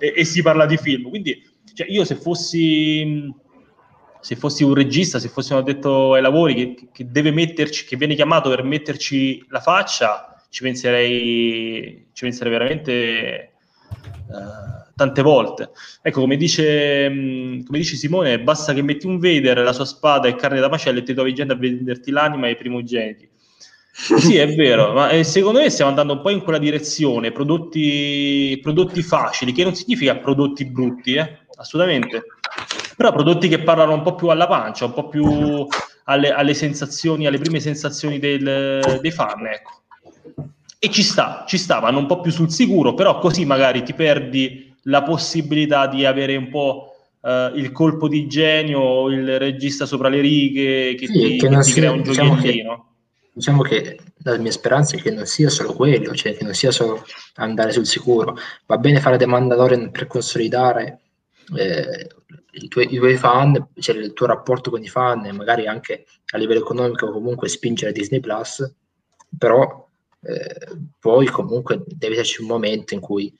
e, 0.00 0.14
e, 0.16 0.24
si 0.24 0.42
parla 0.42 0.66
di 0.66 0.78
film, 0.78 1.10
quindi 1.10 1.48
cioè, 1.74 1.86
io 1.88 2.04
se 2.04 2.16
fossi 2.16 3.32
se 4.22 4.36
fossi 4.36 4.62
un 4.62 4.72
regista, 4.72 5.18
se 5.18 5.28
fossi 5.28 5.52
un 5.52 5.58
addetto 5.58 6.14
ai 6.14 6.22
lavori 6.22 6.54
che, 6.54 6.88
che 6.92 7.10
deve 7.10 7.32
metterci, 7.32 7.84
che 7.84 7.96
viene 7.96 8.14
chiamato 8.14 8.48
per 8.48 8.62
metterci 8.62 9.44
la 9.48 9.58
faccia, 9.58 10.40
ci 10.48 10.62
penserei, 10.62 12.06
ci 12.12 12.24
penserei 12.24 12.52
veramente 12.52 13.52
uh, 14.28 14.92
tante 14.94 15.22
volte. 15.22 15.70
Ecco, 16.00 16.20
come 16.20 16.36
dice, 16.36 17.08
mh, 17.08 17.64
come 17.64 17.78
dice, 17.78 17.96
Simone, 17.96 18.40
basta 18.40 18.72
che 18.72 18.82
metti 18.82 19.06
un 19.06 19.18
Vader, 19.18 19.58
la 19.58 19.72
sua 19.72 19.84
spada 19.84 20.28
e 20.28 20.36
carne 20.36 20.60
da 20.60 20.68
macello 20.68 21.00
e 21.00 21.02
ti 21.02 21.14
trovi 21.14 21.34
gente 21.34 21.54
a 21.54 21.56
venderti 21.56 22.12
l'anima 22.12 22.46
ai 22.46 22.56
primogeniti. 22.56 23.28
sì, 23.92 24.36
è 24.36 24.54
vero, 24.54 24.92
ma 24.92 25.10
eh, 25.10 25.24
secondo 25.24 25.58
me 25.58 25.68
stiamo 25.68 25.90
andando 25.90 26.12
un 26.12 26.22
po' 26.22 26.30
in 26.30 26.42
quella 26.42 26.58
direzione, 26.58 27.32
prodotti, 27.32 28.56
prodotti 28.62 29.02
facili, 29.02 29.52
che 29.52 29.64
non 29.64 29.74
significa 29.74 30.16
prodotti 30.16 30.64
brutti, 30.64 31.14
eh? 31.14 31.40
assolutamente, 31.56 32.22
però 32.96 33.12
prodotti 33.12 33.48
che 33.48 33.62
parlano 33.62 33.94
un 33.94 34.02
po' 34.02 34.14
più 34.14 34.28
alla 34.28 34.46
pancia, 34.46 34.84
un 34.84 34.92
po' 34.92 35.08
più 35.08 35.66
alle, 36.04 36.30
alle 36.30 36.54
sensazioni, 36.54 37.26
alle 37.26 37.38
prime 37.38 37.60
sensazioni 37.60 38.18
del, 38.18 38.98
dei 39.00 39.10
fan, 39.10 39.46
ecco. 39.46 39.80
E 40.78 40.90
ci 40.90 41.02
sta, 41.02 41.44
ci 41.46 41.58
sta, 41.58 41.78
vanno 41.78 41.98
un 41.98 42.06
po' 42.06 42.20
più 42.20 42.32
sul 42.32 42.50
sicuro, 42.50 42.94
però 42.94 43.18
così 43.18 43.44
magari 43.44 43.82
ti 43.84 43.94
perdi 43.94 44.74
la 44.84 45.02
possibilità 45.02 45.86
di 45.86 46.04
avere 46.04 46.34
un 46.34 46.48
po' 46.48 46.94
uh, 47.20 47.56
il 47.56 47.70
colpo 47.70 48.08
di 48.08 48.26
genio, 48.26 49.08
il 49.08 49.38
regista 49.38 49.86
sopra 49.86 50.08
le 50.08 50.20
righe 50.20 50.94
che 50.96 51.06
sì, 51.06 51.12
ti, 51.12 51.36
che 51.36 51.48
che 51.48 51.60
ti 51.60 51.72
crea 51.72 51.92
un 51.92 52.02
diciamo 52.02 52.34
giochiettino. 52.34 52.74
Che, 52.74 53.28
diciamo 53.34 53.62
che 53.62 53.98
la 54.24 54.36
mia 54.38 54.50
speranza 54.50 54.96
è 54.96 55.00
che 55.00 55.10
non 55.10 55.26
sia 55.26 55.48
solo 55.48 55.72
quello, 55.72 56.14
cioè 56.14 56.36
che 56.36 56.44
non 56.44 56.54
sia 56.54 56.72
solo 56.72 57.04
andare 57.36 57.72
sul 57.72 57.86
sicuro. 57.86 58.36
Va 58.66 58.76
bene 58.76 59.00
fare 59.00 59.18
The 59.18 59.26
Mandalorian 59.26 59.90
per 59.90 60.06
consolidare 60.06 61.00
eh, 61.56 62.08
i, 62.52 62.68
tuoi, 62.68 62.92
i, 62.92 62.96
tuoi, 62.96 63.16
fan, 63.16 63.68
cioè 63.78 63.96
il 63.96 64.12
tuo 64.12 64.26
rapporto 64.26 64.70
con 64.70 64.82
i 64.82 64.88
fan 64.88 65.28
magari 65.34 65.66
anche 65.66 66.06
a 66.32 66.38
livello 66.38 66.60
economico 66.60 67.10
comunque 67.10 67.48
spingere 67.48 67.92
Disney 67.92 68.20
Plus, 68.20 68.74
però 69.38 69.88
eh, 70.20 70.76
poi 70.98 71.26
comunque 71.26 71.82
deve 71.86 72.14
esserci 72.14 72.42
un 72.42 72.48
momento 72.48 72.94
in 72.94 73.00
cui 73.00 73.34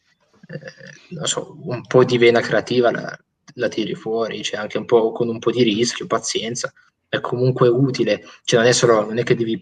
eh, 0.47 1.27
so, 1.27 1.57
un 1.63 1.83
po' 1.87 2.05
di 2.05 2.19
vena 2.19 2.41
creativa 2.41 2.91
la, 2.91 3.19
la 3.55 3.69
tiri 3.69 3.95
fuori, 3.95 4.43
cioè 4.43 4.61
anche 4.61 4.79
un 4.79 4.87
po' 4.87 5.13
con 5.13 5.29
un 5.29 5.39
po' 5.39 5.51
di 5.51 5.63
rischio, 5.63 6.07
pazienza, 6.07 6.73
è 7.09 7.21
comunque 7.21 7.69
utile, 7.69 8.25
cioè 8.45 8.61
non 8.61 8.69
è 8.69 8.73
solo, 8.73 9.05
non 9.05 9.19
è 9.19 9.23
che 9.23 9.35
devi, 9.35 9.61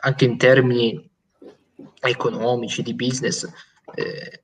anche 0.00 0.24
in 0.24 0.38
termini 0.38 1.08
economici, 2.00 2.82
di 2.82 2.94
business, 2.94 3.46
eh, 3.94 4.42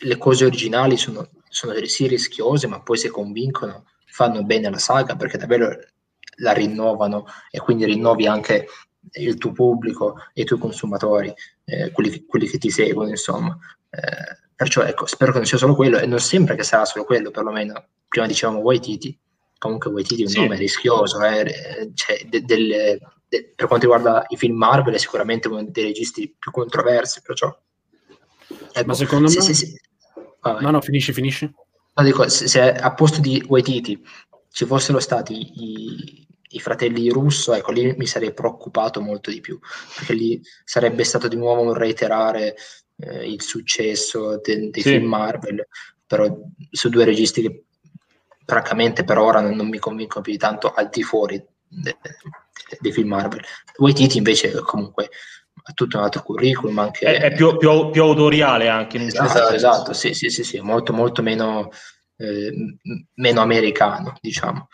le 0.00 0.16
cose 0.18 0.44
originali 0.44 0.96
sono 0.96 1.28
sono 1.50 1.74
sì 1.84 2.06
rischiose, 2.06 2.68
ma 2.68 2.80
poi 2.80 2.96
se 2.96 3.10
convincono 3.10 3.84
fanno 4.06 4.44
bene 4.44 4.70
la 4.70 4.78
saga 4.78 5.16
perché 5.16 5.36
davvero 5.36 5.76
la 6.36 6.52
rinnovano 6.52 7.26
e 7.50 7.58
quindi 7.58 7.84
rinnovi 7.84 8.26
anche 8.26 8.66
il 9.12 9.36
tuo 9.36 9.52
pubblico 9.52 10.16
e 10.32 10.42
i 10.42 10.44
tuoi 10.44 10.58
consumatori, 10.58 11.32
eh, 11.64 11.90
quelli, 11.90 12.24
quelli, 12.26 12.46
che 12.46 12.58
ti 12.58 12.70
seguono, 12.70 13.10
insomma. 13.10 13.58
Eh, 13.90 14.48
perciò 14.54 14.82
ecco, 14.82 15.06
spero 15.06 15.32
che 15.32 15.38
non 15.38 15.46
sia 15.46 15.58
solo 15.58 15.74
quello 15.74 15.98
e 15.98 16.06
non 16.06 16.20
sembra 16.20 16.54
che 16.54 16.62
sarà 16.62 16.84
solo 16.84 17.04
quello, 17.04 17.30
perlomeno 17.30 17.84
prima 18.06 18.26
dicevamo 18.26 18.60
Waititi, 18.60 19.18
comunque 19.58 19.90
Waititi 19.90 20.22
è 20.22 20.26
un 20.26 20.30
sì. 20.30 20.40
nome 20.40 20.56
rischioso, 20.56 21.20
eh, 21.22 21.90
cioè, 21.94 22.24
de, 22.28 22.44
de, 22.44 23.00
de, 23.28 23.52
per 23.54 23.66
quanto 23.66 23.86
riguarda 23.86 24.24
i 24.28 24.36
film 24.36 24.56
Marvel 24.56 24.94
è 24.94 24.98
sicuramente 24.98 25.48
uno 25.48 25.64
dei 25.64 25.84
registi 25.84 26.34
più 26.38 26.50
controversi, 26.50 27.22
perciò... 27.22 27.56
Ecco, 28.72 28.86
Ma 28.86 28.94
secondo 28.94 29.28
me... 29.28 29.40
Sì, 29.40 29.54
sì, 29.54 29.80
Vai. 30.40 30.62
No, 30.62 30.70
no, 30.70 30.80
finisci, 30.80 31.12
finisci. 31.12 31.52
No, 31.94 32.04
dico, 32.04 32.28
se, 32.28 32.48
se 32.48 32.72
a 32.72 32.94
posto 32.94 33.20
di 33.20 33.42
Waititi 33.46 34.02
ci 34.50 34.64
fossero 34.64 34.98
stati 35.00 35.34
i, 35.34 36.26
i, 36.50 36.60
fratelli 36.60 37.08
russo, 37.10 37.52
ecco, 37.52 37.72
lì 37.72 37.94
mi 37.96 38.06
sarei 38.06 38.32
preoccupato 38.32 39.00
molto 39.00 39.30
di 39.30 39.40
più, 39.40 39.58
perché 39.96 40.14
lì 40.14 40.40
sarebbe 40.64 41.04
stato 41.04 41.28
di 41.28 41.36
nuovo 41.36 41.62
un 41.62 41.74
reiterare 41.74 42.56
eh, 42.96 43.30
il 43.30 43.42
successo 43.42 44.40
de, 44.42 44.70
dei 44.70 44.82
sì. 44.82 44.90
film 44.90 45.06
Marvel, 45.06 45.66
però 46.06 46.34
su 46.70 46.88
due 46.88 47.04
registi 47.04 47.42
che 47.42 47.64
francamente 48.44 49.04
per 49.04 49.18
ora 49.18 49.40
non, 49.40 49.54
non 49.54 49.68
mi 49.68 49.78
convincono 49.78 50.22
più 50.22 50.32
di 50.32 50.38
tanto 50.38 50.72
al 50.72 50.88
di 50.88 51.02
fuori 51.02 51.42
dei 51.68 51.94
de 52.80 52.92
film 52.92 53.08
Marvel. 53.08 53.42
Waititi 53.78 54.18
invece 54.18 54.52
comunque 54.62 55.10
tutto 55.72 55.98
un 55.98 56.04
altro 56.04 56.22
curriculum. 56.22 56.78
Anche, 56.78 57.06
è, 57.06 57.20
è 57.20 57.34
più, 57.34 57.56
più, 57.56 57.90
più, 57.90 58.02
autoriale 58.02 58.68
anche. 58.68 58.96
In 58.96 59.04
esatto, 59.04 59.28
esatto, 59.28 59.54
esatto, 59.54 59.92
sì, 59.92 60.14
sì, 60.14 60.28
sì, 60.28 60.44
sì, 60.44 60.60
molto, 60.60 60.92
molto 60.92 61.22
meno, 61.22 61.70
eh, 62.16 62.52
meno 63.14 63.40
americano, 63.40 64.16
diciamo. 64.20 64.68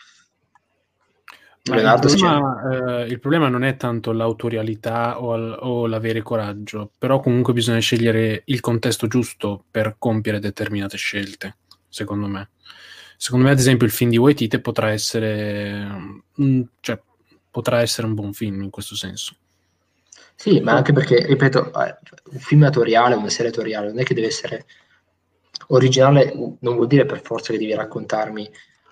Il 1.63 1.99
problema, 1.99 2.71
eh, 2.71 3.05
il 3.07 3.19
problema, 3.19 3.49
non 3.49 3.63
è 3.63 3.75
tanto 3.75 4.13
l'autorialità 4.13 5.21
o, 5.21 5.35
o, 5.35 5.85
l'avere 5.85 6.21
coraggio, 6.21 6.91
però 6.97 7.19
comunque 7.19 7.51
bisogna 7.51 7.79
scegliere 7.79 8.43
il 8.45 8.61
contesto 8.61 9.07
giusto 9.07 9.65
per 9.69 9.95
compiere 9.99 10.39
determinate 10.39 10.95
scelte, 10.95 11.57
secondo 11.89 12.27
me. 12.27 12.51
Secondo 13.17 13.45
me, 13.45 13.51
ad 13.51 13.59
esempio, 13.59 13.85
il 13.85 13.91
film 13.91 14.11
di 14.11 14.17
Waititi 14.17 14.59
potrà 14.59 14.91
essere, 14.91 16.23
cioè, 16.79 17.01
potrà 17.51 17.81
essere 17.81 18.07
un 18.07 18.13
buon 18.13 18.31
film 18.31 18.61
in 18.61 18.69
questo 18.69 18.95
senso. 18.95 19.35
Sì, 20.39 20.59
ma 20.59 20.73
anche 20.73 20.93
perché, 20.93 21.25
ripeto, 21.25 21.73
eh, 21.83 21.97
un 22.31 22.39
film 22.39 22.61
attoriale, 22.63 23.15
una 23.15 23.27
serie 23.27 23.49
attoriale, 23.49 23.87
non 23.87 23.99
è 23.99 24.03
che 24.03 24.13
deve 24.13 24.27
essere 24.27 24.67
originale, 25.69 26.31
non 26.59 26.75
vuol 26.75 26.85
dire 26.85 27.07
per 27.07 27.21
forza 27.23 27.51
che 27.51 27.57
devi 27.57 27.73
raccontarmi 27.73 28.47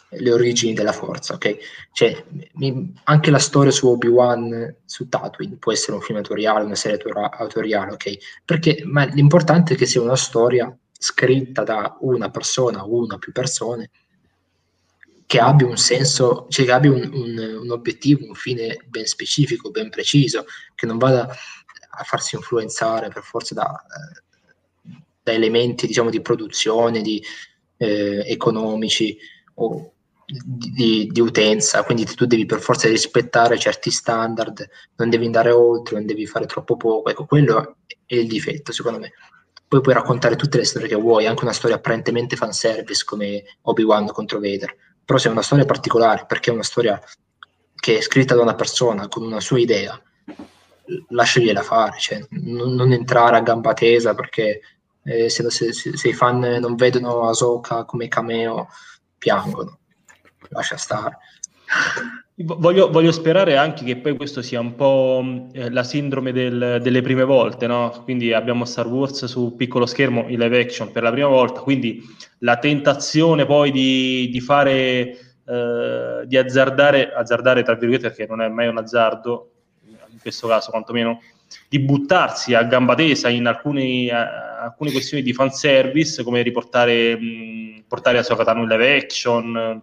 le 0.10 0.32
origini 0.32 0.74
della 0.74 0.92
forza, 0.92 1.36
ok? 1.36 1.58
Cioè, 1.92 2.26
mi, 2.54 2.94
anche 3.04 3.30
la 3.30 3.38
storia 3.38 3.70
su 3.70 3.88
Obi-Wan, 3.88 4.76
su 4.86 5.08
Tatooine, 5.08 5.58
può 5.58 5.72
essere 5.72 5.96
un 5.96 6.02
film 6.02 6.18
attoriale, 6.18 6.66
una 6.66 6.74
serie 6.74 6.98
attoriale, 6.98 7.92
ok? 7.92 8.18
Perché 8.44 8.82
ma 8.84 9.06
l'importante 9.06 9.76
è 9.76 9.78
che 9.78 9.86
sia 9.86 10.02
una 10.02 10.16
storia 10.16 10.76
scritta 10.98 11.62
da 11.62 11.96
una 12.00 12.32
persona 12.32 12.84
una 12.86 13.16
o 13.16 13.20
più 13.20 13.32
persone 13.32 13.92
che 15.26 15.40
abbia 15.40 15.68
un 15.68 15.78
senso, 15.78 16.46
cioè 16.50 16.66
che 16.66 16.72
abbia 16.72 16.92
un, 16.92 17.10
un, 17.14 17.60
un, 17.62 17.72
obiettivo, 17.72 18.26
un 18.28 18.36
fine 18.36 18.78
ben 18.88 19.06
specifico, 19.06 19.72
ben 19.72 19.90
preciso, 19.90 20.46
che 20.76 20.86
non 20.86 20.98
vada 20.98 21.28
a 21.28 22.04
farsi 22.04 22.36
influenzare 22.36 23.10
per 23.10 23.24
forza 23.24 23.54
da, 23.56 23.84
da 25.24 25.32
elementi 25.32 25.88
diciamo, 25.88 26.10
di 26.10 26.22
produzione, 26.22 27.02
di, 27.02 27.24
eh, 27.78 28.24
economici 28.28 29.18
o 29.56 29.92
di, 30.26 31.08
di, 31.12 31.20
utenza, 31.22 31.84
quindi 31.84 32.06
tu 32.06 32.26
devi 32.26 32.46
per 32.46 32.60
forza 32.60 32.88
rispettare 32.88 33.60
certi 33.60 33.92
standard, 33.92 34.68
non 34.96 35.10
devi 35.10 35.26
andare 35.26 35.52
oltre, 35.52 35.98
non 35.98 36.06
devi 36.06 36.26
fare 36.26 36.46
troppo 36.48 36.78
poco, 36.78 37.10
ecco, 37.10 37.26
quello 37.26 37.78
è 38.06 38.16
il 38.16 38.28
difetto 38.28 38.72
secondo 38.72 39.00
me. 39.00 39.14
Poi 39.68 39.82
puoi 39.82 39.96
raccontare 39.96 40.36
tutte 40.36 40.58
le 40.58 40.66
storie 40.66 40.88
che 40.88 40.96
vuoi, 40.96 41.26
anche 41.26 41.44
una 41.44 41.54
storia 41.54 41.76
apparentemente 41.78 42.36
fanservice 42.36 43.04
come 43.04 43.44
Obi-Wan 43.64 44.08
contro 44.08 44.40
Vader, 44.40 44.76
però 45.06 45.20
se 45.20 45.30
è 45.30 45.32
una 45.32 45.44
storia 45.44 45.66
particolare, 45.66 46.26
perché 46.28 46.50
è 46.50 46.54
una 46.54 46.64
storia 46.64 47.00
che 47.76 47.98
è 48.00 48.02
scritta 48.02 48.36
da 48.36 48.42
una 48.42 48.56
persona 48.56 49.08
con 49.08 49.24
una 49.24 49.40
sua 49.40 49.60
idea, 49.60 50.02
lasciagliela 51.10 51.62
fare, 51.62 51.98
cioè, 52.00 52.26
non, 52.32 52.74
non, 52.74 52.92
entrare 52.92 53.38
a 53.38 53.42
gamba 53.42 53.74
tesa 53.74 54.14
perché 54.14 54.62
eh, 55.04 55.30
se, 55.30 55.50
se, 55.50 55.72
se, 55.72 56.08
i 56.08 56.14
fan 56.14 56.40
non 56.40 56.76
vedono 56.76 57.28
Asoka 57.28 57.86
come 57.86 58.08
cameo 58.08 58.68
piangono, 59.18 59.80
lascia 60.50 60.78
stare. 60.78 61.18
Voglio, 62.38 62.92
voglio, 62.92 63.14
sperare 63.14 63.56
anche 63.56 63.86
che 63.86 63.96
poi 63.96 64.18
questo 64.18 64.42
sia 64.42 64.60
un 64.60 64.76
po' 64.76 65.48
eh, 65.54 65.70
la 65.72 65.84
sindrome 65.84 66.34
del, 66.34 66.80
delle 66.82 67.02
prime 67.02 67.24
volte, 67.24 67.66
no? 67.66 68.02
Quindi 68.04 68.34
abbiamo 68.34 68.66
Star 68.66 68.88
Wars 68.88 69.24
su 69.24 69.56
piccolo 69.56 69.86
schermo 69.86 70.28
in 70.28 70.40
live 70.40 70.60
action 70.60 70.92
per 70.92 71.04
la 71.04 71.12
prima 71.12 71.30
volta, 71.30 71.62
quindi 71.62 72.04
la 72.40 72.58
tentazione 72.58 73.46
poi 73.46 73.72
di, 73.72 74.28
di 74.30 74.42
fare, 74.42 75.18
eh, 75.46 76.24
di 76.26 76.36
azzardare, 76.36 77.14
azzardare 77.14 77.64
tra 77.64 77.76
virgolette 77.76 78.10
perché 78.10 78.26
non 78.28 78.42
è 78.42 78.50
mai 78.50 78.68
un 78.68 78.80
azzardo, 78.80 79.52
in 79.86 80.20
questo 80.20 80.50
caso 80.50 80.72
quantomeno, 80.72 81.22
di 81.70 81.80
buttarsi 81.80 82.54
a 82.54 82.64
gamba 82.64 82.96
tesa 82.96 83.30
in 83.30 83.46
alcuni, 83.46 84.10
a, 84.10 84.60
alcune 84.60 84.92
questioni 84.92 85.24
di 85.24 85.32
fanservice, 85.32 86.22
come 86.22 86.42
riportare 86.42 87.18
mh, 87.18 87.84
portare 87.88 88.18
a 88.18 88.24
Sokatano 88.24 88.64
in 88.64 88.68
live 88.68 88.98
action, 88.98 89.82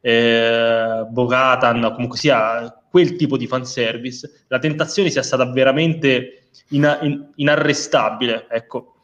eh, 0.00 1.06
Bogatan, 1.08 1.92
comunque 1.94 2.18
sia 2.18 2.72
quel 2.90 3.16
tipo 3.16 3.36
di 3.36 3.46
fanservice, 3.46 4.44
la 4.48 4.58
tentazione 4.58 5.10
sia 5.10 5.22
stata 5.22 5.50
veramente 5.50 6.48
in, 6.70 6.98
in, 7.02 7.28
inarrestabile, 7.36 8.46
ecco. 8.48 8.94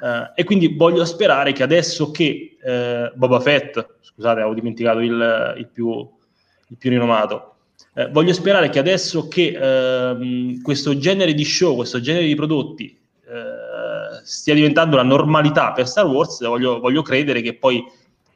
Uh, 0.00 0.32
e 0.34 0.42
quindi 0.42 0.74
voglio 0.74 1.04
sperare 1.04 1.52
che 1.52 1.62
adesso 1.62 2.10
che 2.10 2.56
uh, 2.60 3.16
Boba 3.16 3.40
Fett, 3.40 3.98
scusate, 4.00 4.40
avevo 4.40 4.54
dimenticato 4.54 4.98
il, 4.98 5.54
il, 5.58 5.68
più, 5.68 5.88
il 6.68 6.76
più, 6.76 6.90
rinomato, 6.90 7.54
uh, 7.94 8.10
voglio 8.10 8.32
sperare 8.32 8.68
che 8.68 8.80
adesso 8.80 9.28
che 9.28 9.56
ehm, 9.56 10.60
questo 10.60 10.98
genere 10.98 11.34
di 11.34 11.44
show, 11.44 11.76
questo 11.76 12.00
genere 12.00 12.26
di 12.26 12.34
prodotti 12.34 12.98
stia 14.22 14.54
diventando 14.54 14.96
la 14.96 15.02
normalità 15.02 15.72
per 15.72 15.86
Star 15.86 16.06
Wars, 16.06 16.44
voglio, 16.44 16.80
voglio 16.80 17.02
credere 17.02 17.42
che 17.42 17.54
poi 17.54 17.84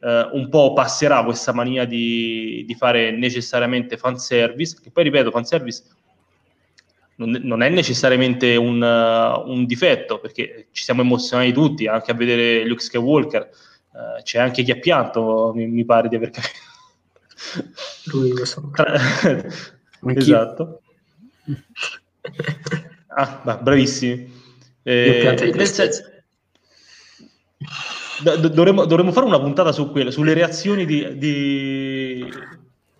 eh, 0.01 0.29
un 0.31 0.49
po' 0.49 0.73
passerà 0.73 1.23
questa 1.23 1.53
mania 1.53 1.85
di, 1.85 2.63
di 2.65 2.75
fare 2.75 3.11
necessariamente 3.11 3.97
fanservice, 3.97 4.77
che 4.81 4.91
poi 4.91 5.03
ripeto, 5.03 5.31
fanservice 5.31 5.83
non, 7.15 7.39
non 7.43 7.61
è 7.61 7.69
necessariamente 7.69 8.55
un, 8.55 8.81
uh, 8.81 9.49
un, 9.49 9.65
difetto, 9.65 10.19
perché 10.19 10.67
ci 10.71 10.83
siamo 10.83 11.01
emozionati 11.01 11.53
tutti, 11.53 11.85
anche 11.85 12.11
a 12.11 12.15
vedere 12.15 12.65
Luke 12.65 12.81
Skywalker, 12.81 13.49
uh, 13.91 14.23
c'è 14.23 14.39
anche 14.39 14.63
chi 14.63 14.71
ha 14.71 14.79
pianto, 14.79 15.51
mi, 15.53 15.67
mi 15.67 15.85
pare 15.85 16.07
di 16.07 16.15
aver 16.15 16.31
capito. 16.31 16.69
Lui 18.05 18.33
lo 18.33 18.45
so. 18.45 18.71
esatto. 20.15 20.81
ah, 23.07 23.59
bravissimi. 23.61 24.39
Eh, 24.83 25.51
nel 25.53 25.67
senso, 25.67 26.03
dovremmo, 28.21 28.85
dovremmo, 28.85 29.11
fare 29.11 29.25
una 29.25 29.39
puntata 29.39 29.71
su 29.71 29.91
quello, 29.91 30.11
sulle 30.11 30.33
reazioni 30.33 30.85
di, 30.85 31.17
di 31.17 32.25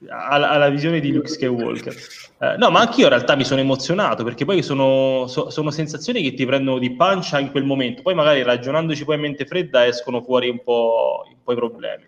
alla, 0.10 0.50
alla, 0.50 0.70
visione 0.70 1.00
di 1.00 1.12
Luke 1.12 1.28
Skywalker. 1.28 1.96
Eh, 2.40 2.56
no, 2.58 2.70
ma 2.70 2.80
anch'io 2.82 3.04
in 3.04 3.10
realtà 3.10 3.36
mi 3.36 3.44
sono 3.44 3.62
emozionato 3.62 4.24
perché 4.24 4.46
poi 4.46 4.64
sono, 4.64 5.28
so, 5.28 5.50
sono, 5.50 5.72
sensazioni 5.72 6.22
che 6.22 6.34
ti 6.34 6.46
prendono 6.46 6.80
di 6.80 6.96
pancia 6.96 7.40
in 7.40 7.52
quel 7.52 7.64
momento. 7.64 8.02
Poi 8.02 8.16
magari 8.16 8.44
ragionandoci 8.44 9.06
poi 9.06 9.16
a 9.16 9.20
mente 9.20 9.46
fredda 9.46 9.86
escono 9.86 10.22
fuori 10.22 10.50
un 10.50 10.62
po', 10.64 11.24
un 11.28 11.38
po 11.44 11.52
i 11.52 11.56
problemi. 11.56 12.06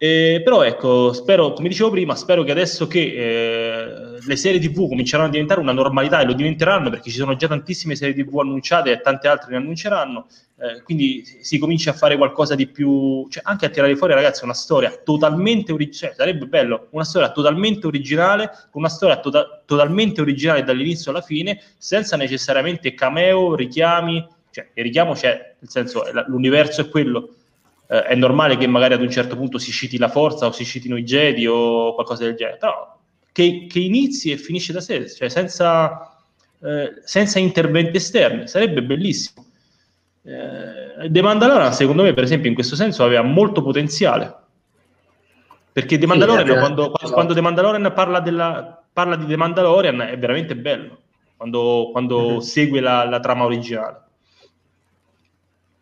Eh, 0.00 0.42
però 0.44 0.62
ecco, 0.62 1.12
spero, 1.12 1.52
come 1.54 1.68
dicevo 1.68 1.90
prima, 1.90 2.14
spero 2.14 2.44
che 2.44 2.52
adesso 2.52 2.86
che 2.86 3.00
eh, 3.00 4.20
le 4.24 4.36
serie 4.36 4.60
TV 4.60 4.86
cominceranno 4.86 5.26
a 5.26 5.30
diventare 5.30 5.58
una 5.58 5.72
normalità 5.72 6.20
e 6.20 6.24
lo 6.24 6.34
diventeranno 6.34 6.88
perché 6.88 7.10
ci 7.10 7.16
sono 7.16 7.34
già 7.34 7.48
tantissime 7.48 7.96
serie 7.96 8.14
TV 8.14 8.38
annunciate 8.38 8.92
e 8.92 9.00
tante 9.00 9.26
altre 9.26 9.50
ne 9.50 9.56
annunceranno, 9.56 10.28
eh, 10.60 10.82
quindi 10.84 11.24
si 11.40 11.58
comincia 11.58 11.90
a 11.90 11.94
fare 11.94 12.16
qualcosa 12.16 12.54
di 12.54 12.68
più, 12.68 13.26
cioè 13.28 13.42
anche 13.44 13.66
a 13.66 13.70
tirare 13.70 13.96
fuori 13.96 14.14
ragazzi 14.14 14.44
una 14.44 14.54
storia 14.54 14.90
totalmente 15.02 15.72
originale, 15.72 16.12
cioè, 16.14 16.16
sarebbe 16.16 16.46
bello, 16.46 16.86
una 16.90 17.04
storia 17.04 17.32
totalmente 17.32 17.88
originale, 17.88 18.50
una 18.74 18.88
storia 18.88 19.16
to- 19.18 19.30
tota-, 19.30 19.62
totalmente 19.66 20.20
originale 20.20 20.62
dall'inizio 20.62 21.10
alla 21.10 21.22
fine, 21.22 21.60
senza 21.76 22.16
necessariamente 22.16 22.94
cameo, 22.94 23.56
richiami, 23.56 24.24
cioè 24.52 24.68
il 24.74 24.82
richiamo 24.84 25.14
c'è, 25.14 25.56
nel 25.58 25.70
senso 25.70 26.04
l'universo 26.28 26.82
è 26.82 26.88
quello, 26.88 27.34
eh, 27.88 28.02
è 28.02 28.14
normale 28.14 28.56
che 28.56 28.66
magari 28.66 28.94
ad 28.94 29.00
un 29.00 29.10
certo 29.10 29.36
punto 29.36 29.58
si 29.58 29.72
citi 29.72 29.98
la 29.98 30.08
forza 30.08 30.46
o 30.46 30.52
si 30.52 30.64
citino 30.64 30.96
i 30.96 31.04
Jedi 31.04 31.46
o 31.46 31.94
qualcosa 31.94 32.24
del 32.24 32.36
genere, 32.36 32.58
però 32.58 32.96
che, 33.32 33.66
che 33.68 33.78
inizi 33.78 34.30
e 34.30 34.36
finisce 34.36 34.72
da 34.72 34.80
sé, 34.80 35.08
cioè 35.08 35.28
senza, 35.28 36.16
eh, 36.60 37.00
senza 37.04 37.38
interventi 37.38 37.96
esterni, 37.96 38.48
sarebbe 38.48 38.82
bellissimo. 38.82 39.46
Eh, 40.22 41.08
The 41.08 41.22
Mandalorian, 41.22 41.72
secondo 41.72 42.02
me, 42.02 42.12
per 42.12 42.24
esempio, 42.24 42.48
in 42.48 42.54
questo 42.54 42.76
senso 42.76 43.04
aveva 43.04 43.22
molto 43.22 43.62
potenziale. 43.62 44.34
Perché 45.72 45.98
The 45.98 46.06
Mandalorian, 46.06 46.46
sì, 46.46 46.52
quando, 46.54 46.90
quando, 46.90 47.14
quando 47.14 47.34
The 47.34 47.40
Mandalorian 47.40 47.92
parla, 47.94 48.20
della, 48.20 48.82
parla, 48.92 49.14
di 49.14 49.26
The 49.26 49.36
Mandalorian, 49.36 50.00
è 50.00 50.18
veramente 50.18 50.56
bello. 50.56 50.98
Quando, 51.36 51.90
quando 51.92 52.30
mm-hmm. 52.30 52.38
segue 52.38 52.80
la, 52.80 53.04
la 53.04 53.20
trama 53.20 53.44
originale. 53.44 54.02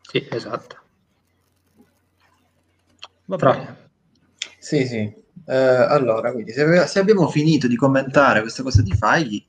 Sì, 0.03 0.27
esatto. 0.31 0.77
Va 3.27 3.37
bene. 3.37 3.91
Sì, 4.59 4.87
sì. 4.87 5.25
Eh, 5.49 5.55
allora, 5.55 6.33
quindi 6.33 6.53
se, 6.53 6.87
se, 6.87 6.99
abbiamo 6.99 7.29
finito 7.29 7.67
di 7.69 7.77
commentare 7.77 8.41
questa 8.41 8.63
cosa 8.63 8.83
di 8.83 8.93
Fagli, 8.93 9.45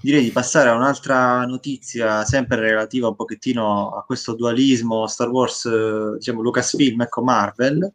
direi 0.00 0.22
di 0.22 0.30
passare 0.30 0.68
a 0.68 0.74
un'altra 0.74 1.44
notizia 1.44 2.24
sempre 2.24 2.60
relativa 2.60 3.08
un 3.08 3.16
pochettino 3.16 3.90
a 3.90 4.04
questo 4.04 4.34
dualismo 4.34 5.06
Star 5.06 5.28
Wars, 5.28 5.64
eh, 5.64 6.16
diciamo 6.18 6.42
Lucasfilm, 6.42 7.00
ecco 7.02 7.22
Marvel, 7.22 7.92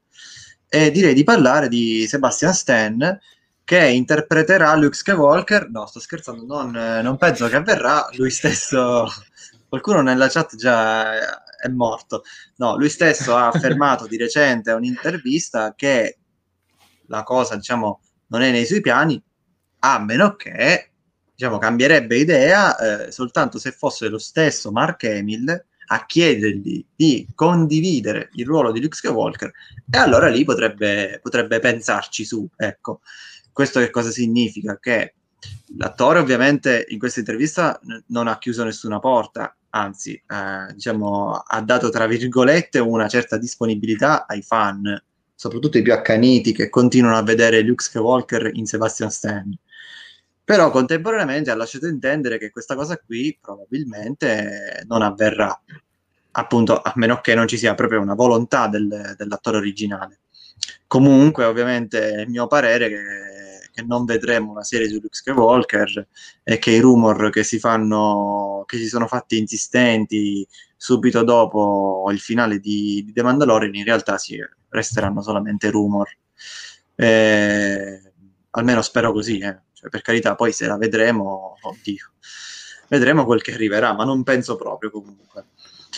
e 0.68 0.91
direi 0.91 1.14
di 1.14 1.24
parlare 1.24 1.70
di 1.70 2.06
Sebastian 2.07 2.53
Stan 2.53 3.20
che 3.64 3.88
interpreterà 3.88 4.76
Luke 4.76 4.95
Skywalker. 4.95 5.70
No, 5.70 5.86
sto 5.86 5.99
scherzando, 5.99 6.45
non, 6.45 6.72
non 7.02 7.18
penso 7.18 7.48
che 7.48 7.56
avverrà. 7.56 8.07
Lui 8.14 8.30
stesso, 8.30 9.07
qualcuno 9.68 10.02
nella 10.02 10.28
chat 10.28 10.56
già 10.56 11.44
è 11.66 11.70
morto. 11.70 12.24
No, 12.58 12.78
lui 12.78 12.90
stesso 12.90 13.36
ha 13.36 13.48
affermato 13.54 14.08
di 14.08 14.18
recente 14.18 14.72
a 14.72 14.76
un'intervista 14.76 15.74
che 15.76 16.18
la 17.08 17.24
cosa, 17.24 17.56
diciamo, 17.56 18.02
non 18.28 18.42
è 18.42 18.52
nei 18.52 18.66
suoi 18.66 18.82
piani, 18.82 19.22
a 19.80 20.00
meno 20.00 20.36
che, 20.36 20.92
diciamo, 21.34 21.58
cambierebbe 21.58 22.18
idea 22.18 23.06
eh, 23.08 23.12
soltanto 23.12 23.60
se 23.60 23.72
fosse 23.72 24.08
lo 24.08 24.18
stesso 24.18 24.72
Mark 24.72 25.04
Hamill 25.04 25.66
a 25.88 26.06
chiedergli 26.06 26.84
di 26.96 27.28
condividere 27.36 28.30
il 28.34 28.46
ruolo 28.46 28.72
di 28.72 28.82
Luke 28.82 28.96
Skywalker 28.96 29.52
e 29.92 29.98
allora 29.98 30.28
lì 30.30 30.44
potrebbe, 30.44 31.20
potrebbe 31.22 31.60
pensarci 31.60 32.26
su, 32.26 32.48
ecco. 32.56 33.02
Questo 33.52 33.80
che 33.80 33.90
cosa 33.90 34.10
significa? 34.12 34.78
Che 34.80 35.14
l'attore 35.78 36.20
ovviamente 36.20 36.86
in 36.90 37.00
questa 37.00 37.20
intervista 37.20 37.80
n- 37.84 38.04
non 38.08 38.28
ha 38.28 38.38
chiuso 38.38 38.64
nessuna 38.64 39.00
porta, 39.00 39.56
anzi, 39.76 40.14
eh, 40.14 40.73
diciamo, 40.73 41.31
ha 41.31 41.61
dato 41.61 41.89
tra 41.89 42.07
virgolette 42.07 42.80
una 42.80 43.07
certa 43.07 43.38
disponibilità 43.38 44.26
ai 44.26 44.41
fan, 44.41 45.02
soprattutto 45.35 45.77
i 45.77 45.81
più 45.81 45.93
accaniti 45.93 46.53
che 46.53 46.69
continuano 46.69 47.18
a 47.18 47.23
vedere 47.23 47.61
Luke 47.61 47.84
Skywalker 47.84 48.52
in 48.53 48.65
Sebastian 48.65 49.11
Stan. 49.11 49.57
Però 50.43 50.69
contemporaneamente 50.69 51.52
ha 51.52 51.56
lasciato 51.56 51.88
intendere 51.88 52.38
che 52.38 52.52
questa 52.52 52.76
cosa 52.76 52.97
qui 52.97 53.38
probabilmente 53.41 54.84
non 54.88 55.02
avverrà, 55.02 55.60
appunto, 56.31 56.81
a 56.81 56.93
meno 56.95 57.19
che 57.19 57.35
non 57.35 57.47
ci 57.47 57.57
sia 57.57 57.76
proprio 57.76 57.99
una 57.99 58.14
volontà 58.14 58.68
del, 58.68 59.15
dell'attore 59.18 59.57
originale. 59.57 60.19
Comunque, 60.88 61.45
ovviamente, 61.45 62.11
è 62.14 62.22
il 62.22 62.30
mio 62.30 62.47
parere 62.47 62.89
che 62.89 63.02
che 63.76 63.84
non 63.84 64.06
vedremo 64.06 64.52
una 64.52 64.64
serie 64.64 64.88
su 64.88 64.95
Luke 64.95 65.10
Skywalker 65.15 66.07
e 66.43 66.57
che 66.57 66.72
i 66.72 66.80
rumor 66.80 67.30
che 67.30 67.43
si 67.43 67.60
fanno, 67.60 68.64
che 68.65 68.77
si 68.77 68.88
sono 68.88 69.06
fatti 69.06 69.38
insistenti 69.38 70.47
subito 70.77 71.23
dopo 71.23 72.07
il 72.10 72.19
finale 72.19 72.60
di, 72.60 73.03
di 73.06 73.11
The 73.11 73.22
Mandalorian 73.22 73.76
in 73.76 73.84
realtà 73.84 74.18
si 74.18 74.39
resteranno 74.69 75.22
solamente 75.22 75.69
rumor. 75.69 76.07
Eh, 76.95 78.02
almeno 78.52 78.81
spero 78.81 79.11
così, 79.11 79.39
eh. 79.39 79.60
cioè, 79.73 79.89
per 79.89 80.02
carità, 80.02 80.35
poi 80.35 80.53
se 80.53 80.68
la 80.68 80.77
vedremo, 80.77 81.57
oddio, 81.61 82.11
vedremo 82.88 83.26
quel 83.26 83.41
che 83.41 83.53
arriverà, 83.53 83.93
ma 83.93 84.06
non 84.06 84.23
penso 84.23 84.56
proprio 84.56 84.89
comunque. 84.89 85.47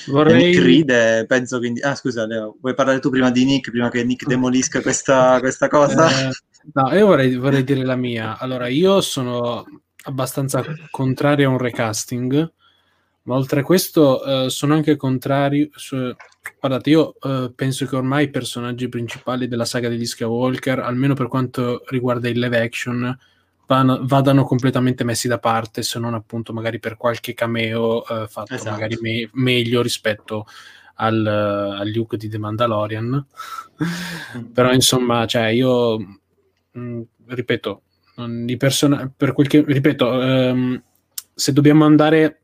Vorrei... 0.07 0.45
Nick 0.45 0.63
ride, 0.63 1.25
penso 1.27 1.59
quindi... 1.59 1.81
Ah, 1.81 1.93
scusa, 1.93 2.25
Leo, 2.25 2.57
vuoi 2.59 2.73
parlare 2.73 2.99
tu 2.99 3.11
prima 3.11 3.29
di 3.29 3.45
Nick, 3.45 3.69
prima 3.69 3.89
che 3.89 4.03
Nick 4.03 4.25
demolisca 4.27 4.81
questa, 4.81 5.39
questa 5.39 5.67
cosa? 5.67 6.27
Eh, 6.27 6.31
No, 6.73 6.94
io 6.94 7.06
vorrei, 7.06 7.35
vorrei, 7.35 7.64
dire 7.64 7.85
la 7.85 7.95
mia. 7.95 8.38
Allora, 8.38 8.68
io 8.68 8.99
sono 9.02 9.64
abbastanza 10.03 10.64
contrario 10.91 11.48
a 11.48 11.52
un 11.52 11.57
recasting, 11.57 12.53
ma 13.23 13.35
oltre 13.35 13.61
a 13.61 13.64
questo 13.64 14.22
uh, 14.23 14.48
sono 14.49 14.73
anche 14.73 14.98
contrario. 14.98 15.69
Su, 15.73 16.14
guardate, 16.60 16.89
io 16.89 17.15
uh, 17.22 17.53
penso 17.53 17.85
che 17.85 17.95
ormai 17.95 18.26
i 18.26 18.30
personaggi 18.30 18.89
principali 18.89 19.48
della 19.48 19.65
saga 19.65 19.88
degli 19.88 20.06
Skywalker, 20.06 20.80
almeno 20.80 21.14
per 21.14 21.27
quanto 21.27 21.84
riguarda 21.88 22.27
il 22.27 22.39
live 22.39 22.60
action, 22.60 23.18
van, 23.65 23.99
vadano 24.02 24.44
completamente 24.44 25.06
messi 25.06 25.30
da 25.30 25.39
parte, 25.39 25.84
se 25.84 25.99
non 25.99 26.14
appunto 26.15 26.52
magari 26.52 26.80
per 26.80 26.98
qualche 26.98 27.34
cameo 27.34 28.02
uh, 28.02 28.27
fatto 28.27 28.56
esatto. 28.56 28.72
magari 28.72 28.98
me- 28.99 29.30
meglio 29.34 29.81
rispetto 29.81 30.45
al, 30.95 31.26
al 31.26 31.89
Luke 31.89 32.18
di 32.18 32.27
The 32.27 32.38
Mandalorian. 32.38 33.26
Però 34.53 34.73
insomma, 34.73 35.26
cioè 35.26 35.48
io 35.48 36.19
mh, 36.77 36.81
mm, 36.81 37.01
ripeto, 37.27 37.81
di 38.25 38.57
persona- 38.57 39.11
per 39.15 39.33
quel 39.33 39.47
che, 39.47 39.63
ripeto, 39.65 40.09
um, 40.09 40.81
se 41.33 41.53
dobbiamo 41.53 41.85
andare 41.85 42.41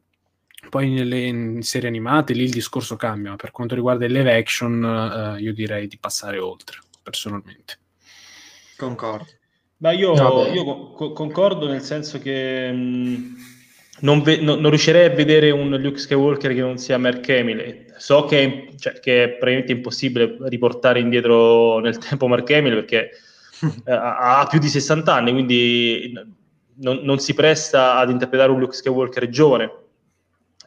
poi 0.70 0.90
nelle 0.90 1.20
in 1.20 1.62
serie 1.62 1.90
animate, 1.90 2.34
lì 2.34 2.44
il 2.44 2.52
discorso 2.52 2.96
cambia. 2.96 3.36
Per 3.36 3.52
quanto 3.52 3.76
riguarda 3.76 4.06
il 4.06 4.12
live 4.12 4.36
action, 4.36 4.84
uh, 4.84 5.40
io 5.40 5.54
direi 5.54 5.88
di 5.88 5.98
passare 5.98 6.38
oltre, 6.38 6.80
personalmente. 7.02 7.80
Concordo. 8.78 9.32
Ma 9.78 9.92
io, 9.92 10.14
io 10.54 10.92
co- 10.94 11.12
concordo 11.12 11.68
nel 11.68 11.82
senso 11.82 12.18
che 12.20 12.72
mh, 12.72 13.36
non, 14.02 14.22
ve- 14.22 14.40
no, 14.40 14.56
non, 14.56 14.70
riuscirei 14.70 15.06
a 15.06 15.14
vedere 15.14 15.52
un 15.52 15.76
Luke 15.76 15.98
Skywalker 15.98 16.54
che 16.54 16.62
non 16.62 16.78
sia 16.78 16.98
Mark 16.98 17.28
Hamill. 17.30 17.94
So 17.98 18.26
che 18.26 18.44
è, 18.44 18.76
cioè, 18.78 19.00
che 19.00 19.24
è 19.24 19.30
praticamente 19.30 19.74
impossibile 19.74 20.38
riportare 20.42 21.00
indietro 21.00 21.80
nel 21.80 21.98
tempo 21.98 22.28
Mark 22.28 22.50
Hamill 22.52 22.76
perché 22.76 23.10
eh, 23.10 23.10
ha 23.86 24.48
più 24.50 24.60
di 24.60 24.68
60 24.68 25.14
anni, 25.14 25.32
quindi 25.32 26.14
non, 26.76 27.00
non, 27.04 27.20
si 27.20 27.34
presta 27.34 27.96
ad 27.96 28.10
interpretare 28.10 28.52
un 28.52 28.60
Luke 28.60 28.76
Skywalker 28.76 29.30
giovane. 29.30 29.72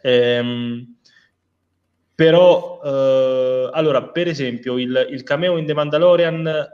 Ehm, 0.03 0.97
però, 2.15 2.81
eh, 2.83 3.71
allora, 3.73 4.03
per 4.05 4.29
esempio, 4.29 4.79
il, 4.79 5.09
il, 5.11 5.23
cameo 5.23 5.59
in 5.59 5.67
The 5.67 5.75
Mandalorian 5.75 6.69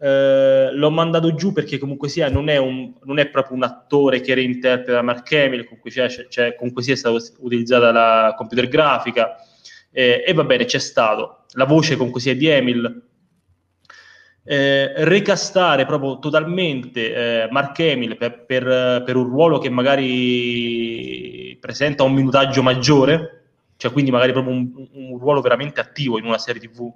eh, 0.00 0.70
l'ho 0.72 0.90
mandato 0.90 1.34
giù 1.34 1.52
perché 1.52 1.78
comunque 1.78 2.08
sia 2.08 2.28
non 2.28 2.48
è, 2.48 2.56
un, 2.56 2.94
non 3.04 3.18
è 3.18 3.28
proprio 3.28 3.56
un 3.56 3.62
attore 3.62 4.20
che 4.20 4.34
reinterpreta 4.34 5.02
Mark 5.02 5.32
Hamill, 5.32 5.64
comunque, 5.64 5.90
c'è, 5.90 6.08
c'è, 6.28 6.54
comunque 6.56 6.82
sia 6.82 6.96
stata 6.96 7.16
utilizzata 7.38 7.92
la 7.92 8.34
computer 8.36 8.68
grafica, 8.68 9.36
eh, 9.90 10.24
e 10.26 10.32
va 10.32 10.44
bene, 10.44 10.64
c'è 10.64 10.78
stato. 10.78 11.44
La 11.52 11.64
voce 11.64 11.96
comunque 11.96 12.20
sia 12.20 12.34
di 12.34 12.46
Emil, 12.46 13.07
eh, 14.50 15.04
recastare 15.04 15.84
proprio 15.84 16.18
totalmente 16.18 17.42
eh, 17.44 17.48
Mark 17.50 17.78
Hamill 17.80 18.16
per, 18.16 18.46
per, 18.46 19.02
per, 19.04 19.14
un 19.14 19.24
ruolo 19.24 19.58
che 19.58 19.68
magari 19.68 21.54
presenta 21.60 22.02
un 22.02 22.14
minutaggio 22.14 22.62
maggiore, 22.62 23.42
cioè 23.76 23.92
quindi 23.92 24.10
magari 24.10 24.32
proprio 24.32 24.54
un, 24.54 24.70
un 24.92 25.18
ruolo 25.18 25.42
veramente 25.42 25.80
attivo 25.80 26.18
in 26.18 26.24
una 26.24 26.38
serie 26.38 26.62
TV. 26.62 26.90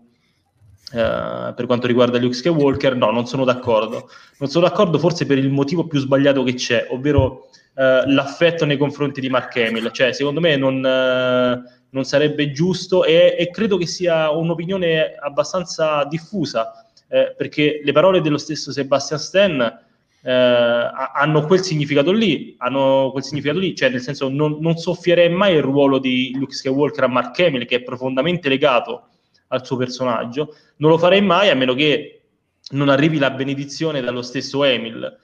Uh, 0.93 1.55
per 1.55 1.65
quanto 1.67 1.87
riguarda 1.87 2.19
Luke 2.19 2.35
Skywalker, 2.35 2.97
no, 2.97 3.11
non 3.11 3.27
sono 3.27 3.45
d'accordo. 3.45 4.09
Non 4.39 4.49
sono 4.49 4.67
d'accordo 4.67 4.99
forse 4.99 5.27
per 5.27 5.37
il 5.37 5.51
motivo 5.51 5.87
più 5.87 5.99
sbagliato 6.01 6.43
che 6.43 6.55
c'è, 6.55 6.87
ovvero 6.91 7.49
uh, 7.75 8.07
l'affetto 8.07 8.65
nei 8.65 8.79
confronti 8.79 9.21
di 9.21 9.29
Mark 9.29 9.57
Hamill. 9.57 9.91
Cioè, 9.91 10.13
secondo 10.13 10.41
me 10.41 10.57
non, 10.57 10.77
uh, 10.77 11.69
non 11.91 12.05
sarebbe 12.05 12.51
giusto 12.51 13.05
e, 13.05 13.37
e, 13.39 13.51
credo 13.51 13.77
che 13.77 13.87
sia 13.87 14.31
un'opinione 14.31 15.15
abbastanza 15.19 16.05
diffusa, 16.05 16.87
eh, 17.13 17.35
perché 17.37 17.83
le 17.85 17.93
parole 17.93 18.23
dello 18.23 18.39
stesso 18.39 18.73
Sebastian 18.73 19.19
Stan 19.19 19.81
hanno 20.25 21.45
quel 21.47 21.63
significato 21.63 22.13
lì, 22.13 22.55
hanno 22.59 23.11
quel 23.11 23.25
significato 23.25 23.59
lì, 23.59 23.75
cioè 23.75 23.91
nel 23.91 24.01
senso 24.01 24.29
non, 24.29 24.59
non 24.61 24.77
soffierei 24.77 25.29
mai 25.29 25.57
il 25.57 25.63
ruolo 25.63 25.99
di 25.99 26.33
Luke 26.37 26.55
Skywalker 26.55 27.05
a 27.05 27.09
Mark 27.09 27.39
Hamill, 27.41 27.67
che 27.67 27.77
è 27.77 27.83
profondamente 27.83 28.49
legato 28.49 29.09
al 29.49 29.67
suo 29.67 29.77
personaggio. 29.77 30.55
Non 30.77 30.91
lo 30.91 30.97
farei 30.99 31.21
mai 31.23 31.51
a 31.51 31.57
meno 31.57 31.75
che 31.75 32.23
non 32.71 32.89
arrivi 32.89 33.19
la 33.19 33.31
benedizione 33.33 34.01
dallo 34.01 34.23
stesso 34.23 34.63
Emil. 34.63 35.19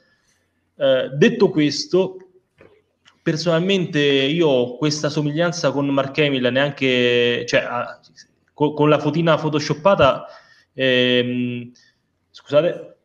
Eh, 0.77 1.11
detto 1.15 1.49
questo, 1.49 2.17
personalmente 3.23 4.01
io 4.01 4.77
questa 4.77 5.09
somiglianza 5.09 5.71
con 5.71 5.89
Mark 5.89 6.19
Emil 6.19 6.49
neanche, 6.51 7.47
cioè, 7.47 7.65
con, 8.53 8.75
con, 8.75 8.89
la 8.89 8.99
fotina 8.99 9.37
photoshoppata, 9.37 10.27
ehm, 10.79 11.73
scusate, 12.31 12.97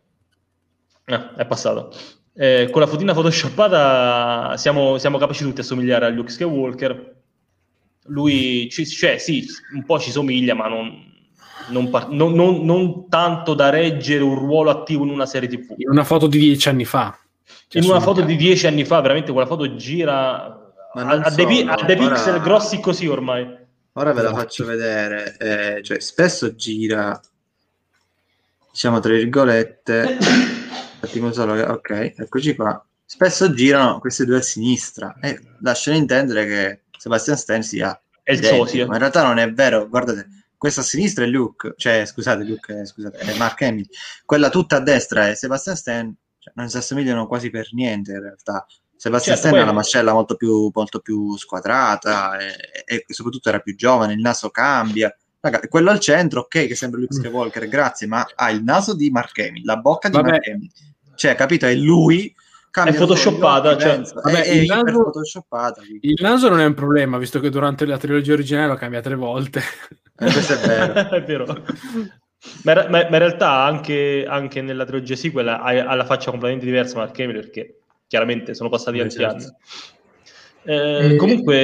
ah, 1.06 1.36
è 1.36 1.46
passato. 1.46 1.94
Eh, 2.36 2.70
con 2.72 2.82
la 2.82 2.88
fotina 2.88 3.14
photoshoppata 3.14 4.58
siamo, 4.58 4.98
siamo 4.98 5.18
capaci 5.18 5.44
tutti 5.44 5.62
a 5.62 5.64
somigliare 5.64 6.06
a 6.06 6.10
Luke 6.10 6.32
Skywalker. 6.32 7.22
Lui, 8.08 8.70
cioè, 8.70 9.18
sì, 9.18 9.46
un 9.74 9.86
po' 9.86 10.00
ci 10.00 10.12
somiglia, 10.12 10.54
ma 10.54 10.68
non, 10.68 10.92
non, 11.70 11.90
par- 11.90 12.10
non, 12.10 12.34
non, 12.34 12.66
non, 12.66 13.08
tanto 13.08 13.54
da 13.54 13.70
reggere 13.70 14.24
un 14.24 14.36
ruolo 14.36 14.70
attivo 14.70 15.04
in 15.04 15.10
una 15.10 15.26
serie 15.26 15.48
TV. 15.48 15.76
In 15.78 15.90
una 15.90 16.04
foto 16.04 16.28
di 16.28 16.38
dieci 16.38 16.68
anni 16.70 16.86
fa. 16.86 17.18
In 17.74 17.86
una 17.86 18.00
foto 18.00 18.22
di 18.22 18.36
dieci 18.36 18.68
anni 18.68 18.84
fa, 18.84 19.02
veramente 19.02 19.32
quella 19.32 19.48
foto 19.48 19.76
gira 19.76 20.64
a, 20.94 21.30
so, 21.30 21.36
dei, 21.36 21.64
no, 21.64 21.76
dei 21.86 21.98
ora... 21.98 22.10
pixel 22.10 22.40
grossi 22.42 22.80
così 22.80 23.08
ormai. 23.08 23.62
Ora 23.94 24.12
ve 24.12 24.22
la 24.22 24.34
faccio 24.34 24.66
vedere. 24.66 25.38
Eh, 25.40 25.84
cioè, 25.84 26.00
spesso 26.00 26.56
gira, 26.56 27.20
diciamo 28.74 29.00
tra 29.00 29.14
virgolette, 29.14 30.18
attimo 31.00 31.32
solo, 31.32 31.54
ok, 31.62 32.14
eccoci 32.18 32.56
qua. 32.56 32.84
Spesso 33.06 33.54
girano 33.54 34.00
queste 34.00 34.26
due 34.26 34.38
a 34.38 34.42
sinistra 34.42 35.16
e 35.22 35.40
lasciano 35.62 35.96
intendere 35.96 36.48
che 36.48 36.82
Sebastian 36.98 37.38
Stan 37.38 37.62
sia 37.62 38.02
è 38.24 38.32
il 38.32 38.44
socio. 38.44 38.88
Ma 38.88 38.94
in 38.94 39.00
realtà 39.00 39.22
non 39.22 39.38
è 39.38 39.52
vero, 39.54 39.88
guardate, 39.88 40.28
questa 40.58 40.82
a 40.82 40.84
sinistra 40.84 41.24
è 41.24 41.28
Luke, 41.28 41.76
cioè 41.78 42.04
scusate, 42.04 42.44
Luke, 42.44 42.80
eh, 42.80 42.86
scusate, 42.86 43.20
è 43.20 43.38
Mark 43.38 43.62
Hamill, 43.62 43.86
quella 44.26 44.50
tutta 44.50 44.78
a 44.78 44.80
destra 44.80 45.30
è 45.30 45.36
Sebastian 45.36 45.76
Stan, 45.76 46.16
cioè, 46.40 46.54
non 46.56 46.68
si 46.68 46.78
assomigliano 46.78 47.28
quasi 47.28 47.52
per 47.52 47.68
niente 47.74 48.14
in 48.14 48.22
realtà. 48.22 48.66
Sebastian 48.96 49.36
certo, 49.36 49.50
Stan 49.50 49.60
ha 49.60 49.64
una 49.66 49.74
mascella 49.78 50.14
molto 50.14 50.36
più, 50.36 50.72
molto 50.74 51.00
più 51.00 51.38
squadrata 51.38 52.38
e, 52.40 52.56
e, 52.86 53.06
soprattutto 53.14 53.50
era 53.50 53.60
più 53.60 53.76
giovane, 53.76 54.14
il 54.14 54.22
naso 54.22 54.50
cambia. 54.50 55.16
Raga, 55.46 55.60
quello 55.68 55.90
al 55.90 56.00
centro, 56.00 56.40
ok, 56.42 56.68
che 56.68 56.76
sembra 56.76 57.02
Luke 57.02 57.16
mm. 57.16 57.20
Skywalker, 57.20 57.68
grazie, 57.68 58.08
ma 58.08 58.26
ha 58.34 58.50
il 58.50 58.64
naso 58.64 58.96
di 58.96 59.10
Mark 59.10 59.38
Hamill, 59.40 59.66
la 59.66 59.76
bocca 59.76 60.08
di 60.08 60.16
Vabbè. 60.16 60.30
Mark 60.30 60.48
Hamill. 60.48 60.70
Cioè, 61.16 61.36
capito, 61.36 61.66
è 61.66 61.76
lui 61.76 62.34
è 62.72 62.94
photoshoppata, 62.94 63.78
cioè, 63.78 64.00
vabbè, 64.00 64.42
è, 64.42 64.52
il, 64.52 64.66
naso, 64.66 65.12
il, 66.00 66.20
naso, 66.22 66.48
non 66.48 66.62
è 66.62 66.66
un 66.66 66.74
problema, 66.74 67.18
visto 67.18 67.42
che 67.42 67.50
durante 67.50 67.86
la 67.86 67.98
trilogia 67.98 68.32
originale 68.32 68.70
lo 68.70 68.76
cambia 68.76 69.02
tre 69.02 69.16
volte. 69.16 69.60
Eh, 70.18 70.32
questo 70.32 70.54
è 70.54 70.58
vero. 70.66 70.94
è 71.12 71.24
vero. 71.24 71.46
Ma, 72.64 72.74
ma, 72.74 72.88
ma, 72.90 73.02
in 73.02 73.18
realtà 73.18 73.64
anche, 73.64 74.26
anche 74.26 74.62
nella 74.62 74.86
trilogia 74.86 75.18
sequel 75.18 75.50
ha, 75.50 75.62
ha, 75.62 75.94
la 75.94 76.06
faccia 76.06 76.32
completamente 76.32 76.66
diversa 76.66 76.98
Mark 76.98 77.20
Hamill 77.20 77.42
perché 77.42 77.80
chiaramente 78.08 78.54
sono 78.54 78.70
passati 78.70 78.98
tanti 78.98 79.16
certo. 79.18 79.56
anni. 80.66 81.12
Eh, 81.12 81.16
comunque, 81.18 81.56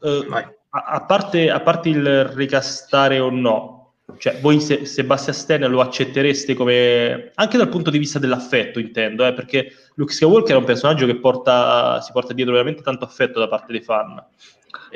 eh, 0.00 0.26
a, 0.74 0.84
a, 0.86 1.04
parte, 1.04 1.50
a 1.50 1.60
parte 1.60 1.88
il 1.88 2.24
ricastare 2.24 3.20
o 3.20 3.30
no, 3.30 3.74
cioè, 4.18 4.38
voi 4.40 4.60
se, 4.60 4.84
Sebastian 4.84 5.34
Stan 5.34 5.60
lo 5.62 5.80
accettereste 5.80 6.54
come 6.54 7.30
anche 7.34 7.56
dal 7.56 7.68
punto 7.68 7.90
di 7.90 7.98
vista 7.98 8.18
dell'affetto, 8.18 8.78
intendo, 8.78 9.24
eh, 9.24 9.32
perché 9.32 9.72
Luke 9.94 10.12
Skywalker 10.12 10.54
è 10.54 10.58
un 10.58 10.64
personaggio 10.64 11.06
che 11.06 11.16
porta, 11.16 12.00
si 12.00 12.12
porta 12.12 12.34
dietro 12.34 12.52
veramente 12.52 12.82
tanto 12.82 13.04
affetto 13.04 13.38
da 13.38 13.48
parte 13.48 13.72
dei 13.72 13.82
fan. 13.82 14.22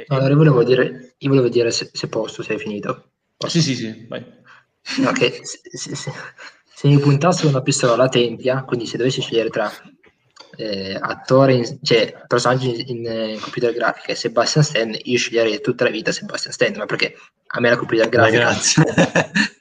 Allora, 0.09 0.29
io 0.29 0.37
volevo 0.37 0.65
dire, 0.65 1.15
io 1.17 1.29
volevo 1.29 1.49
dire 1.49 1.71
se, 1.71 1.91
se, 1.93 2.09
posso, 2.09 2.43
se 2.43 2.53
hai 2.53 2.59
finito. 2.59 3.11
Posso? 3.37 3.59
Sì, 3.59 3.63
sì, 3.63 3.77
sì, 3.77 4.07
vai. 4.09 4.25
No, 4.99 5.13
che 5.13 5.41
se, 5.43 5.61
se, 5.63 5.95
se, 5.95 6.89
mi 6.89 6.99
puntassero 6.99 7.49
una 7.49 7.63
pistola 7.63 7.95
alla 7.95 8.09
tempia, 8.09 8.63
quindi 8.65 8.87
se 8.87 8.97
dovessi 8.97 9.21
scegliere 9.21 9.49
tra 9.49 9.71
eh, 10.59 10.99
attore, 11.01 11.55
in, 11.55 11.79
cioè 11.83 12.25
personaggi 12.27 12.91
in, 12.91 13.05
in, 13.05 13.39
computer 13.41 13.73
grafica 13.73 14.11
e 14.11 14.17
Sebastian 14.17 14.65
Stan, 14.65 14.97
io 15.03 15.17
sceglierei 15.17 15.61
tutta 15.61 15.85
la 15.85 15.91
vita 15.91 16.11
Sebastian 16.11 16.53
Stan, 16.53 16.75
ma 16.77 16.85
perché 16.85 17.15
a 17.47 17.61
me 17.61 17.71
la 17.71 17.77
computer 17.77 18.09
grafica... 18.09 18.53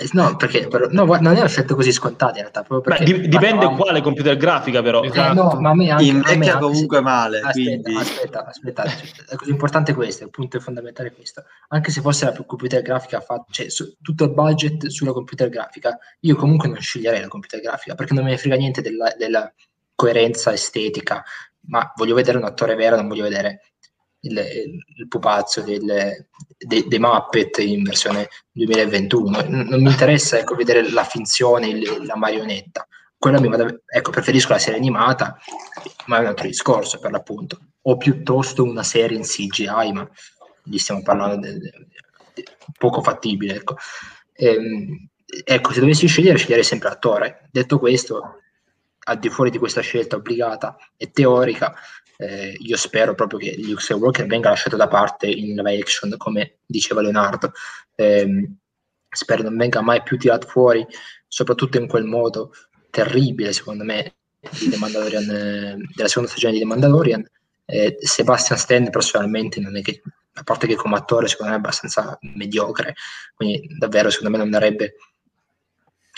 Eh, 0.00 0.08
no, 0.12 0.36
perché 0.36 0.68
però, 0.68 0.86
no, 0.90 1.04
non 1.04 1.34
è 1.34 1.40
una 1.40 1.48
scelta 1.48 1.74
così 1.74 1.90
scontata 1.90 2.38
in 2.38 2.48
realtà. 2.48 2.62
Beh, 2.62 3.04
dipende 3.04 3.28
parlavamo... 3.30 3.76
quale 3.76 4.00
computer 4.00 4.36
grafica, 4.36 4.80
però. 4.80 5.02
Esatto. 5.02 5.32
Eh, 5.32 5.34
no, 5.34 5.60
ma 5.60 5.70
a 5.70 5.74
me 5.74 5.90
anche, 5.90 6.04
invecchia 6.04 6.52
a 6.52 6.54
me 6.54 6.60
comunque 6.60 7.00
male. 7.00 7.38
Aspetta, 7.38 7.52
quindi... 7.52 7.94
aspetta, 7.96 8.46
aspetta, 8.46 8.84
è 9.28 9.34
così 9.34 9.50
importante 9.50 9.94
questo, 9.94 10.22
il 10.22 10.30
punto 10.30 10.60
fondamentale 10.60 11.08
è 11.08 11.12
questo. 11.12 11.42
Anche 11.70 11.90
se 11.90 12.00
fosse 12.00 12.26
la 12.26 12.44
computer 12.46 12.80
grafica 12.80 13.20
fatta, 13.20 13.46
cioè 13.50 13.68
su, 13.70 13.96
tutto 14.00 14.22
il 14.22 14.30
budget 14.30 14.86
sulla 14.86 15.12
computer 15.12 15.48
grafica, 15.48 15.98
io 16.20 16.36
comunque 16.36 16.68
non 16.68 16.80
sceglierei 16.80 17.22
la 17.22 17.28
computer 17.28 17.60
grafica 17.60 17.96
perché 17.96 18.14
non 18.14 18.22
me 18.22 18.30
ne 18.30 18.38
frega 18.38 18.54
niente 18.54 18.80
della, 18.80 19.12
della 19.18 19.52
coerenza 19.98 20.52
estetica, 20.52 21.24
ma 21.62 21.92
voglio 21.96 22.14
vedere 22.14 22.38
un 22.38 22.44
attore 22.44 22.76
vero, 22.76 22.94
non 22.94 23.08
voglio 23.08 23.24
vedere 23.24 23.72
il, 24.20 24.38
il 24.38 25.08
pupazzo 25.08 25.60
del, 25.62 26.28
de, 26.56 26.84
dei 26.86 26.98
Muppet 27.00 27.58
in 27.58 27.82
versione 27.82 28.28
2021. 28.52 29.42
Non 29.48 29.82
mi 29.82 29.90
interessa 29.90 30.38
ecco, 30.38 30.54
vedere 30.54 30.88
la 30.92 31.02
finzione, 31.02 31.66
il, 31.66 32.04
la 32.06 32.14
marionetta. 32.14 32.86
Quella 33.18 33.40
mi 33.40 33.48
vada, 33.48 33.66
ecco, 33.92 34.12
preferisco 34.12 34.52
la 34.52 34.60
serie 34.60 34.78
animata, 34.78 35.36
ma 36.06 36.18
è 36.18 36.20
un 36.20 36.26
altro 36.26 36.46
discorso 36.46 37.00
per 37.00 37.10
l'appunto. 37.10 37.58
O 37.82 37.96
piuttosto 37.96 38.62
una 38.62 38.84
serie 38.84 39.16
in 39.16 39.24
CGI, 39.24 39.92
ma 39.92 40.08
lì 40.62 40.78
stiamo 40.78 41.02
parlando 41.02 41.48
di 41.48 42.44
poco 42.78 43.02
fattibile. 43.02 43.56
Ecco. 43.56 43.74
Ehm, 44.34 45.08
ecco, 45.44 45.72
se 45.72 45.80
dovessi 45.80 46.06
scegliere, 46.06 46.38
sceglierei 46.38 46.62
sempre 46.62 46.88
l'attore. 46.88 47.48
Detto 47.50 47.80
questo, 47.80 48.38
al 49.08 49.18
di 49.18 49.30
fuori 49.30 49.50
di 49.50 49.58
questa 49.58 49.80
scelta 49.80 50.16
obbligata 50.16 50.76
e 50.96 51.10
teorica, 51.10 51.74
eh, 52.18 52.56
io 52.58 52.76
spero 52.76 53.14
proprio 53.14 53.38
che 53.38 53.56
Luke 53.58 53.80
Skywalker 53.80 54.26
venga 54.26 54.50
lasciato 54.50 54.76
da 54.76 54.88
parte 54.88 55.26
in 55.26 55.54
live 55.54 55.80
action, 55.80 56.14
come 56.16 56.58
diceva 56.66 57.00
Leonardo. 57.00 57.52
Eh, 57.94 58.50
spero 59.08 59.42
non 59.42 59.56
venga 59.56 59.80
mai 59.80 60.02
più 60.02 60.18
tirato 60.18 60.46
fuori, 60.46 60.86
soprattutto 61.26 61.78
in 61.78 61.88
quel 61.88 62.04
modo 62.04 62.52
terribile, 62.90 63.52
secondo 63.52 63.84
me, 63.84 64.16
eh, 64.40 64.50
della 64.50 66.08
seconda 66.08 66.28
stagione 66.28 66.52
di 66.52 66.60
The 66.60 66.64
Mandalorian. 66.66 67.26
Eh, 67.64 67.96
Sebastian 68.00 68.58
Stan 68.58 68.90
personalmente 68.90 69.60
non 69.60 69.76
è 69.76 69.82
che, 69.82 70.02
a 70.34 70.42
parte 70.42 70.66
che 70.66 70.74
come 70.74 70.96
attore 70.96 71.28
secondo 71.28 71.52
me 71.52 71.58
è 71.58 71.60
abbastanza 71.60 72.18
mediocre, 72.34 72.94
quindi 73.34 73.76
davvero 73.76 74.10
secondo 74.10 74.36
me 74.36 74.38
non 74.38 74.50
darebbe 74.50 74.94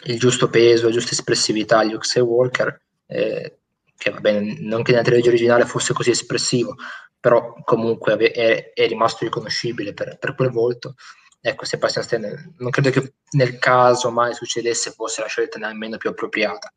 il 0.04 0.18
giusto 0.18 0.48
peso, 0.48 0.86
la 0.86 0.92
giusta 0.92 1.12
espressività 1.12 1.78
a 1.78 1.84
Luke 1.84 2.06
Skywalker, 2.06 2.82
eh, 3.06 3.58
che 3.96 4.10
va 4.10 4.20
bene, 4.20 4.56
non 4.60 4.82
che 4.82 4.92
nella 4.92 5.04
trilogia 5.04 5.28
originale 5.28 5.66
fosse 5.66 5.92
così 5.92 6.10
espressivo, 6.10 6.74
però 7.18 7.54
comunque 7.64 8.16
è, 8.16 8.72
è 8.72 8.86
rimasto 8.88 9.24
riconoscibile 9.24 9.92
per, 9.92 10.16
per, 10.18 10.34
quel 10.34 10.50
volto. 10.50 10.94
Ecco, 11.40 11.64
Sebastian 11.64 12.04
Stan, 12.04 12.54
non 12.58 12.70
credo 12.70 12.90
che 12.90 13.14
nel 13.32 13.58
caso 13.58 14.10
mai 14.10 14.34
succedesse 14.34 14.92
fosse 14.92 15.20
la 15.20 15.28
scelta 15.28 15.58
nemmeno 15.58 15.98
più 15.98 16.10
appropriata. 16.10 16.72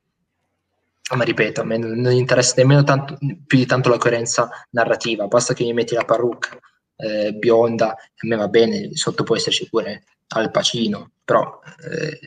Ma 1.15 1.23
ripeto, 1.23 1.61
a 1.61 1.63
me 1.63 1.77
non 1.77 2.11
interessa 2.11 2.55
nemmeno 2.57 2.83
tanto, 2.83 3.17
più 3.45 3.57
di 3.57 3.65
tanto 3.65 3.89
la 3.89 3.97
coerenza 3.97 4.49
narrativa, 4.71 5.27
basta 5.27 5.53
che 5.53 5.63
mi 5.63 5.73
metti 5.73 5.93
la 5.93 6.05
parrucca 6.05 6.57
eh, 6.95 7.33
bionda, 7.33 7.89
a 7.89 8.27
me 8.27 8.35
va 8.35 8.47
bene, 8.47 8.95
sotto 8.95 9.23
può 9.23 9.35
esserci 9.35 9.67
pure 9.69 10.03
Al 10.29 10.51
Pacino, 10.51 11.11
però 11.23 11.59
eh, 11.89 12.19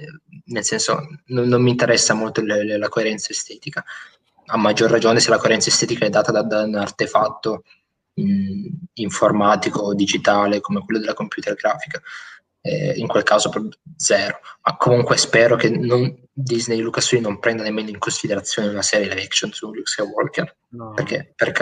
nel 0.47 0.65
senso 0.65 1.07
non, 1.27 1.49
non, 1.49 1.63
mi 1.63 1.71
interessa 1.71 2.15
molto 2.15 2.41
le, 2.43 2.65
le, 2.65 2.79
la 2.79 2.89
coerenza 2.89 3.33
estetica, 3.33 3.85
a 4.47 4.57
maggior 4.57 4.91
ragione 4.91 5.21
se 5.21 5.31
la 5.31 5.39
coerenza 5.39 5.69
estetica 5.69 6.07
è 6.07 6.11
data 6.11 6.31
da, 6.31 6.43
da 6.43 6.63
un 6.63 6.75
artefatto 6.75 7.65
mh, 8.15 8.69
informatico 8.95 9.81
o 9.81 9.95
digitale 9.95 10.61
come 10.61 10.81
quello 10.81 11.01
della 11.01 11.15
computer 11.15 11.55
grafica. 11.55 12.01
Eh, 12.67 12.95
in 12.97 13.07
quel 13.07 13.23
caso 13.23 13.51
zero. 13.97 14.41
Ma 14.63 14.77
comunque 14.77 15.17
spero 15.17 15.57
che 15.57 15.71
non, 15.71 16.15
Disney 16.33 16.79
e 16.79 16.83
Lucasfilm 16.83 17.23
non 17.23 17.39
prenda 17.39 17.63
nemmeno 17.63 17.89
in 17.89 17.99
considerazione 17.99 18.69
una 18.69 18.83
serie 18.83 19.09
live 19.09 19.23
action 19.23 19.53
su 19.53 19.73
Luke 19.73 19.87
Skywalker, 19.89 20.57
no. 20.71 20.93
perché 20.93 21.33
per, 21.35 21.53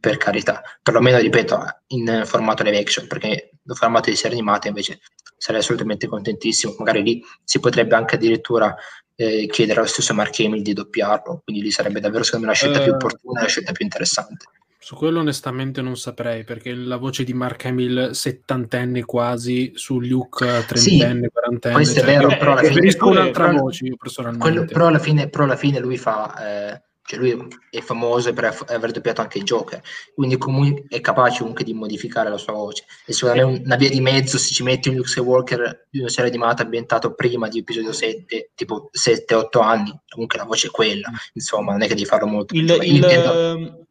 per, 0.00 0.16
carità, 0.16 0.62
perlomeno 0.82 1.18
ripeto, 1.18 1.62
in 1.88 2.22
formato 2.24 2.62
live 2.62 2.78
action, 2.78 3.06
perché 3.06 3.50
in 3.62 3.74
formato 3.74 4.10
di 4.10 4.16
serie 4.16 4.36
animata 4.36 4.68
invece 4.68 5.00
sarei 5.36 5.60
assolutamente 5.60 6.06
contentissimo, 6.06 6.74
magari 6.78 7.02
lì 7.02 7.22
si 7.44 7.60
potrebbe 7.60 7.94
anche 7.94 8.14
addirittura 8.14 8.74
eh, 9.16 9.46
chiedere 9.46 9.80
allo 9.80 9.88
stesso 9.88 10.14
Mark 10.14 10.38
Hamill 10.40 10.62
di 10.62 10.72
doppiarlo, 10.72 11.42
quindi 11.44 11.62
lì 11.62 11.70
sarebbe 11.70 12.00
davvero 12.00 12.24
secondo 12.24 12.46
me 12.46 12.52
una 12.52 12.60
scelta 12.60 12.80
uh, 12.80 12.82
più 12.82 12.92
eh. 12.92 12.94
opportuna 12.94 13.38
e 13.38 13.42
una 13.42 13.50
scelta 13.50 13.72
più 13.72 13.84
interessante. 13.84 14.46
Su 14.84 14.96
quello 14.96 15.20
onestamente 15.20 15.80
non 15.80 15.96
saprei, 15.96 16.44
perché 16.44 16.74
la 16.74 16.98
voce 16.98 17.24
di 17.24 17.32
Mark 17.32 17.64
Hamill 17.64 18.10
settantenne 18.10 19.02
quasi, 19.06 19.72
su 19.76 19.98
Luke 19.98 20.44
trentenne, 20.66 21.22
sì, 21.22 21.30
quarantenne... 21.32 21.74
Questo 21.74 22.00
cioè, 22.00 22.02
è 22.02 22.06
vero, 22.18 22.28
però 22.36 22.52
alla 22.52 22.68
fine... 22.68 22.94
un'altra 23.00 23.46
però, 23.46 23.60
voce 23.60 23.86
io 23.86 23.96
personalmente. 23.96 24.46
Quello, 24.46 24.66
però, 24.66 24.88
alla 24.88 24.98
fine, 24.98 25.30
però 25.30 25.44
alla 25.44 25.56
fine 25.56 25.78
lui 25.78 25.96
fa... 25.96 26.34
Eh, 26.36 26.82
cioè 27.06 27.18
lui 27.18 27.48
è 27.70 27.80
famoso 27.80 28.30
per 28.34 28.54
aver 28.66 28.90
doppiato 28.90 29.22
anche 29.22 29.38
il 29.38 29.44
Joker, 29.44 29.80
quindi 30.14 30.36
comunque 30.36 30.84
è 30.88 31.00
capace 31.00 31.38
comunque 31.38 31.64
di 31.64 31.72
modificare 31.72 32.28
la 32.28 32.36
sua 32.36 32.52
voce. 32.52 32.84
E 33.06 33.14
secondo 33.14 33.48
me 33.48 33.62
una 33.64 33.76
via 33.76 33.88
di 33.88 34.00
mezzo, 34.02 34.36
se 34.36 34.52
ci 34.52 34.62
metti 34.62 34.90
un 34.90 34.96
Luke 34.96 35.08
Skywalker 35.08 35.86
di 35.88 36.00
una 36.00 36.08
serie 36.10 36.28
animata 36.28 36.62
ambientato 36.62 37.14
prima 37.14 37.48
di 37.48 37.60
episodio 37.60 37.92
7, 37.92 38.50
tipo 38.54 38.90
7-8 38.92 39.62
anni, 39.62 39.98
comunque 40.10 40.38
la 40.38 40.44
voce 40.44 40.66
è 40.66 40.70
quella, 40.70 41.10
insomma, 41.32 41.72
non 41.72 41.80
è 41.80 41.86
che 41.86 41.94
devi 41.94 42.06
farlo 42.06 42.26
molto. 42.26 42.54
Il, 42.54 42.68
il. 42.82 43.82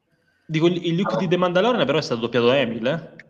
Dico, 0.53 0.67
il 0.67 0.93
Luke 0.93 1.17
di 1.17 1.27
The 1.27 1.35
Mandalorian 1.35 1.83
però 1.83 1.97
è 1.97 2.01
stato 2.03 2.21
doppiato 2.21 2.45
da 2.45 2.59
Emil, 2.59 2.85
eh? 2.85 3.21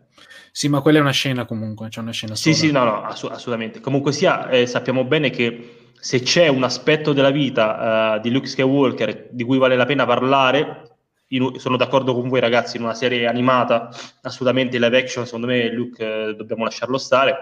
Sì, 0.52 0.68
ma 0.68 0.82
quella 0.82 0.98
è 0.98 1.00
una 1.00 1.10
scena 1.10 1.46
comunque, 1.46 1.88
c'è 1.88 2.00
una 2.00 2.12
scena 2.12 2.34
Sì, 2.34 2.52
sì, 2.52 2.70
no, 2.70 2.84
no, 2.84 3.02
ass- 3.02 3.24
assolutamente. 3.24 3.80
Comunque 3.80 4.12
sia, 4.12 4.50
eh, 4.50 4.66
sappiamo 4.66 5.04
bene 5.04 5.30
che 5.30 5.92
se 5.98 6.20
c'è 6.20 6.48
un 6.48 6.64
aspetto 6.64 7.14
della 7.14 7.30
vita 7.30 8.16
uh, 8.16 8.20
di 8.20 8.30
Luke 8.30 8.46
Skywalker 8.46 9.28
di 9.30 9.42
cui 9.42 9.56
vale 9.56 9.74
la 9.74 9.86
pena 9.86 10.04
parlare, 10.04 10.96
in, 11.28 11.58
sono 11.58 11.78
d'accordo 11.78 12.12
con 12.12 12.28
voi 12.28 12.40
ragazzi, 12.40 12.76
in 12.76 12.82
una 12.82 12.92
serie 12.92 13.26
animata, 13.26 13.88
assolutamente 14.20 14.78
live 14.78 14.98
action, 14.98 15.24
secondo 15.24 15.46
me 15.46 15.72
Luke 15.72 16.04
eh, 16.04 16.34
dobbiamo 16.34 16.64
lasciarlo 16.64 16.98
stare. 16.98 17.36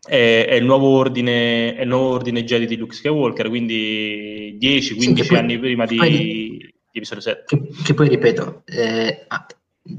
È, 0.00 0.46
è, 0.48 0.54
il 0.54 0.64
nuovo 0.64 0.96
ordine, 0.96 1.74
è 1.74 1.82
il 1.82 1.88
nuovo 1.88 2.14
ordine 2.14 2.44
Jedi 2.44 2.66
di 2.66 2.76
Luke 2.76 2.94
Skywalker, 2.94 3.48
quindi 3.48 4.56
10-15 4.60 5.22
sì, 5.22 5.34
anni 5.34 5.58
prima 5.58 5.86
di... 5.86 6.76
Episodio 6.98 7.22
7. 7.22 7.44
Che, 7.46 7.68
che 7.84 7.94
poi 7.94 8.08
ripeto, 8.08 8.62
eh, 8.66 9.26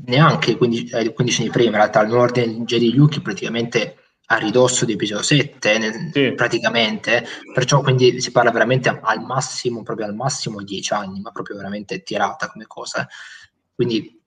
neanche 0.05 0.55
15, 0.55 1.13
15 1.13 1.41
anni 1.41 1.51
prima, 1.51 1.69
in 1.71 1.76
realtà 1.76 2.01
il 2.01 2.07
nuovo 2.07 2.23
ordine 2.23 2.63
Jedi 2.63 2.93
Yuki 2.93 3.21
praticamente 3.21 3.95
a 4.31 4.38
ridosso 4.38 4.85
di 4.85 4.93
episodio 4.93 5.23
7, 5.23 5.77
nel, 5.80 6.09
sì. 6.13 6.34
praticamente, 6.34 7.26
perciò 7.51 7.81
quindi 7.81 8.21
si 8.21 8.31
parla 8.31 8.51
veramente 8.51 8.89
al 8.89 9.21
massimo, 9.21 9.81
proprio 9.81 10.05
al 10.05 10.13
massimo 10.13 10.61
10 10.61 10.93
anni, 10.93 11.19
ma 11.19 11.31
proprio 11.31 11.55
veramente 11.55 12.03
tirata 12.03 12.47
come 12.47 12.65
cosa. 12.67 13.07
Quindi 13.73 14.21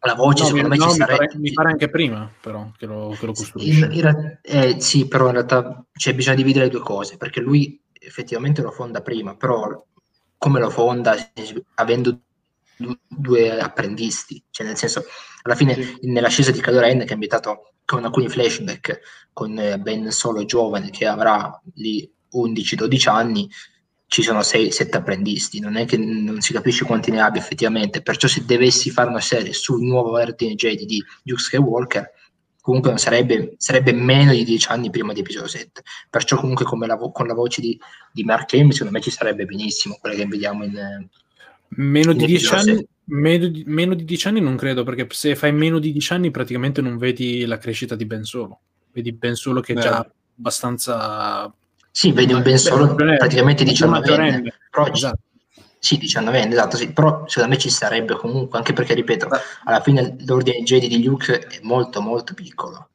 la 0.00 0.14
voce 0.14 0.42
no, 0.42 0.48
secondo 0.48 0.68
mi, 0.68 0.78
me 0.78 0.84
no, 0.84 0.90
ci 0.90 0.98
mi 0.98 1.04
sarebbe... 1.04 1.26
Pare, 1.26 1.38
mi 1.38 1.52
pare 1.52 1.70
anche 1.70 1.90
prima 1.90 2.32
però 2.40 2.70
che 2.78 2.86
lo, 2.86 3.14
che 3.18 3.26
lo 3.26 3.32
costruisce. 3.32 3.84
In, 3.84 3.92
in, 3.92 4.38
eh, 4.40 4.80
sì, 4.80 5.06
però 5.06 5.26
in 5.26 5.32
realtà 5.32 5.84
c'è 5.92 6.14
bisogno 6.14 6.36
di 6.36 6.42
dividere 6.42 6.66
le 6.66 6.70
due 6.70 6.80
cose, 6.80 7.18
perché 7.18 7.40
lui 7.40 7.78
effettivamente 7.92 8.62
lo 8.62 8.70
fonda 8.70 9.02
prima, 9.02 9.36
però 9.36 9.84
come 10.44 10.60
lo 10.60 10.68
fonda 10.68 11.16
avendo 11.76 12.20
due 13.08 13.58
apprendisti, 13.58 14.44
cioè 14.50 14.66
nel 14.66 14.76
senso 14.76 15.06
alla 15.40 15.54
fine 15.54 15.72
sì. 15.72 15.98
nell'ascesa 16.02 16.50
di 16.50 16.60
Kylo 16.60 16.80
Ren 16.80 16.98
che 16.98 17.06
è 17.06 17.12
ambientato 17.12 17.72
con 17.86 18.04
alcuni 18.04 18.28
flashback 18.28 19.30
con 19.32 19.58
eh, 19.58 19.78
Ben 19.78 20.10
Solo 20.10 20.44
giovane 20.44 20.90
che 20.90 21.06
avrà 21.06 21.58
lì 21.76 22.06
11-12 22.34 23.08
anni 23.08 23.48
ci 24.06 24.20
sono 24.20 24.40
6-7 24.40 24.96
apprendisti, 24.96 25.60
non 25.60 25.76
è 25.76 25.86
che 25.86 25.96
non 25.96 26.42
si 26.42 26.52
capisce 26.52 26.84
quanti 26.84 27.10
ne 27.10 27.22
abbia 27.22 27.40
effettivamente, 27.40 28.02
perciò 28.02 28.28
se 28.28 28.44
dovessi 28.44 28.90
fare 28.90 29.08
una 29.08 29.20
serie 29.20 29.54
sul 29.54 29.82
nuovo 29.82 30.12
ordine 30.12 30.56
Jedi 30.56 30.84
di 30.84 31.02
Luke 31.22 31.40
Skywalker 31.40 32.12
comunque 32.64 32.88
non 32.88 32.98
sarebbe, 32.98 33.56
sarebbe 33.58 33.92
meno 33.92 34.32
di 34.32 34.42
dieci 34.42 34.68
anni 34.70 34.88
prima 34.88 35.12
di 35.12 35.20
episodio 35.20 35.46
7. 35.46 35.82
Perciò 36.08 36.38
comunque 36.38 36.64
la 36.86 36.96
vo- 36.96 37.12
con 37.12 37.26
la 37.26 37.34
voce 37.34 37.60
di, 37.60 37.78
di 38.10 38.24
Mark 38.24 38.54
Hamill 38.54 38.70
secondo 38.70 38.94
me 38.94 39.02
ci 39.02 39.10
sarebbe 39.10 39.44
benissimo 39.44 39.98
quella 40.00 40.16
che 40.16 40.24
vediamo 40.24 40.64
in... 40.64 41.06
Meno 41.76 42.12
in 42.12 42.16
di, 42.16 42.24
dieci 42.24 42.54
anni, 42.54 42.88
meno, 43.04 43.48
di, 43.48 43.64
meno 43.66 43.92
di 43.92 44.06
dieci 44.06 44.28
anni 44.28 44.40
non 44.40 44.56
credo, 44.56 44.82
perché 44.82 45.06
se 45.10 45.36
fai 45.36 45.52
meno 45.52 45.78
di 45.78 45.92
dieci 45.92 46.14
anni 46.14 46.30
praticamente 46.30 46.80
non 46.80 46.96
vedi 46.96 47.44
la 47.44 47.58
crescita 47.58 47.96
di 47.96 48.06
Ben 48.06 48.24
Solo. 48.24 48.60
Vedi 48.92 49.12
Ben 49.12 49.34
Solo 49.34 49.60
che 49.60 49.74
è 49.74 49.76
già 49.78 50.10
abbastanza... 50.34 51.54
Sì, 51.90 52.12
vedi 52.12 52.32
un 52.32 52.40
Ben 52.40 52.56
Solo 52.56 52.94
praticamente 52.94 53.64
19 53.64 54.14
anni. 54.14 54.50
Però 54.70 54.86
esatto. 54.86 55.20
Sì, 55.84 55.98
19 55.98 56.48
esatto, 56.48 56.78
sì. 56.78 56.90
però 56.94 57.24
secondo 57.26 57.50
me 57.54 57.60
ci 57.60 57.68
sarebbe 57.68 58.14
comunque, 58.14 58.56
anche 58.56 58.72
perché, 58.72 58.94
ripeto, 58.94 59.28
alla 59.64 59.82
fine 59.82 60.16
l'ordine 60.20 60.62
Jedi 60.62 60.88
di 60.88 61.04
Luke 61.04 61.40
è 61.40 61.58
molto 61.60 62.00
molto 62.00 62.32
piccolo. 62.32 62.88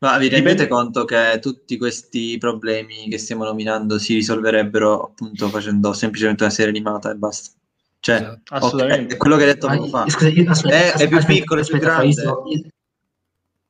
Ma 0.00 0.18
vi 0.18 0.28
rendete 0.28 0.68
conto 0.68 1.06
che 1.06 1.38
tutti 1.40 1.78
questi 1.78 2.36
problemi 2.36 3.08
che 3.08 3.16
stiamo 3.16 3.44
nominando 3.44 3.98
si 3.98 4.12
risolverebbero 4.12 5.04
appunto 5.04 5.48
facendo 5.48 5.94
semplicemente 5.94 6.42
una 6.42 6.52
serie 6.52 6.70
animata 6.70 7.10
e 7.10 7.14
basta? 7.14 7.52
Cioè, 7.98 8.16
esatto, 8.16 8.54
assolutamente. 8.54 9.04
Okay, 9.04 9.16
quello 9.16 9.36
che 9.36 9.42
hai 9.44 9.52
detto 9.54 9.66
poco 9.66 9.86
fa. 9.86 10.10
Scusa, 10.10 10.28
io, 10.28 10.50
aspetta, 10.50 10.74
è, 10.74 10.78
aspetta, 10.80 11.02
è, 11.02 11.08
più 11.08 11.16
aspetta, 11.16 11.38
piccolo, 11.38 11.60
è 11.62 11.64
più 11.64 11.78
grande. 11.78 12.22
Io, 12.22 12.44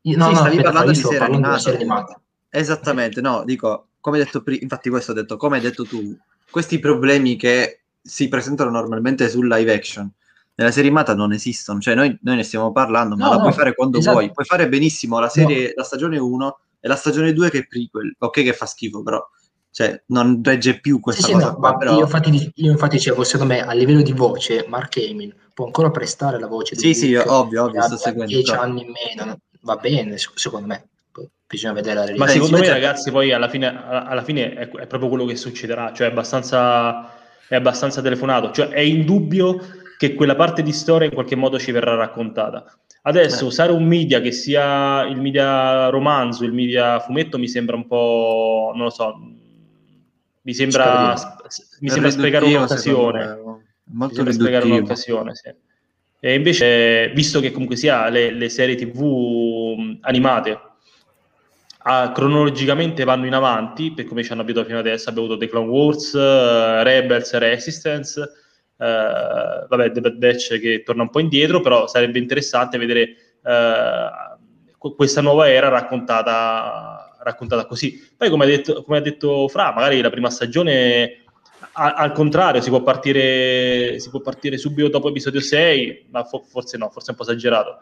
io, 0.00 0.16
no, 0.16 0.24
sì, 0.24 0.32
no, 0.32 0.34
stavi 0.34 0.62
parlando 0.62 0.90
di 0.90 0.96
serie 0.96 1.18
animata. 1.20 1.58
serie 1.58 1.78
animata. 1.78 2.20
Esattamente, 2.48 3.20
no, 3.20 3.44
dico, 3.44 3.86
come 4.00 4.18
hai 4.18 4.24
detto 4.24 4.42
prima, 4.42 4.62
infatti 4.62 4.90
questo 4.90 5.12
ho 5.12 5.14
detto, 5.14 5.36
come 5.36 5.58
hai 5.58 5.62
detto 5.62 5.84
tu, 5.84 6.18
questi 6.50 6.80
problemi 6.80 7.36
che 7.36 7.83
si 8.06 8.28
presentano 8.28 8.70
normalmente 8.70 9.28
sul 9.30 9.48
live 9.48 9.72
action. 9.72 10.10
Nella 10.56 10.70
serie 10.70 10.88
animata 10.90 11.14
non 11.14 11.32
esistono, 11.32 11.80
cioè 11.80 11.94
noi, 11.94 12.16
noi 12.22 12.36
ne 12.36 12.42
stiamo 12.44 12.70
parlando, 12.70 13.16
ma 13.16 13.24
no, 13.24 13.30
la 13.30 13.36
no, 13.36 13.42
puoi 13.42 13.52
fare 13.54 13.74
quando 13.74 13.98
esatto. 13.98 14.18
vuoi. 14.18 14.30
Puoi 14.30 14.44
fare 14.44 14.68
benissimo 14.68 15.18
la 15.18 15.28
serie, 15.28 15.66
no. 15.68 15.72
la 15.76 15.82
stagione 15.82 16.18
1 16.18 16.58
e 16.78 16.88
la 16.88 16.96
stagione 16.96 17.32
2 17.32 17.50
che 17.50 17.58
è 17.58 17.66
prequel. 17.66 18.14
Ok, 18.18 18.42
che 18.42 18.52
fa 18.52 18.66
schifo, 18.66 19.02
però 19.02 19.20
cioè, 19.70 20.00
non 20.08 20.40
regge 20.44 20.78
più 20.78 21.00
questa 21.00 21.26
sì, 21.26 21.32
cosa. 21.32 21.48
Sì, 21.48 21.54
qua, 21.56 21.76
però... 21.76 21.94
io, 21.94 22.02
infatti, 22.02 22.52
io 22.54 22.70
infatti 22.70 22.96
dicevo, 22.96 23.24
secondo 23.24 23.54
me 23.54 23.66
a 23.66 23.72
livello 23.72 24.02
di 24.02 24.12
voce, 24.12 24.64
Mark 24.68 24.96
Hamill 24.98 25.34
può 25.52 25.64
ancora 25.64 25.90
prestare 25.90 26.38
la 26.38 26.46
voce 26.46 26.76
di 26.76 26.94
Sì, 26.94 27.10
Luke, 27.10 27.22
sì, 27.22 27.28
ovvio, 27.28 27.64
ovvio, 27.64 27.82
sto 27.82 27.96
seguendo. 27.96 28.32
10 28.32 28.52
anni 28.52 28.82
in 28.82 28.92
meno, 28.92 29.40
va 29.62 29.74
bene, 29.74 30.16
secondo 30.16 30.68
me. 30.68 30.90
Bisogna 31.48 31.72
vedere 31.72 31.94
la 31.96 32.04
realtà. 32.04 32.24
Ma 32.24 32.30
secondo 32.30 32.58
me, 32.58 32.68
ragazzi, 32.68 33.10
poi 33.10 33.32
alla 33.32 33.48
fine, 33.48 33.66
alla 33.66 34.22
fine 34.22 34.54
è, 34.54 34.68
è 34.68 34.86
proprio 34.86 35.08
quello 35.08 35.24
che 35.24 35.34
succederà, 35.34 35.92
cioè 35.92 36.06
è 36.06 36.10
abbastanza 36.10 37.12
è 37.48 37.54
abbastanza 37.54 38.02
telefonato, 38.02 38.50
cioè 38.50 38.68
è 38.68 38.80
indubbio 38.80 39.60
che 39.96 40.14
quella 40.14 40.34
parte 40.34 40.62
di 40.62 40.72
storia 40.72 41.06
in 41.06 41.14
qualche 41.14 41.36
modo 41.36 41.58
ci 41.58 41.72
verrà 41.72 41.94
raccontata. 41.94 42.64
Adesso 43.02 43.44
eh. 43.44 43.48
usare 43.48 43.72
un 43.72 43.84
media 43.84 44.20
che 44.20 44.32
sia 44.32 45.02
il 45.02 45.20
media 45.20 45.88
romanzo, 45.88 46.44
il 46.44 46.52
media 46.52 47.00
fumetto 47.00 47.38
mi 47.38 47.48
sembra 47.48 47.76
un 47.76 47.86
po', 47.86 48.72
non 48.74 48.84
lo 48.84 48.90
so, 48.90 49.14
mi 50.42 50.54
sembra, 50.54 51.14
mi 51.80 51.88
sembra 51.88 52.10
sprecare 52.10 52.46
un'occasione. 52.46 53.38
Molto 53.86 54.22
mi 54.22 54.32
sprecare 54.32 54.64
un'occasione, 54.64 55.34
sì. 55.34 55.52
E 56.20 56.34
invece, 56.34 57.10
visto 57.14 57.40
che 57.40 57.52
comunque 57.52 57.76
sia 57.76 58.08
le, 58.08 58.30
le 58.30 58.48
serie 58.48 58.76
tv 58.76 59.98
animate 60.00 60.58
a, 61.86 62.12
cronologicamente 62.12 63.04
vanno 63.04 63.26
in 63.26 63.34
avanti, 63.34 63.92
per 63.92 64.06
come 64.06 64.22
ci 64.22 64.32
hanno 64.32 64.42
abituato 64.42 64.68
fino 64.68 64.78
adesso, 64.78 65.08
abbiamo 65.08 65.28
avuto 65.28 65.40
The 65.40 65.50
Clone 65.50 65.68
Wars, 65.68 66.12
uh, 66.12 66.82
Rebels, 66.82 67.32
Resistance, 67.34 68.20
uh, 68.20 69.66
vabbè, 69.68 69.90
The 69.90 70.00
Bad 70.00 70.16
Batch 70.16 70.58
che 70.60 70.82
torna 70.82 71.02
un 71.02 71.10
po' 71.10 71.20
indietro, 71.20 71.60
però 71.60 71.86
sarebbe 71.86 72.18
interessante 72.18 72.78
vedere 72.78 73.16
uh, 73.42 74.92
questa 74.94 75.20
nuova 75.20 75.50
era 75.50 75.68
raccontata, 75.68 77.16
raccontata 77.20 77.66
così. 77.66 78.14
Poi, 78.16 78.30
come 78.30 78.44
ha, 78.44 78.48
detto, 78.48 78.82
come 78.82 78.98
ha 78.98 79.02
detto 79.02 79.48
Fra, 79.48 79.72
magari 79.72 80.00
la 80.00 80.10
prima 80.10 80.30
stagione 80.30 81.24
al 81.76 82.12
contrario, 82.12 82.60
si 82.60 82.70
può, 82.70 82.82
partire, 82.82 83.98
si 83.98 84.08
può 84.08 84.20
partire 84.20 84.56
subito 84.58 84.88
dopo 84.88 85.08
episodio 85.08 85.40
6, 85.40 86.06
ma 86.10 86.22
fo- 86.22 86.44
forse 86.46 86.76
no, 86.76 86.88
forse 86.90 87.08
è 87.08 87.10
un 87.10 87.16
po' 87.16 87.22
esagerato. 87.24 87.78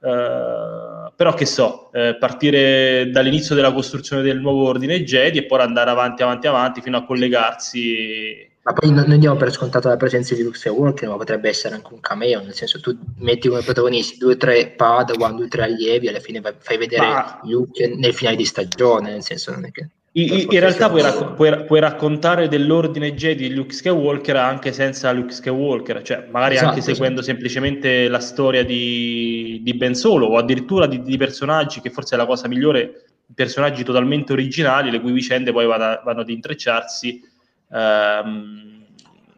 Uh, 0.00 1.07
però 1.18 1.34
che 1.34 1.46
so, 1.46 1.90
eh, 1.94 2.16
partire 2.16 3.10
dall'inizio 3.10 3.56
della 3.56 3.72
costruzione 3.72 4.22
del 4.22 4.38
nuovo 4.38 4.68
ordine 4.68 5.02
Jedi 5.02 5.38
e 5.38 5.46
poi 5.46 5.58
andare 5.58 5.90
avanti, 5.90 6.22
avanti, 6.22 6.46
avanti 6.46 6.80
fino 6.80 6.96
a 6.96 7.04
collegarsi. 7.04 8.48
Ma 8.62 8.72
poi 8.72 8.92
noi 8.92 9.18
diamo 9.18 9.34
per 9.34 9.50
scontato 9.50 9.88
la 9.88 9.96
presenza 9.96 10.36
di 10.36 10.44
Luke 10.44 10.56
Skywalker, 10.56 11.08
ma 11.08 11.16
potrebbe 11.16 11.48
essere 11.48 11.74
anche 11.74 11.92
un 11.92 11.98
cameo, 11.98 12.40
nel 12.40 12.54
senso 12.54 12.78
tu 12.78 12.96
metti 13.16 13.48
come 13.48 13.62
protagonisti 13.62 14.16
due 14.16 14.34
o 14.34 14.36
tre 14.36 14.68
Padawan, 14.76 15.34
due 15.34 15.46
o 15.46 15.48
tre 15.48 15.64
allievi, 15.64 16.06
alla 16.06 16.20
fine 16.20 16.40
fai 16.60 16.78
vedere 16.78 17.04
ma... 17.04 17.40
Luke 17.42 17.96
nel 17.96 18.14
finale 18.14 18.36
di 18.36 18.44
stagione, 18.44 19.10
nel 19.10 19.24
senso 19.24 19.50
non 19.50 19.64
è 19.64 19.72
che... 19.72 19.88
In, 20.12 20.46
in 20.50 20.60
realtà 20.60 20.88
puoi, 20.88 21.02
racco- 21.02 21.34
puoi, 21.34 21.64
puoi, 21.64 21.80
raccontare 21.80 22.48
dell'ordine 22.48 23.14
Jedi 23.14 23.48
di 23.48 23.54
Luke 23.54 23.74
Skywalker 23.74 24.36
anche 24.36 24.72
senza 24.72 25.12
Luke 25.12 25.32
Skywalker, 25.32 26.02
cioè 26.02 26.26
magari 26.30 26.54
esatto, 26.54 26.70
anche 26.70 26.80
seguendo 26.80 27.20
esatto. 27.20 27.34
semplicemente 27.34 28.08
la 28.08 28.18
storia 28.18 28.64
di, 28.64 29.60
di, 29.62 29.74
Ben 29.74 29.94
Solo 29.94 30.26
o 30.26 30.38
addirittura 30.38 30.86
di, 30.86 31.02
di, 31.02 31.16
personaggi, 31.18 31.80
che 31.80 31.90
forse 31.90 32.14
è 32.14 32.18
la 32.18 32.26
cosa 32.26 32.48
migliore 32.48 33.04
personaggi 33.34 33.84
totalmente 33.84 34.32
originali, 34.32 34.90
le 34.90 35.00
cui 35.00 35.12
vicende 35.12 35.52
poi 35.52 35.66
vanno, 35.66 36.00
vanno 36.02 36.20
ad 36.22 36.30
intrecciarsi 36.30 37.22
ehm, 37.70 38.86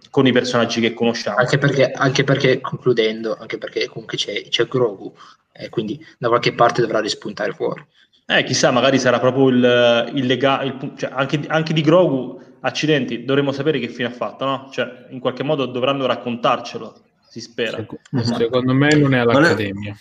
con 0.08 0.26
i 0.26 0.32
personaggi 0.32 0.80
che 0.80 0.94
conosciamo. 0.94 1.36
Anche 1.36 1.58
perché, 1.58 1.90
anche 1.90 2.24
perché 2.24 2.60
concludendo, 2.60 3.36
anche 3.36 3.58
perché 3.58 3.88
comunque 3.88 4.16
c'è, 4.16 4.48
c'è 4.48 4.66
Grogu, 4.66 5.12
e 5.52 5.68
quindi 5.68 6.04
da 6.16 6.28
qualche 6.28 6.54
parte 6.54 6.80
dovrà 6.80 7.00
rispuntare 7.00 7.52
fuori. 7.52 7.84
Eh, 8.30 8.44
chissà, 8.44 8.70
magari 8.70 9.00
sarà 9.00 9.18
proprio 9.18 9.48
il, 9.48 10.12
il 10.14 10.24
legame, 10.24 10.92
cioè 10.96 11.10
anche, 11.12 11.42
anche, 11.48 11.72
di 11.72 11.80
Grogu, 11.80 12.40
accidenti, 12.60 13.24
dovremmo 13.24 13.50
sapere 13.50 13.80
che 13.80 13.88
fine 13.88 14.06
ha 14.06 14.12
fatto, 14.12 14.44
no? 14.44 14.68
Cioè, 14.70 15.06
in 15.10 15.18
qualche 15.18 15.42
modo 15.42 15.66
dovranno 15.66 16.06
raccontarcelo, 16.06 16.94
si 17.28 17.40
spera. 17.40 17.78
Secondo, 17.78 18.36
secondo 18.36 18.72
me 18.72 18.94
non 18.94 19.14
è 19.14 19.18
all'Accademia. 19.18 19.96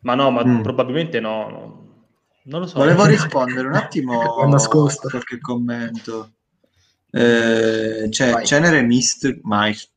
Ma 0.00 0.14
no, 0.14 0.30
ma 0.30 0.44
mm. 0.44 0.60
probabilmente 0.60 1.18
no, 1.18 1.48
no, 1.48 1.86
Non 2.42 2.60
lo 2.60 2.66
so. 2.66 2.80
Volevo 2.80 3.06
rispondere 3.08 3.66
un 3.66 3.74
attimo 3.76 4.20
a 4.20 4.68
qualche 4.68 5.40
commento. 5.40 6.32
Eh, 7.10 8.08
c'è 8.10 8.42
Cenere 8.42 8.82
Mist, 8.82 9.38
Mice, 9.42 9.88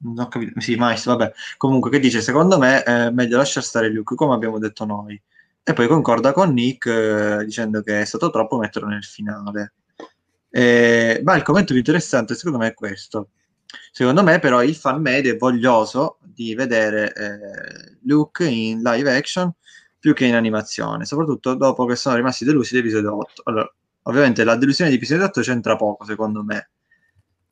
non 0.00 0.18
ho 0.18 0.28
capito, 0.28 0.60
sì, 0.60 0.76
Mice, 0.78 1.08
vabbè. 1.08 1.32
Comunque, 1.56 1.88
che 1.88 2.00
dice, 2.00 2.20
secondo 2.20 2.58
me 2.58 2.82
è 2.82 3.08
meglio 3.08 3.38
lasciare 3.38 3.64
stare 3.64 3.88
Luke, 3.88 4.14
come 4.14 4.34
abbiamo 4.34 4.58
detto 4.58 4.84
noi. 4.84 5.18
E 5.68 5.72
poi 5.72 5.88
concorda 5.88 6.32
con 6.32 6.52
Nick 6.52 6.86
eh, 6.86 7.44
dicendo 7.44 7.82
che 7.82 8.00
è 8.00 8.04
stato 8.04 8.30
troppo 8.30 8.56
metterlo 8.56 8.86
nel 8.86 9.02
finale. 9.02 9.72
Eh, 10.48 11.20
ma 11.24 11.34
il 11.34 11.42
commento 11.42 11.70
più 11.70 11.78
interessante 11.78 12.36
secondo 12.36 12.58
me 12.58 12.68
è 12.68 12.74
questo. 12.74 13.30
Secondo 13.90 14.22
me 14.22 14.38
però 14.38 14.62
il 14.62 14.76
fan 14.76 15.00
medio 15.00 15.34
è 15.34 15.36
voglioso 15.36 16.18
di 16.22 16.54
vedere 16.54 17.12
eh, 17.12 17.98
Luke 18.04 18.44
in 18.46 18.80
live 18.80 19.16
action 19.16 19.52
più 19.98 20.14
che 20.14 20.26
in 20.26 20.36
animazione, 20.36 21.04
soprattutto 21.04 21.54
dopo 21.54 21.84
che 21.84 21.96
sono 21.96 22.14
rimasti 22.14 22.44
delusi 22.44 22.74
di 22.74 22.78
episodio 22.78 23.16
8. 23.16 23.42
Allora, 23.46 23.74
ovviamente 24.02 24.44
la 24.44 24.54
delusione 24.54 24.90
di 24.90 24.96
episodio 24.96 25.24
8 25.24 25.40
c'entra 25.40 25.74
poco 25.74 26.04
secondo 26.04 26.44
me, 26.44 26.70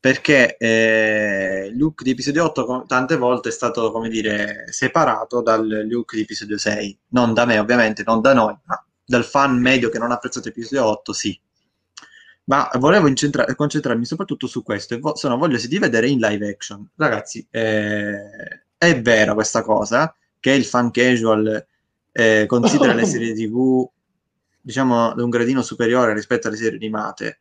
perché 0.04 0.58
eh, 0.58 1.68
il 1.70 1.78
look 1.78 2.02
di 2.02 2.10
episodio 2.10 2.44
8 2.44 2.84
tante 2.86 3.16
volte 3.16 3.48
è 3.48 3.52
stato, 3.52 3.90
come 3.90 4.10
dire, 4.10 4.66
separato 4.68 5.40
dal 5.40 5.86
look 5.88 6.14
di 6.14 6.20
episodio 6.20 6.58
6. 6.58 6.98
Non 7.08 7.32
da 7.32 7.46
me, 7.46 7.58
ovviamente, 7.58 8.02
non 8.04 8.20
da 8.20 8.34
noi, 8.34 8.54
ma 8.64 8.84
dal 9.02 9.24
fan 9.24 9.58
medio 9.58 9.88
che 9.88 9.98
non 9.98 10.10
ha 10.10 10.16
apprezzato 10.16 10.48
episodio 10.48 10.84
8, 10.84 11.12
sì. 11.14 11.40
Ma 12.44 12.70
volevo 12.74 13.06
incentra- 13.06 13.46
concentrarmi 13.54 14.04
soprattutto 14.04 14.46
su 14.46 14.62
questo 14.62 14.92
e 14.92 14.98
vo- 14.98 15.16
sono 15.16 15.38
vogliosi 15.38 15.68
di 15.68 15.78
vedere 15.78 16.06
in 16.06 16.18
live 16.18 16.50
action. 16.50 16.86
Ragazzi, 16.96 17.46
eh, 17.50 18.64
è 18.76 19.00
vera 19.00 19.32
questa 19.32 19.62
cosa, 19.62 20.14
che 20.38 20.50
il 20.50 20.66
fan 20.66 20.90
casual 20.90 21.66
eh, 22.12 22.44
considera 22.46 22.92
le 22.92 23.06
serie 23.08 23.32
tv, 23.32 23.88
diciamo, 24.60 25.12
ad 25.12 25.18
un 25.18 25.30
gradino 25.30 25.62
superiore 25.62 26.12
rispetto 26.12 26.48
alle 26.48 26.58
serie 26.58 26.76
animate 26.76 27.38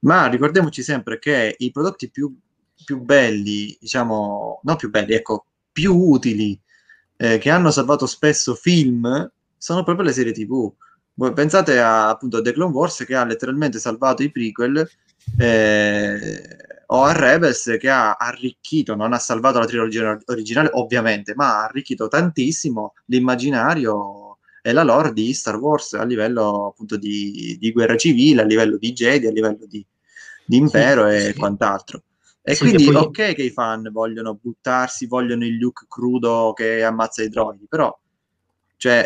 ma 0.00 0.26
ricordiamoci 0.26 0.82
sempre 0.82 1.18
che 1.18 1.54
i 1.58 1.70
prodotti 1.70 2.10
più, 2.10 2.34
più 2.84 3.00
belli, 3.00 3.76
diciamo, 3.80 4.60
non 4.62 4.76
più 4.76 4.90
belli, 4.90 5.14
ecco, 5.14 5.46
più 5.72 5.94
utili, 5.94 6.58
eh, 7.16 7.38
che 7.38 7.50
hanno 7.50 7.70
salvato 7.70 8.06
spesso 8.06 8.54
film, 8.54 9.30
sono 9.56 9.82
proprio 9.84 10.06
le 10.06 10.12
serie 10.12 10.32
TV. 10.32 10.72
Pensate 11.34 11.78
a, 11.80 12.08
appunto 12.08 12.38
a 12.38 12.42
The 12.42 12.52
Clone 12.52 12.72
Wars 12.72 13.04
che 13.04 13.14
ha 13.14 13.24
letteralmente 13.24 13.78
salvato 13.78 14.22
i 14.22 14.30
prequel, 14.30 14.88
eh, 15.38 16.42
o 16.86 17.02
a 17.04 17.12
Rebels 17.12 17.76
che 17.78 17.88
ha 17.88 18.14
arricchito, 18.14 18.94
non 18.96 19.12
ha 19.12 19.18
salvato 19.18 19.58
la 19.58 19.66
trilogia 19.66 20.18
originale 20.26 20.70
ovviamente, 20.72 21.34
ma 21.34 21.58
ha 21.58 21.64
arricchito 21.64 22.08
tantissimo 22.08 22.94
l'immaginario 23.06 24.38
e 24.62 24.72
la 24.72 24.82
lore 24.82 25.12
di 25.12 25.32
Star 25.32 25.56
Wars 25.56 25.94
a 25.94 26.04
livello 26.04 26.66
appunto 26.68 26.96
di, 26.96 27.56
di 27.60 27.72
guerra 27.72 27.96
civile, 27.96 28.42
a 28.42 28.44
livello 28.44 28.76
di 28.76 28.92
Jedi, 28.92 29.26
a 29.26 29.30
livello 29.30 29.66
di, 29.66 29.84
di 30.50 30.56
impero 30.56 31.08
sì, 31.08 31.16
e 31.16 31.20
sì. 31.32 31.38
quant'altro. 31.38 32.02
E 32.42 32.54
sì, 32.54 32.64
quindi, 32.64 32.84
poi... 32.84 32.96
ok, 32.96 33.34
che 33.34 33.42
i 33.42 33.50
fan 33.50 33.88
vogliono 33.92 34.38
buttarsi, 34.40 35.06
vogliono 35.06 35.44
il 35.44 35.58
look 35.58 35.86
crudo 35.88 36.52
che 36.54 36.82
ammazza 36.82 37.22
i 37.22 37.28
droidi, 37.28 37.66
però 37.68 37.96
cioè, 38.76 39.04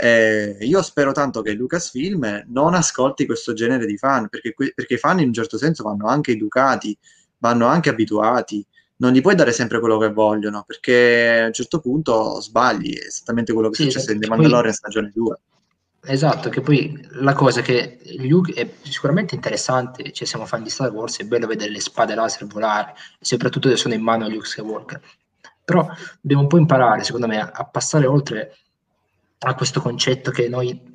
eh, 0.61 0.65
io 0.65 0.83
spero 0.83 1.11
tanto 1.11 1.43
che 1.43 1.53
Lucasfilm 1.53 2.45
non 2.47 2.75
ascolti 2.75 3.27
questo 3.27 3.55
genere 3.55 3.87
di 3.87 3.99
fan, 3.99 4.29
perché, 4.29 4.55
perché 4.55 4.95
i 4.95 4.99
fan 4.99 5.19
in 5.19 5.27
un 5.27 5.33
certo 5.33 5.59
senso 5.59 5.83
vanno 5.83 6.07
anche 6.07 6.31
educati, 6.31 6.97
vanno 7.39 7.66
anche 7.66 7.91
abituati. 7.91 8.65
Non 8.99 9.11
gli 9.11 9.21
puoi 9.21 9.35
dare 9.35 9.51
sempre 9.51 9.81
quello 9.81 9.99
che 9.99 10.12
vogliono, 10.12 10.62
perché 10.65 11.41
a 11.43 11.47
un 11.47 11.53
certo 11.53 11.81
punto 11.81 12.41
sbagli, 12.41 12.97
è 12.97 13.07
esattamente 13.07 13.53
quello 13.53 13.69
che 13.69 13.83
è 13.83 13.85
successo 13.87 14.12
in 14.12 14.21
The 14.21 14.29
Mandalorian 14.29 14.73
stagione 14.73 15.11
2. 15.12 15.41
Esatto, 16.07 16.51
che 16.51 16.61
poi 16.61 17.09
la 17.13 17.33
cosa 17.33 17.63
che 17.63 17.99
Luke 18.19 18.53
è 18.53 18.69
sicuramente 18.83 19.35
interessante, 19.35 20.13
cioè 20.13 20.27
siamo 20.27 20.45
fan 20.45 20.63
di 20.63 20.69
Star 20.69 20.91
Wars, 20.91 21.19
è 21.19 21.25
bello 21.25 21.47
vedere 21.47 21.71
le 21.71 21.81
spade 21.81 22.15
laser 22.15 22.47
volare, 22.47 22.95
soprattutto 23.19 23.71
se 23.71 23.77
sono 23.77 23.95
in 23.95 24.03
mano 24.03 24.27
a 24.27 24.29
Luke 24.29 24.47
Skywalker. 24.47 25.01
Però 25.65 25.89
dobbiamo 26.21 26.43
un 26.43 26.49
po' 26.49 26.59
imparare, 26.59 27.05
secondo 27.05 27.27
me, 27.27 27.41
a 27.41 27.65
passare 27.65 28.05
oltre 28.07 28.55
a 29.39 29.55
questo 29.55 29.81
concetto 29.81 30.31
che 30.31 30.49
noi 30.49 30.93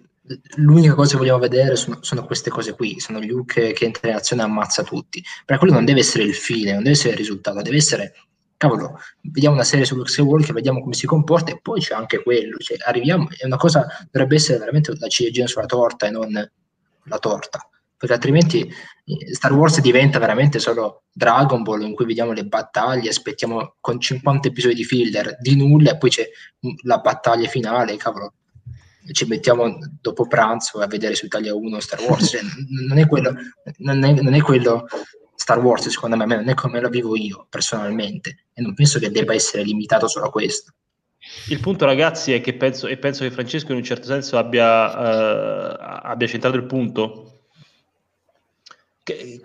l'unica 0.58 0.94
cosa 0.94 1.14
che 1.14 1.18
vogliamo 1.18 1.40
vedere 1.40 1.76
sono, 1.76 1.98
sono, 2.02 2.26
queste 2.26 2.52
cose 2.52 2.76
qui, 2.76 3.00
sono 3.00 3.20
Luke 3.20 3.74
che 3.74 3.86
entra 3.86 4.10
in 4.10 4.16
azione 4.16 4.44
e 4.44 4.46
ammazza 4.46 4.84
tutti. 4.84 5.24
Per 5.44 5.58
quello 5.58 5.74
non 5.74 5.86
deve 5.86 6.02
essere 6.02 6.24
il 6.24 6.36
fine, 6.36 6.74
non 6.74 6.84
deve 6.84 6.96
essere 6.96 7.14
il 7.14 7.18
risultato, 7.18 7.62
deve 7.64 7.78
essere 7.78 8.14
cavolo, 8.60 9.00
vediamo 9.22 9.56
una 9.56 9.64
serie 9.64 9.86
su 9.86 9.96
Luke 9.96 10.10
Skywalker, 10.10 10.54
vediamo 10.54 10.82
come 10.82 10.94
si 10.94 11.08
comporta 11.08 11.50
e 11.50 11.62
poi 11.62 11.80
c'è 11.80 11.96
anche 11.96 12.22
quello, 12.22 12.58
cioè, 12.58 12.78
arriviamo, 12.86 13.30
è 13.30 13.46
una 13.46 13.56
cosa, 13.56 13.88
dovrebbe 14.12 14.36
essere 14.36 14.60
veramente 14.60 14.94
la 15.00 15.08
ciliegina 15.08 15.48
sulla 15.48 15.66
torta 15.66 16.08
e 16.08 16.10
non 16.10 16.30
la 17.06 17.18
torta, 17.20 17.66
perché 17.96 18.14
altrimenti 18.14 18.70
eh, 19.06 19.34
Star 19.34 19.54
Wars 19.54 19.80
diventa 19.80 20.20
veramente 20.20 20.60
solo 20.60 21.04
Dragon 21.14 21.64
Ball 21.64 21.84
in 21.84 21.96
cui 21.96 22.04
vediamo 22.04 22.34
le 22.34 22.44
battaglie, 22.44 23.08
aspettiamo 23.08 23.76
con 23.80 23.98
50 23.98 24.50
episodi 24.50 24.76
di 24.76 24.84
filler 24.84 25.38
di 25.40 25.56
nulla 25.56 25.92
e 25.92 25.98
poi 25.98 26.10
c'è 26.10 26.28
la 26.84 26.98
battaglia 26.98 27.48
finale, 27.48 27.96
cavolo, 27.96 28.34
ci 29.14 29.26
mettiamo 29.26 29.78
dopo 30.02 30.28
pranzo 30.28 30.80
a 30.80 30.88
vedere 30.88 31.16
su 31.16 31.28
Italia 31.28 31.56
1 31.56 31.80
Star 31.80 32.02
Wars, 32.02 32.28
cioè, 32.28 32.42
non, 32.90 32.98
è 32.98 33.08
quello, 33.08 33.34
non, 33.78 34.04
è, 34.04 34.12
non 34.22 34.34
è 34.34 34.42
quello 34.42 34.86
Star 35.40 35.58
Wars, 35.60 35.88
secondo 35.88 36.18
me, 36.18 36.26
non 36.26 36.50
è 36.50 36.54
come 36.54 36.82
la 36.82 36.90
vivo 36.90 37.16
io 37.16 37.48
personalmente 37.50 38.48
e 38.54 38.62
non 38.62 38.74
penso 38.74 39.00
che 39.00 39.10
debba 39.10 39.34
essere 39.34 39.64
limitato 39.64 40.10
solo 40.10 40.26
a 40.26 40.30
questo. 40.30 40.74
Il 41.48 41.62
punto, 41.62 41.86
ragazzi, 41.86 42.34
è 42.34 42.42
che 42.42 42.56
penso, 42.56 42.88
e 42.88 42.98
penso 42.98 43.24
che 43.24 43.32
Francesco 43.32 43.72
in 43.72 43.78
un 43.78 43.84
certo 43.84 44.06
senso 44.06 44.38
abbia, 44.38 44.90
uh, 44.90 45.76
abbia 45.80 46.28
centrato 46.28 46.58
il 46.58 46.66
punto. 46.66 47.40
Che 49.02 49.42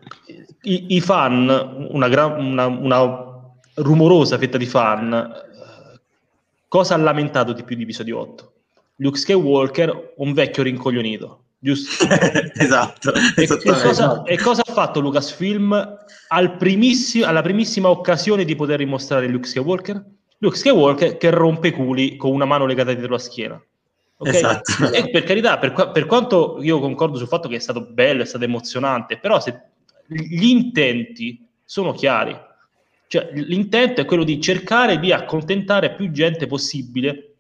i, 0.63 0.97
i, 0.97 1.01
fan, 1.01 1.87
una, 1.91 2.09
gran, 2.09 2.45
una, 2.45 2.67
una, 2.67 3.55
rumorosa 3.75 4.37
fetta 4.37 4.59
di 4.59 4.67
fan, 4.67 5.33
cosa 6.67 6.95
ha 6.95 6.99
lamentato 6.99 7.53
di 7.53 7.63
più 7.63 7.77
di 7.77 7.85
episodio 7.85 8.19
8? 8.19 8.53
Luke 8.97 9.19
Skywalker, 9.19 10.15
un 10.17 10.33
vecchio 10.33 10.65
rincoglionito 10.65 11.44
giusto? 11.65 12.07
esatto. 12.55 13.13
E, 13.37 13.47
cosa, 13.47 14.23
e, 14.25 14.39
cosa, 14.39 14.63
ha 14.67 14.73
fatto 14.73 15.01
Lucasfilm 15.01 15.97
al 16.29 16.57
primissi, 16.57 17.23
alla 17.23 17.41
primissima 17.41 17.89
occasione 17.89 18.45
di 18.45 18.55
poter 18.55 18.79
dimostrare 18.79 19.27
Luke 19.29 19.49
Skywalker? 19.49 20.05
Luke 20.39 20.57
Skywalker 20.57 21.17
che 21.17 21.31
rompe 21.31 21.69
i 21.69 21.73
culi 21.73 22.17
con 22.17 22.33
una 22.33 22.45
mano 22.45 22.67
legata 22.67 22.93
dietro 22.93 23.13
la 23.13 23.19
schiena. 23.19 23.63
Okay? 24.17 24.35
Esatto. 24.35 24.93
E 24.93 25.09
per 25.11 25.25
carità, 25.25 25.59
per, 25.59 25.73
per, 25.91 26.05
quanto 26.05 26.59
io 26.61 26.79
concordo 26.81 27.17
sul 27.17 27.29
fatto 27.29 27.49
che 27.49 27.57
è 27.57 27.61
stato 27.61 27.81
bello, 27.81 28.23
è 28.23 28.27
stato 28.27 28.45
emozionante, 28.45 29.19
però 29.19 29.41
se 29.41 29.61
gli 30.07 30.49
intenti 30.49 31.47
sono 31.65 31.93
chiari. 31.93 32.37
Cioè, 33.07 33.31
l'intento 33.33 34.03
è 34.03 34.05
quello 34.05 34.25
di 34.25 34.41
cercare 34.41 34.99
di 34.99 35.13
accontentare 35.13 35.95
più 35.95 36.11
gente 36.11 36.47
possibile 36.47 37.34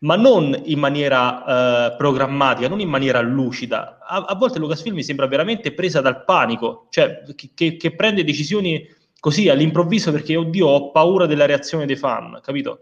ma 0.00 0.16
non 0.16 0.58
in 0.64 0.78
maniera 0.78 1.92
eh, 1.92 1.96
programmatica, 1.96 2.68
non 2.68 2.80
in 2.80 2.88
maniera 2.88 3.20
lucida. 3.20 3.98
A, 4.06 4.24
a, 4.28 4.34
volte 4.34 4.58
Lucasfilm 4.58 4.94
mi 4.94 5.02
sembra 5.02 5.26
veramente 5.26 5.72
presa 5.72 6.00
dal 6.00 6.24
panico, 6.24 6.86
cioè 6.90 7.22
che, 7.54 7.76
che, 7.76 7.94
prende 7.94 8.24
decisioni 8.24 8.86
così 9.18 9.48
all'improvviso 9.48 10.10
perché, 10.10 10.36
oddio, 10.36 10.66
ho 10.66 10.90
paura 10.90 11.26
della 11.26 11.46
reazione 11.46 11.86
dei 11.86 11.96
fan, 11.96 12.40
capito? 12.42 12.80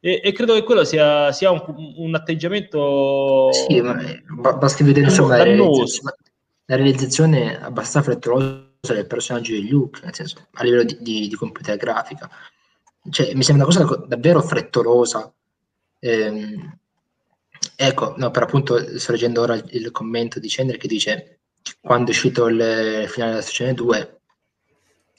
E, 0.00 0.20
e 0.22 0.32
credo 0.32 0.54
che 0.54 0.64
quello 0.64 0.84
sia, 0.84 1.30
sia 1.32 1.50
un, 1.50 1.62
un, 1.96 2.14
atteggiamento... 2.14 3.50
Sì, 3.52 3.80
ma 3.80 4.52
basti 4.54 4.82
vedere 4.82 5.06
insomma, 5.06 5.36
la, 5.36 5.44
realizzazione, 5.44 6.14
la 6.64 6.76
realizzazione 6.76 7.60
abbastanza 7.60 8.10
frettolosa 8.10 8.66
del 8.88 9.06
personaggio 9.06 9.52
di 9.52 9.68
Luke, 9.68 10.00
nel 10.02 10.14
senso, 10.14 10.46
a 10.52 10.64
livello 10.64 10.84
di, 10.84 10.96
di, 11.00 11.28
di 11.28 11.34
computer 11.36 11.76
grafica. 11.76 12.28
Cioè, 13.10 13.34
mi 13.34 13.42
sembra 13.42 13.66
una 13.66 13.74
cosa 13.74 14.04
davvero 14.06 14.40
frettolosa, 14.40 15.32
Ehm, 16.00 16.78
ecco, 17.76 18.14
no, 18.16 18.30
per 18.30 18.42
appunto 18.42 18.98
sto 18.98 19.12
leggendo 19.12 19.40
ora 19.40 19.54
il, 19.54 19.90
commento 19.90 20.38
di 20.38 20.48
Cender 20.48 20.76
che 20.76 20.88
dice 20.88 21.40
quando 21.80 22.10
è 22.10 22.10
uscito 22.10 22.46
il 22.46 23.06
finale 23.08 23.32
della 23.32 23.42
stagione 23.42 23.74
2 23.74 24.20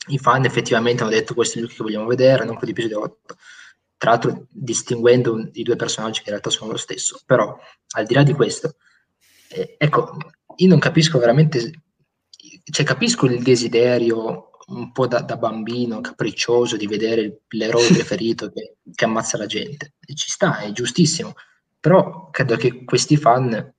i 0.08 0.18
fan 0.18 0.46
effettivamente 0.46 1.04
hanno 1.04 1.12
detto 1.12 1.34
questo 1.34 1.60
è 1.60 1.62
look 1.62 1.76
che 1.76 1.84
vogliamo 1.84 2.08
vedere, 2.08 2.46
non 2.46 2.56
quello 2.56 2.72
di 2.74 2.80
episodio 2.80 3.02
8 3.02 3.36
tra 4.00 4.12
l'altro 4.12 4.46
distinguendo 4.50 5.50
i 5.54 5.64
due 5.64 5.76
personaggi 5.76 6.20
che 6.20 6.30
in 6.30 6.32
realtà 6.32 6.50
sono 6.50 6.72
lo 6.72 6.78
stesso. 6.78 7.20
Però 7.26 7.60
al 7.96 8.06
di 8.06 8.14
là 8.14 8.24
di 8.24 8.34
questo 8.34 8.78
eh, 9.50 9.76
ecco 9.78 10.18
io 10.56 10.68
non 10.70 10.80
capisco 10.80 11.20
veramente, 11.20 11.82
cioè 12.64 12.86
capisco 12.86 13.26
il 13.26 13.44
desiderio 13.44 14.49
un 14.70 14.92
po' 14.92 15.08
da, 15.08 15.22
da 15.22 15.38
bambino 15.38 16.02
capriccioso 16.02 16.78
di 16.78 16.88
vedere 16.88 17.42
l'eroe 17.50 17.88
preferito 17.88 18.50
che, 18.52 18.76
che, 18.94 19.06
ammazza 19.06 19.38
la 19.38 19.46
gente. 19.46 19.94
E 20.06 20.14
ci 20.16 20.30
sta, 20.30 20.60
è 20.60 20.72
giustissimo. 20.72 21.34
Però 21.80 22.30
credo 22.32 22.56
che 22.56 22.84
questi 22.84 23.18
fan, 23.18 23.74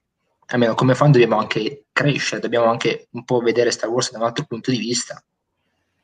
almeno 0.46 0.74
come 0.74 0.94
fan, 0.94 1.12
dobbiamo 1.12 1.38
anche 1.38 1.84
crescere, 1.92 2.40
dobbiamo 2.40 2.66
anche 2.66 3.08
un 3.10 3.24
po' 3.24 3.40
vedere 3.40 3.70
Star 3.70 3.90
Wars 3.90 4.10
da 4.10 4.18
un 4.18 4.24
altro 4.24 4.44
punto 4.44 4.70
di 4.70 4.78
vista 4.78 5.22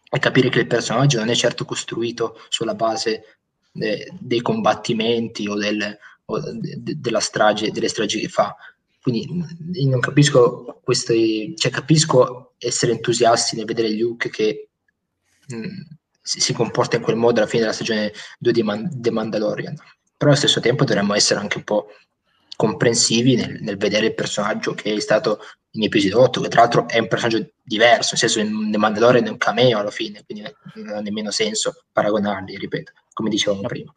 e 0.08 0.18
capire 0.18 0.48
che 0.48 0.60
il 0.60 0.66
personaggio 0.66 1.18
non 1.18 1.28
è 1.28 1.34
certo 1.34 1.64
costruito 1.64 2.38
sulla 2.48 2.74
base 2.74 3.38
de, 3.72 4.10
dei 4.18 4.40
combattimenti 4.40 5.48
o, 5.48 5.54
del, 5.54 5.98
o 6.26 6.40
de, 6.40 7.20
strage, 7.20 7.70
delle 7.70 7.88
stragi 7.88 8.20
che 8.20 8.28
fa. 8.28 8.54
Quindi 9.02 9.26
non 9.86 10.00
capisco 10.00 10.80
queste, 10.82 11.54
cioè 11.56 11.70
capisco 11.70 12.54
essere 12.58 12.92
entusiasti 12.92 13.56
nel 13.56 13.64
vedere 13.64 13.90
Luke 13.90 14.30
che 14.30 14.68
mh, 15.46 15.56
mm, 15.56 15.80
si, 16.20 16.40
si, 16.40 16.52
comporta 16.52 16.96
in 16.96 17.02
quel 17.02 17.16
modo 17.16 17.40
alla 17.40 17.48
fine 17.48 17.62
della 17.62 17.74
stagione 17.74 18.12
2 18.38 18.52
di 18.52 18.62
Man- 18.62 18.88
The 18.92 19.10
Mandalorian. 19.10 19.74
Però 20.16 20.30
allo 20.30 20.38
stesso 20.38 20.60
tempo 20.60 20.84
dovremmo 20.84 21.14
essere 21.14 21.40
anche 21.40 21.58
un 21.58 21.64
po' 21.64 21.88
comprensivi 22.56 23.36
nel, 23.36 23.58
nel 23.60 23.76
vedere 23.76 24.06
il 24.06 24.14
personaggio 24.14 24.72
che 24.72 24.94
è 24.94 25.00
stato 25.00 25.40
in 25.76 25.84
episodio 25.84 26.22
8, 26.22 26.40
che 26.40 26.48
tra 26.48 26.62
l'altro 26.62 26.88
è 26.88 26.98
un 26.98 27.08
personaggio 27.08 27.50
diverso, 27.62 28.16
nel 28.18 28.30
senso 28.30 28.70
The 28.70 28.78
Mandalorian 28.78 29.26
è 29.26 29.30
un 29.30 29.36
cameo 29.36 29.78
alla 29.78 29.90
fine, 29.90 30.24
quindi 30.24 30.50
non 30.74 30.96
ha 30.96 31.00
nemmeno 31.00 31.30
senso 31.30 31.84
paragonarli, 31.92 32.56
ripeto, 32.56 32.92
come 33.12 33.28
dicevamo 33.28 33.62
ma, 33.62 33.68
prima. 33.68 33.94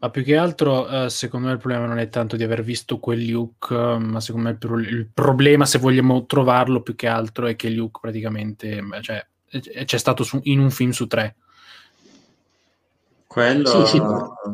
Ma 0.00 0.10
più 0.10 0.22
che 0.22 0.36
altro, 0.36 0.86
uh, 0.88 1.08
secondo 1.08 1.48
me 1.48 1.54
il 1.54 1.58
problema 1.58 1.86
non 1.86 1.98
è 1.98 2.08
tanto 2.08 2.36
di 2.36 2.44
aver 2.44 2.62
visto 2.62 2.98
quel 2.98 3.24
Luke, 3.26 3.74
uh, 3.74 3.98
ma 3.98 4.20
secondo 4.20 4.46
me 4.46 4.52
il, 4.52 4.58
pro- 4.58 4.78
il, 4.78 5.10
problema, 5.12 5.66
se 5.66 5.78
vogliamo 5.78 6.24
trovarlo 6.24 6.82
più 6.82 6.94
che 6.94 7.08
altro, 7.08 7.46
è 7.46 7.56
che 7.56 7.68
Luke 7.68 7.98
praticamente, 8.00 8.80
cioè, 9.00 9.26
c'è 9.84 9.98
stato 9.98 10.24
su, 10.24 10.38
in 10.44 10.60
un 10.60 10.70
film 10.70 10.90
su 10.90 11.06
tre. 11.06 11.36
Quello 13.26 13.84
sì, 13.84 13.96
sì. 13.96 14.02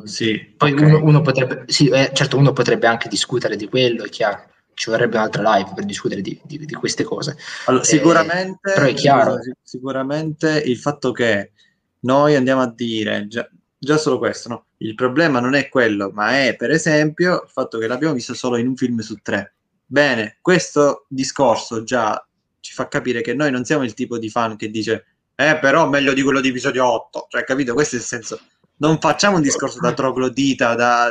sì 0.04 0.54
Poi 0.56 0.72
okay. 0.72 0.84
uno, 0.84 1.02
uno, 1.04 1.20
potrebbe, 1.22 1.64
sì, 1.66 1.88
eh, 1.88 2.10
certo, 2.12 2.36
uno 2.36 2.52
potrebbe 2.52 2.86
anche 2.86 3.08
discutere 3.08 3.56
di 3.56 3.68
quello, 3.68 4.04
è 4.04 4.08
chiaro. 4.08 4.50
Ci 4.74 4.90
vorrebbe 4.90 5.16
un'altra 5.16 5.56
live 5.56 5.72
per 5.74 5.84
discutere 5.84 6.20
di, 6.20 6.38
di, 6.42 6.58
di 6.58 6.74
queste 6.74 7.04
cose. 7.04 7.36
Allora, 7.66 7.84
sicuramente, 7.84 8.70
eh, 8.70 8.74
però 8.74 8.86
è 8.86 8.94
chiaro. 8.94 9.38
Sicuramente 9.62 10.60
il 10.66 10.76
fatto 10.76 11.12
che 11.12 11.52
noi 12.00 12.34
andiamo 12.34 12.62
a 12.62 12.72
dire 12.72 13.28
già, 13.28 13.48
già 13.78 13.96
solo 13.96 14.18
questo, 14.18 14.48
no? 14.48 14.64
Il 14.78 14.96
problema 14.96 15.38
non 15.38 15.54
è 15.54 15.68
quello, 15.68 16.10
ma 16.12 16.44
è 16.44 16.56
per 16.56 16.70
esempio 16.70 17.42
il 17.44 17.50
fatto 17.50 17.78
che 17.78 17.86
l'abbiamo 17.86 18.14
visto 18.14 18.34
solo 18.34 18.56
in 18.56 18.66
un 18.66 18.76
film 18.76 18.98
su 18.98 19.16
tre. 19.22 19.54
Bene, 19.86 20.38
questo 20.40 21.06
discorso 21.08 21.84
già 21.84 22.26
ci 22.64 22.72
fa 22.72 22.88
capire 22.88 23.20
che 23.20 23.34
noi 23.34 23.50
non 23.50 23.66
siamo 23.66 23.84
il 23.84 23.92
tipo 23.92 24.16
di 24.16 24.30
fan 24.30 24.56
che 24.56 24.70
dice 24.70 25.04
eh 25.34 25.58
però 25.58 25.86
meglio 25.86 26.14
di 26.14 26.22
quello 26.22 26.40
di 26.40 26.48
episodio 26.48 26.90
8 26.90 27.26
cioè 27.28 27.44
capito? 27.44 27.74
Questo 27.74 27.96
è 27.96 27.98
il 27.98 28.04
senso. 28.04 28.40
Non 28.76 28.98
facciamo 28.98 29.36
un 29.36 29.42
discorso 29.42 29.80
da 29.80 29.92
troglodita 29.92 30.74
da, 30.74 31.10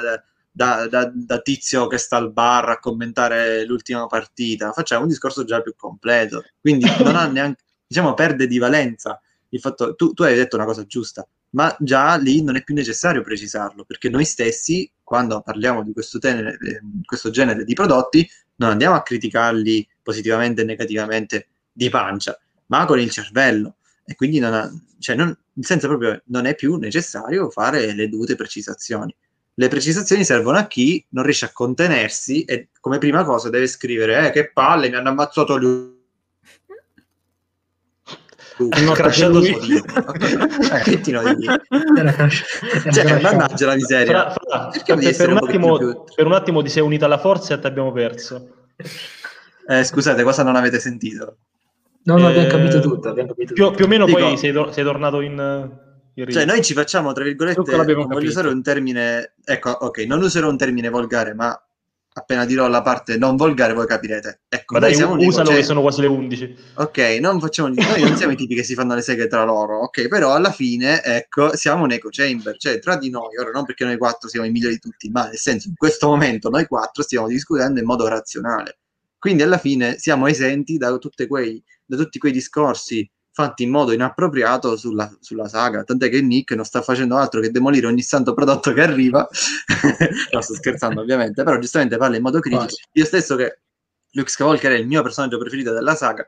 da, 0.52 0.88
da, 0.88 1.12
da, 1.14 1.40
tizio 1.42 1.86
che 1.86 2.00
sta 2.00 2.18
al 2.18 2.32
bar 2.32 2.70
a 2.70 2.80
commentare 2.80 3.66
l'ultima 3.66 4.08
partita. 4.08 4.72
Facciamo 4.72 5.04
un 5.04 5.10
discorso 5.10 5.44
già 5.44 5.62
più 5.62 5.76
completo. 5.76 6.44
Quindi 6.60 6.86
non 7.04 7.16
ha 7.16 7.28
neanche 7.28 7.62
diciamo 7.86 8.16
perde 8.16 8.48
di 8.48 8.58
valenza 8.58 9.22
il 9.50 9.60
fatto 9.60 9.94
tu, 9.94 10.14
tu 10.14 10.24
hai 10.24 10.36
detto 10.36 10.56
una 10.56 10.66
cosa 10.66 10.84
giusta 10.86 11.28
ma 11.52 11.76
già 11.80 12.16
lì 12.16 12.42
non 12.42 12.56
è 12.56 12.64
più 12.64 12.74
necessario 12.74 13.22
precisarlo 13.22 13.84
perché 13.86 14.10
noi 14.10 14.26
stessi 14.26 14.92
quando 15.04 15.42
parliamo 15.42 15.84
di 15.84 15.94
questo, 15.94 16.18
tenere, 16.18 16.54
eh, 16.54 16.82
questo 17.06 17.30
genere 17.30 17.64
di 17.64 17.74
prodotti 17.74 18.28
non 18.56 18.72
andiamo 18.72 18.96
a 18.96 19.04
criticarli 19.04 19.88
positivamente 20.04 20.62
e 20.62 20.66
negativamente 20.66 21.48
di 21.72 21.90
pancia, 21.90 22.38
ma 22.68 22.86
con 22.86 23.00
il 23.00 23.10
cervello. 23.10 23.78
E 24.06 24.16
quindi 24.16 24.40
non 24.40 24.54
ha, 24.54 24.72
cioè 25.00 25.16
non, 25.16 25.28
nel 25.28 25.66
senso 25.66 25.88
proprio 25.88 26.22
non 26.26 26.46
è 26.46 26.56
più 26.56 26.76
necessario 26.76 27.50
fare 27.50 27.94
le 27.94 28.10
dovute 28.10 28.36
precisazioni. 28.36 29.16
Le 29.56 29.68
precisazioni 29.68 30.26
servono 30.26 30.58
a 30.58 30.66
chi 30.66 31.06
non 31.10 31.24
riesce 31.24 31.46
a 31.46 31.52
contenersi 31.52 32.44
e 32.44 32.70
come 32.80 32.98
prima 32.98 33.24
cosa 33.24 33.50
deve 33.50 33.68
scrivere 33.68 34.28
eh, 34.28 34.32
che 34.32 34.52
palle, 34.52 34.90
mi 34.90 34.96
hanno 34.96 35.10
ammazzato 35.10 35.58
lui. 35.58 36.02
Hanno 38.70 38.92
crashato 38.94 39.40
dio. 39.40 39.84
eh, 42.86 42.92
cioè, 42.92 43.22
mannaggia 43.22 43.66
la 43.68 43.76
miseria. 43.76 44.32
Fra, 44.32 44.70
fra, 44.70 44.96
per, 44.96 45.16
per, 45.16 45.30
un 45.30 45.38
attimo, 45.38 46.04
per 46.16 46.26
un 46.26 46.34
attimo 46.34 46.62
ti 46.62 46.70
sei 46.70 46.84
unita 46.84 47.06
alla 47.06 47.18
forza 47.18 47.56
e 47.56 47.60
ti 47.60 47.68
abbiamo 47.68 47.92
perso. 47.92 48.68
Eh, 49.68 49.84
scusate, 49.84 50.23
cosa 50.23 50.44
non 50.44 50.56
avete 50.56 50.80
sentito? 50.80 51.38
No, 52.06 52.18
no, 52.18 52.27
abbiamo 52.27 52.48
capito 52.48 52.80
tutto. 52.80 53.10
Abbiamo 53.10 53.30
capito 53.30 53.53
più, 53.53 53.64
tutto. 53.64 53.77
più, 53.77 53.85
o 53.85 53.88
meno 53.88 54.06
Dico, 54.06 54.19
poi 54.19 54.38
sei, 54.38 54.52
do- 54.52 54.72
sei, 54.72 54.84
tornato 54.84 55.22
in... 55.22 55.72
in 56.15 56.30
cioè, 56.30 56.45
noi 56.45 56.61
ci 56.61 56.73
facciamo, 56.73 57.14
tra 57.14 57.23
virgolette, 57.23 57.76
non 57.94 58.07
voglio 58.07 58.30
usare 58.30 58.49
un 58.49 58.61
termine... 58.61 59.35
Ecco, 59.44 59.69
ok, 59.69 59.99
non 59.99 60.22
userò 60.22 60.49
un 60.49 60.57
termine 60.57 60.90
volgare, 60.90 61.34
ma 61.34 61.57
appena 62.15 62.45
dirò 62.45 62.68
la 62.68 62.84
parte 62.84 63.18
non 63.18 63.38
volgare 63.38 63.73
voi 63.73 63.88
capirete. 63.88 64.41
Ecco, 64.49 64.73
ma 64.73 64.80
dai, 64.81 65.02
usano 65.02 65.49
che 65.49 65.64
sono 65.64 65.80
quasi 65.80 66.02
le 66.02 66.07
11. 66.07 66.56
Ok, 66.76 66.98
non 67.22 67.40
facciamo... 67.40 67.69
noi 67.69 68.02
non 68.02 68.18
siamo 68.18 68.34
i 68.34 68.35
tipi 68.35 68.53
che 68.53 68.64
si 68.64 68.73
fanno 68.73 68.95
le 68.95 69.02
seghe 69.02 69.27
tra 69.27 69.45
loro, 69.45 69.84
ok? 69.84 70.10
Però 70.10 70.34
alla 70.34 70.52
fine, 70.52 71.02
ecco, 71.02 71.56
siamo 71.56 71.85
un 71.85 71.91
echo 71.91 72.10
chamber, 72.11 72.57
cioè 72.57 72.80
tra 72.80 72.98
di 72.98 73.10
noi, 73.10 73.38
ora 73.38 73.52
non 73.52 73.64
perché 73.64 73.85
noi 73.85 73.98
quattro 73.98 74.27
siamo 74.27 74.45
i 74.45 74.52
migliori 74.52 74.73
di 74.73 74.81
tutti, 74.81 75.10
ma 75.10 75.27
nel 75.27 75.38
senso, 75.38 75.69
in 75.69 75.76
questo 75.76 76.07
momento 76.07 76.49
noi 76.49 76.68
quattro 76.68 77.02
stiamo 77.02 77.27
discutendo 77.27 77.80
in 77.80 77.85
modo 77.85 78.07
razionale 78.10 78.80
quindi 79.24 79.41
alla 79.41 79.58
fine 79.58 79.98
siamo 80.00 80.28
esenti 80.28 80.76
da, 80.76 81.00
quei, 81.30 81.64
da 81.86 81.95
tutti 81.95 82.20
quei 82.20 82.34
discorsi 82.34 83.10
fatti 83.32 83.64
in 83.64 83.70
modo 83.70 83.94
inappropriato 83.94 84.76
sulla, 84.76 85.10
sulla, 85.22 85.48
saga, 85.48 85.86
tant'è 85.86 86.10
che 86.10 86.22
Nick 86.22 86.54
non 86.56 86.66
sta 86.66 86.82
facendo 86.82 87.16
altro 87.16 87.40
che 87.40 87.50
demolire 87.50 87.88
ogni 87.88 88.02
santo 88.02 88.34
prodotto 88.34 88.74
che 88.74 88.82
arriva, 88.82 89.26
no 90.30 90.41
sto 90.41 90.56
scherzando 90.56 91.00
ovviamente, 91.00 91.41
però 91.41 91.58
giustamente 91.58 91.95
parla 91.95 92.18
in 92.18 92.22
modo 92.22 92.41
critico, 92.41 92.66
io 92.91 93.06
stesso 93.06 93.38
che 93.38 93.62
Luke 94.12 94.30
Skywalker 94.30 94.74
è 94.74 94.78
il 94.78 94.88
mio 94.88 95.02
personaggio 95.02 95.38
preferito 95.38 95.72
della 95.72 95.95
saga, 95.95 96.28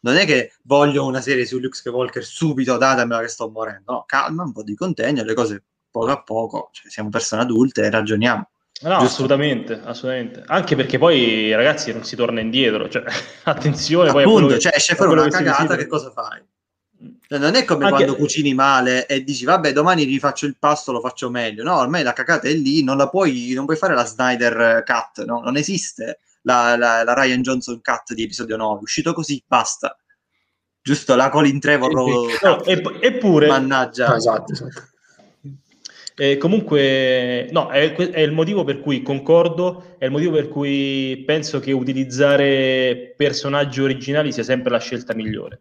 non 0.00 0.16
è 0.16 0.26
che 0.26 0.52
voglio 0.64 1.06
una 1.06 1.22
serie 1.22 1.46
su 1.46 1.58
Luke 1.60 1.76
Skywalker 1.76 2.22
subito, 2.22 2.76
datemela 2.76 3.22
che 3.22 3.28
sto 3.28 3.48
morendo, 3.48 3.90
no, 3.90 4.04
calma, 4.04 4.42
un 4.42 4.52
po' 4.52 4.62
di 4.62 4.74
contegno, 4.74 5.24
le 5.24 5.32
cose 5.32 5.64
poco 5.90 6.10
a 6.10 6.22
poco, 6.22 6.68
cioè, 6.72 6.90
siamo 6.90 7.08
persone 7.08 7.40
adulte 7.40 7.84
e 7.84 7.88
ragioniamo. 7.88 8.50
No, 8.82 8.96
assolutamente, 8.96 9.80
assolutamente. 9.84 10.42
Anche 10.46 10.74
perché 10.74 10.98
poi, 10.98 11.54
ragazzi, 11.54 11.92
non 11.92 12.04
si 12.04 12.16
torna 12.16 12.40
indietro. 12.40 12.88
Cioè, 12.88 13.04
attenzione, 13.44 14.10
poi 14.10 14.24
Appunto, 14.24 14.58
cioè, 14.58 14.74
esce 14.74 14.94
fuori 14.94 15.12
una 15.12 15.28
cagata, 15.28 15.76
che 15.76 15.86
cosa 15.86 16.10
fai? 16.10 16.42
Cioè, 17.26 17.38
non 17.38 17.54
è 17.54 17.64
come 17.64 17.84
Anche... 17.84 17.96
quando 17.96 18.16
cucini 18.16 18.54
male 18.54 19.06
e 19.06 19.22
dici, 19.22 19.44
vabbè, 19.44 19.72
domani 19.72 20.04
rifaccio 20.04 20.46
il 20.46 20.56
pasto, 20.58 20.92
lo 20.92 21.00
faccio 21.00 21.30
meglio. 21.30 21.62
No, 21.62 21.76
ormai 21.76 22.02
la 22.02 22.12
cagata 22.12 22.48
è 22.48 22.52
lì, 22.52 22.82
non 22.82 22.96
la 22.96 23.08
puoi, 23.08 23.52
non 23.54 23.64
puoi 23.64 23.76
fare 23.76 23.94
la 23.94 24.04
Snyder 24.04 24.82
Cut, 24.84 25.24
no? 25.24 25.40
Non 25.40 25.56
esiste 25.56 26.18
la, 26.42 26.76
la, 26.76 27.04
la 27.04 27.14
Ryan 27.14 27.42
Johnson 27.42 27.80
Cut 27.80 28.14
di 28.14 28.24
episodio 28.24 28.56
9. 28.56 28.80
Uscito 28.82 29.12
così, 29.12 29.42
basta. 29.46 29.96
Giusto, 30.80 31.14
la 31.14 31.28
Colin 31.28 31.60
Trevor. 31.60 31.92
No, 32.42 32.64
eppure... 32.64 33.46
Mannaggia. 33.46 34.16
esatto, 34.16 34.52
esatto. 34.52 34.90
Eh, 36.14 36.36
comunque, 36.36 37.48
no, 37.50 37.70
è, 37.70 37.94
è, 37.94 38.20
il 38.20 38.32
motivo 38.32 38.64
per 38.64 38.80
cui 38.80 39.02
concordo, 39.02 39.96
è 39.98 40.04
il 40.04 40.10
motivo 40.10 40.32
per 40.32 40.48
cui 40.48 41.22
penso 41.26 41.58
che 41.58 41.72
utilizzare 41.72 43.14
personaggi 43.16 43.80
originali 43.80 44.30
sia 44.30 44.42
sempre 44.42 44.70
la 44.70 44.78
scelta 44.78 45.14
migliore. 45.14 45.60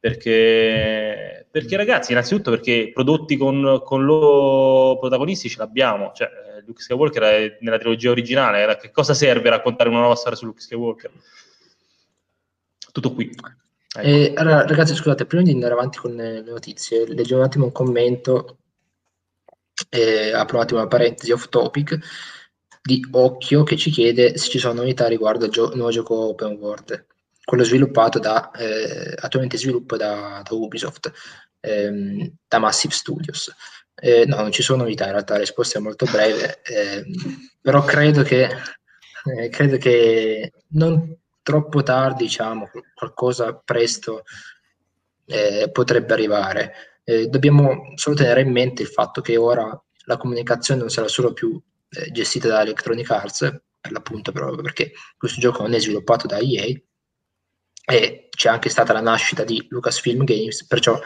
Perché, 0.00 1.46
perché 1.50 1.76
ragazzi, 1.76 2.12
innanzitutto 2.12 2.50
perché 2.50 2.90
prodotti 2.92 3.36
con, 3.36 3.80
con 3.84 4.04
loro 4.04 4.98
protagonisti 4.98 5.48
ce 5.48 5.58
l'abbiamo. 5.58 6.12
Cioè, 6.14 6.28
Luke 6.66 6.82
Skywalker 6.82 7.22
è 7.22 7.56
nella 7.60 7.78
trilogia 7.78 8.10
originale, 8.10 8.64
a 8.64 8.76
che 8.76 8.90
cosa 8.90 9.14
serve 9.14 9.50
raccontare 9.50 9.88
una 9.90 10.00
nuova 10.00 10.14
storia 10.14 10.36
su 10.36 10.46
Luke 10.46 10.60
Skywalker? 10.60 11.10
Tutto 12.92 13.12
qui. 13.12 13.30
Ecco. 13.96 14.06
Eh, 14.06 14.32
allora, 14.34 14.66
ragazzi, 14.66 14.94
scusate, 14.94 15.26
prima 15.26 15.42
di 15.42 15.52
andare 15.52 15.72
avanti 15.74 15.98
con 15.98 16.14
le 16.14 16.42
notizie, 16.42 17.06
leggevo 17.06 17.40
un 17.40 17.46
attimo 17.46 17.64
un 17.66 17.72
commento 17.72 18.58
eh, 19.90 20.32
apro 20.32 20.56
un 20.56 20.62
attimo 20.62 20.80
una 20.80 20.88
parentesi 20.88 21.32
off 21.32 21.48
topic, 21.48 21.98
di 22.82 23.06
Occhio 23.10 23.62
che 23.62 23.76
ci 23.76 23.90
chiede 23.90 24.36
se 24.36 24.48
ci 24.50 24.58
sono 24.58 24.74
novità 24.74 25.06
riguardo 25.06 25.46
al 25.46 25.50
gio- 25.50 25.74
nuovo 25.74 25.90
gioco 25.90 26.14
open 26.28 26.52
world, 26.58 27.06
quello 27.44 27.64
sviluppato 27.64 28.18
da, 28.18 28.50
eh, 28.50 29.14
attualmente 29.18 29.56
sviluppo 29.56 29.96
da, 29.96 30.42
da 30.46 30.54
Ubisoft, 30.54 31.10
ehm, 31.60 32.30
da 32.46 32.58
Massive 32.58 32.92
Studios. 32.92 33.52
Eh, 33.94 34.26
no, 34.26 34.36
non 34.36 34.52
ci 34.52 34.62
sono 34.62 34.82
novità, 34.82 35.04
in 35.06 35.12
realtà 35.12 35.34
la 35.34 35.40
risposta 35.40 35.78
è 35.78 35.82
molto 35.82 36.04
breve, 36.04 36.60
ehm, 36.62 37.04
però 37.60 37.84
credo 37.84 38.22
che, 38.22 38.50
eh, 39.24 39.48
credo 39.48 39.78
che 39.78 40.52
non 40.70 41.16
troppo 41.42 41.82
tardi, 41.82 42.24
diciamo, 42.24 42.70
qualcosa 42.94 43.54
presto 43.54 44.24
eh, 45.26 45.70
potrebbe 45.72 46.12
arrivare. 46.12 46.74
Eh, 47.04 47.26
dobbiamo 47.28 47.92
solo 47.94 48.16
tenere 48.16 48.40
in 48.40 48.50
mente 48.50 48.82
il 48.82 48.88
fatto 48.88 49.20
che 49.20 49.36
ora 49.36 49.78
la 50.06 50.16
comunicazione 50.16 50.80
non 50.80 50.90
sarà 50.90 51.08
solo 51.08 51.32
più 51.32 51.60
eh, 51.90 52.10
gestita 52.10 52.48
da 52.48 52.62
Electronic 52.62 53.10
Arts, 53.10 53.38
per 53.80 53.92
l'appunto 53.92 54.32
proprio 54.32 54.62
perché 54.62 54.92
questo 55.16 55.40
gioco 55.40 55.62
non 55.62 55.74
è 55.74 55.78
sviluppato 55.78 56.26
da 56.26 56.38
EA, 56.38 56.74
e 57.86 58.28
c'è 58.30 58.48
anche 58.48 58.70
stata 58.70 58.94
la 58.94 59.00
nascita 59.00 59.44
di 59.44 59.66
Lucasfilm 59.68 60.24
Games, 60.24 60.66
perciò 60.66 60.98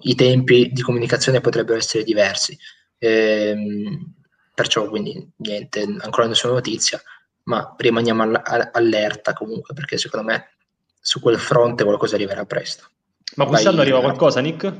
i 0.00 0.14
tempi 0.14 0.70
di 0.72 0.80
comunicazione 0.80 1.40
potrebbero 1.40 1.76
essere 1.76 2.04
diversi. 2.04 2.56
Ehm, 2.98 4.14
perciò 4.54 4.88
quindi 4.88 5.30
niente, 5.36 5.82
ancora 6.00 6.26
nessuna 6.26 6.54
notizia, 6.54 7.00
ma 7.44 7.74
rimaniamo 7.76 8.22
all- 8.22 8.70
allerta 8.72 9.32
comunque 9.32 9.74
perché 9.74 9.98
secondo 9.98 10.26
me 10.26 10.56
su 11.00 11.20
quel 11.20 11.38
fronte 11.38 11.84
qualcosa 11.84 12.14
arriverà 12.14 12.44
presto. 12.46 12.88
Ma 13.36 13.46
quest'anno 13.46 13.76
Vai, 13.76 13.86
arriva 13.86 14.00
qualcosa, 14.00 14.40
Nick? 14.40 14.72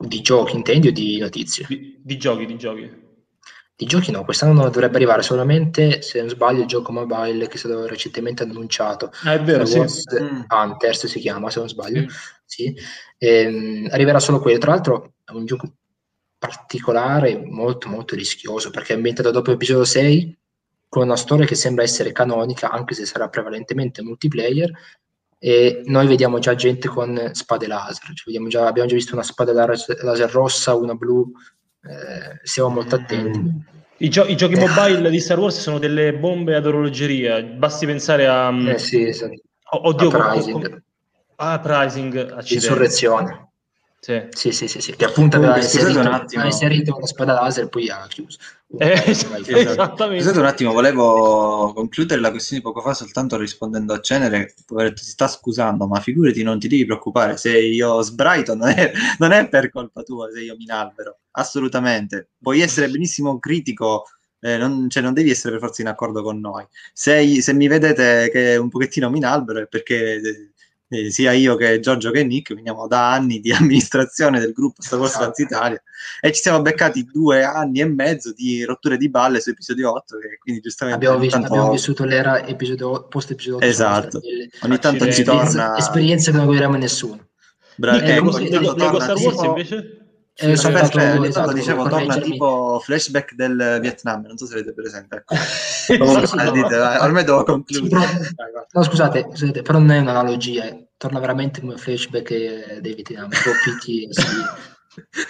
Di 0.00 0.20
giochi 0.20 0.54
intendi 0.54 0.88
o 0.88 0.92
di 0.92 1.18
notizie? 1.18 1.66
Di, 1.68 2.00
di 2.00 2.16
giochi, 2.16 2.46
di 2.46 2.56
giochi. 2.56 3.06
Di 3.74 3.86
giochi 3.86 4.10
no, 4.10 4.24
quest'anno 4.24 4.64
dovrebbe 4.70 4.96
arrivare 4.96 5.22
solamente, 5.22 6.02
se 6.02 6.20
non 6.20 6.28
sbaglio, 6.28 6.60
il 6.60 6.66
gioco 6.66 6.92
mobile 6.92 7.48
che 7.48 7.54
è 7.54 7.56
stato 7.58 7.86
recentemente 7.86 8.42
annunciato. 8.42 9.10
Ah, 9.24 9.34
è 9.34 9.42
vero, 9.42 9.64
sì. 9.64 9.78
Mm. 9.80 10.42
Hunters 10.48 11.06
si 11.06 11.18
chiama, 11.20 11.50
se 11.50 11.58
non 11.60 11.68
sbaglio. 11.68 12.08
Sì. 12.44 12.74
sì. 12.74 12.76
Ehm, 13.18 13.88
arriverà 13.90 14.20
solo 14.20 14.40
quello. 14.40 14.58
Tra 14.58 14.72
l'altro 14.72 15.14
è 15.24 15.32
un 15.32 15.46
gioco 15.46 15.74
particolare, 16.38 17.36
molto 17.44 17.88
molto 17.88 18.14
rischioso, 18.14 18.70
perché 18.70 18.92
è 18.92 18.96
ambientato 18.96 19.30
dopo 19.30 19.50
l'episodio 19.50 19.84
6, 19.84 20.38
con 20.88 21.02
una 21.02 21.16
storia 21.16 21.44
che 21.44 21.54
sembra 21.54 21.82
essere 21.82 22.12
canonica, 22.12 22.70
anche 22.70 22.94
se 22.94 23.04
sarà 23.04 23.28
prevalentemente 23.28 24.02
multiplayer, 24.02 24.70
e 25.38 25.82
noi 25.84 26.06
vediamo 26.06 26.38
già 26.40 26.54
gente 26.54 26.88
con 26.88 27.30
spade 27.32 27.66
laser, 27.66 28.12
cioè 28.12 28.46
già, 28.48 28.66
abbiamo 28.66 28.88
già 28.88 28.94
visto 28.94 29.14
una 29.14 29.22
spada 29.22 29.52
laser 29.52 30.30
rossa, 30.30 30.74
una 30.74 30.94
blu, 30.94 31.30
eh, 31.82 32.40
siamo 32.42 32.70
molto 32.70 32.96
attenti. 32.96 33.76
I, 34.00 34.08
gio- 34.10 34.26
I, 34.26 34.36
giochi 34.36 34.56
mobile 34.56 35.10
di 35.10 35.20
Star 35.20 35.38
Wars 35.38 35.60
sono 35.60 35.78
delle 35.78 36.14
bombe 36.14 36.54
ad 36.54 36.66
orologeria, 36.66 37.42
basti 37.42 37.86
pensare 37.86 38.26
a... 38.26 38.50
Mm, 38.50 38.68
eh 38.68 38.78
sì, 38.78 39.06
esatto. 39.06 39.40
Oddio, 39.70 40.08
a 40.08 40.10
Pricing. 40.10 40.82
Ah, 41.36 41.60
Pricing, 41.60 42.16
accidenti. 42.16 42.54
Insurrezione. 42.54 43.47
Sì. 44.00 44.28
Sì, 44.30 44.52
sì, 44.52 44.68
sì, 44.68 44.80
sì, 44.80 44.94
che 44.94 45.04
appunto 45.04 45.38
aveva 45.38 45.56
inserito, 45.56 45.98
aveva 45.98 46.44
inserito 46.44 46.96
una 46.96 47.06
spada 47.06 47.32
laser 47.32 47.64
e 47.64 47.68
poi 47.68 47.90
ha 47.90 48.06
chiuso. 48.08 48.38
Eh, 48.78 49.02
esatto, 49.06 49.50
esattamente. 49.50 50.22
Scusate 50.22 50.38
un 50.38 50.44
attimo, 50.46 50.72
volevo 50.72 51.72
concludere 51.74 52.20
la 52.20 52.30
questione 52.30 52.62
di 52.62 52.68
poco 52.68 52.80
fa 52.80 52.94
soltanto 52.94 53.36
rispondendo 53.36 53.92
a 53.94 54.00
Cenere, 54.00 54.54
poveretto 54.66 55.02
si 55.02 55.10
sta 55.10 55.26
scusando, 55.26 55.86
ma 55.86 56.00
figurati 56.00 56.42
non 56.42 56.60
ti 56.60 56.68
devi 56.68 56.84
preoccupare, 56.84 57.36
se 57.36 57.58
io 57.58 58.00
sbraito 58.02 58.54
non 58.54 58.68
è, 58.68 58.92
non 59.18 59.32
è 59.32 59.48
per 59.48 59.70
colpa 59.70 60.02
tua 60.02 60.30
se 60.30 60.42
io 60.42 60.54
mi 60.56 60.62
inalbero, 60.62 61.18
assolutamente. 61.32 62.30
Puoi 62.40 62.60
essere 62.60 62.88
benissimo 62.88 63.38
critico 63.38 64.04
eh, 64.40 64.56
non, 64.56 64.88
cioè 64.88 65.02
non, 65.02 65.14
devi 65.14 65.30
essere 65.30 65.52
per 65.52 65.60
forza 65.60 65.82
in 65.82 65.88
accordo 65.88 66.22
con 66.22 66.38
noi. 66.38 66.64
Se, 66.92 67.42
se 67.42 67.52
mi 67.52 67.66
vedete 67.66 68.30
che 68.30 68.56
un 68.56 68.68
pochettino 68.68 69.10
mi 69.10 69.18
inalbero 69.18 69.60
è 69.60 69.66
perché 69.66 70.52
eh, 70.88 71.10
sia 71.10 71.32
io 71.32 71.54
che 71.56 71.80
Giorgio 71.80 72.10
che 72.10 72.24
Nick 72.24 72.54
veniamo 72.54 72.86
da 72.86 73.12
anni 73.12 73.40
di 73.40 73.52
amministrazione 73.52 74.40
del 74.40 74.52
gruppo 74.52 74.82
Star 74.82 74.98
Wars 74.98 75.12
Trans 75.12 75.38
Italia 75.38 75.82
e 76.20 76.32
ci 76.32 76.40
siamo 76.40 76.62
beccati 76.62 77.04
due 77.04 77.44
anni 77.44 77.80
e 77.80 77.86
mezzo 77.86 78.32
di 78.32 78.64
rotture 78.64 78.96
di 78.96 79.08
balle 79.08 79.40
su 79.40 79.50
episodio 79.50 79.92
8 79.92 80.18
che 80.18 80.38
quindi 80.38 80.60
giustamente 80.60 81.04
abbiamo, 81.04 81.22
visto, 81.22 81.38
tanto... 81.38 81.52
abbiamo 81.52 81.72
vissuto 81.72 82.04
l'era 82.04 82.46
episodio, 82.46 83.06
post 83.08 83.30
episodio 83.30 83.56
8 83.58 83.66
esatto 83.66 84.20
delle... 84.20 84.48
ogni 84.62 84.78
tanto 84.78 85.12
ci 85.12 85.22
torna 85.22 85.76
esperienze 85.76 86.30
che 86.30 86.36
non 86.36 86.46
guerriamo 86.46 86.76
nessuno. 86.76 87.26
Bra- 87.76 88.00
eh, 88.00 88.14
Lego 88.14 88.32
Star 88.32 89.16
Wars 89.16 89.42
invece 89.42 90.07
eh, 90.40 90.56
sì, 90.56 90.56
soltanto, 90.56 90.98
perché, 90.98 91.28
esatto, 91.28 91.52
dicevo, 91.52 91.88
torna 91.88 92.18
tipo 92.18 92.80
flashback 92.82 93.34
del 93.34 93.78
Vietnam, 93.80 94.24
non 94.26 94.36
so 94.36 94.46
se 94.46 94.54
avete 94.54 94.72
presente. 94.72 95.16
Ecco. 95.16 95.34
Comunque, 95.98 96.50
dite, 96.52 96.76
ormai 96.76 97.24
devo 97.24 97.42
concludere. 97.42 98.34
no, 98.70 98.82
scusate, 98.82 99.28
scusate, 99.32 99.62
però 99.62 99.78
non 99.78 99.90
è 99.90 99.98
un'analogia, 99.98 100.64
eh. 100.64 100.88
torna 100.96 101.18
veramente 101.18 101.60
come 101.60 101.76
flashback 101.76 102.30
eh, 102.30 102.78
dei 102.80 102.94
Vietnam, 102.94 103.28
PTSD. 103.28 104.44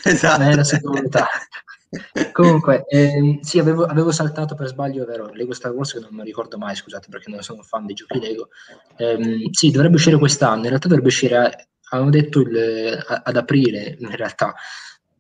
esatto. 0.05 0.39
Non 0.43 0.51
è 0.51 0.55
la 0.55 0.65
seconda 0.65 1.29
Comunque, 2.33 2.85
ehm, 2.87 3.41
sì, 3.41 3.59
avevo, 3.59 3.85
avevo, 3.85 4.13
saltato 4.13 4.55
per 4.55 4.67
sbaglio, 4.67 5.07
vero, 5.07 5.31
Lego 5.33 5.55
Star 5.55 5.73
Wars 5.73 5.93
che 5.93 6.01
non 6.01 6.11
mi 6.13 6.23
ricordo 6.23 6.59
mai, 6.59 6.77
scusate, 6.77 7.09
perché 7.09 7.31
non 7.31 7.43
sono 7.43 7.61
un 7.61 7.65
fan 7.65 7.87
dei 7.87 7.95
giochi 7.95 8.21
Lego. 8.21 8.51
Ehm, 8.99 9.51
sì, 9.51 9.71
dovrebbe 9.71 9.95
uscire 9.95 10.19
quest'anno, 10.19 10.63
in 10.63 10.69
realtà 10.69 10.89
dovrebbe 10.89 11.09
uscire, 11.09 11.37
a, 11.37 11.51
hanno 11.91 12.11
detto 12.11 12.41
il, 12.41 13.05
ad 13.23 13.37
aprile, 13.37 13.97
in 13.99 14.15
realtà. 14.15 14.55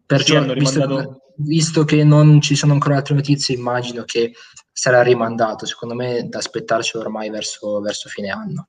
Perciò, 0.08 0.42
sì, 0.42 0.54
visto, 0.54 1.20
visto, 1.36 1.84
che 1.84 2.02
non 2.02 2.40
ci 2.40 2.56
sono 2.56 2.72
ancora 2.72 2.96
altre 2.96 3.14
notizie, 3.14 3.54
immagino 3.54 4.04
che 4.04 4.32
sarà 4.72 5.02
rimandato. 5.02 5.66
Secondo 5.66 5.94
me 5.94 6.26
da 6.30 6.38
aspettarci 6.38 6.96
ormai 6.96 7.28
verso, 7.28 7.78
verso 7.82 8.08
fine 8.08 8.30
anno. 8.30 8.68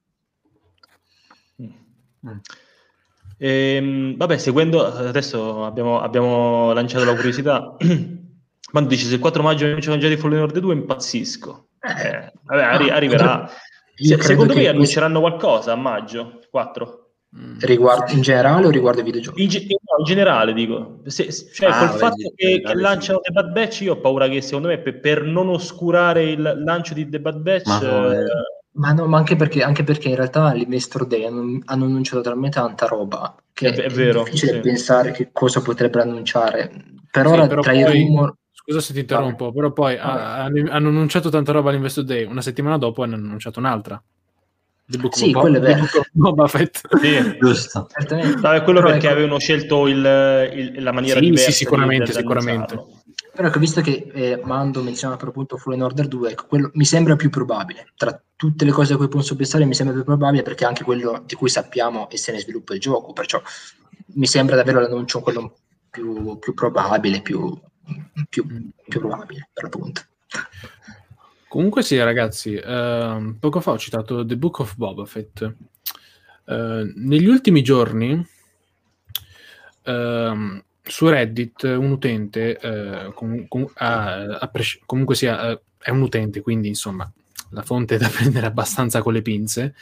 Mm. 1.61 2.39
Ehm, 3.37 4.17
vabbè, 4.17 4.37
seguendo 4.37 4.85
adesso 4.85 5.63
abbiamo, 5.63 6.01
abbiamo 6.01 6.73
lanciato 6.73 7.05
la 7.05 7.15
curiosità. 7.15 7.77
Quando 8.69 8.89
dici 8.89 9.05
se 9.05 9.13
il 9.13 9.21
4 9.21 9.41
maggio 9.41 9.65
annunciano 9.65 9.97
già 9.97 10.09
di 10.09 10.17
Fallen 10.17 10.41
Order 10.41 10.61
2, 10.61 10.73
impazzisco. 10.73 11.69
Eh, 11.79 12.33
vabbè, 12.43 12.61
arri- 12.61 12.89
arriverà. 12.89 13.49
Se, 13.95 14.21
secondo 14.21 14.53
me 14.53 14.67
annunceranno 14.67 15.21
qualcosa 15.21 15.71
a 15.71 15.77
maggio 15.77 16.41
4. 16.49 16.98
Mm. 17.37 17.57
Riguardo, 17.59 18.11
in 18.11 18.21
generale 18.21 18.65
o 18.65 18.69
riguardo 18.71 19.01
ai 19.01 19.05
videogiochi? 19.05 19.43
In, 19.43 19.49
no, 19.49 19.99
in 19.99 20.03
generale 20.03 20.51
dico, 20.51 21.01
se, 21.05 21.31
cioè 21.31 21.69
ah, 21.69 21.77
col 21.77 21.87
vedi, 21.89 21.99
fatto 21.99 22.33
che, 22.35 22.61
che 22.65 22.73
lanciano 22.73 23.19
The 23.19 23.31
Bad 23.31 23.51
Batch 23.51 23.81
io 23.81 23.93
ho 23.93 23.99
paura 23.99 24.27
che 24.27 24.41
secondo 24.41 24.69
me 24.69 24.79
per, 24.79 24.99
per 24.99 25.23
non 25.23 25.47
oscurare 25.49 26.23
il 26.23 26.61
lancio 26.65 26.95
di 26.95 27.07
The 27.07 27.19
Bad 27.19 27.37
Batch... 27.37 27.67
Ma, 27.67 27.79
no, 27.81 28.11
eh, 28.11 28.25
ma, 28.71 28.93
no, 28.93 29.05
ma 29.05 29.17
anche, 29.17 29.35
perché, 29.35 29.61
anche 29.61 29.83
perché 29.83 30.09
in 30.09 30.15
realtà 30.15 30.51
l'Investor 30.53 31.05
Day 31.05 31.25
hanno, 31.25 31.59
hanno, 31.65 31.85
annunciato 31.85 32.21
talmente 32.21 32.59
tanta 32.59 32.87
roba 32.87 33.35
che 33.53 33.69
è, 33.69 33.75
è, 33.75 33.89
vero, 33.89 34.21
è 34.21 34.23
difficile 34.23 34.53
sì. 34.53 34.59
pensare 34.61 35.11
che 35.11 35.29
cosa 35.31 35.61
potrebbero 35.61 36.09
annunciare. 36.09 36.71
Per 37.11 37.27
sì, 37.27 37.31
ora 37.31 37.47
tra 37.47 37.61
poi... 37.61 37.77
i 37.77 37.85
rumor... 37.85 38.33
Scusa 38.51 38.81
se 38.81 38.93
ti 38.93 39.01
interrompo, 39.01 39.45
Vabbè. 39.45 39.55
però 39.55 39.71
poi 39.71 39.97
Vabbè. 39.97 40.69
hanno 40.71 40.87
annunciato 40.87 41.29
tanta 41.29 41.51
roba 41.51 41.69
all'Investor 41.69 42.03
Day, 42.03 42.23
una 42.23 42.41
settimana 42.41 42.79
dopo 42.79 43.03
hanno 43.03 43.15
annunciato 43.15 43.59
un'altra. 43.59 44.01
The 44.89 44.97
Book 44.97 45.15
sì, 45.15 45.31
quello 45.31 45.57
è 45.57 45.59
vero. 45.59 45.85
Boba 46.11 46.47
Fett. 46.47 46.79
Sì, 46.99 47.37
giusto. 47.39 47.87
No, 48.41 48.51
è 48.51 48.63
quello 48.63 48.81
perché 48.81 49.05
ecco. 49.05 49.15
avevano 49.15 49.37
scelto 49.37 49.87
il, 49.87 49.97
il, 49.97 50.81
la 50.81 50.91
maniera 50.91 51.19
sì, 51.19 51.25
diversa. 51.25 51.51
Sì, 51.51 51.57
sicuramente, 51.57 52.11
sicuramente. 52.11 52.85
Però 53.31 53.47
ecco, 53.47 53.59
visto 53.59 53.81
che 53.81 54.09
eh, 54.11 54.41
Mando 54.43 54.81
menziona 54.81 55.15
per 55.15 55.27
appunto 55.27 55.57
Fallen 55.57 55.83
Order 55.83 56.07
2, 56.07 56.31
ecco, 56.31 56.45
quello 56.47 56.71
mi 56.73 56.85
sembra 56.85 57.15
più 57.15 57.29
probabile. 57.29 57.89
Tra 57.95 58.19
tutte 58.35 58.65
le 58.65 58.71
cose 58.71 58.93
a 58.93 58.97
cui 58.97 59.07
posso 59.07 59.35
pensare 59.35 59.63
mi 59.65 59.75
sembra 59.75 59.95
più 59.95 60.03
probabile 60.03 60.41
perché 60.41 60.63
è 60.63 60.67
anche 60.67 60.83
quello 60.83 61.23
di 61.23 61.35
cui 61.35 61.49
sappiamo 61.49 62.09
e 62.09 62.17
se 62.17 62.31
ne 62.31 62.39
sviluppa 62.39 62.73
il 62.73 62.79
gioco, 62.79 63.13
perciò 63.13 63.39
mi 64.15 64.25
sembra 64.25 64.55
davvero 64.55 64.79
l'annuncio 64.79 65.19
quello 65.19 65.55
più, 65.89 66.39
più 66.39 66.53
probabile, 66.55 67.21
più, 67.21 67.55
più, 68.27 68.71
più 68.87 68.99
probabile 68.99 69.49
per 69.53 69.63
l'appunto. 69.65 70.01
Comunque 71.49 71.81
sì, 71.81 71.97
ragazzi, 71.97 72.53
eh, 72.53 73.35
poco 73.39 73.59
fa 73.59 73.71
ho 73.71 73.77
citato 73.79 74.23
The 74.23 74.37
Book 74.37 74.59
of 74.59 74.75
Boba 74.75 75.03
Fett. 75.05 75.41
Eh, 76.45 76.93
negli 76.95 77.25
ultimi 77.25 77.63
giorni 77.63 78.23
eh, 79.83 80.63
su 80.83 81.07
Reddit 81.07 81.63
un 81.63 81.89
utente, 81.89 82.55
eh, 82.55 83.11
com- 83.15 83.47
com- 83.47 83.71
ha 83.77 84.47
pres- 84.51 84.79
comunque 84.85 85.15
sia, 85.15 85.49
eh, 85.49 85.61
è 85.79 85.89
un 85.89 86.01
utente, 86.01 86.41
quindi 86.41 86.67
insomma 86.67 87.11
la 87.49 87.63
fonte 87.63 87.95
è 87.95 87.97
da 87.97 88.09
prendere 88.13 88.45
abbastanza 88.45 89.01
con 89.01 89.13
le 89.13 89.23
pinze. 89.23 89.73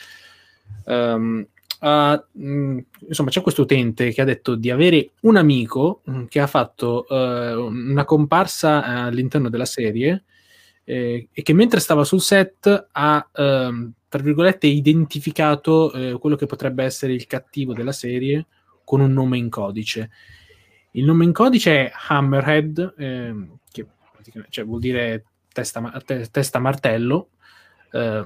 Um, 0.85 1.45
uh, 1.81 1.87
mh, 2.31 2.79
insomma, 3.09 3.29
c'è 3.29 3.41
questo 3.41 3.63
utente 3.63 4.11
che 4.13 4.21
ha 4.21 4.25
detto 4.25 4.55
di 4.55 4.71
avere 4.71 5.09
un 5.23 5.35
amico 5.35 5.99
mh, 6.05 6.23
che 6.27 6.39
ha 6.39 6.47
fatto 6.47 7.05
uh, 7.09 7.13
una 7.13 8.05
comparsa 8.05 8.85
all'interno 8.85 9.49
della 9.49 9.65
serie 9.65 10.23
eh, 10.89 11.27
e 11.33 11.41
che 11.41 11.51
mentre 11.51 11.81
stava 11.81 12.05
sul 12.05 12.21
set 12.21 12.87
ha, 12.93 13.29
ehm, 13.33 13.91
tra 14.07 14.21
virgolette, 14.21 14.67
identificato 14.67 15.91
eh, 15.91 16.17
quello 16.17 16.37
che 16.37 16.45
potrebbe 16.45 16.85
essere 16.85 17.11
il 17.11 17.27
cattivo 17.27 17.73
della 17.73 17.91
serie 17.91 18.45
con 18.85 19.01
un 19.01 19.11
nome 19.11 19.37
in 19.37 19.49
codice. 19.49 20.09
Il 20.91 21.03
nome 21.03 21.25
in 21.25 21.33
codice 21.33 21.87
è 21.87 21.91
Hammerhead, 22.07 22.93
ehm, 22.97 23.57
che 23.69 23.85
cioè, 24.47 24.63
vuol 24.63 24.79
dire 24.79 25.25
testa, 25.51 25.81
te, 26.05 26.25
testa 26.31 26.59
martello. 26.59 27.31
Eh, 27.91 28.23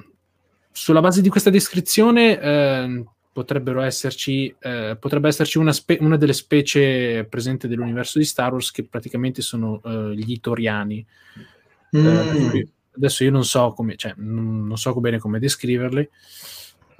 sulla 0.72 1.02
base 1.02 1.22
di 1.24 1.30
questa 1.30 1.50
descrizione 1.50 2.40
ehm, 2.40 3.10
potrebbero 3.34 3.82
esserci, 3.82 4.56
eh, 4.60 4.96
potrebbe 5.00 5.30
esserci 5.30 5.58
una, 5.58 5.74
spe- 5.74 5.98
una, 6.00 6.16
delle 6.16 6.34
specie 6.34 7.26
presenti 7.28 7.68
dell'universo 7.68 8.20
di 8.20 8.26
Star 8.26 8.52
Wars 8.52 8.70
che 8.70 8.84
praticamente 8.84 9.42
sono 9.42 9.82
eh, 9.84 10.14
gli 10.14 10.32
Itoriani. 10.32 11.04
Mm. 11.96 12.08
Eh, 12.08 12.68
adesso 12.96 13.24
io 13.24 13.32
non 13.32 13.46
so 13.46 13.74
come, 13.74 13.96
cioè, 13.96 14.14
non, 14.18 14.78
so 14.78 14.94
bene 15.00 15.20
come 15.20 15.40
descriverli. 15.40 16.10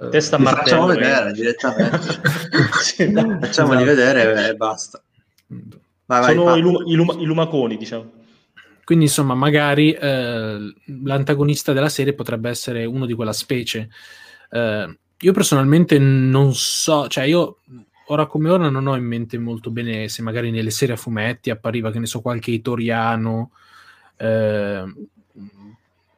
Eh, 0.00 0.08
Testa 0.08 0.36
uh, 0.36 0.42
facciamo 0.42 0.86
vedere 0.86 1.32
direttamente. 1.32 1.98
sì, 2.82 3.12
Facciamoli 3.12 3.82
esatto. 3.82 3.84
vedere 3.84 4.48
e 4.48 4.54
basta. 4.56 5.02
Vai, 5.46 6.20
vai, 6.20 6.34
Sono 6.34 6.56
i, 6.56 6.60
lum- 6.60 6.86
i, 6.86 6.94
lum- 6.94 7.20
i, 7.20 7.24
lumaconi, 7.24 7.76
diciamo. 7.76 8.20
Quindi, 8.84 9.04
insomma, 9.04 9.34
magari 9.34 9.92
eh, 9.92 10.74
l'antagonista 11.04 11.72
della 11.72 11.88
serie 11.88 12.14
potrebbe 12.14 12.50
essere 12.50 12.84
uno 12.84 13.06
di 13.06 13.14
quella 13.14 13.32
specie. 13.32 13.88
Eh, 14.50 14.98
io 15.18 15.32
personalmente 15.32 15.98
non 15.98 16.52
so, 16.54 17.06
cioè 17.06 17.24
io 17.24 17.58
ora 18.06 18.26
come 18.26 18.50
ora 18.50 18.68
non 18.68 18.86
ho 18.88 18.96
in 18.96 19.04
mente 19.04 19.38
molto 19.38 19.70
bene 19.70 20.08
se 20.08 20.20
magari 20.20 20.50
nelle 20.50 20.70
serie 20.70 20.94
a 20.94 20.98
fumetti 20.98 21.50
appariva, 21.50 21.90
che 21.90 22.00
ne 22.00 22.06
so, 22.06 22.20
qualche 22.20 22.50
itoriano, 22.50 23.52
eh, 24.22 24.84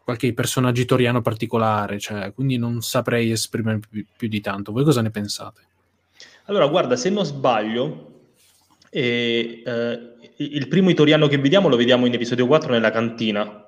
qualche 0.05 0.35
personaggio 0.35 0.83
itoriano 0.83 1.23
particolare, 1.23 1.99
cioè, 1.99 2.33
quindi 2.35 2.59
non 2.59 2.83
saprei 2.83 3.31
esprimere 3.31 3.81
più, 3.89 4.05
più, 4.17 4.29
di 4.29 4.41
tanto. 4.43 4.73
Voi 4.73 4.85
cosa 4.85 5.01
ne 5.01 5.11
pensate? 5.11 5.63
Allora, 6.45 6.67
guarda, 6.67 6.95
se 6.97 7.09
non 7.09 7.25
sbaglio, 7.25 8.11
eh, 8.91 9.63
eh, 9.65 10.01
il 10.37 10.69
primo 10.69 10.91
itoriano 10.91 11.27
che 11.27 11.39
vediamo 11.39 11.69
lo 11.69 11.77
vediamo 11.77 12.05
in 12.05 12.13
episodio 12.13 12.47
4 12.47 12.73
nella 12.73 12.91
cantina. 12.91 13.61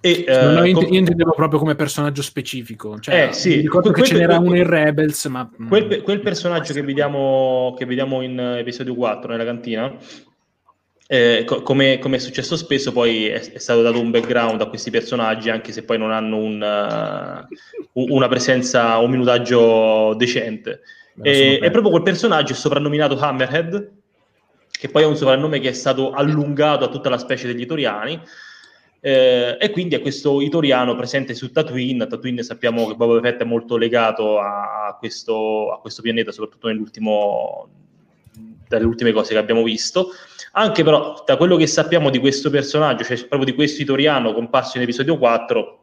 E, 0.00 0.24
uh, 0.28 0.52
no, 0.52 0.64
io, 0.64 0.74
com- 0.74 0.92
io 0.92 0.98
intendevo 0.98 1.30
proprio 1.30 1.60
come 1.60 1.76
personaggio 1.76 2.22
specifico. 2.22 2.98
Cioè, 2.98 3.28
eh, 3.28 3.32
sì, 3.32 3.60
ricordo 3.60 3.92
quel, 3.92 4.02
che 4.02 4.10
ce 4.10 4.18
n'era 4.18 4.38
uno 4.38 4.56
in 4.56 4.66
Rebels, 4.66 5.24
ma... 5.26 5.48
Quel, 5.68 6.02
quel 6.02 6.20
personaggio 6.20 6.72
che 6.72 6.82
vediamo, 6.82 7.74
che 7.78 7.86
vediamo, 7.86 8.20
in 8.20 8.38
episodio 8.38 8.94
4 8.96 9.30
nella 9.30 9.44
cantina, 9.44 9.96
eh, 11.12 11.42
co- 11.44 11.62
come, 11.62 11.98
come, 11.98 12.16
è 12.16 12.18
successo 12.20 12.56
spesso, 12.56 12.92
poi 12.92 13.26
è, 13.26 13.40
è, 13.52 13.58
stato 13.58 13.82
dato 13.82 13.98
un 13.98 14.12
background 14.12 14.60
a 14.60 14.66
questi 14.66 14.92
personaggi, 14.92 15.50
anche 15.50 15.72
se 15.72 15.82
poi 15.82 15.98
non 15.98 16.12
hanno 16.12 16.36
un, 16.36 17.48
uh, 17.92 18.14
una 18.14 18.28
presenza, 18.28 18.96
un 18.98 19.10
minutaggio 19.10 20.14
decente. 20.14 20.82
E, 21.20 21.58
è 21.58 21.70
proprio 21.72 21.90
quel 21.90 22.04
personaggio 22.04 22.54
soprannominato 22.54 23.18
Hammerhead, 23.18 23.90
che 24.70 24.88
poi 24.88 25.02
è 25.02 25.06
un 25.06 25.16
soprannome 25.16 25.58
che 25.58 25.70
è 25.70 25.72
stato 25.72 26.12
allungato 26.12 26.84
a 26.84 26.88
tutta 26.88 27.08
la 27.08 27.18
specie 27.18 27.48
degli 27.48 27.62
itoriani 27.62 28.22
eh, 29.00 29.56
e 29.58 29.70
quindi 29.70 29.94
è 29.94 30.00
questo 30.00 30.40
itoriano 30.40 30.94
presente 30.94 31.34
su 31.34 31.50
Tatooine. 31.50 32.06
Tatooine 32.06 32.44
sappiamo 32.44 32.86
che 32.86 32.94
Boba 32.94 33.20
Fett 33.20 33.40
è 33.40 33.44
molto 33.44 33.76
legato 33.76 34.38
a, 34.38 34.86
a, 34.86 34.96
questo, 34.96 35.72
a 35.72 35.80
questo, 35.80 36.02
pianeta, 36.02 36.30
soprattutto 36.30 36.68
nell'ultimo, 36.68 37.68
dalle 38.70 38.84
ultime 38.84 39.10
cose 39.10 39.32
che 39.32 39.38
abbiamo 39.38 39.64
visto. 39.64 40.12
Anche 40.52 40.84
però, 40.84 41.24
da 41.26 41.36
quello 41.36 41.56
che 41.56 41.66
sappiamo 41.66 42.08
di 42.08 42.20
questo 42.20 42.50
personaggio, 42.50 43.02
cioè 43.02 43.16
proprio 43.26 43.44
di 43.44 43.54
questo 43.54 43.82
itoriano 43.82 44.32
comparso 44.32 44.76
in 44.76 44.84
episodio 44.84 45.18
4, 45.18 45.78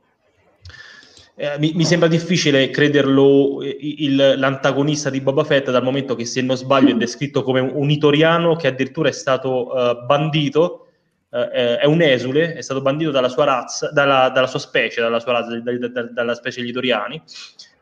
eh, 1.35 1.59
mi, 1.59 1.73
mi, 1.75 1.85
sembra 1.85 2.07
difficile 2.07 2.69
crederlo 2.69 3.59
il, 3.61 4.35
l'antagonista 4.37 5.09
di 5.09 5.21
Boba 5.21 5.43
Fett 5.43 5.69
dal 5.69 5.83
momento 5.83 6.15
che 6.15 6.25
se 6.25 6.41
non 6.41 6.55
sbaglio 6.55 6.89
è 6.89 6.95
descritto 6.97 7.43
come 7.43 7.59
un 7.59 7.91
itoriano 7.91 8.55
che 8.55 8.67
addirittura 8.67 9.09
è 9.09 9.11
stato 9.11 9.67
uh, 9.67 10.05
bandito 10.05 10.87
eh, 11.29 11.77
è 11.77 11.85
un 11.85 12.01
esule, 12.01 12.53
è 12.53 12.61
stato 12.61 12.81
bandito 12.81 13.11
dalla 13.11 13.29
sua 13.29 13.43
razza, 13.43 13.91
dalla, 13.91 14.29
dalla 14.29 14.47
sua 14.47 14.59
specie, 14.59 15.01
dalla 15.01 15.19
sua 15.19 15.33
razza, 15.33 15.59
da, 15.59 15.87
da, 15.87 16.03
dalla 16.03 16.33
specie 16.33 16.61
degli 16.61 16.69
itoriani, 16.69 17.21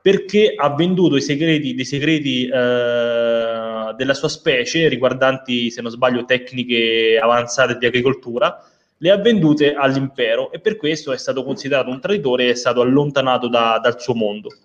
perché 0.05 0.53
ha 0.55 0.71
venduto 0.75 1.15
i 1.15 1.21
segreti, 1.21 1.73
dei 1.73 1.83
segreti 1.83 2.45
eh, 2.45 3.93
della 3.97 4.13
sua 4.13 4.29
specie, 4.29 4.87
riguardanti, 4.87 5.71
se 5.71 5.81
non 5.81 5.89
sbaglio, 5.89 6.25
tecniche 6.25 7.17
avanzate 7.19 7.75
di 7.79 7.87
agricoltura, 7.87 8.63
le 8.97 9.09
ha 9.09 9.17
vendute 9.17 9.73
all'impero 9.73 10.51
e 10.51 10.59
per 10.59 10.77
questo 10.77 11.11
è 11.11 11.17
stato 11.17 11.43
considerato 11.43 11.89
un 11.89 11.99
traditore 11.99 12.45
e 12.45 12.51
è 12.51 12.53
stato 12.53 12.81
allontanato 12.81 13.47
da, 13.47 13.79
dal 13.81 13.99
suo 13.99 14.13
mondo. 14.13 14.55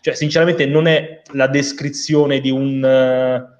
Cioè, 0.00 0.14
sinceramente, 0.14 0.66
non 0.66 0.88
è 0.88 1.22
la 1.34 1.46
descrizione 1.46 2.40
di 2.40 2.50
un... 2.50 2.82
Uh, 2.82 3.58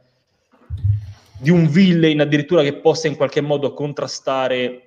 di 1.39 1.51
un 1.51 1.69
villain 1.69 2.21
addirittura 2.21 2.63
che 2.63 2.75
possa 2.75 3.07
in 3.07 3.17
qualche 3.17 3.41
modo 3.41 3.73
contrastare 3.73 4.83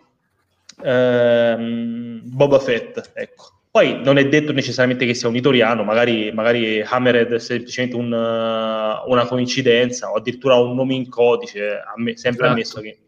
ehm, 0.83 2.19
Boba 2.25 2.59
Fett. 2.59 3.11
Ecco. 3.13 3.52
Poi 3.73 4.03
non 4.03 4.19
è 4.19 4.27
detto 4.29 4.51
necessariamente 4.51 5.03
che 5.03 5.15
sia 5.15 5.27
un 5.27 5.35
itoriano, 5.35 5.83
magari, 5.83 6.31
magari 6.31 6.79
Hammered 6.83 7.33
è 7.33 7.39
semplicemente 7.39 7.95
un, 7.95 8.11
uh, 8.11 9.09
una 9.09 9.25
coincidenza 9.25 10.11
o 10.11 10.13
addirittura 10.13 10.53
un 10.57 10.75
nome 10.75 10.93
in 10.93 11.09
codice, 11.09 11.81
amm- 11.83 12.13
sempre 12.13 12.45
esatto. 12.45 12.45
ammesso 12.45 12.81
che, 12.81 12.99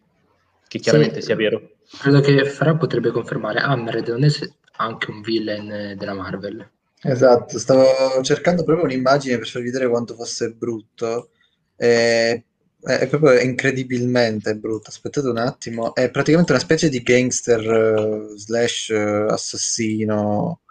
che 0.67 0.79
chiaramente 0.79 1.19
sì, 1.19 1.27
sia 1.27 1.35
vero. 1.35 1.75
Credo 1.99 2.19
che 2.19 2.45
Farah 2.45 2.75
potrebbe 2.77 3.11
confermare, 3.11 3.59
Hammered 3.59 4.07
non 4.07 4.23
è 4.23 4.29
anche 4.77 5.11
un 5.11 5.21
villain 5.21 5.93
della 5.99 6.15
Marvel. 6.15 6.67
Esatto, 6.99 7.59
stavo 7.59 8.23
cercando 8.23 8.63
proprio 8.63 8.85
un'immagine 8.85 9.37
per 9.37 9.47
farvi 9.47 9.67
vedere 9.67 9.87
quanto 9.87 10.15
fosse 10.15 10.49
brutto. 10.49 11.29
Eh, 11.75 12.43
è 12.81 13.07
proprio 13.07 13.39
incredibilmente 13.39 14.55
brutto. 14.55 14.89
Aspettate 14.89 15.27
un 15.27 15.37
attimo. 15.37 15.93
È 15.93 16.09
praticamente 16.09 16.51
una 16.51 16.61
specie 16.61 16.89
di 16.89 17.01
gangster 17.01 17.59
uh, 17.59 18.35
slash 18.35 18.87
uh, 18.89 19.31
assassino. 19.31 20.61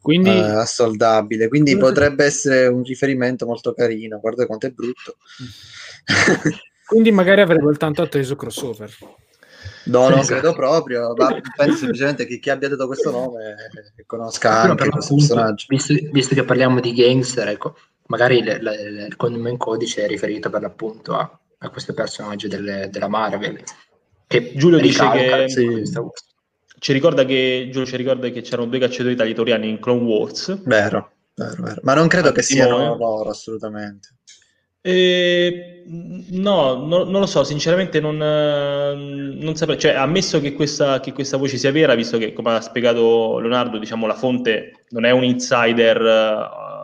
Quindi 0.00 0.30
uh, 0.30 0.58
assoldabile. 0.58 1.48
Quindi 1.48 1.76
potrebbe 1.76 2.24
essere 2.24 2.66
un 2.66 2.82
riferimento 2.82 3.46
molto 3.46 3.72
carino. 3.74 4.18
Guarda 4.18 4.46
quanto 4.46 4.66
è 4.66 4.70
brutto. 4.70 5.16
Quindi 6.86 7.10
magari 7.10 7.40
avrebbe 7.40 7.76
tanto 7.76 8.02
atteso 8.02 8.36
crossover. 8.36 8.90
No, 9.86 10.08
non 10.08 10.18
esatto. 10.18 10.40
credo 10.40 10.54
proprio, 10.54 11.12
ma 11.16 11.40
penso 11.56 11.78
semplicemente 11.78 12.26
che 12.26 12.38
chi 12.38 12.50
abbia 12.50 12.68
dato 12.68 12.86
questo 12.86 13.10
nome 13.10 13.54
conosca 14.04 14.62
anche 14.62 14.88
questo 14.88 15.14
personaggio. 15.14 15.66
Visto, 15.68 15.94
visto, 16.12 16.34
che 16.34 16.44
parliamo 16.44 16.80
di 16.80 16.92
gangster, 16.92 17.48
ecco, 17.48 17.76
magari 18.06 18.42
le, 18.42 18.60
le, 18.60 19.06
il 19.06 19.16
nome 19.18 19.50
in 19.50 19.56
codice 19.56 20.04
è 20.04 20.06
riferito 20.06 20.50
per 20.50 20.62
l'appunto 20.62 21.14
a, 21.14 21.38
a 21.58 21.70
questo 21.70 21.94
personaggio 21.94 22.48
delle, 22.48 22.88
della 22.90 23.08
Marvel. 23.08 23.62
Che 24.26 24.52
Giulio 24.56 24.78
dice 24.78 25.08
che 25.10 25.48
sì. 25.48 25.82
ci 26.78 26.92
ricorda 26.92 27.24
che 27.24 27.68
Giulio 27.70 27.86
ci 27.86 27.96
ricorda 27.96 28.28
che 28.28 28.40
c'erano 28.40 28.68
due 28.68 28.80
cacciatori 28.80 29.12
italiani 29.12 29.68
in 29.68 29.78
Clone 29.78 30.02
Wars. 30.02 30.62
Vero, 30.64 31.12
vero, 31.34 31.62
vero. 31.62 31.80
ma 31.82 31.94
non 31.94 32.08
credo 32.08 32.32
che 32.32 32.42
siano 32.42 32.96
loro 32.96 33.30
assolutamente. 33.30 34.14
Eh, 34.86 35.82
no, 36.30 36.76
no, 36.76 37.02
non 37.02 37.18
lo 37.18 37.26
so, 37.26 37.42
sinceramente 37.42 37.98
non, 37.98 38.16
non 38.16 39.56
saprei, 39.56 39.80
cioè 39.80 39.94
ammesso 39.94 40.40
che 40.40 40.52
questa, 40.52 41.00
che 41.00 41.12
questa, 41.12 41.36
voce 41.36 41.56
sia 41.56 41.72
vera, 41.72 41.96
visto 41.96 42.18
che 42.18 42.32
come 42.32 42.54
ha 42.54 42.60
spiegato 42.60 43.40
Leonardo, 43.40 43.78
diciamo 43.78 44.06
la 44.06 44.14
fonte 44.14 44.84
non 44.90 45.04
è 45.04 45.10
un 45.10 45.24
insider 45.24 46.00
uh, 46.00 46.75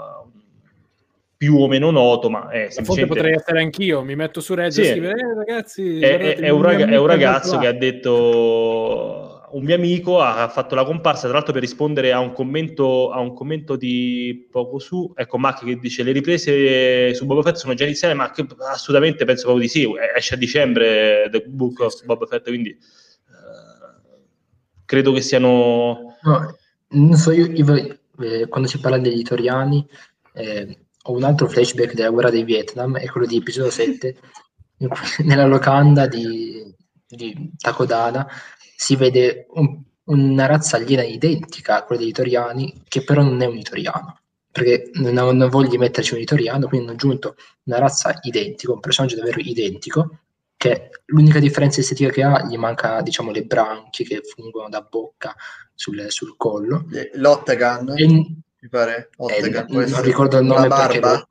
più 1.43 1.57
o 1.57 1.67
meno 1.67 1.91
noto, 1.91 2.31
ma 2.31 2.49
è 2.51 2.71
semplicemente... 2.71 2.85
La 2.85 2.95
fonte 3.01 3.15
potrei 3.15 3.33
essere 3.35 3.61
anch'io, 3.63 4.05
mi 4.05 4.15
metto 4.15 4.41
su 4.41 4.55
Reddit 4.55 4.75
sì, 4.75 4.81
e 4.83 4.91
scrivere, 4.93 5.21
eh, 5.21 5.35
ragazzi... 5.35 5.99
È, 5.99 6.17
è, 6.17 6.37
è, 6.37 6.49
un, 6.51 6.63
rag- 6.63 6.89
è 6.89 6.97
un 6.97 7.07
ragazzo 7.07 7.59
che 7.59 7.67
ha 7.67 7.73
detto 7.73 9.41
un 9.51 9.65
mio 9.65 9.75
amico 9.75 10.21
ha 10.21 10.49
fatto 10.49 10.77
la 10.77 10.85
comparsa, 10.85 11.23
tra 11.23 11.33
l'altro 11.33 11.53
per 11.53 11.63
rispondere 11.63 12.13
a 12.13 12.21
un 12.21 12.33
commento, 12.33 13.11
a 13.11 13.19
un 13.19 13.35
commento 13.35 13.75
di 13.75 14.47
poco 14.53 14.79
su, 14.79 15.13
ecco 15.17 15.37
Mac 15.37 15.65
che 15.65 15.81
dice 15.81 16.05
le 16.05 16.13
riprese 16.13 17.13
su 17.13 17.27
Boba 17.27 17.43
Fett 17.43 17.57
sono 17.57 17.75
già 17.75 17.87
iniziate, 17.87 18.15
ma 18.15 18.31
assolutamente 18.71 19.25
penso 19.25 19.47
proprio 19.47 19.65
di 19.65 19.69
sì, 19.69 19.85
esce 20.17 20.35
a 20.35 20.39
dicembre 20.39 21.29
The 21.29 21.43
Book 21.49 21.81
of 21.81 22.05
Boba 22.05 22.27
Fett, 22.27 22.47
quindi 22.47 22.71
uh, 22.71 24.01
credo 24.85 25.11
che 25.11 25.21
siano... 25.21 26.19
No, 26.23 26.57
non 26.91 27.17
so, 27.17 27.33
io, 27.33 27.47
io 27.47 27.99
eh, 28.21 28.47
quando 28.47 28.69
si 28.69 28.79
parla 28.79 28.99
degli 28.99 29.15
editoriani 29.15 29.85
eh, 30.35 30.79
ho 31.05 31.13
un 31.13 31.25
altro 31.25 31.49
flashback 31.49 31.95
della 31.95 32.11
guerra 32.11 32.31
del 32.31 32.45
Vietnam, 32.45 32.97
è 32.99 33.07
quello 33.07 33.27
di 33.27 33.37
episodio 33.37 33.71
7, 33.71 34.17
nella 35.25 35.47
locanda 35.47 36.07
di, 36.07 36.75
di 37.07 37.53
Takodana 37.57 38.27
si 38.77 38.97
vede 38.97 39.47
un, 39.51 39.81
una 40.05 40.47
razza 40.47 40.77
aliena 40.77 41.05
identica 41.05 41.77
a 41.77 41.85
quella 41.85 42.01
degli 42.01 42.11
itoriani, 42.11 42.83
che 42.89 43.03
però 43.05 43.23
non 43.23 43.41
è 43.43 43.47
un 43.47 43.57
itoriano, 43.57 44.19
perché 44.51 44.91
non, 44.95 45.37
non 45.37 45.49
voglio 45.49 45.79
metterci 45.79 46.15
un 46.15 46.21
itoriano, 46.21 46.67
quindi 46.67 46.87
hanno 46.87 46.97
aggiunto 46.97 47.37
una 47.65 47.79
razza 47.79 48.19
identica, 48.23 48.73
un 48.73 48.81
personaggio 48.81 49.17
davvero 49.17 49.41
identico, 49.41 50.19
che 50.57 50.91
l'unica 51.07 51.41
differenza 51.41 51.81
estetica 51.81 52.11
che 52.11 52.23
ha, 52.23 52.47
gli 52.47 52.57
manca 52.57 53.03
diciamo 53.03 53.33
le 53.33 53.45
branchie 53.45 54.07
che 54.07 54.21
fungono 54.23 54.69
da 54.69 54.81
bocca 54.83 55.35
sul, 55.75 56.07
sul 56.09 56.37
collo. 56.37 56.87
L'Ottegan, 57.15 57.93
e, 57.97 58.37
mi 58.63 58.69
pare. 58.69 59.11
Ottegan, 59.17 59.67
eh, 59.69 59.87
non 59.87 60.03
ricordo 60.03 60.39
il 60.39 60.45
nome 60.45 60.69
perché... 60.69 61.01
Lo, 61.01 61.27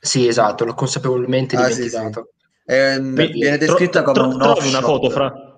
sì, 0.00 0.26
esatto, 0.26 0.64
l'ho 0.64 0.74
consapevolmente 0.74 1.56
ah, 1.56 1.68
dimenticato. 1.68 2.30
Sì, 2.64 2.72
sì. 2.72 2.76
Eh, 2.78 3.00
viene 3.00 3.56
descritta 3.56 4.02
tro- 4.02 4.12
come 4.12 4.28
tro- 4.28 4.36
un 4.36 4.42
off 4.42 4.68
una 4.68 4.82
foto 4.82 5.08
fra 5.08 5.48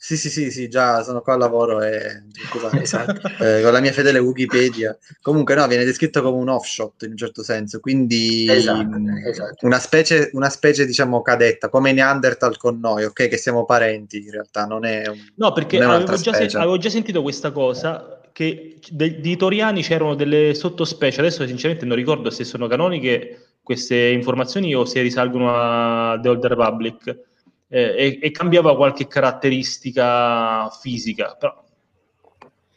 sì, 0.00 0.16
sì, 0.16 0.30
sì, 0.30 0.52
sì, 0.52 0.68
già 0.68 1.02
sono 1.02 1.22
qua 1.22 1.32
al 1.32 1.40
lavoro 1.40 1.82
e 1.82 2.22
esatto. 2.80 3.20
eh, 3.44 3.62
con 3.62 3.72
la 3.72 3.80
mia 3.80 3.90
fedele 3.90 4.20
Wikipedia. 4.20 4.96
Comunque 5.20 5.56
no, 5.56 5.66
viene 5.66 5.84
descritto 5.84 6.22
come 6.22 6.36
un 6.36 6.48
offshot 6.48 7.02
in 7.02 7.10
un 7.10 7.16
certo 7.16 7.42
senso, 7.42 7.80
quindi 7.80 8.46
esatto, 8.48 8.96
esatto. 9.26 9.66
Una, 9.66 9.80
specie, 9.80 10.30
una 10.34 10.50
specie, 10.50 10.86
diciamo, 10.86 11.20
cadetta, 11.20 11.68
come 11.68 11.90
Neanderthal 11.92 12.56
con 12.58 12.78
noi, 12.78 13.06
ok? 13.06 13.26
Che 13.26 13.36
siamo 13.36 13.64
parenti 13.64 14.22
in 14.22 14.30
realtà, 14.30 14.66
non 14.66 14.84
è 14.84 15.08
un, 15.08 15.18
No, 15.34 15.52
perché 15.52 15.80
avevo 15.80 16.14
già, 16.14 16.32
se- 16.32 16.56
avevo 16.56 16.78
già, 16.78 16.90
sentito 16.90 17.20
questa 17.20 17.50
cosa, 17.50 18.17
che 18.38 18.78
de- 18.90 19.18
di 19.18 19.36
Toriani 19.36 19.82
c'erano 19.82 20.14
delle 20.14 20.54
sottospecie, 20.54 21.18
adesso 21.18 21.44
sinceramente 21.44 21.84
non 21.84 21.96
ricordo 21.96 22.30
se 22.30 22.44
sono 22.44 22.68
canoniche 22.68 23.56
queste 23.64 24.10
informazioni 24.10 24.72
o 24.76 24.84
se 24.84 25.02
risalgono 25.02 25.52
a 25.52 26.20
The 26.22 26.28
Old 26.28 26.46
Republic. 26.46 27.18
Eh, 27.66 27.94
e, 27.98 28.18
e, 28.22 28.30
cambiava 28.30 28.76
qualche 28.76 29.08
caratteristica 29.08 30.70
fisica, 30.70 31.36
però 31.36 31.66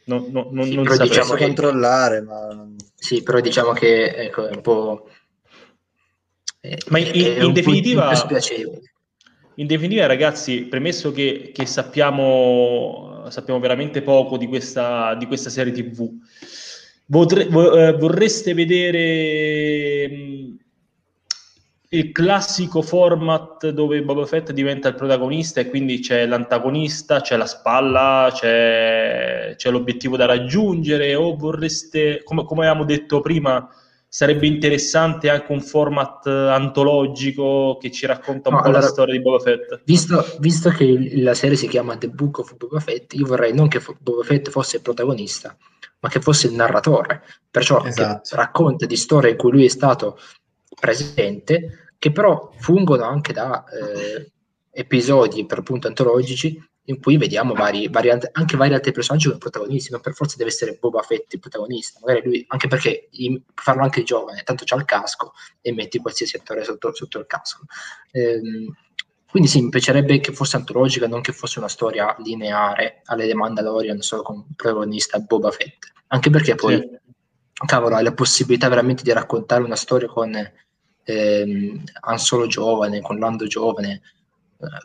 No, 0.04 0.26
no, 0.28 0.48
non, 0.50 0.64
sì, 0.64 0.74
non 0.74 0.82
però 0.82 0.96
diciamo 0.96 1.34
che... 1.34 1.44
controllare, 1.44 2.22
ma... 2.22 2.68
Sì, 2.96 3.22
però 3.22 3.38
diciamo 3.38 3.70
che 3.70 4.06
ecco, 4.16 4.48
è 4.48 4.54
un 4.56 4.60
po'... 4.60 5.08
È, 6.58 6.76
ma 6.88 6.98
in, 6.98 7.10
in, 7.14 7.42
in 7.44 7.52
definitiva... 7.52 8.12
In 9.56 9.66
definitiva, 9.66 10.06
ragazzi, 10.06 10.62
premesso 10.62 11.12
che, 11.12 11.50
che 11.52 11.66
sappiamo, 11.66 13.24
sappiamo, 13.28 13.60
veramente 13.60 14.02
poco 14.02 14.36
di 14.36 14.46
questa, 14.46 15.14
di 15.14 15.26
questa 15.26 15.50
serie 15.50 15.72
TV, 15.72 16.08
Vorre, 17.06 17.46
eh, 17.46 17.92
vorreste 17.92 18.54
vedere 18.54 20.08
mm, 20.08 20.54
il 21.90 22.10
classico 22.10 22.80
format 22.80 23.68
dove 23.68 24.02
Boba 24.02 24.24
Fett 24.24 24.50
diventa 24.52 24.88
il 24.88 24.94
protagonista 24.94 25.60
e 25.60 25.68
quindi 25.68 25.98
c'è 26.00 26.24
l'antagonista, 26.24 27.20
c'è 27.20 27.36
la 27.36 27.44
spalla, 27.44 28.30
c'è, 28.32 29.54
c'è 29.56 29.70
l'obiettivo 29.70 30.16
da 30.16 30.24
raggiungere 30.24 31.14
o 31.14 31.36
vorreste, 31.36 32.22
come, 32.24 32.44
come 32.44 32.60
avevamo 32.66 32.84
detto 32.86 33.20
prima, 33.20 33.68
sarebbe 34.14 34.46
interessante 34.46 35.30
anche 35.30 35.52
un 35.52 35.62
format 35.62 36.26
antologico 36.26 37.78
che 37.80 37.90
ci 37.90 38.04
racconta 38.04 38.50
un 38.50 38.56
no, 38.56 38.60
po' 38.60 38.66
allora, 38.66 38.82
la 38.82 38.88
storia 38.88 39.14
di 39.14 39.22
Boba 39.22 39.38
Fett. 39.38 39.80
Visto, 39.86 40.36
visto, 40.38 40.68
che 40.68 41.14
la 41.14 41.32
serie 41.32 41.56
si 41.56 41.66
chiama 41.66 41.96
The 41.96 42.10
Book 42.10 42.40
of 42.40 42.54
Boba 42.58 42.78
Fett, 42.78 43.14
io 43.14 43.24
vorrei 43.24 43.54
non 43.54 43.68
che 43.68 43.80
Boba 44.00 44.22
Fett 44.22 44.50
fosse 44.50 44.76
il 44.76 44.82
protagonista, 44.82 45.56
ma 46.00 46.10
che 46.10 46.20
fosse 46.20 46.48
il 46.48 46.52
narratore, 46.52 47.22
perciò 47.50 47.82
esatto. 47.82 48.36
racconta 48.36 48.84
di 48.84 48.96
storie 48.96 49.30
in 49.30 49.38
cui 49.38 49.50
lui 49.50 49.64
è 49.64 49.68
stato 49.68 50.18
presente, 50.78 51.94
che 51.98 52.12
però 52.12 52.52
fungono 52.58 53.04
anche 53.04 53.32
da 53.32 53.64
eh, 53.64 54.30
episodi 54.72 55.46
per 55.46 55.60
appunto 55.60 55.88
antologici 55.88 56.62
in 56.86 57.00
cui 57.00 57.16
vediamo 57.16 57.54
vari, 57.54 57.88
vari, 57.88 58.10
anche 58.10 58.56
vari 58.56 58.74
altri 58.74 58.92
personaggi 58.92 59.26
come 59.26 59.38
protagonisti, 59.38 59.92
non 59.92 60.00
per 60.00 60.14
forza 60.14 60.36
deve 60.36 60.50
essere 60.50 60.78
Boba 60.80 61.02
Fett 61.02 61.32
il 61.32 61.38
protagonista, 61.38 62.00
magari 62.02 62.22
lui, 62.24 62.44
anche 62.48 62.66
perché 62.66 63.08
farlo 63.54 63.82
anche 63.82 64.02
giovane, 64.02 64.42
tanto 64.42 64.64
c'ha 64.66 64.76
il 64.76 64.84
casco 64.84 65.32
e 65.60 65.72
metti 65.72 65.98
qualsiasi 65.98 66.36
attore 66.36 66.64
sotto, 66.64 66.92
sotto 66.92 67.18
il 67.18 67.26
casco. 67.26 67.64
Ehm, 68.10 68.74
quindi 69.30 69.48
sì, 69.48 69.62
mi 69.62 69.70
piacerebbe 69.70 70.20
che 70.20 70.32
fosse 70.32 70.56
antologica, 70.56 71.06
non 71.06 71.20
che 71.20 71.32
fosse 71.32 71.58
una 71.58 71.68
storia 71.68 72.14
lineare 72.18 73.00
alle 73.04 73.26
The 73.26 73.34
Mandalorian 73.34 74.00
solo 74.00 74.22
con 74.22 74.44
protagonista 74.54 75.18
Boba 75.20 75.50
Fett. 75.50 75.90
Anche 76.08 76.28
perché 76.28 76.54
poi, 76.54 76.76
sì. 76.76 76.98
cavolo, 77.64 77.94
hai 77.94 78.04
la 78.04 78.12
possibilità 78.12 78.68
veramente 78.68 79.02
di 79.02 79.12
raccontare 79.12 79.62
una 79.62 79.76
storia 79.76 80.08
con 80.08 80.34
ehm, 81.04 81.84
Han 82.00 82.18
Solo 82.18 82.46
giovane, 82.46 83.00
con 83.00 83.18
Lando 83.18 83.46
giovane, 83.46 84.02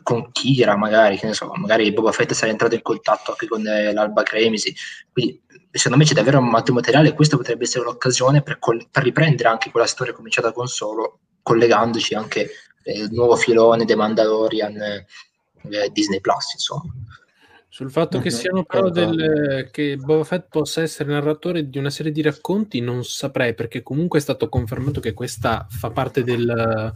con 0.02 0.30
Kira 0.32 0.76
magari, 0.76 1.18
che 1.18 1.26
ne 1.26 1.34
so, 1.34 1.50
magari 1.54 1.92
Boba 1.92 2.12
Fett 2.12 2.32
sarà 2.32 2.50
entrato 2.50 2.74
in 2.74 2.82
contatto 2.82 3.32
anche 3.32 3.46
con 3.46 3.66
eh, 3.66 3.92
l'Alba 3.92 4.22
Cremisi. 4.22 4.74
Quindi 5.12 5.40
secondo 5.70 5.98
me 5.98 6.04
c'è 6.04 6.14
davvero 6.14 6.38
un 6.38 6.48
molto 6.48 6.72
materiale 6.72 7.08
e 7.08 7.14
questa 7.14 7.36
potrebbe 7.36 7.64
essere 7.64 7.84
l'occasione 7.84 8.42
per, 8.42 8.58
col- 8.58 8.88
per 8.90 9.02
riprendere 9.02 9.48
anche 9.48 9.70
quella 9.70 9.86
storia 9.86 10.12
cominciata 10.12 10.52
con 10.52 10.66
Solo, 10.66 11.20
collegandoci 11.42 12.14
anche 12.14 12.50
il 12.84 13.08
nuovo 13.12 13.36
filone 13.36 13.84
dei 13.84 13.96
Mandalorian 13.96 14.80
eh, 14.80 15.90
Disney 15.92 16.20
Plus, 16.20 16.52
insomma. 16.54 16.92
Sul 17.70 17.90
fatto 17.90 18.18
che 18.18 18.30
siano 18.30 18.64
però 18.64 18.88
del, 18.88 19.68
che 19.70 19.96
Boba 19.96 20.24
Fett 20.24 20.48
possa 20.48 20.80
essere 20.80 21.12
narratore 21.12 21.68
di 21.68 21.78
una 21.78 21.90
serie 21.90 22.10
di 22.10 22.22
racconti, 22.22 22.80
non 22.80 23.04
saprei, 23.04 23.54
perché 23.54 23.82
comunque 23.82 24.18
è 24.18 24.22
stato 24.22 24.48
confermato 24.48 25.00
che 25.00 25.12
questa 25.12 25.66
fa 25.68 25.90
parte 25.90 26.24
del. 26.24 26.92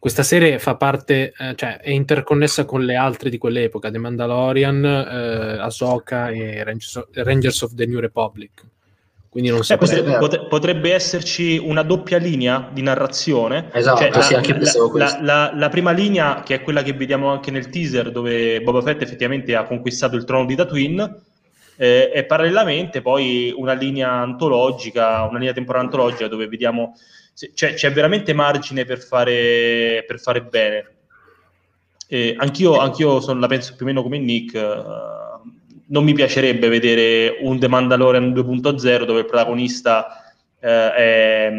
Questa 0.00 0.22
serie 0.22 0.58
fa 0.58 0.76
parte, 0.76 1.34
eh, 1.38 1.54
cioè 1.56 1.76
è 1.76 1.90
interconnessa 1.90 2.64
con 2.64 2.82
le 2.86 2.96
altre 2.96 3.28
di 3.28 3.36
quell'epoca, 3.36 3.90
The 3.90 3.98
Mandalorian, 3.98 4.82
eh, 4.82 5.58
Ahsoka 5.58 6.30
e 6.30 6.64
Rangers 6.64 6.94
of, 6.96 7.08
Rangers 7.12 7.60
of 7.60 7.74
the 7.74 7.84
New 7.84 8.00
Republic. 8.00 8.64
Quindi 9.28 9.50
non 9.50 9.62
so. 9.62 9.74
Eh, 9.74 9.76
potrebbe, 9.76 10.46
potrebbe, 10.48 10.94
esserci 10.94 11.58
una 11.58 11.82
doppia 11.82 12.16
linea 12.16 12.70
di 12.72 12.80
narrazione. 12.80 13.68
Esatto, 13.74 14.10
cioè, 14.10 14.22
sì, 14.22 14.32
la, 14.32 14.38
anche 14.38 14.58
la, 14.58 14.88
la, 14.94 15.18
la, 15.20 15.52
la, 15.54 15.68
prima 15.68 15.90
linea, 15.90 16.42
che 16.42 16.54
è 16.54 16.62
quella 16.62 16.82
che 16.82 16.94
vediamo 16.94 17.30
anche 17.30 17.50
nel 17.50 17.68
teaser, 17.68 18.10
dove 18.10 18.62
Boba 18.62 18.80
Fett 18.80 19.02
effettivamente 19.02 19.54
ha 19.54 19.64
conquistato 19.64 20.16
il 20.16 20.24
trono 20.24 20.46
di 20.46 20.56
Tatooine, 20.56 21.14
eh, 21.76 22.10
e 22.14 22.24
parallelamente 22.24 23.02
poi 23.02 23.52
una 23.54 23.74
linea 23.74 24.10
antologica, 24.12 25.24
una 25.24 25.38
linea 25.38 25.52
temporale 25.52 25.84
antologica, 25.84 26.26
dove 26.26 26.48
vediamo. 26.48 26.94
Cioè, 27.54 27.74
c'è 27.74 27.92
veramente 27.92 28.34
margine 28.34 28.84
per 28.84 29.00
fare, 29.00 30.04
per 30.06 30.20
fare 30.20 30.42
bene. 30.42 30.84
Eh, 32.06 32.34
anch'io, 32.36 32.76
anch'io 32.78 33.20
son, 33.20 33.40
la 33.40 33.46
penso 33.46 33.74
più 33.76 33.86
o 33.86 33.88
meno 33.88 34.02
come 34.02 34.18
Nick. 34.18 34.54
Uh, 34.54 35.48
non 35.86 36.04
mi 36.04 36.12
piacerebbe 36.12 36.68
vedere 36.68 37.38
un 37.40 37.58
The 37.58 37.68
Mandalorian 37.68 38.32
2.0 38.32 39.04
dove 39.04 39.20
il 39.20 39.26
protagonista 39.26 40.32
eh, 40.60 40.92
è, 40.92 41.52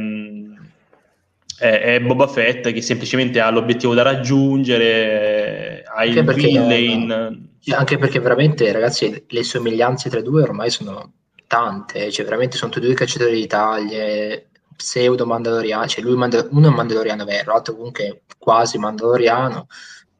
è, 1.57 1.79
è, 1.79 1.99
Boba 2.01 2.27
Fett 2.27 2.71
che 2.71 2.81
semplicemente 2.81 3.39
ha 3.39 3.49
l'obiettivo 3.49 3.93
da 3.93 4.03
raggiungere, 4.03 5.83
ha 5.83 6.05
il 6.05 6.23
villain. 6.33 7.49
Anche 7.69 7.97
perché 7.97 8.19
veramente, 8.19 8.71
ragazzi, 8.71 9.25
le 9.27 9.43
somiglianze 9.43 10.09
tra 10.09 10.19
i 10.19 10.23
due 10.23 10.43
ormai 10.43 10.69
sono 10.69 11.13
tante, 11.47 12.11
cioè 12.11 12.25
veramente 12.25 12.57
sono 12.57 12.71
tutti 12.71 12.85
due 12.85 12.95
cacciatori 12.95 13.35
di 13.35 13.47
taglie, 13.47 14.50
pseudo 14.81 15.27
mandaloriano, 15.27 15.85
cioè 15.87 16.03
lui 16.03 16.13
uno 16.13 16.27
è 16.27 16.47
un 16.49 16.73
mandaloriano 16.73 17.23
vero, 17.23 17.51
l'altro 17.53 17.75
comunque 17.75 18.23
quasi 18.39 18.79
mandaloriano, 18.79 19.67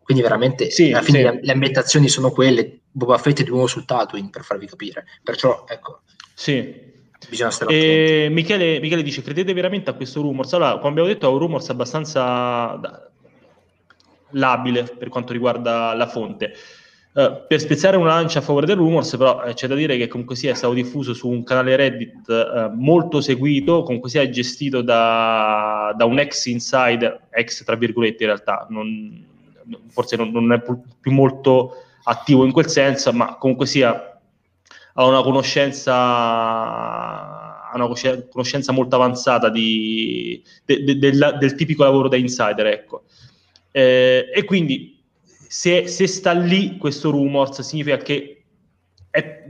quindi 0.03 0.21
veramente 0.21 0.69
sì, 0.69 0.91
alla 0.91 1.01
fine 1.01 1.17
sì. 1.17 1.23
le, 1.23 1.39
le 1.41 1.51
ambientazioni 1.51 2.07
sono 2.07 2.29
quelle, 2.29 2.81
Boba 2.91 3.17
Fett 3.17 3.39
è 3.39 3.43
di 3.43 3.49
nuovo 3.49 3.67
sul 3.67 3.85
Tatooine 3.85 4.29
per 4.29 4.43
farvi 4.43 4.67
capire. 4.67 5.05
Perciò, 5.23 5.65
ecco. 5.67 6.01
Sì. 6.33 6.89
Bisogna 7.29 7.51
stare 7.51 8.29
Michele, 8.29 8.79
Michele, 8.79 9.03
dice: 9.03 9.21
Credete 9.21 9.53
veramente 9.53 9.89
a 9.91 9.93
questo 9.93 10.21
rumors? 10.21 10.53
Allora, 10.53 10.77
come 10.77 10.89
abbiamo 10.89 11.07
detto, 11.07 11.27
è 11.27 11.31
un 11.31 11.37
rumors 11.37 11.69
abbastanza 11.69 13.11
labile 14.31 14.83
per 14.83 15.09
quanto 15.09 15.33
riguarda 15.33 15.93
la 15.93 16.07
fonte. 16.07 16.53
Uh, 17.13 17.45
per 17.45 17.59
spezzare 17.59 17.97
una 17.97 18.13
lancia 18.13 18.39
a 18.39 18.41
favore 18.41 18.65
del 18.65 18.77
rumors, 18.77 19.17
però 19.17 19.43
eh, 19.43 19.53
c'è 19.53 19.67
da 19.67 19.75
dire 19.75 19.97
che 19.97 20.07
comunque 20.07 20.37
sia 20.37 20.55
stato 20.55 20.71
diffuso 20.71 21.13
su 21.13 21.27
un 21.27 21.43
canale 21.43 21.75
Reddit 21.75 22.29
uh, 22.29 22.73
molto 22.73 23.19
seguito, 23.19 23.83
comunque 23.83 24.09
sia 24.09 24.29
gestito 24.29 24.81
da, 24.81 25.93
da, 25.97 26.05
un 26.05 26.19
ex 26.19 26.45
insider, 26.45 27.27
ex 27.31 27.65
tra 27.65 27.75
virgolette 27.75 28.23
in 28.23 28.29
realtà, 28.29 28.65
non, 28.69 29.25
forse 29.89 30.15
non, 30.15 30.31
non 30.31 30.53
è 30.53 30.61
più 30.61 31.11
molto 31.11 31.83
attivo 32.03 32.45
in 32.45 32.53
quel 32.53 32.67
senso, 32.67 33.11
ma 33.11 33.35
comunque 33.35 33.65
sia 33.65 34.11
ha 34.93 35.05
una 35.05 35.21
conoscenza, 35.21 35.93
ha 35.93 37.71
una 37.73 37.87
conoscenza 38.29 38.71
molto 38.71 38.95
avanzata 38.95 39.49
di, 39.49 40.41
de, 40.65 40.83
de, 40.83 40.97
del, 40.97 41.37
del, 41.39 41.55
tipico 41.55 41.83
lavoro 41.83 42.07
da 42.07 42.17
insider. 42.17 42.65
Ecco. 42.67 43.03
Eh, 43.71 44.29
e 44.33 44.43
quindi 44.43 44.90
se, 45.51 45.85
se, 45.89 46.07
sta 46.07 46.31
lì 46.31 46.77
questo 46.77 47.11
rumors 47.11 47.59
significa 47.59 47.97
che 47.97 48.43
è, 49.09 49.43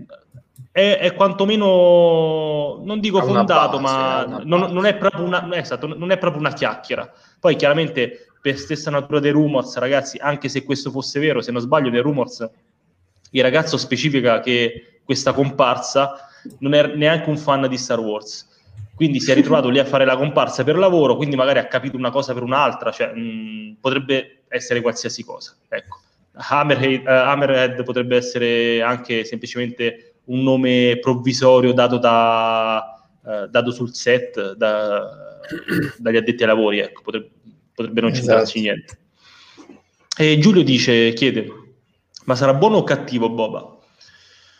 è, 0.72 0.98
è 0.98 1.14
quantomeno, 1.14 2.82
non 2.84 3.00
dico 3.00 3.22
fondato, 3.22 3.80
base, 3.80 4.28
ma 4.28 4.42
non, 4.44 4.72
non, 4.72 4.88
è 4.88 4.98
una, 5.18 5.48
esatto, 5.56 5.86
non 5.86 6.10
è 6.10 6.18
proprio 6.18 6.42
una 6.42 6.54
chiacchiera. 6.54 7.08
Poi 7.40 7.56
chiaramente 7.56 8.26
per 8.42 8.58
stessa 8.58 8.90
natura 8.90 9.20
dei 9.20 9.30
rumors, 9.30 9.78
ragazzi, 9.78 10.18
anche 10.18 10.50
se 10.50 10.64
questo 10.64 10.90
fosse 10.90 11.20
vero, 11.20 11.40
se 11.40 11.52
non 11.52 11.62
sbaglio, 11.62 11.92
dei 11.92 12.02
rumors, 12.02 12.50
il 13.30 13.44
ragazzo 13.44 13.78
specifica 13.78 14.40
che 14.40 15.02
questa 15.04 15.34
comparsa 15.34 16.16
non 16.62 16.74
è 16.74 16.96
neanche 16.96 17.30
un 17.30 17.38
fan 17.38 17.68
di 17.68 17.78
Star 17.78 18.00
Wars. 18.00 18.50
Quindi 19.02 19.20
si 19.20 19.32
è 19.32 19.34
ritrovato 19.34 19.70
lì 19.70 19.80
a 19.80 19.84
fare 19.84 20.06
la 20.06 20.16
comparsa 20.16 20.64
per 20.64 20.78
lavoro, 20.78 21.16
quindi 21.16 21.36
magari 21.36 21.58
ha 21.58 21.66
capito 21.66 21.98
una 21.98 22.12
cosa 22.12 22.36
per 22.36 22.44
un'altra, 22.44 22.92
cioè 22.92 23.12
mh, 23.12 23.78
potrebbe 23.82 24.44
essere 24.48 24.80
qualsiasi 24.80 25.24
cosa. 25.24 25.58
Ecco. 25.70 26.02
Hammerhead, 26.34 27.02
uh, 27.08 27.10
Hammerhead 27.10 27.84
potrebbe 27.84 28.16
essere 28.16 28.84
anche 28.84 29.24
semplicemente 29.26 30.18
un 30.26 30.44
nome 30.44 31.00
provvisorio 31.02 31.74
dato, 31.74 31.98
da, 31.98 33.04
uh, 33.24 33.48
dato 33.48 33.72
sul 33.72 33.92
set 33.92 34.54
da, 34.54 35.40
dagli 35.98 36.18
addetti 36.18 36.44
ai 36.44 36.50
lavori, 36.50 36.78
ecco. 36.78 37.02
potrebbe, 37.02 37.32
potrebbe 37.74 38.02
non 38.02 38.14
centrarci 38.14 38.60
esatto. 38.60 38.76
niente. 38.76 38.98
E 40.16 40.38
Giulio 40.38 40.62
dice, 40.62 41.12
chiede, 41.14 41.52
ma 42.26 42.36
sarà 42.36 42.54
buono 42.54 42.78
o 42.78 42.84
cattivo 42.84 43.32
Boba? 43.32 43.80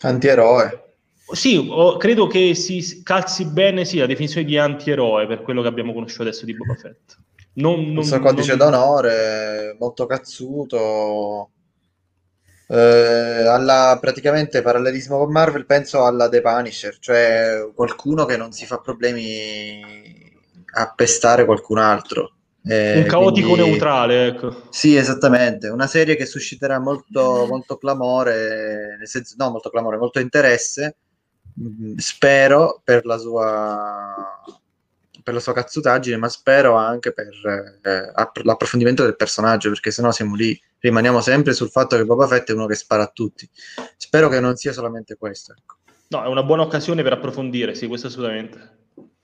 Antieroe. 0.00 0.81
Sì, 1.32 1.66
oh, 1.68 1.96
credo 1.96 2.26
che 2.26 2.54
si 2.54 3.02
calzi 3.02 3.46
bene 3.46 3.84
sì, 3.84 3.98
la 3.98 4.06
definizione 4.06 4.46
di 4.46 4.58
antieroe 4.58 5.26
per 5.26 5.42
quello 5.42 5.62
che 5.62 5.68
abbiamo 5.68 5.92
conosciuto 5.92 6.22
adesso 6.22 6.44
di 6.44 6.54
Boba 6.54 6.74
Fett. 6.74 7.16
Non, 7.54 7.84
non, 7.86 7.96
Questo 7.96 8.20
codice 8.20 8.54
non... 8.54 8.70
d'onore, 8.70 9.76
molto 9.78 10.06
cazzuto. 10.06 11.50
Eh, 12.68 13.46
alla 13.46 13.98
praticamente 14.00 14.62
parallelismo 14.62 15.18
con 15.18 15.30
Marvel, 15.30 15.66
penso 15.66 16.04
alla 16.04 16.28
The 16.28 16.40
Punisher, 16.40 16.96
cioè 16.98 17.70
qualcuno 17.74 18.24
che 18.24 18.36
non 18.36 18.52
si 18.52 18.64
fa 18.64 18.78
problemi 18.78 19.80
a 20.74 20.92
pestare 20.94 21.44
qualcun 21.44 21.78
altro. 21.78 22.36
Eh, 22.64 22.98
un 23.00 23.06
caotico 23.06 23.50
quindi... 23.50 23.70
neutrale, 23.70 24.26
ecco. 24.28 24.62
Sì, 24.70 24.96
esattamente. 24.96 25.68
Una 25.68 25.86
serie 25.86 26.14
che 26.14 26.26
susciterà 26.26 26.78
molto, 26.78 27.46
molto 27.48 27.76
clamore, 27.76 28.96
nel 28.98 29.08
senso, 29.08 29.34
no, 29.36 29.50
molto 29.50 29.68
clamore, 29.68 29.96
molto 29.96 30.20
interesse, 30.20 30.96
spero 31.96 32.80
per 32.82 33.04
la 33.04 33.18
sua 33.18 34.42
per 35.22 35.34
la 35.34 35.40
sua 35.40 35.52
cazzutaggine, 35.52 36.16
ma 36.16 36.28
spero 36.28 36.74
anche 36.74 37.12
per 37.12 37.28
eh, 37.82 38.12
l'approfondimento 38.42 39.04
del 39.04 39.16
personaggio, 39.16 39.68
perché 39.68 39.90
sennò 39.90 40.10
siamo 40.10 40.34
lì, 40.34 40.60
rimaniamo 40.80 41.20
sempre 41.20 41.52
sul 41.52 41.70
fatto 41.70 41.96
che 41.96 42.04
Boba 42.04 42.26
Fett 42.26 42.50
è 42.50 42.52
uno 42.52 42.66
che 42.66 42.74
spara 42.74 43.04
a 43.04 43.10
tutti. 43.12 43.48
Spero 43.96 44.28
che 44.28 44.40
non 44.40 44.56
sia 44.56 44.72
solamente 44.72 45.16
questo. 45.16 45.54
Ecco. 45.56 45.76
No, 46.08 46.24
è 46.24 46.26
una 46.26 46.42
buona 46.42 46.62
occasione 46.62 47.02
per 47.02 47.12
approfondire, 47.12 47.74
sì, 47.74 47.86
questo 47.86 48.08
assolutamente. 48.08 48.80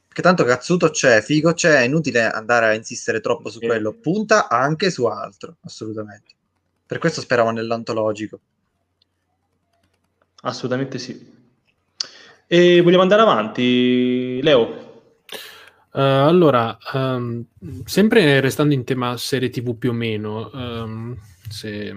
Che 0.09 0.23
tanto 0.23 0.45
cazzuto 0.45 0.91
c'è, 0.91 1.21
figo 1.21 1.53
c'è, 1.53 1.81
è 1.81 1.85
inutile 1.85 2.25
andare 2.31 2.67
a 2.67 2.75
insistere 2.75 3.21
troppo 3.21 3.51
su 3.51 3.61
quello, 3.61 3.93
punta 3.93 4.49
anche 4.49 4.91
su 4.91 5.05
altro, 5.05 5.57
assolutamente. 5.63 6.35
Per 6.87 6.99
questo 6.99 7.21
speravo 7.21 7.51
nell'antologico. 7.51 8.41
Assolutamente 10.43 10.99
sì. 10.99 11.38
E 12.51 12.81
vogliamo 12.81 13.03
andare 13.03 13.20
avanti, 13.20 14.41
Leo? 14.41 14.87
Uh, 15.93 16.01
allora, 16.01 16.79
um, 16.95 17.45
sempre 17.85 18.41
restando 18.41 18.73
in 18.73 18.85
tema 18.85 19.19
serie 19.19 19.51
TV 19.51 19.77
più 19.77 19.91
o 19.91 19.93
meno, 19.93 20.51
um, 20.55 21.15
se, 21.47 21.95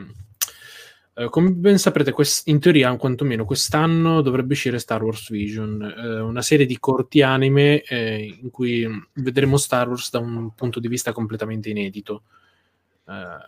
uh, 1.13 1.29
come 1.29 1.51
ben 1.51 1.77
saprete, 1.77 2.11
quest- 2.11 2.49
in 2.49 2.59
teoria, 2.59 2.93
quantomeno 2.97 3.45
quest'anno 3.45 4.19
dovrebbe 4.19 4.51
uscire 4.51 4.77
Star 4.77 5.01
Wars 5.01 5.29
Vision, 5.29 5.79
uh, 5.79 6.27
una 6.27 6.41
serie 6.41 6.65
di 6.65 6.77
corti 6.79 7.21
anime 7.21 7.83
eh, 7.83 8.37
in 8.41 8.49
cui 8.49 8.85
vedremo 9.13 9.55
Star 9.55 9.87
Wars 9.87 10.11
da 10.11 10.19
un 10.19 10.53
punto 10.53 10.81
di 10.81 10.89
vista 10.89 11.13
completamente 11.13 11.69
inedito. 11.69 12.23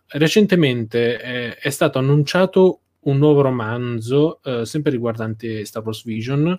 recentemente 0.08 1.18
è, 1.18 1.58
è 1.58 1.70
stato 1.70 2.00
annunciato 2.00 2.80
un 3.02 3.18
nuovo 3.18 3.42
romanzo, 3.42 4.40
sempre 4.64 4.92
riguardante 4.92 5.66
Star 5.66 5.84
Wars 5.84 6.06
Vision, 6.06 6.58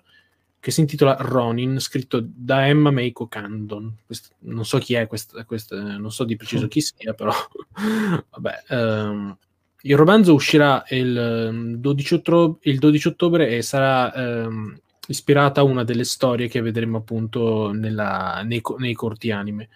che 0.65 0.71
si 0.71 0.79
intitola 0.79 1.15
Ronin, 1.19 1.79
scritto 1.79 2.19
da 2.25 2.65
Emma 2.65 2.89
Meiko 2.89 3.27
Candon. 3.27 3.97
Questo, 4.03 4.29
non 4.39 4.65
so 4.65 4.79
chi 4.79 4.95
è, 4.95 5.05
questa, 5.05 5.45
questa, 5.45 5.79
non 5.79 6.11
so 6.11 6.23
di 6.23 6.35
preciso 6.35 6.67
chi 6.67 6.81
sia, 6.81 7.13
però 7.13 7.31
vabbè. 8.31 8.63
Um, 8.69 9.37
il 9.81 9.95
romanzo 9.95 10.33
uscirà 10.33 10.83
il 10.89 11.77
12, 11.77 12.13
ehm, 12.15 12.19
ottobre, 12.19 12.57
il 12.63 12.79
12 12.79 13.07
ottobre 13.09 13.49
e 13.49 13.61
sarà 13.61 14.11
um, 14.15 14.75
ispirata 15.05 15.61
a 15.61 15.65
una 15.65 15.83
delle 15.83 16.03
storie 16.03 16.47
che 16.47 16.61
vedremo 16.61 16.97
appunto 16.97 17.71
nella, 17.71 18.41
nei, 18.43 18.59
nei, 18.79 18.95
corti 18.95 19.29
anime. 19.29 19.69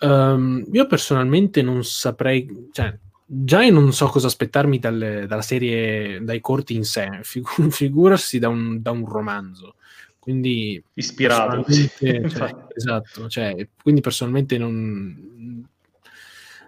Um, 0.00 0.64
io 0.72 0.86
personalmente 0.86 1.60
non 1.60 1.84
saprei, 1.84 2.70
cioè, 2.72 2.98
già 3.34 3.62
io 3.62 3.72
non 3.72 3.92
so 3.94 4.06
cosa 4.08 4.26
aspettarmi 4.26 4.78
dalle, 4.78 5.26
dalla 5.26 5.40
serie, 5.40 6.22
dai 6.22 6.40
corti 6.40 6.74
in 6.74 6.84
sé, 6.84 7.08
figu- 7.22 7.70
figurarsi 7.70 8.38
da 8.38 8.48
un, 8.48 8.82
da 8.82 8.90
un, 8.90 9.06
romanzo. 9.06 9.76
Quindi 10.18 10.82
ispirato. 10.94 11.64
Cioè, 11.64 12.20
esatto, 12.74 13.28
cioè, 13.28 13.66
quindi 13.82 14.02
personalmente 14.02 14.58
non, 14.58 15.66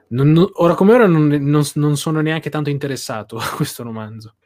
non, 0.09 0.33
non, 0.33 0.51
ora 0.55 0.75
come 0.75 0.95
ora 0.95 1.07
non, 1.07 1.29
non, 1.29 1.97
sono 1.97 2.21
neanche 2.21 2.51
tanto 2.51 2.71
interessato 2.71 3.37
a 3.39 3.49
questo 3.55 3.83
romanzo. 3.83 4.37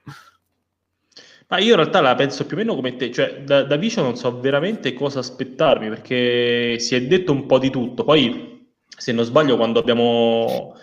Ma 1.50 1.58
io 1.58 1.70
in 1.70 1.76
realtà 1.76 2.02
la 2.02 2.14
penso 2.14 2.44
più 2.44 2.56
o 2.56 2.58
meno 2.58 2.74
come 2.74 2.96
te, 2.96 3.10
cioè 3.10 3.42
da, 3.42 3.62
da 3.62 3.76
Vicio 3.76 4.02
non 4.02 4.16
so 4.16 4.38
veramente 4.38 4.92
cosa 4.92 5.20
aspettarmi 5.20 5.88
perché 5.88 6.78
si 6.78 6.94
è 6.94 7.06
detto 7.06 7.32
un 7.32 7.46
po' 7.46 7.58
di 7.58 7.70
tutto. 7.70 8.04
Poi, 8.04 8.66
se 8.86 9.12
non 9.12 9.24
sbaglio, 9.24 9.56
quando 9.56 9.80
abbiamo 9.80 10.74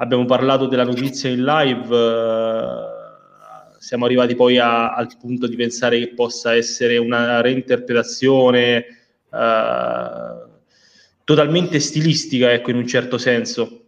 abbiamo 0.00 0.24
parlato 0.24 0.66
della 0.66 0.84
notizia 0.84 1.28
in 1.30 1.44
live, 1.44 1.96
eh, 1.96 3.78
siamo 3.78 4.04
arrivati 4.04 4.34
poi 4.34 4.58
a, 4.58 4.94
al 4.94 5.08
punto 5.18 5.46
di 5.46 5.56
pensare 5.56 5.98
che 5.98 6.14
possa 6.14 6.54
essere 6.54 6.96
una 6.98 7.40
reinterpretazione 7.40 8.76
eh, 9.32 10.46
totalmente 11.24 11.80
stilistica, 11.80 12.52
ecco, 12.52 12.70
in 12.70 12.76
un 12.76 12.86
certo 12.86 13.18
senso. 13.18 13.84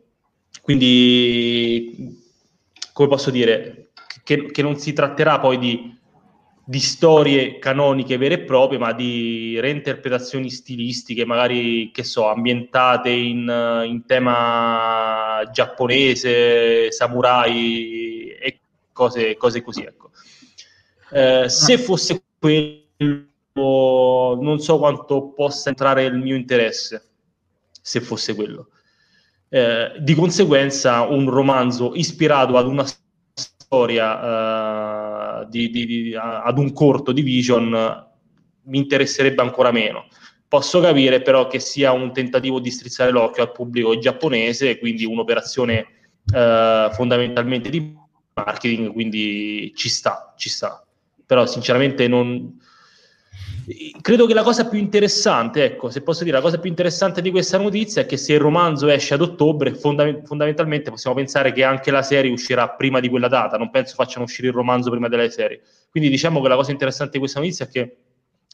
Quindi, 0.62 2.19
come 2.93 3.09
posso 3.09 3.31
dire, 3.31 3.91
che, 4.24 4.51
che 4.51 4.62
non 4.62 4.77
si 4.78 4.93
tratterà 4.93 5.39
poi 5.39 5.59
di 5.59 5.99
di 6.65 6.78
storie 6.78 7.59
canoniche 7.59 8.16
vere 8.16 8.35
e 8.35 8.41
proprie, 8.45 8.78
ma 8.78 8.93
di 8.93 9.59
reinterpretazioni 9.61 10.51
stilistiche, 10.51 11.24
magari, 11.24 11.91
che 11.93 12.05
so, 12.05 12.28
ambientate 12.28 13.11
in, 13.11 13.82
in 13.87 14.05
tema 14.07 15.43
giapponese, 15.53 16.93
samurai 16.93 18.28
e 18.41 18.61
cose, 18.93 19.37
cose 19.37 19.62
così, 19.62 19.82
ecco. 19.82 20.11
Eh, 21.12 21.49
se 21.49 21.78
fosse 21.78 22.23
quello, 22.39 23.24
non 24.41 24.61
so 24.61 24.78
quanto 24.78 25.31
possa 25.31 25.70
entrare 25.70 26.05
il 26.05 26.19
mio 26.19 26.37
interesse, 26.37 27.05
se 27.81 28.01
fosse 28.01 28.35
quello. 28.35 28.69
Eh, 29.49 29.95
di 29.99 30.15
conseguenza, 30.15 31.01
un 31.03 31.28
romanzo 31.28 31.95
ispirato 31.95 32.57
ad 32.57 32.66
una 32.66 32.85
storia 33.32 35.10
uh, 35.42 35.48
di, 35.48 35.70
di, 35.70 35.86
di, 35.86 36.14
ad 36.16 36.58
un 36.58 36.72
corto 36.72 37.12
di 37.12 37.22
Vision 37.22 38.06
mi 38.64 38.78
interesserebbe 38.78 39.42
ancora 39.42 39.70
meno. 39.70 40.06
Posso 40.46 40.80
capire 40.80 41.22
però 41.22 41.46
che 41.46 41.60
sia 41.60 41.92
un 41.92 42.12
tentativo 42.12 42.58
di 42.58 42.70
strizzare 42.70 43.10
l'occhio 43.10 43.42
al 43.42 43.52
pubblico 43.52 43.98
giapponese, 43.98 44.78
quindi 44.78 45.04
un'operazione 45.04 45.86
uh, 46.32 46.92
fondamentalmente 46.92 47.70
di 47.70 47.96
marketing, 48.34 48.92
quindi 48.92 49.72
ci 49.76 49.88
sta, 49.88 50.34
ci 50.36 50.48
sta. 50.48 50.84
Però 51.24 51.46
sinceramente 51.46 52.08
non, 52.08 52.58
credo 54.01 54.26
che 54.26 54.34
la 54.34 54.42
cosa 54.42 54.68
più 54.68 54.78
interessante, 54.78 55.64
ecco, 55.64 55.90
se 55.90 56.02
posso 56.02 56.24
dire, 56.24 56.36
la 56.36 56.42
cosa 56.42 56.59
più 56.59 56.70
interessante 56.70 57.20
di 57.20 57.30
questa 57.30 57.59
notizia 57.59 58.02
è 58.02 58.06
che 58.06 58.16
se 58.16 58.32
il 58.32 58.40
romanzo 58.40 58.88
esce 58.88 59.14
ad 59.14 59.20
ottobre, 59.20 59.74
fonda- 59.74 60.22
fondamentalmente 60.24 60.90
possiamo 60.90 61.16
pensare 61.16 61.52
che 61.52 61.62
anche 61.62 61.90
la 61.90 62.02
serie 62.02 62.30
uscirà 62.30 62.70
prima 62.70 63.01
di 63.01 63.09
quella 63.09 63.28
data, 63.28 63.56
non 63.56 63.70
penso 63.70 63.94
facciano 63.94 64.24
uscire 64.24 64.48
il 64.48 64.55
romanzo 64.55 64.90
prima 64.90 65.09
della 65.09 65.28
serie. 65.28 65.62
Quindi 65.90 66.09
diciamo 66.09 66.40
che 66.40 66.48
la 66.48 66.56
cosa 66.56 66.70
interessante 66.70 67.12
di 67.12 67.18
questa 67.18 67.40
notizia 67.40 67.66
è 67.66 67.68
che 67.68 67.97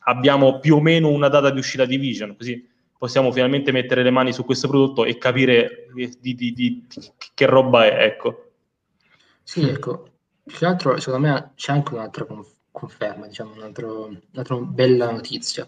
abbiamo 0.05 0.59
più 0.59 0.77
o 0.77 0.81
meno 0.81 1.09
una 1.09 1.29
data 1.29 1.51
di 1.51 1.59
uscita 1.59 1.85
di 1.85 1.97
Vision, 1.97 2.37
così 2.37 2.69
possiamo 2.99 3.31
finalmente 3.31 3.73
mettere 3.73 4.03
le 4.03 4.11
mani 4.11 4.33
su 4.33 4.45
questo 4.45 4.69
prodotto 4.69 5.05
e 5.05 5.19
capire 5.19 5.89
di, 5.95 6.35
di, 6.35 6.53
di 6.53 6.87
che 7.35 7.47
roba 7.47 7.87
è, 7.87 8.05
ecco. 8.05 8.51
Sì, 9.43 9.69
ecco, 9.69 10.09
più 10.43 10.57
che 10.57 10.67
altro 10.67 10.99
secondo 10.99 11.27
me 11.27 11.53
c'è 11.55 11.73
anche 11.73 11.95
un'altra 11.95 12.25
confusione 12.25 12.56
conferma, 12.77 13.27
diciamo, 13.27 13.55
un'altra, 13.55 14.57
bella 14.57 15.11
notizia, 15.11 15.67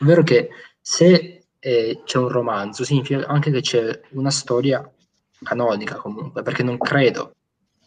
ovvero 0.00 0.22
che 0.22 0.50
se 0.78 1.46
eh, 1.58 2.02
c'è 2.04 2.18
un 2.18 2.28
romanzo 2.28 2.84
significa 2.84 3.26
anche 3.26 3.50
che 3.50 3.62
c'è 3.62 4.00
una 4.10 4.30
storia 4.30 4.86
canonica 5.42 5.96
comunque, 5.96 6.42
perché 6.42 6.62
non 6.62 6.76
credo 6.76 7.32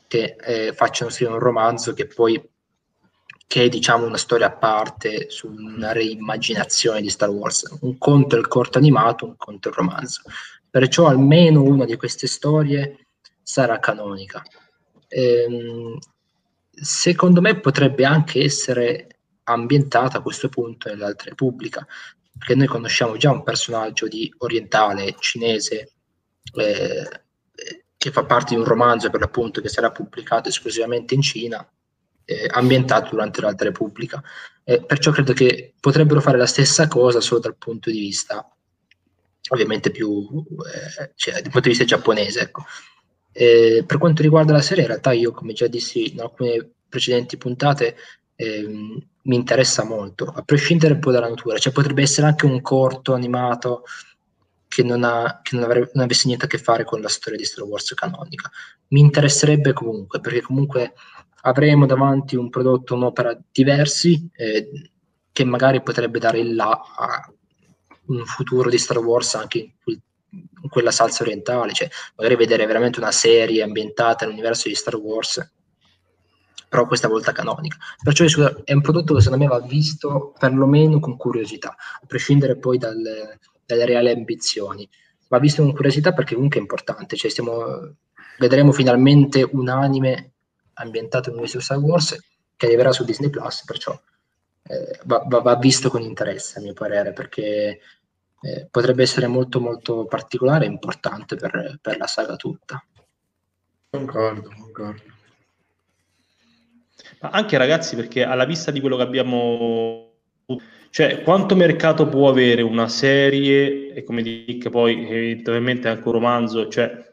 che 0.08 0.36
eh, 0.40 0.74
facciano 0.74 1.12
scrivere 1.12 1.38
un 1.38 1.44
romanzo 1.44 1.94
che 1.94 2.08
poi 2.08 2.50
che 3.46 3.66
è 3.66 3.70
diciamo 3.70 4.06
una 4.06 4.18
storia 4.18 4.48
a 4.48 4.52
parte 4.52 5.30
su 5.30 5.48
una 5.48 5.92
reimmaginazione 5.92 7.02
di 7.02 7.10
Star 7.10 7.30
Wars. 7.30 7.78
Un 7.82 7.98
conto 7.98 8.36
è 8.36 8.40
il 8.40 8.48
corto 8.48 8.78
animato, 8.78 9.26
un 9.26 9.36
conto 9.38 9.68
è 9.68 9.72
il 9.72 9.78
romanzo. 9.78 10.22
Perciò 10.70 11.08
almeno 11.08 11.62
una 11.62 11.86
di 11.86 11.96
queste 11.98 12.28
storie 12.28 13.08
sarà 13.44 13.78
canonica. 13.80 14.42
Ehm, 15.10 15.98
secondo 16.82 17.42
me 17.42 17.60
potrebbe 17.60 18.06
anche 18.06 18.44
essere 18.44 19.08
ambientata 19.44 20.18
a 20.18 20.22
questo 20.22 20.50
punto 20.50 20.90
nell'Alta 20.90 21.26
Repubblica, 21.26 21.86
perché 22.38 22.56
noi 22.56 22.68
conosciamo 22.68 23.18
già 23.18 23.32
un 23.32 23.44
personaggio 23.44 24.08
di 24.08 24.34
orientale 24.40 25.16
cinese 25.20 25.92
eh, 26.56 27.22
che 27.98 28.12
fa 28.12 28.26
parte 28.26 28.56
di 28.56 28.60
un 28.60 28.66
romanzo 28.66 29.12
per 29.12 29.20
l'appunto 29.20 29.62
che 29.62 29.70
sarà 29.70 29.92
pubblicato 29.92 30.50
esclusivamente 30.50 31.14
in 31.14 31.22
Cina, 31.22 31.68
eh, 32.26 32.48
ambientato 32.52 33.12
durante 33.12 33.42
l'Alta 33.42 33.64
Repubblica. 33.64 34.24
Eh, 34.64 34.84
perciò 34.84 35.12
credo 35.12 35.34
che 35.34 35.76
potrebbero 35.80 36.20
fare 36.20 36.38
la 36.38 36.48
stessa 36.48 36.88
cosa 36.88 37.22
solo 37.22 37.42
dal 37.42 37.58
punto 37.58 37.92
di 37.92 38.00
vista 38.00 38.48
ovviamente 39.50 39.92
più 39.92 40.28
eh, 40.28 41.12
cioè, 41.16 41.34
dal 41.34 41.44
punto 41.44 41.62
di 41.62 41.70
vista 41.70 41.84
giapponese. 41.84 42.40
Ecco. 42.40 42.66
Eh, 43.34 43.84
per 43.86 43.98
quanto 43.98 44.22
riguarda 44.22 44.54
la 44.54 44.62
serie, 44.62 44.84
in 44.84 44.90
realtà 44.90 45.12
io, 45.12 45.32
come 45.32 45.54
già 45.54 45.68
dissi 45.68 46.12
in 46.12 46.22
alcune 46.22 46.70
precedenti 46.90 47.38
puntate, 47.38 47.96
ehm, 48.36 49.02
mi 49.24 49.36
interessa 49.36 49.84
molto, 49.84 50.26
a 50.26 50.42
prescindere 50.42 50.96
un 50.96 51.00
po' 51.00 51.12
dalla 51.12 51.30
natura. 51.30 51.58
Cioè 51.58 51.74
potrebbe 51.74 52.02
essere 52.02 52.28
anche 52.28 52.46
un 52.46 52.62
corto 52.62 53.14
animato 53.14 53.84
che 54.68 54.84
non, 54.84 55.04
ha, 55.04 55.42
che 55.44 55.56
non, 55.56 55.66
avrebbe, 55.66 55.92
non 55.94 56.04
avesse 56.06 56.28
niente 56.28 56.46
a 56.46 56.48
che 56.48 56.58
fare 56.58 56.84
con 56.84 57.02
la 57.02 57.10
storia 57.10 57.38
di 57.38 57.46
Star 57.46 57.66
Wars 57.66 57.94
canonica. 57.94 58.50
Mi 58.90 59.00
interesserebbe 59.02 59.74
comunque, 59.74 60.20
perché 60.20 60.42
comunque 60.42 60.94
avremo 61.44 61.86
davanti 61.86 62.36
un 62.36 62.50
prodotto, 62.50 62.96
un'opera 62.96 63.38
diversi, 63.52 64.30
eh, 64.34 64.92
che 65.32 65.44
magari 65.44 65.82
potrebbe 65.82 66.20
dare 66.20 66.40
il 66.40 66.56
là 66.56 66.70
a 66.70 67.32
un 68.08 68.26
futuro 68.26 68.70
di 68.70 68.78
Star 68.78 68.98
Wars 69.00 69.36
anche 69.36 69.58
in 69.60 69.72
in 69.86 70.00
quella 70.70 70.92
salsa 70.92 71.24
orientale, 71.24 71.74
cioè 71.74 71.90
magari 72.16 72.36
vedere 72.36 72.66
veramente 72.66 73.00
una 73.00 73.12
serie 73.12 73.64
ambientata 73.64 74.26
nell'universo 74.26 74.70
di 74.70 74.76
Star 74.76 74.96
Wars 74.96 75.52
però 76.72 76.88
questa 76.88 77.10
volta 77.10 77.34
canonica. 77.34 77.76
Perciò 78.02 78.24
è 78.64 78.72
un 78.72 78.80
prodotto 78.80 79.14
che 79.14 79.22
secondo 79.22 79.44
me 79.44 79.50
va 79.50 79.60
visto 79.60 80.34
perlomeno 80.40 81.02
con 81.02 81.18
curiosità, 81.18 81.72
a 81.72 82.06
prescindere 82.08 82.56
poi 82.56 82.78
dalle, 82.78 83.40
dalle 83.66 83.86
reali 83.86 84.10
ambizioni. 84.10 84.90
Va 85.28 85.38
visto 85.38 85.64
con 85.64 85.74
curiosità 85.74 86.14
perché 86.14 86.34
comunque 86.34 86.60
è 86.60 86.62
importante, 86.62 87.18
cioè 87.18 87.30
stiamo, 87.30 87.94
vedremo 88.40 88.72
finalmente 88.72 89.46
un 89.52 89.68
anime 89.68 90.32
ambientato 90.76 91.28
nell'universo 91.28 91.60
Star 91.60 91.78
Wars 91.78 92.18
che 92.56 92.68
arriverà 92.68 92.94
su 92.94 93.04
Disney 93.04 93.30
Plus, 93.30 93.66
perciò 93.66 93.92
eh, 94.64 95.00
va, 95.04 95.26
va, 95.28 95.40
va, 95.40 95.56
visto 95.58 95.90
con 95.90 96.02
interesse 96.02 96.60
a 96.60 96.62
mio 96.62 96.74
parere, 96.74 97.12
perché 97.12 97.82
eh, 98.42 98.68
potrebbe 98.70 99.04
essere 99.04 99.28
molto 99.28 99.60
molto 99.60 100.06
particolare 100.06 100.66
e 100.66 100.70
importante 100.70 101.36
per, 101.36 101.80
per 101.82 101.98
la 101.98 102.08
saga 102.08 102.36
tutta. 102.36 102.84
Concordo, 103.90 104.52
concordo. 104.56 105.02
Ma 107.22 107.30
anche 107.30 107.58
ragazzi, 107.58 107.96
perché 107.96 108.24
alla 108.24 108.46
vista 108.46 108.72
di 108.72 108.80
quello 108.80 108.96
che 108.98 109.04
abbiamo 109.04 110.12
cioè, 110.92 111.22
quanto 111.24 111.56
mercato 111.56 112.08
può 112.10 112.30
avere 112.30 112.62
una 112.62 112.90
serie, 112.90 113.94
e 113.94 114.04
come 114.04 114.22
dico 114.22 114.70
poi 114.70 115.08
evidentemente 115.10 115.88
anche 115.88 116.06
un 116.06 116.14
romanzo, 116.14 116.68
cioè 116.68 117.10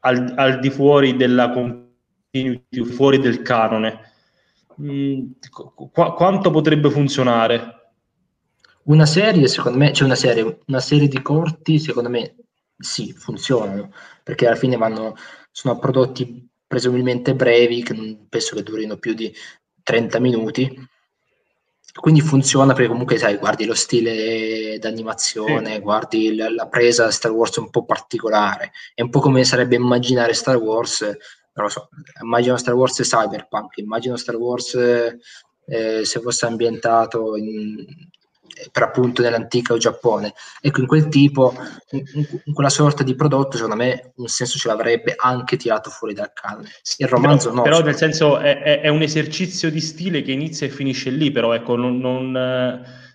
al, 0.00 0.32
al 0.36 0.60
di 0.60 0.70
fuori 0.70 1.16
della 1.16 1.50
continuity, 1.50 2.84
fuori 2.84 3.18
del 3.18 3.42
canone, 3.42 4.12
mm, 4.80 5.30
qu- 5.50 5.90
quanto 5.90 6.50
potrebbe 6.52 6.90
funzionare? 6.90 7.81
Una 8.84 9.06
serie, 9.06 9.46
secondo 9.46 9.78
me, 9.78 9.92
cioè 9.92 10.06
una 10.06 10.16
serie, 10.16 10.58
una 10.66 10.80
serie 10.80 11.06
di 11.06 11.22
corti, 11.22 11.78
secondo 11.78 12.08
me 12.08 12.34
sì, 12.76 13.12
funzionano, 13.12 13.92
perché 14.24 14.46
alla 14.46 14.56
fine 14.56 14.76
vanno, 14.76 15.14
sono 15.52 15.78
prodotti 15.78 16.48
presumibilmente 16.66 17.34
brevi, 17.34 17.82
che 17.82 17.92
non 17.92 18.26
penso 18.28 18.56
che 18.56 18.62
durino 18.62 18.96
più 18.96 19.14
di 19.14 19.32
30 19.82 20.18
minuti. 20.18 20.88
Quindi 21.94 22.22
funziona 22.22 22.72
perché 22.72 22.88
comunque 22.88 23.18
sai, 23.18 23.36
guardi 23.36 23.66
lo 23.66 23.74
stile 23.74 24.78
d'animazione, 24.78 25.74
sì. 25.74 25.80
guardi 25.80 26.34
la, 26.34 26.50
la, 26.50 26.66
presa 26.66 27.10
Star 27.10 27.30
Wars 27.30 27.56
un 27.56 27.70
po' 27.70 27.84
particolare. 27.84 28.72
È 28.94 29.02
un 29.02 29.10
po' 29.10 29.20
come 29.20 29.44
sarebbe 29.44 29.76
immaginare 29.76 30.32
Star 30.32 30.56
Wars, 30.56 31.02
non 31.02 31.66
lo 31.66 31.68
so, 31.68 31.90
immagino 32.22 32.56
Star 32.56 32.74
Wars 32.74 33.00
cyberpunk, 33.02 33.76
immagino 33.76 34.16
Star 34.16 34.36
Wars 34.36 34.74
eh, 34.74 36.04
se 36.04 36.20
fosse 36.20 36.46
ambientato 36.46 37.36
in, 37.36 37.84
per 38.70 38.82
appunto 38.82 39.22
nell'antica 39.22 39.76
Giappone. 39.76 40.34
Ecco, 40.60 40.80
in 40.80 40.86
quel 40.86 41.08
tipo, 41.08 41.54
in, 41.90 42.02
in, 42.44 42.52
quella 42.52 42.68
sorta 42.68 43.02
di 43.02 43.14
prodotto, 43.14 43.56
secondo 43.56 43.76
me 43.76 44.12
un 44.16 44.28
senso 44.28 44.58
ce 44.58 44.68
l'avrebbe 44.68 45.14
anche 45.16 45.56
tirato 45.56 45.90
fuori 45.90 46.14
dal 46.14 46.32
canone. 46.32 46.68
Il 46.98 47.08
romanzo 47.08 47.50
però, 47.50 47.56
no. 47.56 47.62
Però 47.62 47.80
nel 47.80 47.96
senso 47.96 48.38
è, 48.38 48.80
è, 48.80 48.88
un 48.88 49.02
esercizio 49.02 49.70
di 49.70 49.80
stile 49.80 50.22
che 50.22 50.32
inizia 50.32 50.66
e 50.66 50.70
finisce 50.70 51.10
lì, 51.10 51.30
però 51.30 51.52
ecco, 51.52 51.76
non, 51.76 51.98
non, 51.98 52.30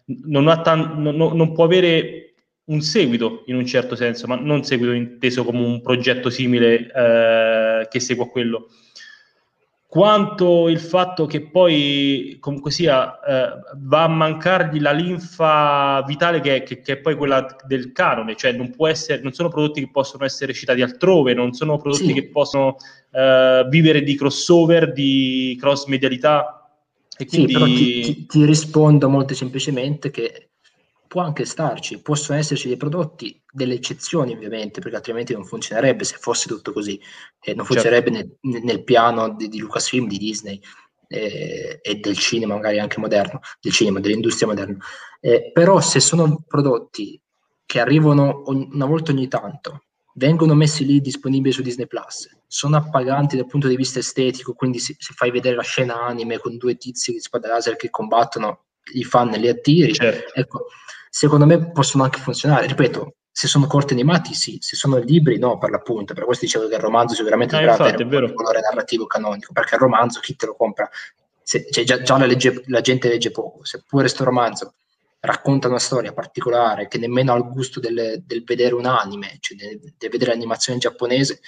non, 0.05 0.61
tan- 0.64 1.01
non 1.01 1.53
può 1.53 1.64
avere 1.64 2.27
un 2.65 2.81
seguito 2.81 3.43
in 3.45 3.55
un 3.55 3.65
certo 3.65 3.95
senso, 3.95 4.27
ma 4.27 4.35
non 4.35 4.64
seguito 4.64 4.91
inteso 4.91 5.43
come 5.43 5.64
un 5.64 5.81
progetto 5.81 6.30
simile 6.30 6.91
eh, 6.91 7.88
che 7.89 7.99
segua 7.99 8.27
quello 8.27 8.68
quanto 9.97 10.69
il 10.69 10.79
fatto 10.79 11.25
che 11.25 11.49
poi 11.49 12.37
comunque 12.39 12.69
sia 12.69 13.19
eh, 13.19 13.59
va 13.77 14.03
a 14.03 14.07
mancargli 14.07 14.79
la 14.79 14.91
linfa 14.91 16.03
vitale 16.05 16.39
che, 16.39 16.61
che, 16.61 16.81
che, 16.81 16.93
è 16.93 16.97
poi 16.97 17.15
quella 17.15 17.47
del 17.65 17.93
canone, 17.93 18.35
cioè 18.35 18.51
non, 18.51 18.69
può 18.69 18.87
essere, 18.87 19.23
non 19.23 19.33
sono 19.33 19.49
prodotti 19.49 19.79
che 19.79 19.89
possono 19.89 20.23
essere 20.23 20.53
citati 20.53 20.83
altrove, 20.83 21.33
non 21.33 21.53
sono 21.53 21.79
prodotti 21.79 22.05
sì. 22.05 22.13
che 22.13 22.29
possono 22.29 22.75
eh, 23.11 23.65
vivere 23.71 24.03
di 24.03 24.15
crossover, 24.15 24.93
di 24.93 25.57
cross 25.59 25.87
medialità. 25.87 26.69
E 27.17 27.25
quindi... 27.25 27.47
Sì, 27.47 27.53
però 27.53 27.65
ti, 27.65 28.01
ti, 28.03 28.25
ti 28.27 28.45
rispondo 28.45 29.09
molto 29.09 29.33
semplicemente 29.33 30.11
che 30.11 30.49
può 31.07 31.21
anche 31.21 31.45
starci, 31.45 32.01
possono 32.01 32.38
esserci 32.38 32.67
dei 32.67 32.77
prodotti, 32.77 33.41
delle 33.51 33.75
eccezioni 33.75 34.34
ovviamente, 34.34 34.81
perché 34.81 34.97
altrimenti 34.97 35.34
non 35.34 35.45
funzionerebbe 35.45 36.03
se 36.03 36.17
fosse 36.17 36.47
tutto 36.47 36.71
così, 36.73 36.95
eh, 37.41 37.53
non 37.53 37.65
certo. 37.65 37.73
funzionerebbe 37.73 38.11
certo. 38.13 38.38
nel, 38.41 38.63
nel, 38.63 38.84
piano 38.84 39.34
di, 39.34 39.47
di, 39.47 39.59
Lucasfilm, 39.59 40.07
di 40.07 40.17
Disney 40.17 40.59
eh, 41.07 41.79
e 41.81 41.95
del 41.95 42.17
cinema 42.17 42.55
magari 42.55 42.79
anche 42.79 42.99
moderno, 42.99 43.39
del 43.59 43.71
cinema, 43.71 43.99
dell'industria 43.99 44.47
moderna. 44.47 44.77
Eh, 45.19 45.51
però 45.53 45.79
se 45.81 45.99
sono 45.99 46.43
prodotti 46.47 47.19
che 47.65 47.79
arrivano 47.79 48.43
ogni, 48.49 48.69
una 48.71 48.85
volta 48.85 49.11
ogni 49.11 49.27
tanto, 49.27 49.84
vengono 50.13 50.55
messi 50.55 50.85
lì 50.85 50.99
disponibili 50.99 51.53
su 51.53 51.61
Disney 51.61 51.88
Plus, 51.88 52.29
sono 52.47 52.77
appaganti 52.77 53.35
dal 53.35 53.45
punto 53.45 53.67
di 53.67 53.75
vista 53.75 53.99
estetico, 53.99 54.53
quindi 54.53 54.79
se, 54.79 54.95
se 54.97 55.13
fai 55.13 55.31
vedere 55.31 55.55
la 55.55 55.63
scena 55.63 56.01
anime 56.01 56.39
con 56.39 56.57
due 56.57 56.75
tizi 56.75 57.11
di 57.11 57.19
spada 57.19 57.47
laser 57.47 57.75
che 57.75 57.89
combattono, 57.89 58.65
i 58.93 59.03
fan 59.03 59.29
li 59.29 59.47
attiri, 59.47 59.93
certo. 59.93 60.34
ecco, 60.34 60.65
secondo 61.18 61.48
me 61.48 61.72
possono 61.72 62.03
anche 62.03 62.19
funzionare. 62.19 62.68
Ripeto, 62.68 63.15
se 63.31 63.48
sono 63.48 63.65
corti 63.65 63.94
animati, 63.94 64.35
sì, 64.35 64.60
se 64.61 64.76
sono 64.76 64.98
libri, 64.98 65.39
no, 65.39 65.57
per 65.57 65.72
l'appunto. 65.72 66.14
Per 66.14 66.26
questo 66.26 66.45
dicevo 66.45 66.68
che 66.68 66.76
il 66.76 66.81
romanzo 66.81 67.15
sicuramente 67.15 67.56
ah, 67.56 67.60
dovrà 67.60 67.85
avere 67.85 68.26
un 68.26 68.34
valore 68.35 68.60
narrativo 68.61 69.07
canonico, 69.07 69.52
perché 69.52 69.76
il 69.76 69.81
romanzo 69.81 70.19
chi 70.19 70.35
te 70.35 70.45
lo 70.45 70.56
compra? 70.56 70.88
Se, 71.41 71.65
cioè, 71.72 71.84
già, 71.84 72.03
già 72.03 72.19
la, 72.19 72.27
legge, 72.27 72.61
la, 72.68 72.81
gente 72.81 73.10
legge 73.10 73.31
poco, 73.31 73.65
seppure 73.65 74.03
questo 74.03 74.23
romanzo 74.23 74.76
racconta 75.22 75.68
una 75.68 75.80
storia 75.80 76.14
particolare 76.14 76.88
che 76.88 76.99
nemmeno 76.99 77.34
ha 77.34 77.38
il 77.38 77.49
gusto 77.49 77.80
del, 77.80 78.22
del 78.23 78.44
vedere 78.44 78.76
un 78.76 78.85
anime, 78.85 79.38
cioè 79.39 79.57
di 79.57 80.07
vedere 80.10 80.34
l'animazione 80.34 80.77
giapponese, 80.77 81.39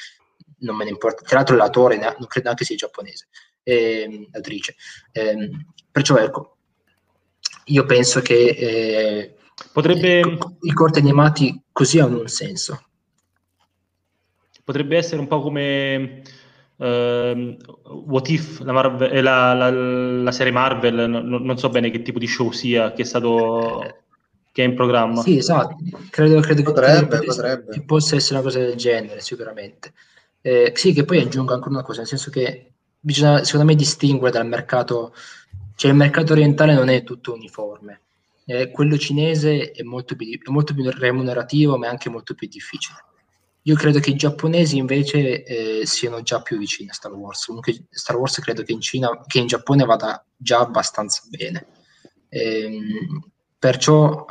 non 0.62 0.76
me 0.76 0.84
ne 0.86 0.90
importa. 0.90 1.22
Tra 1.22 1.38
l'altro 1.38 1.56
l'autore 1.56 1.98
non 1.98 2.26
credo 2.28 2.46
neanche 2.46 2.66
sia 2.66 2.76
giapponese, 2.76 3.28
eh, 3.62 4.28
l'autrice. 4.32 4.76
Eh, 5.12 5.50
perciò 5.92 6.18
ecco, 6.18 6.58
io 7.66 7.86
penso 7.86 8.22
che 8.22 8.34
eh, 8.34 9.34
Potrebbe... 9.72 10.38
I 10.62 10.74
corti 10.74 11.00
animati 11.00 11.62
così 11.72 12.00
hanno 12.00 12.20
un 12.20 12.28
senso. 12.28 12.82
Potrebbe 14.64 14.98
essere 14.98 15.20
un 15.20 15.28
po' 15.28 15.42
come 15.42 16.22
uh, 16.76 17.58
What 18.06 18.30
If, 18.30 18.60
la, 18.60 18.72
Marvel, 18.72 19.12
eh, 19.12 19.22
la, 19.22 19.54
la, 19.54 19.72
la 19.72 20.32
serie 20.32 20.52
Marvel, 20.52 21.10
no, 21.10 21.40
non 21.40 21.58
so 21.58 21.70
bene 21.70 21.90
che 21.90 22.02
tipo 22.02 22.20
di 22.20 22.28
show 22.28 22.52
sia, 22.52 22.94
che 22.94 23.02
è 23.02 23.06
stato 23.06 23.84
che 24.52 24.64
è 24.64 24.68
in 24.68 24.76
programma. 24.76 25.22
Sì, 25.22 25.38
esatto, 25.38 25.78
credo, 26.10 26.40
credo 26.42 26.64
potrebbe, 26.64 27.20
che, 27.20 27.26
potrebbe. 27.26 27.72
che 27.72 27.82
possa 27.84 28.16
essere 28.16 28.36
una 28.36 28.44
cosa 28.44 28.60
del 28.60 28.76
genere, 28.76 29.22
sicuramente. 29.22 29.94
Eh, 30.42 30.72
sì, 30.76 30.94
che 30.94 31.04
poi 31.04 31.20
aggiungo 31.20 31.54
ancora 31.54 31.76
una 31.76 31.84
cosa, 31.84 32.00
nel 32.00 32.08
senso 32.08 32.30
che 32.30 32.74
bisogna, 33.00 33.44
secondo 33.44 33.66
me, 33.66 33.76
distinguere 33.76 34.38
dal 34.38 34.48
mercato, 34.48 35.14
cioè 35.76 35.92
il 35.92 35.98
mercato 35.98 36.34
orientale 36.34 36.74
non 36.74 36.90
è 36.90 37.04
tutto 37.04 37.34
uniforme 37.34 38.02
eh, 38.50 38.72
quello 38.72 38.98
cinese 38.98 39.70
è 39.70 39.84
molto, 39.84 40.16
più, 40.16 40.28
è 40.28 40.50
molto, 40.50 40.74
più, 40.74 40.90
remunerativo, 40.90 41.78
ma 41.78 41.86
è 41.86 41.90
anche 41.90 42.10
molto 42.10 42.34
più 42.34 42.48
difficile. 42.48 42.98
Io 43.64 43.76
credo 43.76 44.00
che 44.00 44.10
i 44.10 44.16
giapponesi 44.16 44.78
invece 44.78 45.44
eh, 45.44 45.86
siano 45.86 46.24
già 46.24 46.42
più 46.42 46.58
vicini 46.58 46.90
a 46.90 46.94
Star 46.94 47.12
Wars. 47.14 47.46
Comunque 47.46 47.86
Star 47.92 48.16
Wars 48.16 48.40
credo 48.40 48.64
che 48.64 48.72
in, 48.72 48.82
Cina, 48.82 49.22
che 49.28 49.38
in 49.38 49.46
Giappone 49.46 49.86
vada 49.86 50.26
già 50.36 50.62
abbastanza 50.62 51.22
bene. 51.30 51.68
Ehm, 52.30 53.22
perciò 53.60 54.26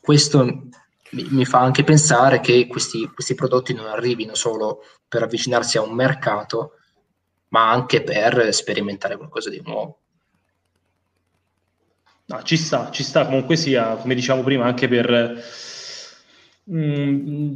questo 0.00 0.68
mi, 1.10 1.44
fa 1.44 1.60
anche 1.60 1.82
pensare 1.82 2.38
che 2.38 2.68
questi, 2.68 3.10
questi 3.12 3.34
prodotti 3.34 3.74
non 3.74 3.86
arrivino 3.86 4.36
solo 4.36 4.82
per 5.08 5.24
avvicinarsi 5.24 5.78
a 5.78 5.82
un 5.82 5.94
mercato, 5.94 6.74
ma 7.48 7.72
anche 7.72 8.04
per 8.04 8.54
sperimentare 8.54 9.16
qualcosa 9.16 9.50
di 9.50 9.60
nuovo. 9.64 9.98
No, 12.26 12.42
ci 12.42 12.56
sta, 12.56 12.90
ci 12.90 13.02
sta 13.02 13.26
comunque 13.26 13.54
sia, 13.54 13.96
come 13.96 14.14
diciamo 14.14 14.42
prima, 14.42 14.64
anche 14.64 14.88
per, 14.88 15.42
mm, 16.70 17.52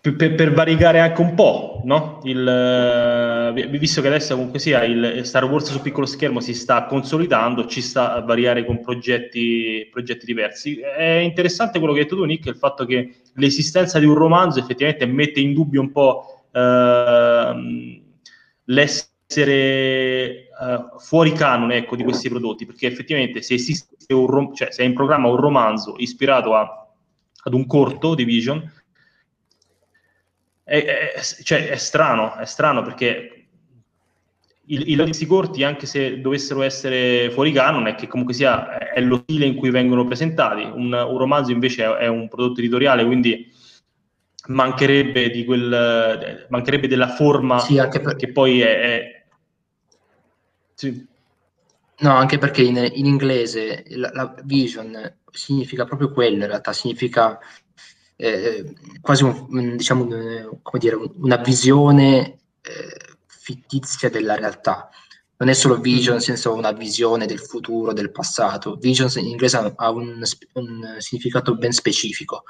per, 0.00 0.34
per 0.34 0.52
variegare 0.52 1.00
anche 1.00 1.20
un 1.22 1.34
po', 1.34 1.80
no? 1.84 2.20
Il, 2.24 2.46
eh, 2.46 3.66
visto 3.78 4.02
che 4.02 4.08
adesso 4.08 4.34
comunque 4.34 4.58
sia 4.58 4.84
il 4.84 5.24
Star 5.24 5.44
Wars 5.44 5.70
su 5.70 5.80
piccolo 5.80 6.04
schermo 6.04 6.40
si 6.40 6.52
sta 6.52 6.84
consolidando, 6.84 7.66
ci 7.66 7.80
sta 7.80 8.12
a 8.12 8.20
variare 8.20 8.66
con 8.66 8.82
progetti, 8.82 9.88
progetti 9.90 10.26
diversi. 10.26 10.78
È 10.80 11.02
interessante 11.02 11.78
quello 11.78 11.94
che 11.94 12.00
hai 12.00 12.04
detto 12.04 12.16
tu, 12.16 12.24
Nick, 12.24 12.46
il 12.46 12.56
fatto 12.56 12.84
che 12.84 13.20
l'esistenza 13.36 13.98
di 13.98 14.04
un 14.04 14.14
romanzo 14.14 14.58
effettivamente 14.58 15.06
mette 15.06 15.40
in 15.40 15.54
dubbio 15.54 15.80
un 15.80 15.92
po' 15.92 16.42
eh, 16.52 18.02
l'essere 18.64 20.47
uh, 20.58 20.98
fuori 20.98 21.32
canone 21.32 21.76
ecco, 21.76 21.96
di 21.96 22.02
questi 22.02 22.28
prodotti, 22.28 22.66
perché 22.66 22.86
effettivamente 22.86 23.42
se 23.42 23.54
esiste 23.54 24.12
un 24.12 24.26
rom- 24.26 24.54
cioè, 24.54 24.70
se 24.70 24.82
è 24.82 24.86
in 24.86 24.94
programma 24.94 25.28
un 25.28 25.36
romanzo 25.36 25.94
ispirato 25.98 26.54
a, 26.54 26.88
ad 27.44 27.52
un 27.54 27.66
corto 27.66 28.14
di 28.14 28.24
Vision, 28.24 28.72
è, 30.64 30.84
è, 31.14 31.20
cioè, 31.42 31.68
è 31.68 31.76
strano, 31.76 32.36
è 32.36 32.44
strano 32.44 32.82
perché 32.82 33.38
i, 34.66 34.92
i 34.92 34.94
notizi 34.94 35.26
corti, 35.26 35.64
anche 35.64 35.86
se 35.86 36.20
dovessero 36.20 36.62
essere 36.62 37.30
fuori 37.30 37.52
canone, 37.52 37.90
è 37.90 37.94
che 37.94 38.06
comunque 38.06 38.34
sia 38.34 38.78
è 38.92 39.00
lo 39.00 39.22
stile 39.22 39.46
in 39.46 39.54
cui 39.54 39.70
vengono 39.70 40.04
presentati. 40.04 40.62
Un, 40.62 40.92
un 40.92 41.18
romanzo 41.18 41.52
invece 41.52 41.84
è, 41.84 41.88
è, 41.88 42.06
un 42.06 42.28
prodotto 42.28 42.60
editoriale, 42.60 43.04
quindi 43.04 43.50
mancherebbe, 44.48 45.30
di 45.30 45.44
quel, 45.44 46.46
mancherebbe 46.48 46.88
della 46.88 47.08
forma 47.08 47.58
sì, 47.58 47.74
per... 47.74 48.16
che 48.16 48.32
poi 48.32 48.60
è, 48.60 49.17
Sì. 50.78 51.04
No, 52.00 52.14
anche 52.14 52.38
perché 52.38 52.62
in, 52.62 52.76
in 52.76 53.04
inglese 53.04 53.82
la, 53.88 54.12
la, 54.12 54.32
vision 54.44 55.18
significa 55.32 55.84
proprio 55.84 56.12
quello, 56.12 56.44
in 56.44 56.46
realtà 56.46 56.72
significa 56.72 57.36
eh, 58.14 58.76
quasi 59.00 59.24
un, 59.24 59.76
diciamo, 59.76 60.04
un, 60.04 60.60
dire, 60.78 60.94
una 60.94 61.38
visione 61.38 62.38
eh, 62.62 63.16
fittizia 63.26 64.08
della 64.08 64.36
realtà. 64.36 64.88
Non 65.38 65.48
è 65.48 65.52
solo 65.52 65.80
vision, 65.80 66.14
nel 66.14 66.22
senso 66.22 66.54
una 66.54 66.70
visione 66.70 67.26
del 67.26 67.40
futuro, 67.40 67.92
del 67.92 68.12
passato. 68.12 68.76
Vision 68.76 69.10
in 69.16 69.26
inglese 69.26 69.56
ha 69.74 69.90
un, 69.90 70.22
un 70.52 70.96
significato 70.98 71.56
ben 71.56 71.72
specifico 71.72 72.44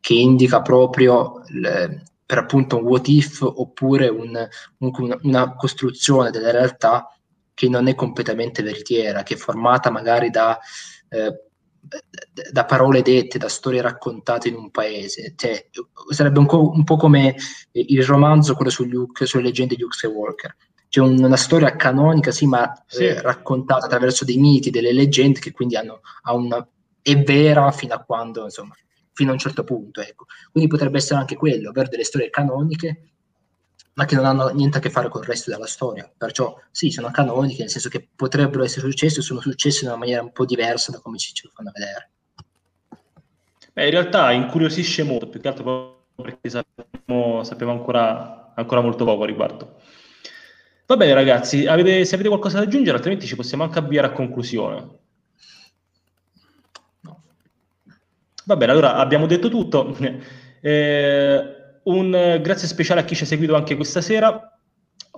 che 0.00 0.14
indica 0.14 0.62
proprio 0.62 1.42
le, 1.48 2.04
per 2.24 2.38
appunto 2.38 2.78
un 2.78 2.84
what 2.84 3.06
if 3.08 3.42
oppure 3.42 4.08
un, 4.08 4.48
un, 4.78 5.18
una 5.22 5.54
costruzione 5.56 6.30
della 6.30 6.52
realtà 6.52 7.10
che 7.56 7.70
non 7.70 7.88
è 7.88 7.94
completamente 7.94 8.62
veritiera, 8.62 9.22
che 9.22 9.32
è 9.32 9.36
formata 9.38 9.90
magari 9.90 10.28
da, 10.28 10.58
eh, 11.08 11.44
da 12.52 12.64
parole 12.66 13.00
dette, 13.00 13.38
da 13.38 13.48
storie 13.48 13.80
raccontate 13.80 14.48
in 14.48 14.56
un 14.56 14.70
paese. 14.70 15.32
Cioè, 15.34 15.70
sarebbe 16.10 16.38
un, 16.38 16.44
co- 16.44 16.70
un, 16.70 16.84
po' 16.84 16.96
come 16.96 17.34
il 17.72 18.04
romanzo, 18.04 18.54
quello 18.54 18.70
su 18.70 18.84
Luke, 18.84 19.24
sulle 19.24 19.44
leggende 19.44 19.74
di 19.74 19.80
Luke 19.80 19.96
Skywalker. 19.96 20.54
C'è 20.86 21.00
un, 21.00 21.16
una 21.24 21.36
storia 21.36 21.74
canonica, 21.76 22.30
sì, 22.30 22.46
ma 22.46 22.70
sì. 22.86 23.04
Eh, 23.04 23.22
raccontata 23.22 23.86
attraverso 23.86 24.26
dei 24.26 24.36
miti, 24.36 24.68
delle 24.68 24.92
leggende 24.92 25.40
che 25.40 25.52
quindi 25.52 25.76
hanno, 25.76 26.02
ha 26.24 26.34
una, 26.34 26.68
è 27.00 27.22
vera 27.22 27.70
fino 27.70 27.94
a 27.94 28.04
quando, 28.04 28.44
insomma, 28.44 28.74
fino 29.14 29.30
a 29.30 29.32
un 29.32 29.38
certo 29.38 29.64
punto. 29.64 30.02
Ecco. 30.02 30.26
Quindi 30.52 30.68
potrebbe 30.68 30.98
essere 30.98 31.20
anche 31.20 31.36
quello, 31.36 31.70
avere 31.70 31.88
delle 31.88 32.04
storie 32.04 32.28
canoniche 32.28 33.15
ma 33.96 34.04
che 34.04 34.14
non 34.14 34.26
hanno 34.26 34.48
niente 34.48 34.76
a 34.78 34.80
che 34.80 34.90
fare 34.90 35.08
con 35.08 35.22
il 35.22 35.28
resto 35.28 35.50
della 35.50 35.66
storia. 35.66 36.10
Perciò 36.16 36.54
sì, 36.70 36.90
sono 36.90 37.10
canoniche, 37.10 37.62
nel 37.62 37.70
senso 37.70 37.88
che 37.88 38.06
potrebbero 38.14 38.62
essere 38.62 38.86
successe 38.86 39.22
sono 39.22 39.40
successe 39.40 39.84
in 39.84 39.90
una 39.90 39.98
maniera 39.98 40.22
un 40.22 40.32
po' 40.32 40.44
diversa 40.44 40.92
da 40.92 41.00
come 41.00 41.16
ci, 41.16 41.32
ce 41.32 41.46
lo 41.46 41.52
fanno 41.54 41.70
vedere. 41.72 42.10
Beh, 43.72 43.84
in 43.84 43.90
realtà 43.90 44.32
incuriosisce 44.32 45.02
molto, 45.02 45.28
più 45.28 45.40
che 45.40 45.48
altro 45.48 46.04
perché 46.14 46.48
sappiamo, 46.50 47.42
sappiamo 47.42 47.72
ancora, 47.72 48.52
ancora, 48.54 48.82
molto 48.82 49.04
poco 49.04 49.22
a 49.22 49.26
riguardo. 49.26 49.80
Va 50.86 50.96
bene 50.96 51.14
ragazzi, 51.14 51.66
avete, 51.66 52.04
se 52.04 52.14
avete 52.14 52.28
qualcosa 52.28 52.58
da 52.58 52.64
aggiungere, 52.64 52.96
altrimenti 52.96 53.26
ci 53.26 53.34
possiamo 53.34 53.64
anche 53.64 53.78
avviare 53.78 54.08
a 54.08 54.12
conclusione. 54.12 54.88
No. 57.00 57.22
Va 58.44 58.56
bene, 58.56 58.72
allora 58.72 58.96
abbiamo 58.96 59.26
detto 59.26 59.48
tutto. 59.48 59.96
Eh, 60.58 61.55
un 61.86 62.14
eh, 62.14 62.40
grazie 62.40 62.68
speciale 62.68 63.00
a 63.00 63.04
chi 63.04 63.14
ci 63.14 63.24
ha 63.24 63.26
seguito 63.26 63.54
anche 63.54 63.76
questa 63.76 64.00
sera. 64.00 64.58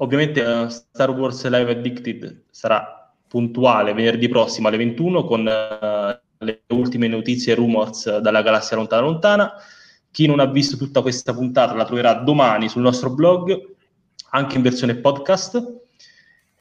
Ovviamente 0.01 0.41
uh, 0.43 0.69
Star 0.69 1.11
Wars 1.11 1.47
Live 1.49 1.71
Addicted 1.71 2.45
sarà 2.51 3.13
puntuale 3.27 3.93
venerdì 3.93 4.29
prossimo 4.29 4.69
alle 4.69 4.77
21 4.77 5.25
con 5.25 5.41
uh, 5.41 6.45
le 6.45 6.63
ultime 6.69 7.09
notizie 7.09 7.53
e 7.53 7.57
rumors 7.57 8.19
dalla 8.19 8.43
galassia 8.43 8.77
lontana 8.77 9.03
lontana. 9.03 9.53
Chi 10.11 10.27
non 10.27 10.41
ha 10.41 10.47
visto 10.47 10.77
tutta 10.77 11.03
questa 11.03 11.35
puntata 11.35 11.75
la 11.75 11.85
troverà 11.85 12.15
domani 12.15 12.69
sul 12.69 12.83
nostro 12.83 13.11
blog, 13.11 13.75
anche 14.31 14.57
in 14.57 14.63
versione 14.63 14.97
podcast. 14.97 15.77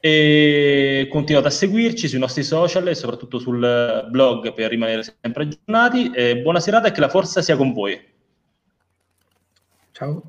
E 0.00 1.08
continuate 1.10 1.48
a 1.48 1.50
seguirci 1.50 2.06
sui 2.06 2.20
nostri 2.20 2.44
social 2.44 2.86
e 2.86 2.94
soprattutto 2.94 3.38
sul 3.38 4.06
blog 4.10 4.52
per 4.52 4.70
rimanere 4.70 5.02
sempre 5.02 5.44
aggiornati. 5.44 6.10
E 6.12 6.38
buona 6.38 6.60
serata 6.60 6.88
e 6.88 6.92
che 6.92 7.00
la 7.00 7.08
forza 7.08 7.40
sia 7.42 7.56
con 7.56 7.72
voi. 7.72 8.16
Ciao. 9.98 10.22